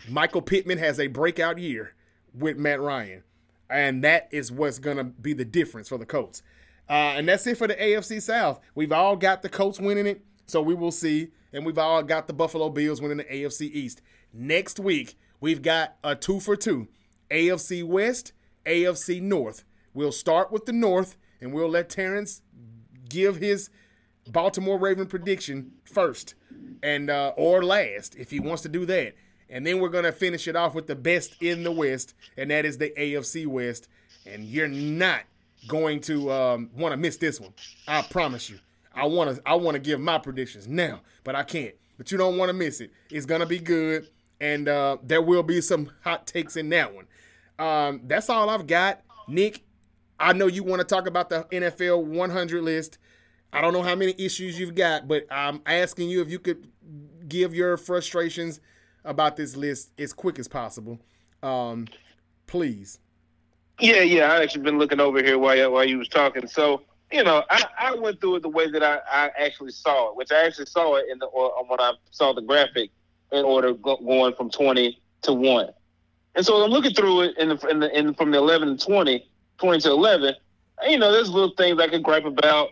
Michael 0.10 0.42
Pittman 0.42 0.80
has 0.80 1.00
a 1.00 1.06
breakout 1.06 1.60
year 1.60 1.94
with 2.34 2.58
Matt 2.58 2.82
Ryan. 2.82 3.22
And 3.70 4.04
that 4.04 4.30
is 4.32 4.52
what's 4.52 4.80
going 4.80 4.98
to 4.98 5.04
be 5.04 5.34
the 5.34 5.46
difference 5.46 5.90
for 5.90 6.00
the 6.00 6.08
Colts. 6.08 6.42
Uh, 6.90 7.14
and 7.18 7.30
that's 7.30 7.46
it 7.46 7.60
for 7.60 7.68
the 7.68 7.76
AFC 7.76 8.20
South. 8.20 8.60
We've 8.74 8.92
all 8.92 9.16
got 9.16 9.44
the 9.44 9.50
Colts 9.50 9.80
winning 9.80 10.08
it, 10.08 10.26
so 10.48 10.60
we 10.60 10.74
will 10.74 10.92
see. 10.92 11.34
And 11.54 11.68
we've 11.68 11.78
all 11.78 12.02
got 12.02 12.26
the 12.26 12.34
Buffalo 12.34 12.70
Bills 12.70 13.00
winning 13.00 13.18
the 13.18 13.26
AFC 13.26 13.72
East. 13.72 14.02
Next 14.34 14.80
week, 14.80 15.18
we've 15.42 15.62
got 15.62 15.96
a 16.04 16.16
two 16.16 16.40
for 16.40 16.56
two 16.56 16.88
AFC 17.30 17.84
West, 17.84 18.32
AFC 18.66 19.22
North. 19.22 19.66
We'll 19.94 20.14
start 20.14 20.52
with 20.52 20.66
the 20.66 20.72
North, 20.72 21.18
and 21.42 21.54
we'll 21.54 21.70
let 21.70 21.90
Terrence 21.90 22.42
give 23.10 23.38
his 23.38 23.70
Baltimore 24.28 24.78
Raven 24.78 25.08
prediction 25.08 25.74
first 25.84 26.36
and 26.82 27.10
uh, 27.10 27.34
or 27.36 27.64
last 27.64 28.16
if 28.16 28.32
he 28.32 28.40
wants 28.40 28.62
to 28.62 28.70
do 28.70 28.86
that. 28.86 29.16
And 29.50 29.68
then 29.68 29.82
we're 29.82 29.90
going 29.90 30.06
to 30.06 30.14
finish 30.14 30.48
it 30.48 30.56
off 30.56 30.74
with 30.74 30.88
the 30.88 30.96
best 30.96 31.36
in 31.42 31.64
the 31.64 31.72
West, 31.74 32.14
and 32.38 32.52
that 32.52 32.64
is 32.64 32.78
the 32.78 32.94
AFC 32.98 33.46
West. 33.46 33.90
And 34.26 34.46
you're 34.46 34.70
not 34.70 35.24
going 35.68 36.00
to 36.02 36.32
um, 36.32 36.70
want 36.74 36.94
to 36.94 36.98
miss 36.98 37.18
this 37.18 37.42
one. 37.42 37.54
I 37.86 38.02
promise 38.04 38.50
you. 38.50 38.60
I 38.96 39.08
want 39.08 39.36
to 39.36 39.42
I 39.46 39.56
want 39.56 39.76
to 39.76 39.80
give 39.80 40.00
my 40.00 40.20
predictions 40.20 40.70
now, 40.70 41.02
but 41.26 41.36
I 41.36 41.44
can't. 41.44 41.76
But 41.98 42.12
you 42.12 42.18
don't 42.18 42.38
want 42.38 42.48
to 42.48 42.54
miss 42.54 42.80
it. 42.80 42.92
It's 43.10 43.26
going 43.26 43.42
to 43.42 43.46
be 43.46 43.60
good 43.60 44.08
and 44.42 44.68
uh, 44.68 44.98
there 45.04 45.22
will 45.22 45.44
be 45.44 45.62
some 45.62 45.92
hot 46.04 46.28
takes 46.28 46.58
in 46.58 46.68
that 46.70 46.94
one. 46.94 47.06
Um, 47.60 48.02
that's 48.06 48.30
all 48.30 48.50
I've 48.50 48.68
got. 48.68 49.02
Nick, 49.28 49.64
I 50.20 50.34
know 50.34 50.48
you 50.48 50.64
want 50.64 50.82
to 50.82 50.84
talk 50.84 51.08
about 51.08 51.30
the 51.30 51.44
NFL 51.52 52.04
100 52.04 52.64
list. 52.64 52.98
I 53.54 53.62
don't 53.62 53.72
know 53.72 53.84
how 53.84 53.96
many 53.96 54.16
issues 54.18 54.60
you've 54.60 54.76
got, 54.76 55.08
but 55.08 55.28
I'm 55.30 55.62
asking 55.66 56.10
you 56.10 56.22
if 56.22 56.30
you 56.30 56.40
could 56.40 56.68
give 57.28 57.54
your 57.54 57.78
frustrations 57.78 58.60
about 59.06 59.38
this 59.38 59.56
list 59.56 59.92
as 60.00 60.12
quick 60.12 60.40
as 60.40 60.48
possible. 60.48 61.00
Um, 61.44 61.88
please. 62.48 62.98
Yeah, 63.80 64.02
yeah. 64.02 64.34
I 64.34 64.42
actually 64.42 64.64
been 64.64 64.80
looking 64.80 65.00
over 65.00 65.22
here 65.22 65.38
while 65.38 65.72
while 65.72 65.86
you 65.86 65.98
was 65.98 66.08
talking. 66.08 66.48
So 66.48 66.82
you 67.12 67.24
know, 67.24 67.44
I, 67.50 67.66
I 67.78 67.96
went 67.96 68.22
through 68.22 68.38
it 68.38 68.42
the 68.44 68.50
way 68.50 68.72
that 68.72 68.82
I, 68.82 69.00
I 69.12 69.32
actually 69.38 69.72
saw 69.72 70.10
it, 70.10 70.16
which 70.16 70.32
I 70.32 70.46
actually 70.46 70.68
saw 70.68 70.96
it 70.96 71.06
in 71.12 71.20
the 71.20 71.26
or 71.26 71.52
when 71.68 71.80
I 71.80 71.94
saw 72.12 72.34
the 72.34 72.42
graphic 72.42 72.92
in 73.32 73.46
order 73.46 73.74
going 73.74 74.34
from 74.36 74.50
20 74.50 75.02
to 75.24 75.34
1. 75.34 75.70
And 76.36 76.46
so 76.46 76.64
I'm 76.64 76.72
looking 76.72 76.94
through 76.94 77.22
it 77.22 77.38
in 77.38 77.50
the, 77.50 77.68
in 77.68 77.80
the 77.80 77.98
in 77.98 78.14
from 78.14 78.32
the 78.32 78.38
11 78.38 78.78
to 78.78 78.86
20, 78.86 79.30
20 79.58 79.82
to 79.82 79.90
11. 79.90 80.36
You 80.88 80.98
know, 80.98 81.12
there's 81.12 81.30
little 81.30 81.54
things 81.56 81.80
I 81.80 81.88
could 81.88 82.04
gripe 82.04 82.26
about. 82.26 82.70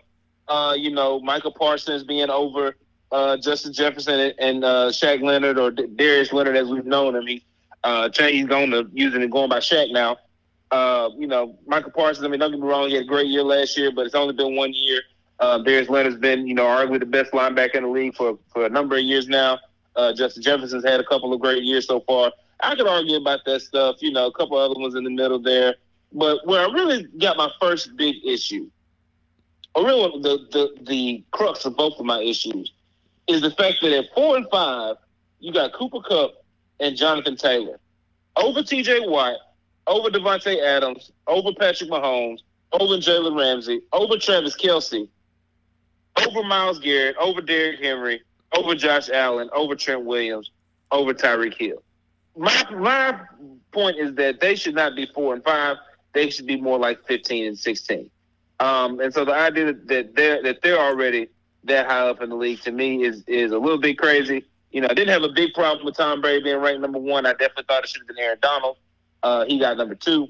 Uh, 0.48 0.74
you 0.76 0.90
know, 0.90 1.20
Micah 1.20 1.50
Parsons 1.50 2.02
being 2.02 2.30
over 2.30 2.74
uh, 3.12 3.36
Justin 3.36 3.72
Jefferson 3.72 4.18
and, 4.18 4.34
and 4.38 4.64
uh, 4.64 4.88
Shaq 4.88 5.22
Leonard 5.22 5.58
or 5.58 5.70
Darius 5.70 6.32
Leonard 6.32 6.56
as 6.56 6.68
we've 6.68 6.86
known 6.86 7.14
him. 7.14 7.26
He 7.26 7.44
uh, 7.84 8.10
he's 8.16 8.46
going 8.46 8.70
to 8.70 8.88
using 8.92 9.22
it 9.22 9.30
going 9.30 9.48
by 9.48 9.58
Shaq 9.58 9.92
now. 9.92 10.16
Uh, 10.70 11.10
you 11.18 11.26
know, 11.26 11.58
Micah 11.66 11.90
Parsons. 11.90 12.24
I 12.24 12.28
mean, 12.28 12.40
don't 12.40 12.50
get 12.50 12.60
me 12.60 12.66
wrong, 12.66 12.88
he 12.88 12.94
had 12.94 13.04
a 13.04 13.06
great 13.06 13.26
year 13.26 13.42
last 13.42 13.76
year, 13.76 13.90
but 13.90 14.06
it's 14.06 14.14
only 14.14 14.34
been 14.34 14.54
one 14.54 14.72
year. 14.72 15.00
Uh, 15.40 15.58
Darius 15.58 15.88
Leonard's 15.88 16.16
been, 16.16 16.46
you 16.46 16.54
know, 16.54 16.64
arguably 16.66 17.00
the 17.00 17.06
best 17.06 17.32
linebacker 17.32 17.76
in 17.76 17.84
the 17.84 17.88
league 17.88 18.14
for 18.14 18.38
for 18.52 18.66
a 18.66 18.68
number 18.68 18.96
of 18.96 19.02
years 19.02 19.28
now. 19.28 19.58
Uh, 20.00 20.14
Justin 20.14 20.42
Jefferson's 20.42 20.82
had 20.82 20.98
a 20.98 21.04
couple 21.04 21.30
of 21.34 21.40
great 21.40 21.62
years 21.62 21.86
so 21.86 22.00
far. 22.00 22.32
I 22.62 22.74
could 22.74 22.86
argue 22.86 23.16
about 23.16 23.40
that 23.44 23.60
stuff, 23.60 23.96
you 24.00 24.10
know, 24.10 24.28
a 24.28 24.32
couple 24.32 24.56
other 24.56 24.78
ones 24.80 24.94
in 24.94 25.04
the 25.04 25.10
middle 25.10 25.38
there. 25.38 25.74
But 26.10 26.46
where 26.46 26.66
I 26.66 26.72
really 26.72 27.06
got 27.18 27.36
my 27.36 27.50
first 27.60 27.94
big 27.98 28.16
issue, 28.24 28.70
or 29.74 29.84
really 29.84 30.22
the, 30.22 30.38
the, 30.52 30.84
the 30.84 31.22
crux 31.32 31.66
of 31.66 31.76
both 31.76 31.98
of 31.98 32.06
my 32.06 32.22
issues, 32.22 32.72
is 33.28 33.42
the 33.42 33.50
fact 33.50 33.76
that 33.82 33.92
at 33.92 34.06
four 34.14 34.38
and 34.38 34.46
five, 34.50 34.96
you 35.38 35.52
got 35.52 35.74
Cooper 35.74 36.00
Kupp 36.00 36.44
and 36.80 36.96
Jonathan 36.96 37.36
Taylor 37.36 37.78
over 38.36 38.60
TJ 38.60 39.06
Watt, 39.06 39.36
over 39.86 40.08
Davante 40.08 40.62
Adams, 40.62 41.12
over 41.26 41.50
Patrick 41.58 41.90
Mahomes, 41.90 42.38
over 42.72 42.94
Jalen 42.94 43.38
Ramsey, 43.38 43.82
over 43.92 44.16
Travis 44.16 44.56
Kelce, 44.56 45.08
over 46.26 46.42
Myles 46.42 46.78
Garrett, 46.78 47.16
over 47.18 47.42
Derrick 47.42 47.80
Henry, 47.80 48.22
over 48.56 48.74
Josh 48.74 49.08
Allen, 49.10 49.48
over 49.52 49.74
Trent 49.76 50.04
Williams, 50.04 50.50
over 50.90 51.14
Tyreek 51.14 51.54
Hill. 51.54 51.82
My 52.36 52.64
my 52.70 53.20
point 53.72 53.98
is 53.98 54.14
that 54.14 54.40
they 54.40 54.54
should 54.54 54.74
not 54.74 54.96
be 54.96 55.06
four 55.14 55.34
and 55.34 55.44
five. 55.44 55.76
They 56.12 56.30
should 56.30 56.46
be 56.46 56.60
more 56.60 56.78
like 56.78 57.04
fifteen 57.06 57.46
and 57.46 57.58
sixteen. 57.58 58.10
Um, 58.58 59.00
and 59.00 59.12
so 59.12 59.24
the 59.24 59.34
idea 59.34 59.72
that 59.72 60.14
they're 60.14 60.42
that 60.42 60.62
they're 60.62 60.78
already 60.78 61.28
that 61.64 61.86
high 61.86 62.08
up 62.08 62.22
in 62.22 62.30
the 62.30 62.36
league 62.36 62.60
to 62.62 62.72
me 62.72 63.04
is 63.04 63.24
is 63.26 63.52
a 63.52 63.58
little 63.58 63.78
bit 63.78 63.98
crazy. 63.98 64.44
You 64.70 64.80
know, 64.80 64.88
I 64.88 64.94
didn't 64.94 65.12
have 65.12 65.24
a 65.24 65.32
big 65.32 65.52
problem 65.54 65.84
with 65.84 65.96
Tom 65.96 66.20
Brady 66.20 66.44
being 66.44 66.58
ranked 66.58 66.80
number 66.80 66.98
one. 66.98 67.26
I 67.26 67.32
definitely 67.32 67.64
thought 67.68 67.84
it 67.84 67.90
should 67.90 68.02
have 68.02 68.08
been 68.08 68.18
Aaron 68.18 68.38
Donald. 68.40 68.76
Uh, 69.22 69.44
he 69.44 69.58
got 69.58 69.76
number 69.76 69.94
two. 69.94 70.28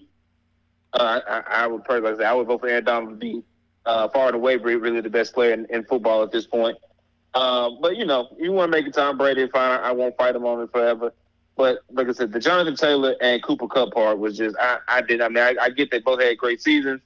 Uh, 0.92 1.20
I, 1.28 1.64
I 1.64 1.66
would 1.66 1.84
personally 1.84 2.16
say 2.16 2.24
I 2.24 2.32
would 2.32 2.46
vote 2.46 2.60
for 2.60 2.68
Aaron 2.68 2.84
Donald 2.84 3.10
to 3.10 3.16
be 3.16 3.42
uh, 3.86 4.08
far 4.08 4.28
and 4.28 4.36
away 4.36 4.56
really 4.56 5.00
the 5.00 5.10
best 5.10 5.34
player 5.34 5.52
in, 5.52 5.66
in 5.66 5.84
football 5.84 6.22
at 6.22 6.32
this 6.32 6.46
point. 6.46 6.76
Um, 7.34 7.78
but 7.80 7.96
you 7.96 8.04
know, 8.04 8.28
you 8.38 8.52
want 8.52 8.72
to 8.72 8.78
make 8.78 8.86
it 8.86 8.94
Tom 8.94 9.16
Brady, 9.16 9.46
fine. 9.48 9.80
I 9.80 9.92
won't 9.92 10.16
fight 10.16 10.34
him 10.34 10.44
on 10.44 10.62
it 10.62 10.72
forever. 10.72 11.12
But 11.56 11.80
like 11.90 12.08
I 12.08 12.12
said, 12.12 12.32
the 12.32 12.40
Jonathan 12.40 12.74
Taylor 12.74 13.14
and 13.20 13.42
Cooper 13.42 13.68
Kupp 13.68 13.92
part 13.92 14.18
was 14.18 14.36
just 14.36 14.56
I, 14.58 14.78
I 14.88 15.00
did. 15.02 15.20
I 15.20 15.28
mean, 15.28 15.44
I, 15.44 15.54
I 15.60 15.70
get 15.70 15.90
they 15.90 16.00
both 16.00 16.20
had 16.20 16.38
great 16.38 16.62
seasons, 16.62 17.02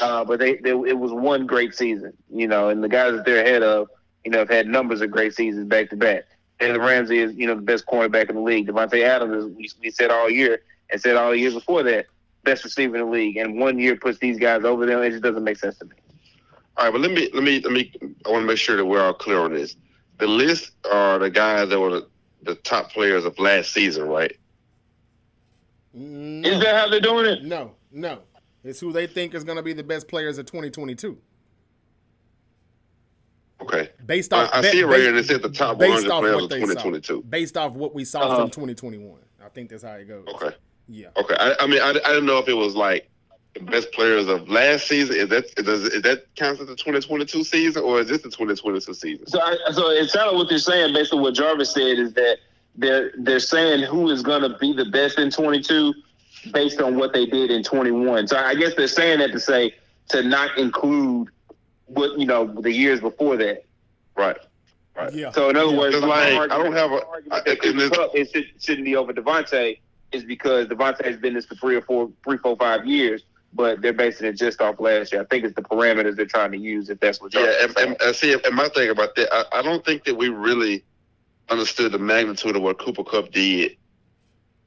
uh, 0.00 0.24
but 0.24 0.38
they, 0.38 0.56
they 0.56 0.70
it 0.70 0.98
was 0.98 1.12
one 1.12 1.46
great 1.46 1.74
season, 1.74 2.12
you 2.32 2.46
know. 2.46 2.68
And 2.68 2.82
the 2.82 2.88
guys 2.88 3.12
that 3.14 3.24
they're 3.24 3.44
ahead 3.44 3.62
of, 3.62 3.88
you 4.24 4.30
know, 4.30 4.38
have 4.38 4.48
had 4.48 4.66
numbers 4.66 5.00
of 5.00 5.10
great 5.10 5.34
seasons 5.34 5.68
back 5.68 5.90
to 5.90 5.96
back. 5.96 6.24
Taylor 6.60 6.78
Ramsey 6.78 7.18
is 7.18 7.34
you 7.34 7.46
know 7.46 7.56
the 7.56 7.62
best 7.62 7.84
cornerback 7.86 8.30
in 8.30 8.36
the 8.36 8.42
league. 8.42 8.68
Davante 8.68 9.02
Adams 9.02 9.44
is 9.44 9.56
we, 9.56 9.68
we 9.82 9.90
said 9.90 10.10
all 10.10 10.30
year 10.30 10.60
and 10.90 11.00
said 11.00 11.16
all 11.16 11.32
the 11.32 11.38
years 11.38 11.54
before 11.54 11.82
that 11.82 12.06
best 12.44 12.64
receiver 12.64 12.96
in 12.96 13.04
the 13.04 13.10
league. 13.10 13.36
And 13.36 13.58
one 13.58 13.78
year 13.78 13.96
puts 13.96 14.18
these 14.18 14.38
guys 14.38 14.64
over 14.64 14.86
them. 14.86 15.02
It 15.02 15.10
just 15.10 15.22
doesn't 15.22 15.44
make 15.44 15.58
sense 15.58 15.78
to 15.78 15.84
me. 15.84 15.96
All 16.78 16.84
right, 16.84 16.92
but 16.92 17.00
let 17.00 17.10
me 17.10 17.30
let 17.32 17.42
me 17.42 17.60
let 17.60 17.72
me. 17.72 17.92
I 18.26 18.30
want 18.30 18.42
to 18.42 18.46
make 18.46 18.58
sure 18.58 18.76
that 18.76 18.84
we're 18.84 19.02
all 19.02 19.14
clear 19.14 19.38
on 19.40 19.52
this. 19.54 19.76
The 20.18 20.26
list 20.26 20.72
are 20.90 21.18
the 21.18 21.30
guys 21.30 21.68
that 21.70 21.78
were 21.80 21.90
the, 21.90 22.08
the 22.42 22.54
top 22.56 22.90
players 22.90 23.24
of 23.24 23.38
last 23.38 23.72
season, 23.72 24.04
right? 24.08 24.36
No, 25.94 26.48
Is 26.48 26.60
that 26.62 26.74
how 26.74 26.88
they're 26.88 27.00
doing 27.00 27.26
it? 27.26 27.44
no, 27.44 27.72
no. 27.90 28.20
It's 28.64 28.80
who 28.80 28.92
they 28.92 29.06
think 29.06 29.34
is 29.34 29.44
going 29.44 29.56
to 29.56 29.62
be 29.62 29.72
the 29.72 29.82
best 29.84 30.08
players 30.08 30.38
of 30.38 30.46
2022. 30.46 31.16
Okay. 33.62 33.90
Based 34.04 34.32
I, 34.32 34.44
off, 34.44 34.50
I 34.52 34.60
ba- 34.62 34.70
see 34.70 34.80
it 34.80 34.84
right 34.84 34.92
ba- 34.96 34.98
here. 34.98 35.08
and 35.10 35.18
It 35.18 35.24
said 35.26 35.42
the 35.42 35.48
top 35.48 35.78
based 35.78 36.06
100 36.08 36.20
players 36.20 36.34
what 36.34 36.44
of 36.44 36.50
they 36.50 36.60
saw. 36.60 36.66
2022. 36.66 37.22
Based 37.22 37.56
off 37.56 37.72
what 37.72 37.94
we 37.94 38.04
saw 38.04 38.20
Uh-huh. 38.22 38.36
from 38.42 38.50
2021. 38.50 39.18
I 39.44 39.48
think 39.50 39.70
that's 39.70 39.82
how 39.84 39.92
it 39.94 40.06
goes. 40.08 40.26
Okay. 40.28 40.54
Yeah. 40.88 41.08
Okay. 41.16 41.36
I, 41.38 41.54
I 41.60 41.66
mean, 41.66 41.80
I, 41.80 41.90
I 41.90 41.92
didn't 41.92 42.26
know 42.26 42.38
if 42.38 42.48
it 42.48 42.54
was 42.54 42.74
like 42.74 43.08
the 43.58 43.64
best 43.70 43.92
players 43.92 44.28
of 44.28 44.48
last 44.48 44.86
season. 44.86 45.16
Is 45.16 45.28
that 45.28 45.54
does 45.56 45.84
is 45.84 46.02
that 46.02 46.26
counts 46.36 46.60
as 46.60 46.66
the 46.68 46.76
2022 46.76 47.44
season, 47.44 47.82
or 47.82 48.00
is 48.00 48.08
this 48.08 48.18
the 48.22 48.28
2022 48.30 48.94
season? 48.94 49.26
So, 49.26 49.40
I, 49.40 49.56
so 49.72 49.90
it 49.90 50.08
sounded 50.10 50.36
what 50.36 50.48
they're 50.48 50.58
saying, 50.58 50.94
based 50.94 51.12
on 51.12 51.22
what 51.22 51.34
Jarvis 51.34 51.72
said, 51.72 51.98
is 51.98 52.12
that 52.14 52.38
they're 52.76 53.12
they're 53.18 53.40
saying 53.40 53.84
who 53.84 54.10
is 54.10 54.22
going 54.22 54.42
to 54.42 54.56
be 54.58 54.72
the 54.72 54.84
best 54.86 55.18
in 55.18 55.30
22 55.30 55.94
based 56.52 56.80
on 56.80 56.96
what 56.96 57.12
they 57.12 57.26
did 57.26 57.50
in 57.50 57.62
21. 57.62 58.28
So 58.28 58.36
I 58.36 58.54
guess 58.54 58.74
they're 58.74 58.86
saying 58.88 59.18
that 59.20 59.32
to 59.32 59.40
say 59.40 59.74
to 60.10 60.22
not 60.22 60.56
include 60.58 61.28
what 61.86 62.18
you 62.18 62.26
know 62.26 62.46
the 62.60 62.72
years 62.72 63.00
before 63.00 63.36
that. 63.38 63.64
Right. 64.16 64.36
Right. 64.94 65.12
Yeah. 65.12 65.30
So 65.32 65.50
in 65.50 65.56
other 65.56 65.72
Yeah. 65.72 65.78
words, 65.78 65.94
Just 65.96 66.06
my 66.06 66.30
like, 66.38 66.50
I 66.50 66.62
don't 66.62 66.72
have 66.72 66.90
a- 66.92 66.96
my 66.96 67.02
argument 67.02 67.32
I- 67.32 67.40
that 67.54 67.64
in 67.64 67.76
this- 67.76 67.90
Cooper 67.90 68.02
Kupp 68.02 68.14
is- 68.16 68.30
should, 68.30 68.46
shouldn't 68.60 68.84
be 68.84 68.96
over 68.96 69.12
Davante 69.12 69.78
is 70.12 70.24
because 70.24 70.68
Davante 70.68 71.04
has 71.04 71.16
been 71.16 71.34
this 71.34 71.44
for 71.44 71.54
three 71.56 71.74
or 71.76 71.82
four, 71.82 72.10
three, 72.24 72.38
four, 72.38 72.56
five 72.56 72.86
years, 72.86 73.24
but 73.56 73.80
they're 73.80 73.92
basing 73.92 74.26
it 74.26 74.34
just 74.34 74.60
off 74.60 74.78
last 74.78 75.12
year. 75.12 75.22
I 75.22 75.24
think 75.24 75.44
it's 75.44 75.54
the 75.54 75.62
parameters 75.62 76.14
they're 76.14 76.26
trying 76.26 76.52
to 76.52 76.58
use, 76.58 76.90
if 76.90 77.00
that's 77.00 77.20
what. 77.20 77.34
Yeah, 77.34 77.40
Jarvis 77.40 77.56
is 77.56 77.64
and, 77.64 77.76
saying. 77.76 77.88
and, 77.88 78.02
and 78.02 78.16
see, 78.16 78.32
and 78.32 78.54
my 78.54 78.68
thing 78.68 78.90
about 78.90 79.16
that, 79.16 79.28
I, 79.32 79.58
I 79.58 79.62
don't 79.62 79.84
think 79.84 80.04
that 80.04 80.16
we 80.16 80.28
really 80.28 80.84
understood 81.48 81.92
the 81.92 81.98
magnitude 81.98 82.54
of 82.56 82.62
what 82.62 82.78
Cooper 82.78 83.02
Kupp 83.04 83.32
did. 83.32 83.76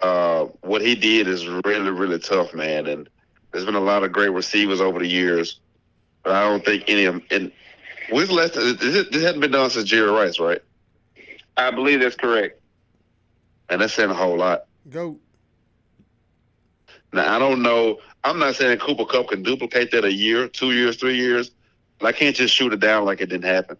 Uh, 0.02 0.46
what 0.62 0.82
he 0.82 0.96
did 0.96 1.28
is 1.28 1.48
really, 1.48 1.92
really 1.92 2.20
tough, 2.20 2.54
man. 2.54 2.88
And 2.88 3.10
there's 3.52 3.66
been 3.66 3.76
a 3.76 3.80
lot 3.80 4.04
of 4.04 4.12
great 4.12 4.30
receivers 4.30 4.82
over 4.82 5.00
the 5.00 5.08
years, 5.08 5.60
but 6.24 6.34
I 6.34 6.48
don't 6.48 6.66
think 6.66 6.86
any 6.88 7.06
of 7.06 7.16
them. 7.16 7.24
And 7.32 7.52
when's 8.10 8.30
the 8.30 8.36
last? 8.36 8.54
This, 8.54 9.08
this 9.10 9.24
hadn't 9.24 9.42
been 9.42 9.52
done 9.52 9.70
since 9.70 9.88
Jerry 9.88 10.10
Rice, 10.10 10.40
right? 10.40 10.62
I 11.58 11.72
believe 11.72 12.00
that's 12.00 12.16
correct. 12.16 12.62
And 13.70 13.82
that's 13.82 13.94
saying 13.94 14.10
a 14.10 14.16
whole 14.16 14.38
lot. 14.38 14.66
Go. 14.90 15.18
Now 17.12 17.36
I 17.36 17.40
don't 17.40 17.62
know. 17.62 18.00
I'm 18.24 18.40
not 18.40 18.56
saying 18.56 18.80
Cooper 18.80 19.06
Kupp 19.06 19.30
can 19.30 19.44
duplicate 19.44 19.92
that 19.92 20.04
a 20.06 20.14
year, 20.14 20.48
two 20.48 20.72
years, 20.72 20.98
three 20.98 21.16
years. 21.16 21.52
But 22.00 22.08
I 22.08 22.12
can't 22.14 22.36
just 22.36 22.54
shoot 22.54 22.74
it 22.74 22.80
down 22.80 23.06
like 23.06 23.22
it 23.22 23.28
didn't 23.28 23.46
happen. 23.46 23.78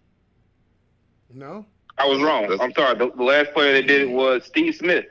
No. 1.32 1.64
I 1.96 2.06
was 2.06 2.20
wrong. 2.20 2.44
I'm 2.60 2.72
sorry. 2.72 2.96
The, 2.98 3.10
the 3.10 3.22
last 3.22 3.52
player 3.52 3.74
that 3.74 3.86
did 3.86 4.02
it 4.02 4.10
was 4.10 4.44
Steve 4.44 4.74
Smith. 4.74 5.06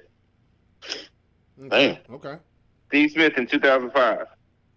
Okay. 1.65 1.99
Okay. 2.09 2.37
Steve 2.87 3.11
Smith 3.11 3.37
in 3.37 3.47
2005. 3.47 4.27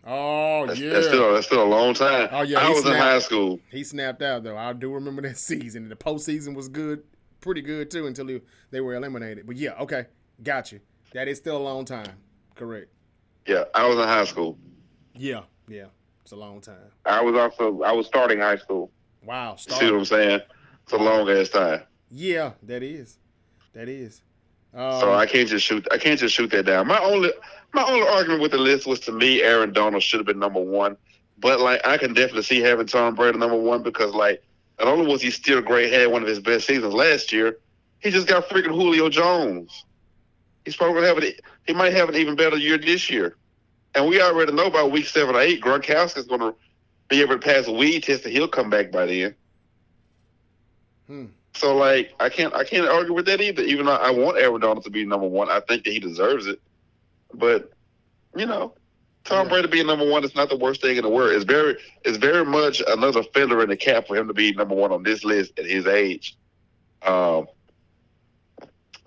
Oh 0.05 0.67
That's, 0.67 0.81
yeah. 0.81 0.91
that's 0.95 1.07
still 1.07 1.33
that's 1.33 1.47
still 1.47 1.63
a 1.63 1.65
long 1.65 1.95
time. 1.95 2.29
Oh, 2.33 2.43
yeah, 2.43 2.59
I 2.59 2.67
he 2.67 2.75
was 2.75 2.85
in 2.85 2.93
high 2.93 3.21
school. 3.21 3.61
He 3.71 3.85
snapped 3.85 4.21
out 4.21 4.43
though. 4.43 4.57
I 4.57 4.73
do 4.73 4.93
remember 4.93 5.23
that 5.23 5.39
season. 5.39 5.89
The 5.89 5.95
postseason 5.95 6.55
was 6.55 6.69
good, 6.69 7.05
pretty 7.41 7.63
good 7.63 7.91
too, 7.91 8.07
until 8.09 8.27
he, 8.27 8.41
they 8.73 8.81
were 8.81 8.95
eliminated. 8.95 9.47
But 9.47 9.57
yeah, 9.57 9.75
okay, 9.81 10.07
got 10.43 10.73
you. 10.73 10.81
That 11.15 11.29
is 11.29 11.39
still 11.39 11.57
a 11.57 11.63
long 11.63 11.85
time. 11.85 12.17
Correct. 12.57 12.89
Yeah, 13.47 13.65
I 13.75 13.87
was 13.89 13.99
in 13.99 14.05
high 14.05 14.25
school. 14.25 14.59
Yeah, 15.15 15.43
yeah, 15.69 15.87
it's 16.23 16.33
a 16.33 16.37
long 16.37 16.61
time. 16.61 16.77
I 17.05 17.21
was 17.21 17.35
also 17.35 17.83
I 17.83 17.93
was 17.93 18.07
starting 18.07 18.39
high 18.41 18.57
school. 18.57 18.91
Wow. 19.25 19.57
You 19.69 19.75
see 19.75 19.91
what 19.91 19.99
I'm 19.99 20.05
saying? 20.05 20.41
It's 20.85 20.93
a 20.93 20.97
long 20.97 21.29
ass 21.31 21.49
time. 21.49 21.83
Yeah, 22.11 22.53
that 22.65 22.83
is. 22.83 23.19
That 23.73 23.89
is. 23.89 24.21
Um, 24.75 25.01
So 25.01 25.13
I 25.13 25.27
can't 25.27 25.49
just 25.49 25.65
shoot. 25.65 25.87
I 25.93 25.99
can't 25.99 26.19
just 26.19 26.35
shoot 26.35 26.51
that 26.51 26.67
down. 26.67 26.87
My 26.87 26.99
only 26.99 27.33
my 27.73 27.83
only 27.85 28.07
argument 28.07 28.43
with 28.43 28.51
the 28.53 28.59
list 28.59 28.87
was 28.87 29.01
to 29.01 29.13
me, 29.13 29.43
Aaron 29.43 29.73
Donald 29.73 30.03
should 30.03 30.19
have 30.21 30.27
been 30.27 30.39
number 30.39 30.61
one. 30.61 30.97
But 31.39 31.61
like, 31.61 31.87
I 31.87 31.99
can 31.99 32.15
definitely 32.15 32.43
see 32.43 32.61
having 32.61 32.87
Tom 32.87 33.15
Brady 33.15 33.39
number 33.39 33.57
one 33.57 33.83
because 33.83 34.15
like, 34.15 34.43
not 34.79 34.89
only 34.89 35.07
was 35.11 35.23
he 35.23 35.31
still 35.31 35.61
great, 35.61 35.93
had 35.93 36.11
one 36.11 36.23
of 36.23 36.29
his 36.29 36.41
best 36.41 36.67
seasons 36.67 36.95
last 36.95 37.33
year, 37.33 37.57
he 38.01 38.11
just 38.11 38.27
got 38.27 38.49
freaking 38.49 38.75
Julio 38.75 39.09
Jones. 39.09 39.85
He's 40.65 40.77
probably 40.77 40.95
gonna 40.95 41.07
have 41.09 41.19
it. 41.19 41.41
He 41.67 41.73
might 41.73 41.93
have 41.93 42.09
an 42.09 42.17
even 42.17 42.37
better 42.37 42.57
year 42.57 42.79
this 42.79 43.11
year. 43.11 43.37
And 43.95 44.07
we 44.07 44.21
already 44.23 44.53
know 44.53 44.71
by 44.71 44.83
week 44.85 45.07
seven 45.07 45.35
or 45.35 45.41
eight, 45.41 45.61
Gronkowski's 45.61 46.27
gonna 46.27 46.55
be 47.09 47.21
able 47.21 47.39
to 47.39 47.41
pass 47.41 47.67
a 47.67 47.73
weed 47.73 48.05
test, 48.05 48.25
and 48.25 48.33
he'll 48.33 48.49
come 48.49 48.71
back 48.71 48.91
by 48.91 49.07
then. 49.07 49.35
Hmm. 51.07 51.27
So 51.55 51.77
like 51.77 52.15
I 52.21 52.29
can't 52.29 52.55
I 52.55 52.65
can't 52.65 52.89
argue 52.89 53.13
with 53.13 53.27
that 53.27 53.41
either. 53.41 53.63
Even 53.63 53.87
though 53.87 53.97
I 53.97 54.11
want 54.11 54.39
Aaron 54.39 54.61
Donald 54.61 54.85
to 54.85 54.91
be 54.91 55.05
number 55.05 55.27
one, 55.27 55.51
I 55.51 55.61
think 55.61 55.85
that 55.85 55.93
he 55.93 55.99
deserves 56.01 56.47
it. 56.47 56.61
But 57.35 57.71
you 58.37 58.47
know, 58.47 58.75
Tom 59.25 59.47
Yeah. 59.47 59.51
Brady 59.51 59.69
being 59.69 59.87
number 59.87 60.09
one 60.09 60.25
is 60.25 60.35
not 60.35 60.49
the 60.49 60.57
worst 60.57 60.81
thing 60.81 60.97
in 60.97 61.03
the 61.03 61.11
world. 61.11 61.33
It's 61.33 61.45
very 61.45 61.77
it's 62.05 62.17
very 62.17 62.45
much 62.45 62.83
another 62.89 63.23
feather 63.35 63.63
in 63.63 63.69
the 63.69 63.77
cap 63.77 64.07
for 64.07 64.17
him 64.17 64.29
to 64.29 64.35
be 64.35 64.53
number 64.53 64.75
one 64.75 64.93
on 64.93 65.03
this 65.03 65.25
list 65.25 65.59
at 65.59 65.67
his 65.67 65.87
age. 65.87 66.37
Um, 67.03 67.47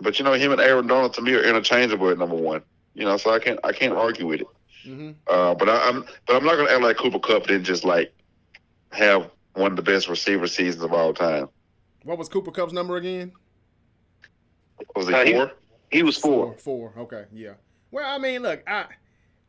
but 0.02 0.20
you 0.20 0.26
know, 0.26 0.34
him 0.34 0.52
and 0.52 0.62
Aaron 0.62 0.88
Donald 0.88 1.14
to 1.16 1.22
me 1.22 1.34
are 1.34 1.44
interchangeable 1.44 2.10
at 2.10 2.18
number 2.18 2.36
one. 2.36 2.62
You 2.94 3.06
know, 3.06 3.18
so 3.18 3.32
I 3.32 3.40
can't 3.40 3.60
I 3.64 3.72
can't 3.74 3.94
argue 3.94 4.28
with 4.28 4.42
it. 4.42 4.48
hmm 4.86 5.12
Uh, 5.28 5.54
but 5.56 5.70
I, 5.70 5.88
I'm 5.90 6.06
but 6.28 6.36
I'm 6.36 6.44
not 6.46 6.56
gonna 6.58 6.72
act 6.72 6.82
like 6.82 6.98
Cooper 6.98 7.20
Kupp 7.20 7.48
didn't 7.48 7.66
just 7.66 7.84
like 7.84 8.14
have 8.92 9.30
one 9.54 9.72
of 9.72 9.76
the 9.78 9.82
best 9.84 10.08
receiver 10.08 10.48
seasons 10.48 10.84
of 10.84 10.94
all 10.94 11.14
time. 11.14 11.50
What 12.04 12.18
was 12.18 12.30
Cooper 12.30 12.52
Kupp's 12.52 12.74
number 12.74 12.98
again? 12.98 13.32
Was 14.96 15.08
Uh, 15.10 15.18
it 15.18 15.28
he- 15.28 15.34
four? 15.34 15.52
He 15.92 16.04
was 16.04 16.18
four. 16.18 16.56
Four. 16.58 16.94
Okay. 16.98 17.26
Yeah. 17.32 17.54
Well, 17.92 18.04
I 18.06 18.18
mean, 18.18 18.42
look, 18.42 18.64
I 18.68 18.86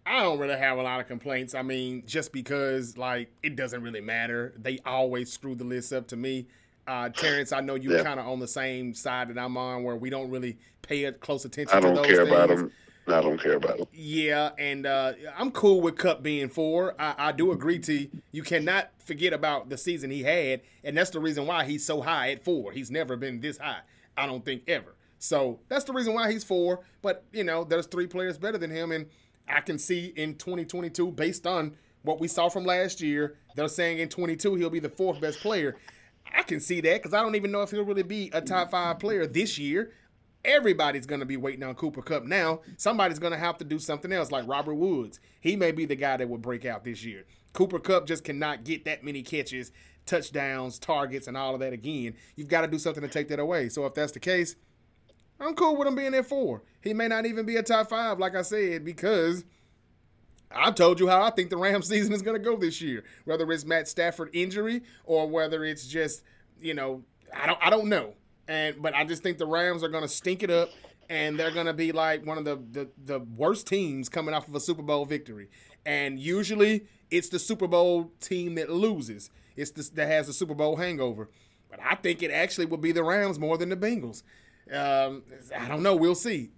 I 0.04 0.22
don't 0.22 0.38
really 0.38 0.56
have 0.56 0.78
a 0.78 0.82
lot 0.82 1.00
of 1.00 1.08
complaints. 1.08 1.54
I 1.54 1.62
mean, 1.62 2.04
just 2.06 2.32
because 2.32 2.96
like 2.96 3.28
it 3.42 3.56
doesn't 3.56 3.82
really 3.82 4.00
matter. 4.00 4.54
They 4.56 4.78
always 4.86 5.32
screw 5.32 5.54
the 5.56 5.64
list 5.64 5.92
up 5.92 6.06
to 6.08 6.16
me. 6.16 6.46
Uh, 6.86 7.08
Terrence, 7.08 7.52
I 7.52 7.60
know 7.60 7.74
you're 7.74 7.96
Yeah. 7.98 8.02
kind 8.04 8.20
of 8.20 8.26
on 8.28 8.38
the 8.38 8.46
same 8.48 8.94
side 8.94 9.28
that 9.28 9.38
I'm 9.38 9.56
on, 9.56 9.82
where 9.82 9.96
we 9.96 10.10
don't 10.10 10.30
really 10.30 10.56
pay 10.82 11.10
close 11.12 11.44
attention 11.44 11.76
I 11.76 11.80
to 11.80 11.86
don't 11.86 11.96
those 11.96 12.06
care 12.06 12.16
things. 12.24 12.28
about 12.30 12.50
him. 12.50 12.72
I 13.08 13.20
don't 13.20 13.40
care 13.40 13.54
about 13.54 13.78
him. 13.78 13.86
Yeah, 13.92 14.50
and 14.58 14.84
uh, 14.86 15.12
I'm 15.36 15.50
cool 15.52 15.80
with 15.80 15.96
Kupp 15.96 16.22
being 16.22 16.48
four. 16.48 16.94
I, 16.98 17.14
I 17.18 17.32
do 17.32 17.52
agree 17.52 17.78
to 17.80 18.08
you 18.32 18.42
cannot 18.42 18.90
forget 18.98 19.32
about 19.32 19.68
the 19.68 19.76
season 19.78 20.10
he 20.10 20.22
had, 20.22 20.60
and 20.84 20.96
that's 20.96 21.10
the 21.10 21.20
reason 21.20 21.46
why 21.46 21.64
he's 21.64 21.84
so 21.84 22.00
high 22.00 22.30
at 22.32 22.44
four. 22.44 22.72
He's 22.72 22.90
never 22.90 23.16
been 23.16 23.40
this 23.40 23.58
high, 23.58 23.80
I 24.16 24.26
don't 24.26 24.44
think 24.44 24.62
ever. 24.68 24.94
So 25.18 25.60
that's 25.68 25.84
the 25.84 25.92
reason 25.92 26.14
why 26.14 26.30
he's 26.32 26.44
four. 26.44 26.80
But 27.02 27.24
you 27.32 27.44
know, 27.44 27.62
there's 27.64 27.86
three 27.86 28.06
players 28.08 28.38
better 28.38 28.58
than 28.58 28.70
him, 28.70 28.90
and 28.92 29.06
I 29.48 29.60
can 29.60 29.78
see 29.78 30.06
in 30.16 30.34
2022, 30.36 31.12
based 31.12 31.46
on 31.46 31.76
what 32.02 32.20
we 32.20 32.28
saw 32.28 32.48
from 32.48 32.64
last 32.64 33.00
year, 33.00 33.36
they're 33.56 33.68
saying 33.68 33.98
in 33.98 34.08
22 34.08 34.54
he'll 34.56 34.70
be 34.70 34.78
the 34.80 34.88
fourth 34.88 35.20
best 35.20 35.40
player. 35.40 35.76
I 36.36 36.42
can 36.42 36.60
see 36.60 36.80
that 36.82 37.02
because 37.02 37.14
I 37.14 37.22
don't 37.22 37.34
even 37.34 37.50
know 37.50 37.62
if 37.62 37.70
he'll 37.70 37.84
really 37.84 38.02
be 38.02 38.30
a 38.32 38.40
top 38.40 38.70
five 38.70 38.98
player 38.98 39.26
this 39.26 39.58
year 39.58 39.92
everybody's 40.46 41.06
going 41.06 41.20
to 41.20 41.26
be 41.26 41.36
waiting 41.36 41.64
on 41.64 41.74
Cooper 41.74 42.00
Kupp 42.00 42.24
now. 42.24 42.60
Somebody's 42.76 43.18
going 43.18 43.32
to 43.32 43.38
have 43.38 43.58
to 43.58 43.64
do 43.64 43.78
something 43.78 44.12
else, 44.12 44.30
like 44.30 44.46
Robert 44.46 44.74
Woods. 44.74 45.20
He 45.40 45.56
may 45.56 45.72
be 45.72 45.84
the 45.84 45.96
guy 45.96 46.16
that 46.16 46.28
will 46.28 46.38
break 46.38 46.64
out 46.64 46.84
this 46.84 47.04
year. 47.04 47.24
Cooper 47.52 47.78
Kupp 47.78 48.06
just 48.06 48.24
cannot 48.24 48.64
get 48.64 48.84
that 48.84 49.04
many 49.04 49.22
catches, 49.22 49.72
touchdowns, 50.06 50.78
targets, 50.78 51.26
and 51.26 51.36
all 51.36 51.54
of 51.54 51.60
that 51.60 51.72
again. 51.72 52.14
You've 52.36 52.48
got 52.48 52.62
to 52.62 52.68
do 52.68 52.78
something 52.78 53.02
to 53.02 53.08
take 53.08 53.28
that 53.28 53.40
away. 53.40 53.68
So 53.68 53.84
if 53.86 53.94
that's 53.94 54.12
the 54.12 54.20
case, 54.20 54.56
I'm 55.40 55.54
cool 55.54 55.76
with 55.76 55.88
him 55.88 55.96
being 55.96 56.14
at 56.14 56.26
four. 56.26 56.62
He 56.80 56.94
may 56.94 57.08
not 57.08 57.26
even 57.26 57.44
be 57.44 57.56
a 57.56 57.62
top 57.62 57.90
five, 57.90 58.18
like 58.18 58.36
I 58.36 58.42
said, 58.42 58.84
because 58.84 59.44
I 60.50 60.70
told 60.70 61.00
you 61.00 61.08
how 61.08 61.22
I 61.22 61.30
think 61.30 61.50
the 61.50 61.56
Rams 61.56 61.88
season 61.88 62.12
is 62.12 62.22
going 62.22 62.36
to 62.36 62.42
go 62.42 62.56
this 62.56 62.80
year. 62.80 63.04
Whether 63.24 63.50
it's 63.52 63.64
Matt 63.64 63.88
Stafford 63.88 64.30
injury 64.32 64.82
or 65.04 65.28
whether 65.28 65.64
it's 65.64 65.86
just, 65.86 66.22
you 66.60 66.74
know, 66.74 67.02
I 67.34 67.46
don't, 67.46 67.58
I 67.62 67.70
don't 67.70 67.88
know. 67.88 68.14
And 68.48 68.80
but 68.80 68.94
I 68.94 69.04
just 69.04 69.22
think 69.22 69.38
the 69.38 69.46
Rams 69.46 69.82
are 69.82 69.88
going 69.88 70.04
to 70.04 70.08
stink 70.08 70.42
it 70.44 70.50
up, 70.50 70.70
and 71.10 71.38
they're 71.38 71.50
going 71.50 71.66
to 71.66 71.72
be 71.72 71.90
like 71.90 72.24
one 72.24 72.38
of 72.38 72.44
the, 72.44 72.56
the 72.70 72.88
the 73.04 73.18
worst 73.18 73.66
teams 73.66 74.08
coming 74.08 74.34
off 74.34 74.46
of 74.46 74.54
a 74.54 74.60
Super 74.60 74.82
Bowl 74.82 75.04
victory. 75.04 75.48
And 75.84 76.18
usually 76.18 76.86
it's 77.10 77.28
the 77.28 77.38
Super 77.38 77.66
Bowl 77.66 78.12
team 78.20 78.54
that 78.56 78.70
loses. 78.70 79.30
It's 79.56 79.70
the, 79.70 79.88
that 79.94 80.08
has 80.08 80.26
the 80.26 80.32
Super 80.32 80.54
Bowl 80.54 80.76
hangover. 80.76 81.30
But 81.70 81.80
I 81.82 81.94
think 81.96 82.22
it 82.22 82.30
actually 82.30 82.66
will 82.66 82.76
be 82.76 82.92
the 82.92 83.02
Rams 83.02 83.38
more 83.38 83.58
than 83.58 83.68
the 83.68 83.76
Bengals. 83.76 84.22
Um, 84.72 85.22
I 85.56 85.68
don't 85.68 85.82
know. 85.82 85.94
We'll 85.94 86.14
see. 86.14 86.50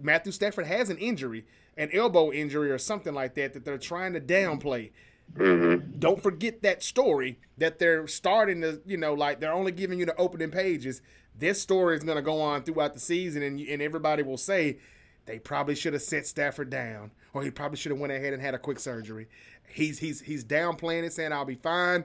Matthew 0.00 0.32
Stafford 0.32 0.66
has 0.66 0.88
an 0.88 0.96
injury, 0.98 1.46
an 1.80 1.88
elbow 1.94 2.30
injury 2.30 2.70
or 2.70 2.76
something 2.76 3.14
like 3.14 3.34
that, 3.34 3.54
that 3.54 3.64
they're 3.64 3.78
trying 3.78 4.12
to 4.12 4.20
downplay. 4.20 4.90
Mm-hmm. 5.34 5.98
Don't 5.98 6.22
forget 6.22 6.60
that 6.62 6.82
story 6.82 7.38
that 7.56 7.78
they're 7.78 8.06
starting 8.06 8.60
to, 8.60 8.82
you 8.84 8.98
know, 8.98 9.14
like 9.14 9.40
they're 9.40 9.52
only 9.52 9.72
giving 9.72 9.98
you 9.98 10.04
the 10.04 10.16
opening 10.16 10.50
pages. 10.50 11.00
This 11.34 11.62
story 11.62 11.96
is 11.96 12.04
going 12.04 12.16
to 12.16 12.22
go 12.22 12.42
on 12.42 12.64
throughout 12.64 12.92
the 12.92 13.00
season, 13.00 13.42
and 13.42 13.58
and 13.58 13.80
everybody 13.80 14.22
will 14.22 14.36
say 14.36 14.78
they 15.24 15.38
probably 15.38 15.74
should 15.74 15.94
have 15.94 16.02
set 16.02 16.26
Stafford 16.26 16.68
down, 16.68 17.12
or 17.32 17.42
he 17.42 17.50
probably 17.50 17.78
should 17.78 17.92
have 17.92 18.00
went 18.00 18.12
ahead 18.12 18.34
and 18.34 18.42
had 18.42 18.52
a 18.52 18.58
quick 18.58 18.78
surgery. 18.78 19.28
He's 19.72 19.98
he's 20.00 20.20
he's 20.20 20.44
downplaying 20.44 21.04
it, 21.04 21.14
saying 21.14 21.32
I'll 21.32 21.46
be 21.46 21.54
fine, 21.54 22.04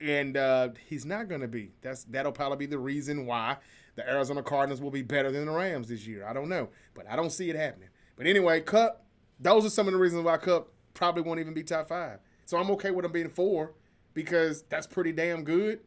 and 0.00 0.36
uh, 0.36 0.68
he's 0.86 1.04
not 1.04 1.28
going 1.28 1.40
to 1.40 1.48
be. 1.48 1.72
That's 1.80 2.04
that'll 2.04 2.30
probably 2.30 2.58
be 2.58 2.66
the 2.66 2.78
reason 2.78 3.26
why 3.26 3.56
the 3.96 4.08
Arizona 4.08 4.42
Cardinals 4.44 4.80
will 4.80 4.90
be 4.92 5.02
better 5.02 5.32
than 5.32 5.46
the 5.46 5.52
Rams 5.52 5.88
this 5.88 6.06
year. 6.06 6.24
I 6.24 6.32
don't 6.32 6.48
know, 6.48 6.68
but 6.94 7.10
I 7.10 7.16
don't 7.16 7.32
see 7.32 7.50
it 7.50 7.56
happening. 7.56 7.88
But 8.16 8.26
anyway, 8.26 8.60
Kupp, 8.60 9.04
those 9.40 9.64
are 9.64 9.70
some 9.70 9.86
of 9.86 9.92
the 9.92 9.98
reasons 9.98 10.24
why 10.24 10.36
Kupp 10.36 10.68
probably 10.94 11.22
won't 11.22 11.40
even 11.40 11.54
be 11.54 11.62
top 11.62 11.88
five. 11.88 12.18
So 12.44 12.58
I'm 12.58 12.70
okay 12.72 12.90
with 12.90 13.04
him 13.04 13.12
being 13.12 13.28
four 13.28 13.72
because 14.14 14.62
that's 14.68 14.86
pretty 14.86 15.12
damn 15.12 15.44
good. 15.44 15.80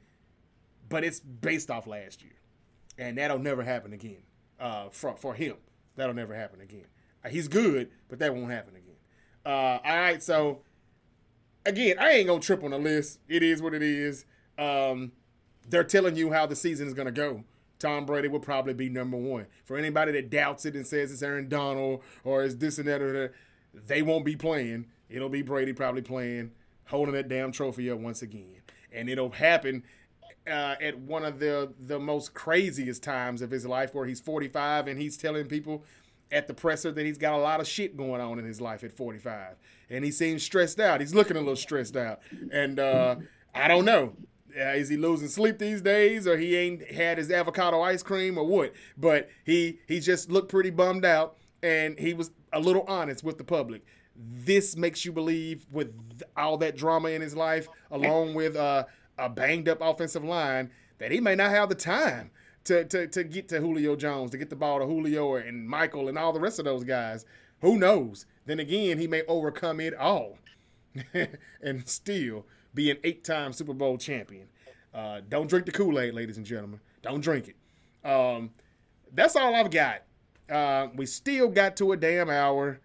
But 0.89 1.03
it's 1.03 1.19
based 1.19 1.71
off 1.71 1.87
last 1.87 2.21
year, 2.21 2.35
and 2.97 3.17
that'll 3.17 3.39
never 3.39 3.63
happen 3.63 3.93
again 3.93 4.21
uh, 4.59 4.89
for 4.89 5.15
for 5.15 5.33
him. 5.33 5.55
That'll 5.95 6.13
never 6.13 6.35
happen 6.35 6.61
again. 6.61 6.85
Uh, 7.23 7.29
he's 7.29 7.47
good, 7.47 7.89
but 8.07 8.19
that 8.19 8.35
won't 8.35 8.51
happen 8.51 8.75
again. 8.75 8.95
Uh, 9.45 9.79
all 9.83 9.97
right, 9.97 10.21
so 10.21 10.61
again, 11.65 11.97
I 11.99 12.11
ain't 12.11 12.27
gonna 12.27 12.39
trip 12.39 12.63
on 12.63 12.71
the 12.71 12.77
list. 12.77 13.19
It 13.27 13.41
is 13.41 13.61
what 13.61 13.73
it 13.73 13.81
is. 13.81 14.25
Um, 14.57 15.11
they're 15.67 15.83
telling 15.83 16.15
you 16.15 16.31
how 16.31 16.45
the 16.45 16.55
season 16.55 16.87
is 16.87 16.93
gonna 16.93 17.11
go. 17.11 17.43
Tom 17.85 18.05
Brady 18.05 18.27
will 18.27 18.39
probably 18.39 18.73
be 18.73 18.89
number 18.89 19.15
one. 19.15 19.45
For 19.63 19.77
anybody 19.77 20.11
that 20.13 20.31
doubts 20.31 20.65
it 20.65 20.73
and 20.73 20.87
says 20.87 21.11
it's 21.11 21.21
Aaron 21.21 21.47
Donald 21.47 22.01
or 22.23 22.43
is 22.43 22.57
this 22.57 22.79
and 22.79 22.87
that 22.87 22.99
or 22.99 23.13
that, 23.13 23.33
they 23.73 24.01
won't 24.01 24.25
be 24.25 24.35
playing. 24.35 24.87
It'll 25.07 25.29
be 25.29 25.43
Brady 25.43 25.71
probably 25.71 26.01
playing, 26.01 26.51
holding 26.85 27.13
that 27.13 27.29
damn 27.29 27.51
trophy 27.51 27.91
up 27.91 27.99
once 27.99 28.23
again, 28.23 28.61
and 28.91 29.07
it'll 29.07 29.29
happen 29.29 29.83
uh, 30.47 30.75
at 30.81 30.97
one 30.97 31.23
of 31.23 31.37
the 31.37 31.73
the 31.79 31.99
most 31.99 32.33
craziest 32.33 33.03
times 33.03 33.43
of 33.43 33.51
his 33.51 33.67
life, 33.67 33.93
where 33.93 34.07
he's 34.07 34.19
45 34.19 34.87
and 34.87 34.99
he's 34.99 35.15
telling 35.15 35.45
people 35.45 35.83
at 36.31 36.47
the 36.47 36.55
presser 36.55 36.91
that 36.91 37.05
he's 37.05 37.19
got 37.19 37.33
a 37.33 37.37
lot 37.37 37.59
of 37.59 37.67
shit 37.67 37.95
going 37.95 38.19
on 38.19 38.39
in 38.39 38.45
his 38.45 38.59
life 38.59 38.83
at 38.83 38.91
45, 38.91 39.57
and 39.91 40.03
he 40.03 40.09
seems 40.09 40.41
stressed 40.41 40.79
out. 40.79 41.01
He's 41.01 41.13
looking 41.13 41.37
a 41.37 41.39
little 41.39 41.55
stressed 41.55 41.95
out, 41.95 42.21
and 42.51 42.79
uh, 42.79 43.17
I 43.53 43.67
don't 43.67 43.85
know. 43.85 44.13
Uh, 44.57 44.69
is 44.69 44.89
he 44.89 44.97
losing 44.97 45.27
sleep 45.27 45.59
these 45.59 45.81
days, 45.81 46.27
or 46.27 46.37
he 46.37 46.55
ain't 46.55 46.89
had 46.91 47.17
his 47.17 47.29
avocado 47.31 47.81
ice 47.81 48.03
cream, 48.03 48.37
or 48.37 48.45
what? 48.45 48.73
But 48.97 49.29
he 49.43 49.79
he 49.87 49.99
just 49.99 50.31
looked 50.31 50.49
pretty 50.49 50.69
bummed 50.69 51.05
out, 51.05 51.37
and 51.61 51.99
he 51.99 52.13
was 52.13 52.31
a 52.53 52.59
little 52.59 52.85
honest 52.87 53.23
with 53.23 53.37
the 53.37 53.43
public. 53.43 53.83
This 54.15 54.77
makes 54.77 55.03
you 55.03 55.11
believe, 55.11 55.65
with 55.71 55.93
all 56.37 56.57
that 56.57 56.77
drama 56.77 57.09
in 57.09 57.21
his 57.21 57.35
life, 57.35 57.67
along 57.91 58.33
with 58.33 58.55
uh, 58.55 58.85
a 59.17 59.29
banged 59.29 59.67
up 59.67 59.79
offensive 59.81 60.23
line, 60.23 60.71
that 60.99 61.11
he 61.11 61.19
may 61.19 61.35
not 61.35 61.51
have 61.51 61.67
the 61.67 61.75
time 61.75 62.31
to, 62.65 62.85
to, 62.85 63.07
to 63.07 63.23
get 63.23 63.49
to 63.49 63.59
Julio 63.59 63.95
Jones, 63.95 64.31
to 64.31 64.37
get 64.37 64.49
the 64.49 64.55
ball 64.55 64.79
to 64.79 64.85
Julio 64.85 65.35
and 65.35 65.67
Michael 65.67 66.07
and 66.07 66.17
all 66.17 66.33
the 66.33 66.39
rest 66.39 66.59
of 66.59 66.65
those 66.65 66.83
guys. 66.83 67.25
Who 67.61 67.77
knows? 67.77 68.25
Then 68.45 68.59
again, 68.59 68.97
he 68.97 69.07
may 69.07 69.23
overcome 69.27 69.79
it 69.79 69.93
all 69.95 70.37
and 71.61 71.87
still 71.87 72.45
be 72.75 72.91
an 72.91 72.97
eight 73.03 73.23
time 73.23 73.53
Super 73.53 73.73
Bowl 73.73 73.97
champion. 73.97 74.47
Uh, 74.93 75.21
don't 75.27 75.47
drink 75.47 75.65
the 75.65 75.71
Kool 75.71 75.99
Aid, 75.99 76.13
ladies 76.13 76.37
and 76.37 76.45
gentlemen. 76.45 76.79
Don't 77.01 77.21
drink 77.21 77.49
it. 77.49 78.09
Um, 78.09 78.51
that's 79.13 79.35
all 79.35 79.55
I've 79.55 79.71
got. 79.71 80.03
Uh, 80.49 80.87
we 80.95 81.05
still 81.05 81.49
got 81.49 81.75
to 81.77 81.93
a 81.93 81.97
damn 81.97 82.29
hour. 82.29 82.79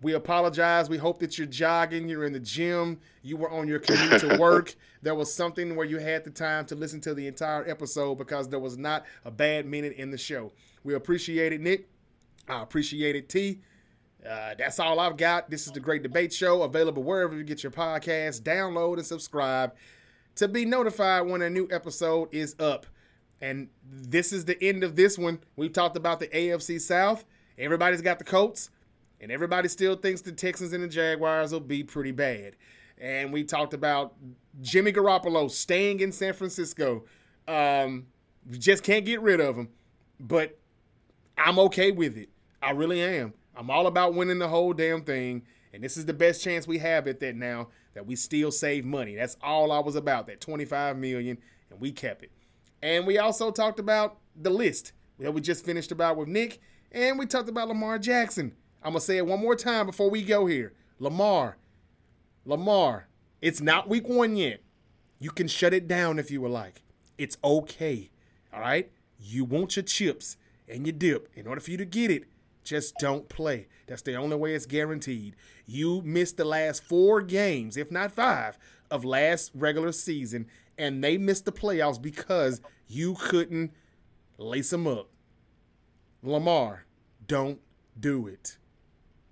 We 0.00 0.14
apologize. 0.14 0.88
We 0.88 0.96
hope 0.96 1.18
that 1.20 1.38
you're 1.38 1.46
jogging, 1.46 2.08
you're 2.08 2.24
in 2.24 2.32
the 2.32 2.40
gym, 2.40 3.00
you 3.22 3.36
were 3.36 3.50
on 3.50 3.66
your 3.66 3.80
commute 3.80 4.20
to 4.20 4.36
work. 4.40 4.74
there 5.02 5.14
was 5.14 5.32
something 5.32 5.74
where 5.74 5.86
you 5.86 5.98
had 5.98 6.24
the 6.24 6.30
time 6.30 6.66
to 6.66 6.74
listen 6.76 7.00
to 7.00 7.14
the 7.14 7.26
entire 7.26 7.68
episode 7.68 8.16
because 8.16 8.48
there 8.48 8.60
was 8.60 8.78
not 8.78 9.04
a 9.24 9.30
bad 9.30 9.66
minute 9.66 9.94
in 9.94 10.10
the 10.10 10.18
show. 10.18 10.52
We 10.84 10.94
appreciate 10.94 11.52
it, 11.52 11.60
Nick. 11.60 11.88
I 12.48 12.62
appreciate 12.62 13.16
it, 13.16 13.28
T. 13.28 13.60
Uh, 14.28 14.54
that's 14.58 14.78
all 14.78 15.00
I've 15.00 15.16
got. 15.16 15.48
This 15.48 15.66
is 15.66 15.72
the 15.72 15.80
Great 15.80 16.02
Debate 16.02 16.32
Show, 16.32 16.62
available 16.62 17.02
wherever 17.02 17.34
you 17.34 17.44
get 17.44 17.62
your 17.62 17.72
podcasts. 17.72 18.40
Download 18.40 18.98
and 18.98 19.06
subscribe 19.06 19.74
to 20.34 20.48
be 20.48 20.64
notified 20.64 21.26
when 21.26 21.40
a 21.42 21.48
new 21.48 21.66
episode 21.70 22.28
is 22.32 22.54
up. 22.58 22.86
And 23.40 23.68
this 23.82 24.32
is 24.32 24.44
the 24.44 24.62
end 24.62 24.84
of 24.84 24.96
this 24.96 25.16
one. 25.16 25.40
We 25.56 25.68
talked 25.68 25.96
about 25.96 26.20
the 26.20 26.28
AFC 26.28 26.80
South. 26.80 27.24
Everybody's 27.56 28.02
got 28.02 28.18
the 28.18 28.24
Colts. 28.24 28.70
And 29.20 29.32
everybody 29.32 29.68
still 29.68 29.96
thinks 29.96 30.20
the 30.20 30.32
Texans 30.32 30.72
and 30.72 30.84
the 30.84 30.88
Jaguars 30.88 31.52
will 31.52 31.60
be 31.60 31.82
pretty 31.82 32.12
bad. 32.12 32.56
And 32.98 33.32
we 33.32 33.44
talked 33.44 33.74
about 33.74 34.14
Jimmy 34.60 34.92
Garoppolo 34.92 35.50
staying 35.50 36.00
in 36.00 36.12
San 36.12 36.34
Francisco. 36.34 37.04
Um, 37.46 38.06
we 38.48 38.58
just 38.58 38.82
can't 38.82 39.04
get 39.04 39.20
rid 39.22 39.40
of 39.40 39.56
him. 39.56 39.70
But 40.20 40.58
I'm 41.36 41.58
okay 41.60 41.92
with 41.92 42.16
it. 42.16 42.28
I 42.60 42.72
really 42.72 43.00
am. 43.00 43.32
I'm 43.58 43.70
all 43.70 43.88
about 43.88 44.14
winning 44.14 44.38
the 44.38 44.46
whole 44.46 44.72
damn 44.72 45.02
thing. 45.02 45.42
And 45.72 45.82
this 45.82 45.96
is 45.96 46.06
the 46.06 46.14
best 46.14 46.42
chance 46.42 46.66
we 46.66 46.78
have 46.78 47.08
at 47.08 47.18
that 47.20 47.34
now 47.34 47.68
that 47.94 48.06
we 48.06 48.14
still 48.14 48.52
save 48.52 48.84
money. 48.84 49.16
That's 49.16 49.36
all 49.42 49.72
I 49.72 49.80
was 49.80 49.96
about, 49.96 50.28
that 50.28 50.40
25 50.40 50.96
million, 50.96 51.36
and 51.68 51.80
we 51.80 51.90
kept 51.90 52.22
it. 52.22 52.30
And 52.82 53.04
we 53.04 53.18
also 53.18 53.50
talked 53.50 53.80
about 53.80 54.18
the 54.40 54.50
list 54.50 54.92
that 55.18 55.34
we 55.34 55.40
just 55.40 55.64
finished 55.64 55.90
about 55.90 56.16
with 56.16 56.28
Nick, 56.28 56.60
and 56.92 57.18
we 57.18 57.26
talked 57.26 57.48
about 57.48 57.66
Lamar 57.66 57.98
Jackson. 57.98 58.54
I'm 58.82 58.94
to 58.94 59.00
say 59.00 59.16
it 59.16 59.26
one 59.26 59.40
more 59.40 59.56
time 59.56 59.86
before 59.86 60.08
we 60.08 60.22
go 60.22 60.46
here. 60.46 60.72
Lamar, 61.00 61.58
Lamar, 62.44 63.08
it's 63.42 63.60
not 63.60 63.88
week 63.88 64.08
one 64.08 64.36
yet. 64.36 64.60
You 65.18 65.30
can 65.30 65.48
shut 65.48 65.74
it 65.74 65.88
down 65.88 66.20
if 66.20 66.30
you 66.30 66.40
would 66.42 66.52
like. 66.52 66.82
It's 67.18 67.36
okay. 67.42 68.10
All 68.54 68.60
right? 68.60 68.90
You 69.18 69.44
want 69.44 69.74
your 69.74 69.82
chips 69.82 70.36
and 70.68 70.86
your 70.86 70.92
dip. 70.92 71.28
In 71.34 71.48
order 71.48 71.60
for 71.60 71.72
you 71.72 71.76
to 71.76 71.84
get 71.84 72.12
it, 72.12 72.24
just 72.68 72.96
don't 72.98 73.28
play. 73.28 73.66
That's 73.86 74.02
the 74.02 74.14
only 74.16 74.36
way 74.36 74.54
it's 74.54 74.66
guaranteed. 74.66 75.34
You 75.66 76.02
missed 76.02 76.36
the 76.36 76.44
last 76.44 76.84
four 76.84 77.22
games, 77.22 77.76
if 77.76 77.90
not 77.90 78.12
five, 78.12 78.58
of 78.90 79.04
last 79.04 79.50
regular 79.54 79.92
season, 79.92 80.46
and 80.76 81.02
they 81.02 81.16
missed 81.16 81.46
the 81.46 81.52
playoffs 81.52 82.00
because 82.00 82.60
you 82.86 83.14
couldn't 83.14 83.72
lace 84.36 84.70
them 84.70 84.86
up. 84.86 85.08
Lamar, 86.22 86.84
don't 87.26 87.60
do 87.98 88.26
it. 88.26 88.58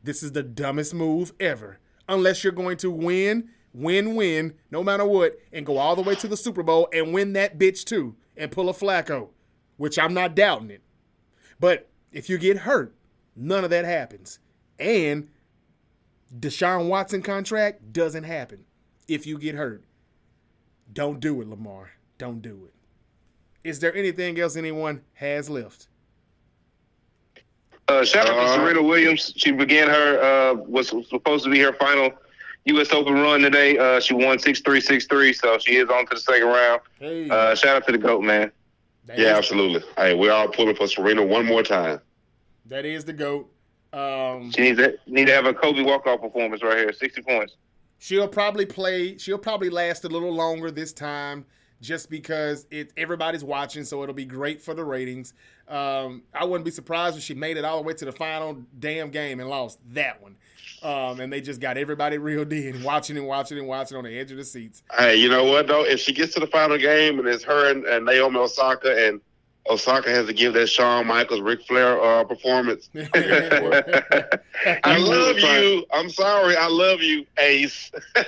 This 0.03 0.22
is 0.22 0.32
the 0.32 0.43
dumbest 0.43 0.95
move 0.95 1.32
ever. 1.39 1.78
Unless 2.09 2.43
you're 2.43 2.53
going 2.53 2.76
to 2.78 2.91
win, 2.91 3.51
win, 3.74 4.14
win, 4.14 4.55
no 4.70 4.82
matter 4.82 5.05
what, 5.05 5.39
and 5.53 5.66
go 5.66 5.76
all 5.76 5.97
the 5.97 6.03
way 6.03 6.14
to 6.14 6.28
the 6.28 6.37
Super 6.37 6.62
Bowl 6.62 6.89
and 6.93 7.12
win 7.12 7.34
that 7.34 7.59
bitch 7.59 7.84
too, 7.84 8.16
and 8.37 8.51
pull 8.51 8.70
a 8.70 8.72
Flacco, 8.72 9.28
which 9.76 9.99
I'm 9.99 10.14
not 10.14 10.34
doubting 10.34 10.70
it. 10.70 10.82
But 11.61 11.91
if 12.12 12.30
you 12.30 12.39
get 12.39 12.59
hurt, 12.59 12.96
none 13.37 13.62
of 13.64 13.70
that 13.70 13.84
happens. 13.84 14.39
And 14.78 15.28
Deshaun 16.37 16.89
Watson 16.89 17.22
contract 17.22 17.93
doesn't 17.93 18.24
happen 18.24 18.64
if 19.09 19.26
you 19.26 19.39
get 19.39 19.55
hurt. 19.55 19.84
Don't 20.93 21.20
do 21.20 21.41
it, 21.43 21.49
Lamar. 21.49 21.91
Don't 22.18 22.41
do 22.43 22.64
it. 22.66 22.72
Is 23.68 23.80
there 23.80 23.95
anything 23.95 24.39
else 24.41 24.57
anyone 24.57 25.03
has 25.14 25.51
left? 25.51 25.89
Uh, 27.89 28.05
shout 28.05 28.28
out 28.28 28.34
to 28.34 28.41
Uh, 28.41 28.55
Serena 28.57 28.82
Williams. 28.82 29.32
She 29.37 29.53
began 29.53 29.89
her 29.89 30.20
uh, 30.20 30.55
was 30.55 30.89
supposed 31.09 31.45
to 31.45 31.51
be 31.51 31.61
her 31.61 31.72
final 31.74 32.11
U.S. 32.66 32.93
Open 32.93 33.14
run 33.14 33.41
today. 33.41 33.78
Uh, 33.78 34.01
she 34.01 34.14
won 34.14 34.39
six 34.41 34.61
three 34.61 34.80
six 34.80 35.07
three, 35.07 35.32
so 35.32 35.57
she 35.59 35.76
is 35.76 35.89
on 35.89 36.05
to 36.07 36.14
the 36.14 36.20
second 36.20 36.49
round. 36.49 36.80
Hey, 36.99 37.28
Uh, 37.30 37.55
shout 37.55 37.76
out 37.76 37.87
to 37.87 37.93
the 37.93 37.99
goat 37.99 38.22
man. 38.24 38.51
that 39.07 39.18
Yeah, 39.18 39.32
is- 39.32 39.39
absolutely. 39.39 39.82
Hey, 39.97 40.14
we're 40.14 40.32
all 40.32 40.49
pulling 40.49 40.74
for 40.74 40.89
Serena 40.89 41.24
one 41.24 41.47
more 41.47 41.62
time. 41.62 42.01
That 42.69 42.85
is 42.85 43.05
the 43.05 43.12
goat. 43.12 43.51
Um, 43.93 44.51
She 44.53 44.62
needs 44.62 44.79
to 44.79 44.97
need 45.07 45.27
to 45.27 45.33
have 45.33 45.47
a 45.47 45.55
Kobe 45.55 45.83
walk 45.83 46.07
off 46.07 46.21
performance 46.21 46.62
right 46.62 46.77
here. 46.79 46.93
Sixty 46.93 47.23
points. 47.23 47.57
she'll 47.99 48.29
probably 48.29 48.67
play. 48.67 49.17
She'll 49.19 49.39
probably 49.39 49.71
last 49.71 50.05
a 50.05 50.09
little 50.09 50.35
longer 50.35 50.71
this 50.71 50.93
time, 50.93 51.45
just 51.81 52.11
because 52.11 52.67
it 52.71 52.93
everybody's 52.97 53.45
watching, 53.45 53.85
so 53.85 54.03
it'll 54.03 54.14
be 54.14 54.25
great 54.27 54.61
for 54.61 54.75
the 54.75 54.85
ratings. 54.85 55.33
Um, 55.69 56.23
I 56.35 56.45
wouldn't 56.45 56.64
be 56.64 56.71
surprised 56.71 57.17
if 57.17 57.23
she 57.23 57.35
made 57.35 57.57
it 57.57 57.64
all 57.64 57.79
the 57.79 57.83
way 57.83 57.95
to 57.95 58.05
the 58.05 58.12
final 58.12 58.57
damn 58.79 59.11
game 59.11 59.41
and 59.41 59.49
lost 59.49 59.79
that 59.95 60.21
one. 60.23 60.37
Um, 60.83 61.21
and 61.21 61.33
they 61.33 61.41
just 61.41 61.61
got 61.61 61.77
everybody 61.79 62.19
reeled 62.29 62.53
in, 62.53 62.83
watching 62.83 63.17
and 63.17 63.27
watching 63.27 63.59
and 63.59 63.67
watching 63.67 63.97
on 63.97 64.05
the 64.05 64.17
edge 64.19 64.31
of 64.31 64.37
the 64.37 64.45
seats. 64.45 64.83
Hey, 64.97 65.17
you 65.17 65.29
know 65.29 65.45
what 65.45 65.67
though? 65.69 65.85
If 65.85 66.01
she 66.01 66.12
gets 66.12 66.35
to 66.35 66.41
the 66.41 66.47
final 66.49 66.77
game 66.77 67.19
and 67.19 67.27
it's 67.27 67.43
her 67.45 67.71
and, 67.71 67.85
and 67.87 68.05
Naomi 68.05 68.39
Osaka 68.39 69.07
and 69.09 69.21
Osaka 69.69 70.11
has 70.11 70.27
to 70.27 70.33
give 70.33 70.55
that 70.55 70.69
Shawn 70.69 71.07
Michaels 71.07 71.41
Ric 71.41 71.62
Flair 71.67 72.01
uh, 72.03 72.25
performance. 72.25 72.89
I 73.14 74.97
love 74.99 75.39
you. 75.39 75.87
I'm 75.93 76.09
sorry. 76.11 76.57
I 76.57 76.67
love 76.69 77.01
you, 77.01 77.27
Ace. 77.39 77.91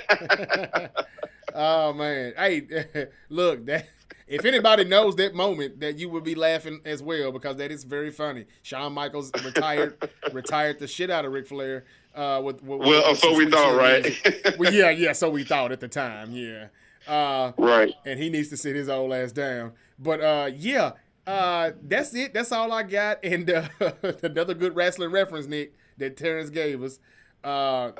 oh 1.55 1.93
man. 1.93 2.33
Hey, 2.37 3.07
look, 3.29 3.65
that 3.65 3.87
if 4.27 4.45
anybody 4.45 4.83
knows 4.83 5.15
that 5.15 5.33
moment, 5.33 5.79
that 5.79 5.97
you 5.97 6.09
would 6.09 6.23
be 6.23 6.35
laughing 6.35 6.81
as 6.85 7.01
well 7.01 7.31
because 7.31 7.57
that 7.57 7.71
is 7.71 7.83
very 7.83 8.11
funny. 8.11 8.45
Shawn 8.61 8.93
Michaels 8.93 9.31
retired 9.43 9.97
retired 10.31 10.79
the 10.79 10.87
shit 10.87 11.09
out 11.09 11.25
of 11.25 11.31
Ric 11.31 11.47
Flair. 11.47 11.85
Uh, 12.15 12.41
with, 12.43 12.61
with 12.63 12.79
well, 12.79 13.11
with 13.11 13.19
so 13.19 13.35
we 13.35 13.49
thought, 13.49 13.77
right? 13.77 14.57
well, 14.57 14.73
yeah, 14.73 14.89
yeah. 14.89 15.13
So 15.13 15.29
we 15.29 15.43
thought 15.43 15.71
at 15.71 15.79
the 15.79 15.87
time, 15.87 16.31
yeah. 16.31 16.67
Uh, 17.07 17.53
right. 17.57 17.93
And 18.05 18.19
he 18.19 18.29
needs 18.29 18.49
to 18.49 18.57
sit 18.57 18.75
his 18.75 18.89
old 18.89 19.13
ass 19.13 19.31
down. 19.31 19.73
But 19.97 20.21
uh, 20.21 20.51
yeah, 20.55 20.93
uh, 21.27 21.71
that's 21.83 22.13
it. 22.15 22.33
That's 22.33 22.51
all 22.51 22.71
I 22.71 22.83
got. 22.83 23.19
And 23.23 23.49
uh, 23.49 23.67
another 24.23 24.53
good 24.53 24.75
wrestling 24.75 25.11
reference, 25.11 25.47
Nick, 25.47 25.73
that 25.97 26.17
Terrance 26.17 26.49
gave 26.49 26.81
us. 26.83 26.99
Uh, 27.43 27.91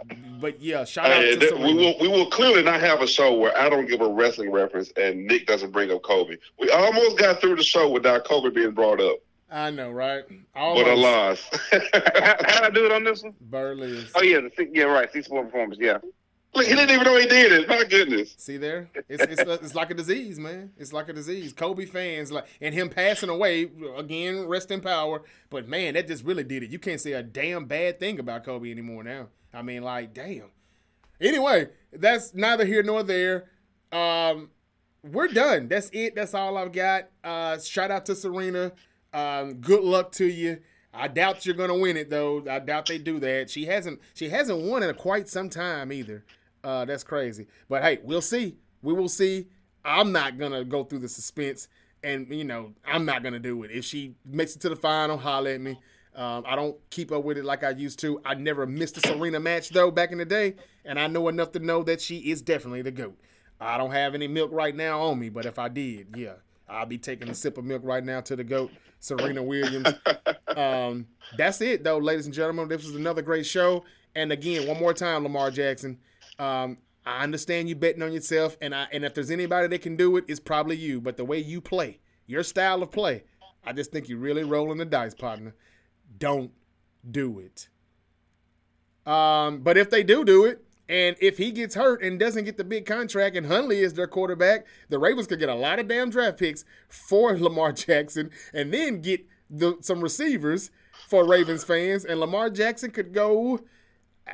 but 0.42 0.60
yeah, 0.62 0.84
shout 0.84 1.10
out 1.12 1.22
to 1.22 1.40
Serena. 1.48 1.66
we 1.66 1.74
will 1.74 1.96
we 2.02 2.08
will 2.10 2.30
clearly 2.30 2.62
not 2.62 2.82
have 2.82 3.02
a 3.02 3.08
show 3.08 3.34
where 3.36 3.58
I 3.58 3.70
don't 3.70 3.88
give 3.88 4.02
a 4.02 4.08
wrestling 4.10 4.52
reference 4.52 4.92
and 4.98 5.26
Nick 5.28 5.48
doesn't 5.48 5.72
bring 5.72 5.92
up 5.92 6.02
Kobe. 6.04 6.36
We 6.60 6.70
almost 6.72 7.18
got 7.18 7.40
through 7.40 7.56
the 7.56 7.64
show 7.64 7.90
without 7.90 8.26
Kobe 8.26 8.50
being 8.50 8.72
brought 8.72 9.00
up, 9.00 9.20
I 9.50 9.72
know, 9.72 9.92
right? 9.92 10.24
but 10.54 10.60
I 10.60 10.62
Almost. 10.62 10.98
lost. 10.98 11.58
How, 11.72 11.80
how'd 12.48 12.64
I 12.66 12.70
do 12.70 12.86
it 12.86 12.92
on 12.92 13.06
this 13.06 13.24
one? 13.24 13.34
Burley 13.40 13.92
is. 14.00 14.12
Oh 14.14 14.22
yeah, 14.24 14.42
the 14.42 14.70
yeah, 14.74 14.84
right. 14.84 15.10
Six 15.14 15.28
four 15.28 15.46
performance. 15.46 15.78
Yeah. 15.80 16.00
He 16.56 16.64
didn't 16.64 16.90
even 16.90 17.04
know 17.04 17.16
he 17.16 17.28
did 17.28 17.52
it. 17.52 17.70
My 17.70 17.84
goodness. 17.84 18.34
See 18.38 18.58
there, 18.58 18.90
it's, 19.08 19.24
it's 19.24 19.42
it's 19.42 19.76
like 19.76 19.92
a 19.92 19.94
disease, 19.94 20.40
man. 20.40 20.72
It's 20.78 20.92
like 20.92 21.08
a 21.08 21.14
disease. 21.14 21.54
Kobe 21.54 21.86
fans 21.86 22.32
like, 22.32 22.46
and 22.60 22.74
him 22.74 22.90
passing 22.90 23.30
away 23.30 23.70
again. 23.96 24.48
Rest 24.48 24.72
in 24.72 24.82
power. 24.82 25.22
But 25.50 25.68
man, 25.68 25.94
that 25.94 26.08
just 26.08 26.24
really 26.24 26.44
did 26.44 26.64
it. 26.64 26.72
You 26.72 26.80
can't 26.80 27.00
say 27.00 27.14
a 27.14 27.24
damn 27.24 27.66
bad 27.66 28.00
thing 28.00 28.20
about 28.20 28.44
Kobe 28.44 28.72
anymore 28.72 29.04
now. 29.04 29.28
I 29.54 29.62
mean, 29.62 29.84
like, 29.84 30.14
damn. 30.14 30.52
Anyway, 31.22 31.70
that's 31.94 32.34
neither 32.34 32.66
here 32.66 32.84
nor 32.84 33.04
there. 33.04 33.46
Um, 33.92 34.50
we're 35.04 35.28
done. 35.28 35.68
That's 35.68 35.90
it. 35.94 36.16
That's 36.16 36.34
all 36.34 36.58
I've 36.58 36.72
got. 36.72 37.10
Uh, 37.24 37.60
shout 37.60 37.92
out 37.92 38.06
to 38.08 38.16
Serena. 38.16 38.72
Um, 39.14 39.56
good 39.56 39.84
luck 39.84 40.12
to 40.14 40.26
you. 40.26 40.60
I 40.94 41.08
doubt 41.08 41.46
you're 41.46 41.56
gonna 41.56 41.78
win 41.78 41.98
it 41.98 42.10
though. 42.10 42.44
I 42.50 42.60
doubt 42.60 42.88
they 42.88 42.98
do 42.98 43.20
that. 43.20 43.50
She 43.50 43.66
hasn't. 43.66 44.02
She 44.16 44.30
hasn't 44.30 44.60
won 44.60 44.82
in 44.82 44.94
quite 44.96 45.30
some 45.30 45.50
time 45.50 45.92
either. 45.92 46.26
Uh, 46.64 46.86
that's 46.86 47.04
crazy. 47.04 47.48
But 47.68 47.84
hey, 47.84 48.00
we'll 48.04 48.22
see. 48.22 48.58
We 48.82 48.94
will 48.94 49.10
see. 49.10 49.48
I'm 49.84 50.12
not 50.12 50.38
gonna 50.38 50.64
go 50.64 50.84
through 50.84 51.00
the 51.00 51.10
suspense, 51.10 51.68
and 52.04 52.28
you 52.34 52.44
know, 52.44 52.74
I'm 52.86 53.06
not 53.06 53.24
gonna 53.24 53.40
do 53.40 53.64
it. 53.64 53.72
If 53.72 53.86
she 53.86 54.16
makes 54.26 54.56
it 54.56 54.62
to 54.62 54.70
the 54.70 54.76
final, 54.76 55.18
holler 55.18 55.52
at 55.52 55.62
me. 55.62 55.80
Um, 56.16 56.44
I 56.46 56.56
don't 56.56 56.76
keep 56.90 57.12
up 57.12 57.24
with 57.24 57.38
it 57.38 57.46
like 57.46 57.64
I 57.64 57.70
used 57.70 58.00
to. 58.00 58.20
I 58.26 58.34
never 58.34 58.66
missed 58.66 58.98
a 58.98 59.08
Serena 59.08 59.40
match 59.40 59.70
though 59.70 59.92
back 59.92 60.12
in 60.12 60.18
the 60.18 60.26
day, 60.26 60.56
and 60.84 61.00
I 61.00 61.08
know 61.08 61.28
enough 61.30 61.52
to 61.54 61.60
know 61.60 61.84
that 61.84 62.02
she 62.02 62.32
is 62.32 62.42
definitely 62.42 62.82
the 62.82 62.92
goat. 62.92 63.18
I 63.62 63.78
don't 63.78 63.92
have 63.92 64.16
any 64.16 64.28
milk 64.28 64.52
right 64.52 64.76
now 64.76 65.02
on 65.02 65.20
me, 65.20 65.30
but 65.30 65.46
if 65.46 65.60
I 65.60 65.70
did, 65.70 66.08
yeah, 66.16 66.34
I'll 66.68 66.86
be 66.86 66.98
taking 66.98 67.30
a 67.30 67.36
sip 67.36 67.58
of 67.58 67.66
milk 67.66 67.82
right 67.84 68.04
now 68.04 68.22
to 68.22 68.36
the 68.36 68.44
goat, 68.44 68.72
Serena 69.00 69.44
Williams. 69.44 69.94
um, 70.56 71.08
that's 71.38 71.62
it, 71.62 71.84
though, 71.84 71.98
ladies 71.98 72.26
and 72.26 72.34
gentlemen. 72.34 72.68
This 72.68 72.86
was 72.86 72.96
another 72.96 73.22
great 73.22 73.46
show. 73.46 73.84
And 74.16 74.32
again, 74.32 74.68
one 74.68 74.80
more 74.80 74.94
time, 74.94 75.24
Lamar 75.24 75.52
Jackson. 75.52 76.00
Um, 76.40 76.78
I 77.06 77.24
understand 77.24 77.70
you 77.70 77.76
betting 77.76 78.02
on 78.02 78.14
yourself, 78.14 78.58
and 78.62 78.74
I 78.74 78.88
and 78.92 79.04
if 79.04 79.14
there's 79.14 79.32
anybody 79.32 79.68
that 79.68 79.82
can 79.82 79.96
do 79.96 80.18
it, 80.18 80.26
it's 80.28 80.40
probably 80.40 80.78
you. 80.78 81.02
But 81.02 81.18
the 81.18 81.26
way 81.26 81.40
you 81.40 81.62
play, 81.62 82.00
your 82.26 82.44
style 82.44 82.82
of 82.82 82.92
play, 82.92 83.24
I 83.64 83.74
just 83.74 83.92
think 83.92 84.10
you're 84.10 84.20
really 84.20 84.44
rolling 84.44 84.78
the 84.78 84.86
dice, 84.86 85.14
partner. 85.14 85.56
Don't 86.18 86.52
do 87.10 87.40
it. 87.40 87.68
Um, 89.10 89.60
but 89.60 89.78
if 89.78 89.90
they 89.90 90.04
do 90.04 90.24
do 90.24 90.46
it, 90.46 90.64
and 90.88 91.16
if 91.20 91.38
he 91.38 91.52
gets 91.52 91.76
hurt 91.76 92.02
and 92.02 92.20
doesn't 92.20 92.46
get 92.46 92.58
the 92.58 92.64
big 92.64 92.86
contract, 92.86 93.36
and 93.36 93.48
Huntley 93.48 93.80
is 93.80 93.94
their 93.94 94.08
quarterback, 94.08 94.66
the 94.90 95.00
Ravens 95.00 95.28
could 95.28 95.40
get 95.40 95.50
a 95.50 95.56
lot 95.56 95.80
of 95.80 95.88
damn 95.88 96.10
draft 96.10 96.40
picks 96.40 96.66
for 96.88 97.38
Lamar 97.40 97.72
Jackson, 97.72 98.32
and 98.54 98.74
then 98.74 99.02
get 99.02 99.26
the, 99.50 99.78
some 99.82 100.02
receivers 100.02 100.72
for 101.08 101.28
Ravens 101.28 101.64
fans, 101.64 102.06
and 102.06 102.20
Lamar 102.20 102.50
Jackson 102.50 102.92
could 102.92 103.14
go. 103.14 103.62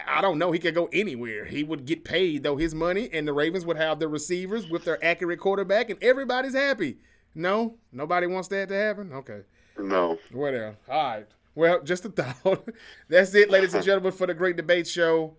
I 0.08 0.22
don't 0.22 0.38
know. 0.38 0.52
He 0.52 0.60
could 0.60 0.76
go 0.76 0.90
anywhere. 0.92 1.46
He 1.46 1.64
would 1.64 1.86
get 1.86 2.04
paid 2.04 2.44
though 2.44 2.58
his 2.58 2.74
money, 2.76 3.10
and 3.12 3.28
the 3.28 3.34
Ravens 3.34 3.66
would 3.66 3.78
have 3.78 4.00
the 4.00 4.08
receivers 4.08 4.68
with 4.68 4.84
their 4.86 5.04
accurate 5.04 5.40
quarterback, 5.40 5.90
and 5.90 6.02
everybody's 6.04 6.54
happy. 6.54 6.98
No, 7.34 7.76
nobody 7.92 8.28
wants 8.28 8.48
that 8.50 8.70
to 8.70 8.76
happen. 8.76 9.12
Okay. 9.14 9.42
No. 9.78 10.18
Whatever. 10.32 10.78
All 10.90 11.04
right. 11.04 11.28
Well, 11.54 11.82
just 11.84 12.06
a 12.06 12.10
thought. 12.10 12.70
That's 13.10 13.34
it, 13.36 13.50
ladies 13.50 13.74
and 13.74 13.84
gentlemen, 13.84 14.12
for 14.12 14.28
the 14.28 14.34
Great 14.34 14.56
Debate 14.56 14.88
Show. 14.88 15.36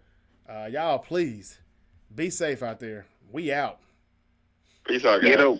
Uh, 0.48 0.68
y'all, 0.70 0.98
please 0.98 1.58
be 2.14 2.30
safe 2.30 2.62
out 2.62 2.80
there. 2.80 3.06
We 3.32 3.52
out. 3.52 3.80
Peace 4.86 5.04
out, 5.04 5.20
guys. 5.20 5.30
Get 5.30 5.40
up. 5.40 5.58